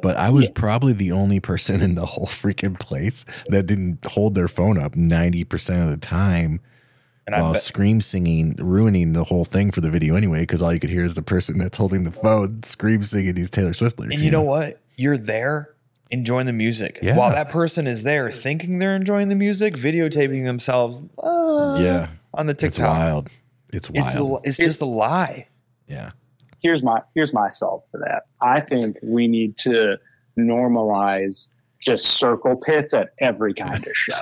but 0.00 0.16
I 0.16 0.30
was 0.30 0.48
probably 0.52 0.92
the 0.94 1.12
only 1.12 1.40
person 1.40 1.80
in 1.86 1.94
the 1.96 2.06
whole 2.06 2.26
freaking 2.26 2.78
place 2.78 3.26
that 3.48 3.66
didn't 3.66 4.06
hold 4.06 4.34
their 4.34 4.48
phone 4.48 4.78
up 4.78 4.92
90% 4.94 5.84
of 5.84 5.90
the 5.90 5.96
time 5.98 6.60
And 7.26 7.34
while 7.42 7.54
scream 7.54 8.00
singing, 8.00 8.54
ruining 8.58 9.12
the 9.12 9.24
whole 9.24 9.44
thing 9.44 9.70
for 9.70 9.80
the 9.82 9.90
video 9.90 10.14
anyway, 10.14 10.40
because 10.40 10.62
all 10.62 10.72
you 10.72 10.80
could 10.80 10.90
hear 10.90 11.04
is 11.04 11.14
the 11.14 11.22
person 11.22 11.58
that's 11.58 11.76
holding 11.76 12.04
the 12.04 12.10
phone 12.10 12.62
scream 12.62 13.04
singing 13.04 13.34
these 13.34 13.50
Taylor 13.50 13.72
Swift 13.74 13.98
lyrics. 13.98 14.16
and 14.16 14.24
you 14.24 14.30
know 14.30 14.42
what? 14.42 14.80
You're 14.96 15.18
there 15.18 15.74
enjoying 16.10 16.46
the 16.46 16.52
music. 16.52 17.00
Yeah. 17.02 17.16
While 17.16 17.30
that 17.32 17.50
person 17.50 17.86
is 17.86 18.02
there 18.04 18.30
thinking 18.30 18.78
they're 18.78 18.94
enjoying 18.96 19.28
the 19.28 19.34
music, 19.34 19.74
videotaping 19.74 20.44
themselves 20.44 21.02
uh, 21.18 21.78
Yeah. 21.80 22.08
on 22.32 22.46
the 22.46 22.54
TikTok. 22.54 22.68
It's 22.68 22.78
wild. 22.78 23.28
It's 23.72 23.90
It's, 23.90 24.14
wild. 24.14 24.44
a, 24.44 24.48
it's 24.48 24.56
just 24.58 24.80
a 24.80 24.86
lie. 24.86 25.48
Yeah. 25.86 26.10
here's 26.62 26.82
my 26.82 27.00
here's 27.14 27.32
my 27.34 27.48
solve 27.48 27.82
for 27.90 27.98
that. 28.00 28.24
I 28.40 28.60
think 28.60 28.94
we 29.02 29.26
need 29.28 29.56
to 29.58 29.98
normalize 30.38 31.52
just 31.80 32.04
circle 32.18 32.56
pits 32.56 32.94
at 32.94 33.10
every 33.20 33.54
kind 33.54 33.86
of 33.86 33.94
show. 33.94 34.14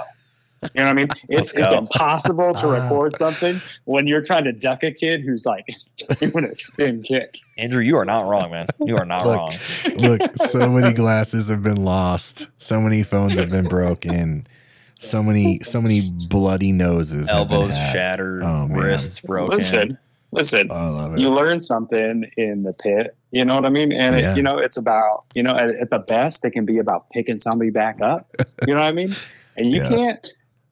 You 0.62 0.68
know 0.80 0.82
what 0.82 0.90
I 0.90 0.92
mean? 0.92 1.08
It's 1.28 1.56
it's 1.58 1.72
impossible 1.72 2.54
to 2.54 2.66
Ah. 2.68 2.82
record 2.84 3.16
something 3.16 3.60
when 3.84 4.06
you're 4.06 4.22
trying 4.22 4.44
to 4.44 4.52
duck 4.52 4.82
a 4.84 4.92
kid 4.92 5.22
who's 5.22 5.44
like 5.44 5.64
doing 6.20 6.44
a 6.44 6.54
spin 6.54 7.02
kick. 7.02 7.36
Andrew, 7.58 7.82
you 7.82 7.96
are 7.96 8.04
not 8.04 8.26
wrong, 8.26 8.50
man. 8.52 8.66
You 8.80 8.96
are 8.96 9.04
not 9.04 9.24
Look, 9.26 9.36
wrong. 9.36 9.52
Look, 9.96 10.20
so 10.36 10.68
many 10.68 10.94
glasses 10.94 11.48
have 11.48 11.62
been 11.64 11.84
lost. 11.84 12.46
So 12.60 12.80
many 12.80 13.02
phones 13.02 13.36
have 13.38 13.50
been 13.50 13.66
broken. 13.68 14.46
So 14.92 15.20
many, 15.20 15.58
so 15.60 15.80
many 15.82 15.98
bloody 16.28 16.70
noses. 16.70 17.28
Elbows 17.28 17.76
shattered, 17.76 18.44
Oh, 18.44 18.68
wrists 18.68 19.18
broken. 19.18 19.56
Listen, 19.56 19.98
listen. 20.32 20.66
I 20.74 20.88
love 20.88 21.14
it. 21.14 21.20
You 21.20 21.32
learn 21.34 21.60
something 21.60 22.24
in 22.36 22.62
the 22.64 22.72
pit. 22.82 23.16
You 23.30 23.44
know 23.44 23.54
what 23.54 23.64
I 23.64 23.70
mean? 23.70 23.92
And 23.92 24.16
Yeah. 24.18 24.32
it, 24.32 24.36
you 24.36 24.42
know, 24.42 24.58
it's 24.58 24.76
about 24.76 25.24
you 25.34 25.42
know 25.42 25.56
at, 25.56 25.72
at 25.74 25.90
the 25.90 25.98
best, 26.00 26.44
it 26.44 26.50
can 26.50 26.64
be 26.64 26.78
about 26.78 27.08
picking 27.10 27.36
somebody 27.36 27.70
back 27.70 28.00
up. 28.00 28.28
You 28.66 28.74
know 28.74 28.80
what 28.80 28.88
I 28.88 28.92
mean? 28.92 29.14
And 29.56 29.66
you 29.70 29.82
Yeah. 29.82 29.88
can't 29.88 30.28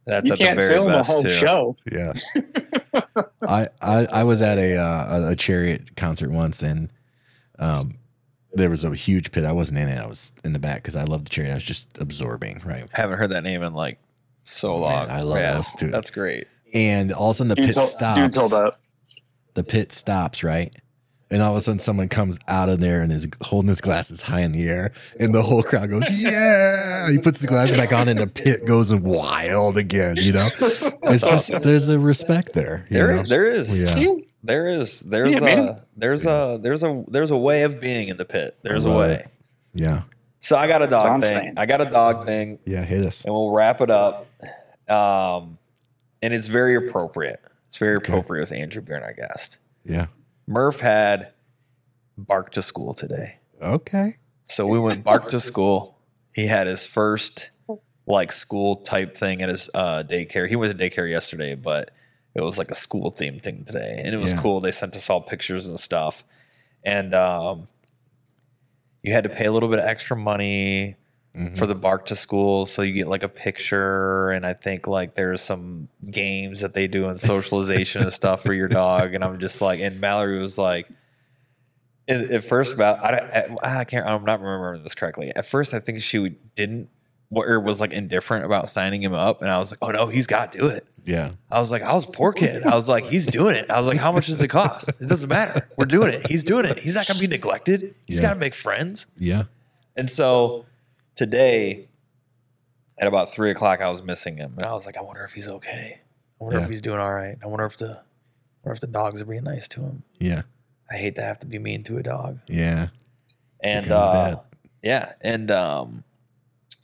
That's 0.07 0.29
you 0.29 0.35
can't 0.37 0.57
very 0.57 0.69
film 0.71 0.89
a 0.89 1.03
whole 1.03 1.23
too. 1.23 1.29
show. 1.29 1.77
Yeah. 1.91 2.13
I, 3.47 3.69
I 3.81 4.07
I 4.07 4.25
was 4.25 4.43
at 4.43 4.59
a 4.59 4.77
uh, 4.77 5.19
a- 5.21 5.31
a 5.33 5.37
chariot 5.37 5.97
concert 5.97 6.31
once 6.31 6.63
and 6.63 6.91
um 7.59 7.95
there 8.53 8.69
was 8.69 8.83
a 8.85 8.93
huge 8.95 9.31
pit. 9.31 9.45
I 9.45 9.53
wasn't 9.53 9.79
in 9.79 9.89
it. 9.89 9.97
I 9.99 10.07
was 10.07 10.33
in 10.43 10.53
the 10.53 10.59
back 10.59 10.77
because 10.83 10.97
I 10.97 11.05
love 11.05 11.23
the 11.23 11.31
chariot. 11.31 11.53
I 11.53 11.55
was 11.55 11.63
just 11.63 11.99
absorbing, 11.99 12.61
right? 12.65 12.85
I 12.97 13.01
Haven't 13.01 13.19
heard 13.19 13.31
that 13.31 13.45
name 13.45 13.63
in 13.63 13.75
like 13.75 13.99
so 14.43 14.73
Man, 14.73 14.81
long. 14.81 15.11
I 15.11 15.21
love 15.23 15.39
Yeah, 15.39 15.55
those 15.55 15.73
two. 15.75 15.91
That's 15.91 16.11
great. 16.11 16.49
And 16.75 17.13
all 17.13 17.31
of 17.31 17.35
a 17.35 17.39
sudden 17.39 17.49
the 17.51 17.55
Dude's, 17.55 17.69
pit 17.69 17.77
hold, 17.77 17.89
stops. 17.91 18.21
dude's 18.21 18.37
hold 18.37 18.53
up. 18.55 18.73
The 19.65 19.71
pit 19.71 19.93
stops, 19.93 20.43
right? 20.43 20.75
And 21.33 21.41
all 21.43 21.53
of 21.53 21.57
a 21.57 21.61
sudden, 21.61 21.79
someone 21.79 22.09
comes 22.09 22.39
out 22.49 22.69
of 22.69 22.81
there 22.81 23.03
and 23.03 23.13
is 23.13 23.29
holding 23.41 23.69
his 23.69 23.81
glasses 23.81 24.21
high 24.21 24.41
in 24.41 24.51
the 24.51 24.69
air, 24.69 24.91
and 25.21 25.33
the 25.33 25.43
whole 25.43 25.63
crowd 25.63 25.89
goes, 25.91 26.03
"Yeah!" 26.21 27.09
He 27.11 27.19
puts 27.19 27.41
the 27.41 27.47
glasses 27.47 27.79
back 27.79 27.93
on, 27.93 28.09
and 28.09 28.19
the 28.19 28.27
pit 28.27 28.67
goes 28.67 28.93
wild 28.93 29.77
again. 29.79 30.17
You 30.19 30.33
know, 30.33 30.49
it's 30.61 31.21
just 31.23 31.63
there's 31.63 31.89
a 31.89 31.99
respect 32.01 32.53
there. 32.55 32.85
you 32.91 32.97
There, 32.97 33.17
know? 33.17 33.23
there 33.23 33.47
is. 33.47 33.79
Yeah. 33.79 33.85
See, 33.85 34.29
There 34.43 34.67
is. 34.67 35.01
There's 35.01 35.31
Yeah, 35.33 35.39
a. 35.39 35.41
man. 35.43 35.81
There's 35.97 36.27
a. 36.27 36.59
There's 36.61 36.83
a. 36.83 37.05
There's 37.07 37.31
a 37.31 37.37
way 37.39 37.63
of 37.63 37.81
being 37.81 38.09
in 38.09 38.17
the 38.17 38.25
pit. 38.25 38.59
There's 38.63 38.85
a 38.85 38.91
way. 38.91 39.13
it. 39.15 39.29
yeah, 39.73 40.03
So 40.41 40.57
I 40.57 40.67
got 40.67 40.83
a 40.83 40.89
dog 40.89 41.05
I'm 41.07 41.21
thing. 41.21 41.29
saying. 41.29 41.55
I 41.59 41.67
got 41.67 41.81
a 41.81 41.89
dog 41.91 42.27
thing, 42.27 42.59
yeah. 42.65 42.83
Hit 42.85 43.07
us. 43.07 43.25
and 43.25 43.33
we'll 43.33 43.53
wrap 43.53 43.81
it 43.81 43.91
up. 43.91 44.27
Um, 44.89 45.59
and 46.23 46.35
it's 46.35 46.49
very 46.49 46.75
appropriate. 46.75 47.41
It's 47.71 47.77
very 47.79 47.95
Okay. 47.99 48.11
appropriate 48.13 48.41
with 48.43 48.53
Andrew 48.53 48.83
being 48.83 49.01
our 49.05 49.13
guest. 49.13 49.59
Yeah. 49.85 50.07
Murph 50.49 50.81
had 50.81 51.33
bark 52.19 52.51
to 52.55 52.63
school 52.63 52.95
today. 52.95 53.39
Okay. 53.63 54.17
So 54.45 54.67
we 54.67 54.81
went 54.81 55.05
bark 55.05 55.29
to 55.29 55.39
school. 55.39 55.97
He 56.35 56.49
had 56.49 56.67
his 56.67 56.85
first 56.85 57.51
like 58.09 58.33
school 58.33 58.75
type 58.75 59.17
thing 59.17 59.41
at 59.41 59.49
his 59.49 59.71
uh, 59.73 60.03
daycare. 60.03 60.49
He 60.49 60.57
went 60.57 60.77
to 60.77 60.91
daycare 60.91 61.09
yesterday, 61.09 61.55
but 61.55 61.93
it 62.35 62.41
was 62.41 62.59
like 62.59 62.73
a 62.73 62.75
school 62.75 63.13
themed 63.13 63.45
thing 63.45 63.65
today, 63.65 64.01
and 64.05 64.13
it 64.17 64.19
was 64.19 64.33
Yeah. 64.33 64.41
cool. 64.43 64.61
They 64.61 64.73
sent 64.73 64.97
us 64.97 65.09
all 65.09 65.21
pictures 65.21 65.69
and 65.69 65.79
stuff, 65.79 66.25
and 66.83 67.15
um, 67.15 67.67
you 69.05 69.13
had 69.13 69.23
to 69.23 69.31
pay 69.31 69.45
a 69.45 69.53
little 69.53 69.69
bit 69.69 69.79
of 69.79 69.85
extra 69.85 70.17
money 70.17 70.97
Mhm. 71.37 71.57
for 71.57 71.65
the 71.67 71.77
bark 71.77 72.07
to 72.07 72.17
school, 72.17 72.67
so 72.67 72.83
you 72.83 72.93
get 72.93 73.07
like 73.07 73.23
a 73.23 73.29
picture, 73.29 74.31
and 74.31 74.45
I 74.45 74.53
think 74.53 74.87
like 74.89 75.15
there's 75.15 75.41
some 75.41 75.89
games 76.11 76.61
that 76.61 76.75
they 76.75 76.89
do 76.89 77.07
and 77.09 77.19
socialization 77.21 78.03
and 78.03 78.13
stuff 78.13 78.43
for 78.43 78.53
your 78.53 78.67
dog, 78.67 79.15
and 79.15 79.23
I'm 79.23 79.39
just 79.39 79.61
like, 79.63 79.81
and 79.81 80.01
Mallory 80.01 80.39
was 80.41 80.59
like. 80.59 80.87
At, 82.09 82.23
at 82.23 82.43
first, 82.45 82.75
about 82.75 82.99
I, 83.05 83.49
I, 83.63 83.81
I 83.81 83.85
can't. 83.85 84.05
I'm 84.05 84.25
not 84.25 84.41
remembering 84.41 84.83
this 84.83 84.97
correctly. 84.97 85.31
At 85.37 85.47
first, 85.47 85.73
I 85.73 85.79
think 85.79 86.03
she 86.03 86.31
didn't, 86.57 86.89
or 87.31 87.61
was 87.61 87.81
like 87.81 87.93
indifferent 87.93 88.45
about 88.45 88.69
signing 88.69 89.01
him 89.01 89.13
up, 89.15 89.43
and 89.43 89.49
I 89.51 89.59
was 89.59 89.71
like, 89.71 89.79
"Oh 89.83 89.91
no, 89.93 90.09
he's 90.09 90.27
got 90.27 90.51
to 90.53 90.59
do 90.59 90.67
it." 90.67 90.85
Yeah. 91.07 91.31
I 91.53 91.61
was 91.61 91.71
like, 91.71 91.83
"I 91.83 91.93
was 91.93 92.09
a 92.09 92.11
poor 92.11 92.33
kid." 92.33 92.65
I 92.65 92.75
was 92.75 92.89
like, 92.89 93.05
"He's 93.05 93.29
doing 93.31 93.55
it." 93.55 93.71
I 93.71 93.79
was 93.79 93.87
like, 93.87 93.99
"How 93.99 94.11
much 94.11 94.27
does 94.27 94.43
it 94.43 94.49
cost?" 94.49 94.89
It 95.01 95.09
doesn't 95.09 95.29
matter. 95.29 95.61
We're 95.77 95.85
doing 95.87 96.13
it. 96.13 96.27
He's 96.27 96.43
doing 96.43 96.65
it. 96.65 96.81
He's 96.81 96.95
not 96.97 97.07
gonna 97.07 97.21
be 97.21 97.29
neglected. 97.29 97.95
He's 98.07 98.17
Yeah. 98.17 98.23
got 98.23 98.35
to 98.35 98.41
make 98.41 98.55
friends. 98.55 99.07
Yeah. 99.17 99.45
And 99.97 100.11
so 100.11 100.65
today, 101.25 101.89
at 102.99 103.07
about 103.07 103.31
three 103.31 103.51
o'clock, 103.51 103.81
I 103.81 103.89
was 103.91 104.03
missing 104.03 104.37
him, 104.39 104.55
and 104.57 104.65
I 104.67 104.73
was 104.73 104.87
like, 104.87 104.97
"I 104.97 105.03
wonder 105.03 105.23
if 105.25 105.33
he's 105.33 105.49
okay. 105.49 106.01
I 106.41 106.45
wonder 106.45 106.59
Yeah. 106.59 106.65
if 106.65 106.71
he's 106.71 106.81
doing 106.81 106.99
all 106.99 107.13
right. 107.13 107.37
I 107.43 107.47
wonder 107.47 107.67
if 107.67 107.77
the, 107.77 108.03
wonder 108.65 108.75
if 108.75 108.81
the 108.81 108.87
dogs 108.87 109.21
are 109.21 109.27
being 109.27 109.45
nice 109.45 109.69
to 109.69 109.81
him." 109.83 110.03
Yeah. 110.19 110.43
I 110.91 110.97
hate 110.97 111.15
to 111.17 111.23
have 111.23 111.39
to 111.41 111.47
be 111.47 111.59
mean 111.59 111.83
to 111.85 111.99
a 111.99 112.03
dog. 112.03 112.41
Yeah. 112.49 112.89
and 113.63 113.93
uh, 113.93 114.41
yeah, 114.83 115.13
and 115.21 115.51
um, 115.51 116.05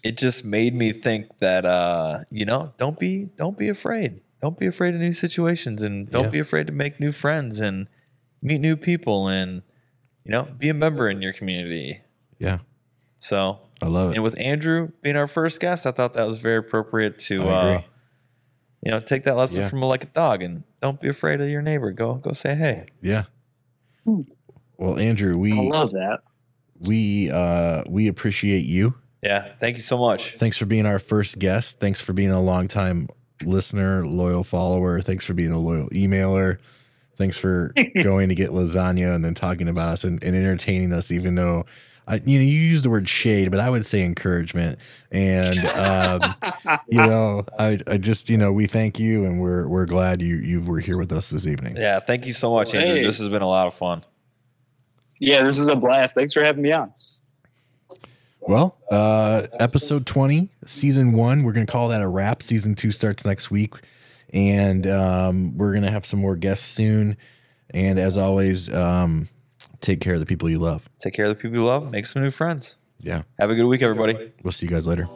it 0.04 0.18
just 0.18 0.44
made 0.44 0.74
me 0.74 0.92
think 0.92 1.38
that 1.38 1.64
uh, 1.64 2.20
you 2.30 2.44
know, 2.44 2.72
don't 2.76 2.98
be 2.98 3.30
don't 3.36 3.56
be 3.58 3.68
afraid. 3.70 4.20
Don't 4.42 4.58
be 4.58 4.66
afraid 4.66 4.94
of 4.94 5.00
new 5.00 5.12
situations, 5.14 5.82
and 5.82 6.10
don't 6.10 6.24
Yeah. 6.24 6.30
be 6.30 6.38
afraid 6.38 6.66
to 6.66 6.72
make 6.74 7.00
new 7.00 7.10
friends 7.12 7.58
and 7.60 7.88
meet 8.42 8.60
new 8.60 8.76
people, 8.76 9.28
and 9.28 9.62
you 10.24 10.30
know, 10.32 10.42
be 10.58 10.68
a 10.68 10.74
member 10.74 11.08
in 11.08 11.22
your 11.22 11.32
community. 11.32 12.00
Yeah. 12.38 12.58
So, 13.26 13.58
I 13.82 13.86
love 13.86 14.10
it. 14.10 14.14
and 14.16 14.22
with 14.22 14.38
Andrew 14.40 14.88
being 15.02 15.16
our 15.16 15.26
first 15.26 15.60
guest, 15.60 15.84
I 15.86 15.90
thought 15.90 16.12
that 16.14 16.26
was 16.26 16.38
very 16.38 16.58
appropriate 16.58 17.18
to, 17.20 17.48
uh, 17.48 17.82
you 18.84 18.90
know, 18.92 19.00
take 19.00 19.24
that 19.24 19.36
lesson 19.36 19.62
Yeah. 19.62 19.68
from 19.68 19.80
like 19.82 20.04
a 20.04 20.06
dog, 20.06 20.42
and 20.42 20.62
don't 20.80 21.00
be 21.00 21.08
afraid 21.08 21.40
of 21.40 21.48
your 21.48 21.62
neighbor. 21.62 21.90
Go 21.90 22.14
go 22.14 22.32
say 22.32 22.54
hey. 22.54 22.86
Yeah. 23.02 23.24
Well, 24.78 24.98
Andrew, 24.98 25.32
I 25.34 25.36
we 25.36 25.52
love 25.70 25.92
that. 25.92 26.20
we 26.88 27.30
uh 27.30 27.82
we 27.88 28.08
appreciate 28.08 28.64
you. 28.64 28.94
Yeah, 29.22 29.52
thank 29.58 29.76
you 29.76 29.82
so 29.82 29.98
much. 29.98 30.36
Thanks 30.36 30.56
for 30.56 30.66
being 30.66 30.86
our 30.86 30.98
first 30.98 31.38
guest. 31.38 31.80
Thanks 31.80 32.00
for 32.00 32.12
being 32.12 32.30
a 32.30 32.40
longtime 32.40 33.08
listener, 33.42 34.06
loyal 34.06 34.44
follower. 34.44 35.00
Thanks 35.00 35.24
for 35.24 35.34
being 35.34 35.50
a 35.52 35.58
loyal 35.58 35.88
emailer. 35.90 36.58
Thanks 37.16 37.36
for 37.36 37.72
going 38.02 38.28
to 38.28 38.34
get 38.34 38.50
lasagna 38.50 39.14
and 39.14 39.24
then 39.24 39.34
talking 39.34 39.68
about 39.68 39.94
us 39.94 40.04
and, 40.04 40.22
and 40.22 40.36
entertaining 40.36 40.92
us, 40.92 41.10
even 41.10 41.34
though 41.34 41.64
I, 42.08 42.20
you 42.24 42.38
know, 42.38 42.44
you 42.44 42.58
use 42.60 42.82
the 42.82 42.90
word 42.90 43.08
shade, 43.08 43.50
but 43.50 43.58
I 43.58 43.68
would 43.68 43.84
say 43.84 44.04
encouragement. 44.04 44.78
And 45.10 45.58
um, 45.76 46.20
you 46.88 46.98
know, 46.98 47.44
I, 47.58 47.78
I 47.86 47.98
just, 47.98 48.30
you 48.30 48.38
know, 48.38 48.52
we 48.52 48.66
thank 48.66 48.98
you 48.98 49.24
and 49.24 49.40
we're 49.40 49.66
we're 49.66 49.86
glad 49.86 50.22
you 50.22 50.36
you 50.36 50.62
were 50.62 50.80
here 50.80 50.98
with 50.98 51.12
us 51.12 51.30
this 51.30 51.46
evening. 51.46 51.76
Yeah, 51.76 52.00
thank 52.00 52.26
you 52.26 52.32
so 52.32 52.52
much, 52.52 52.74
Andrew. 52.74 52.96
Hey. 52.96 53.02
This 53.02 53.18
has 53.18 53.32
been 53.32 53.42
a 53.42 53.48
lot 53.48 53.66
of 53.66 53.74
fun. 53.74 54.02
Yeah, 55.20 55.42
this 55.42 55.58
is 55.58 55.68
a 55.68 55.76
blast. 55.76 56.14
Thanks 56.14 56.32
for 56.32 56.44
having 56.44 56.62
me 56.62 56.72
on. 56.72 56.88
Well, 58.40 58.76
uh, 58.92 59.48
episode 59.58 60.06
20, 60.06 60.50
season 60.64 61.12
one, 61.14 61.42
we're 61.42 61.52
going 61.52 61.66
to 61.66 61.72
call 61.72 61.88
that 61.88 62.00
a 62.00 62.06
wrap. 62.06 62.42
Season 62.42 62.76
two 62.76 62.92
starts 62.92 63.24
next 63.24 63.50
week. 63.50 63.74
And 64.32 64.86
um, 64.86 65.56
we're 65.56 65.72
going 65.72 65.84
to 65.84 65.90
have 65.90 66.04
some 66.04 66.20
more 66.20 66.36
guests 66.36 66.64
soon. 66.64 67.16
And 67.70 67.98
as 67.98 68.16
always, 68.16 68.72
um, 68.72 69.28
take 69.86 70.00
care 70.00 70.14
of 70.14 70.20
the 70.20 70.26
people 70.26 70.50
you 70.50 70.58
love. 70.58 70.88
Take 70.98 71.14
care 71.14 71.26
of 71.26 71.30
the 71.30 71.36
people 71.36 71.58
you 71.58 71.64
love. 71.64 71.90
Make 71.90 72.06
some 72.06 72.22
new 72.22 72.32
friends. 72.32 72.76
Yeah. 73.00 73.22
Have 73.38 73.50
a 73.50 73.54
good 73.54 73.66
week, 73.66 73.82
everybody. 73.82 74.32
We'll 74.42 74.52
see 74.52 74.66
you 74.66 74.70
guys 74.70 74.86
later. 74.86 75.06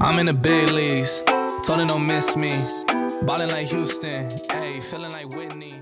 I'm 0.00 0.18
in 0.18 0.26
the 0.26 0.32
big 0.32 0.70
leagues. 0.70 1.22
Told 1.66 1.80
her 1.80 1.86
don't 1.86 2.06
miss 2.06 2.34
me. 2.34 2.48
Ballin' 3.26 3.50
like 3.50 3.66
Houston. 3.66 4.28
Ayy, 4.56 4.82
feeling 4.82 5.10
like 5.10 5.28
Whitney. 5.36 5.74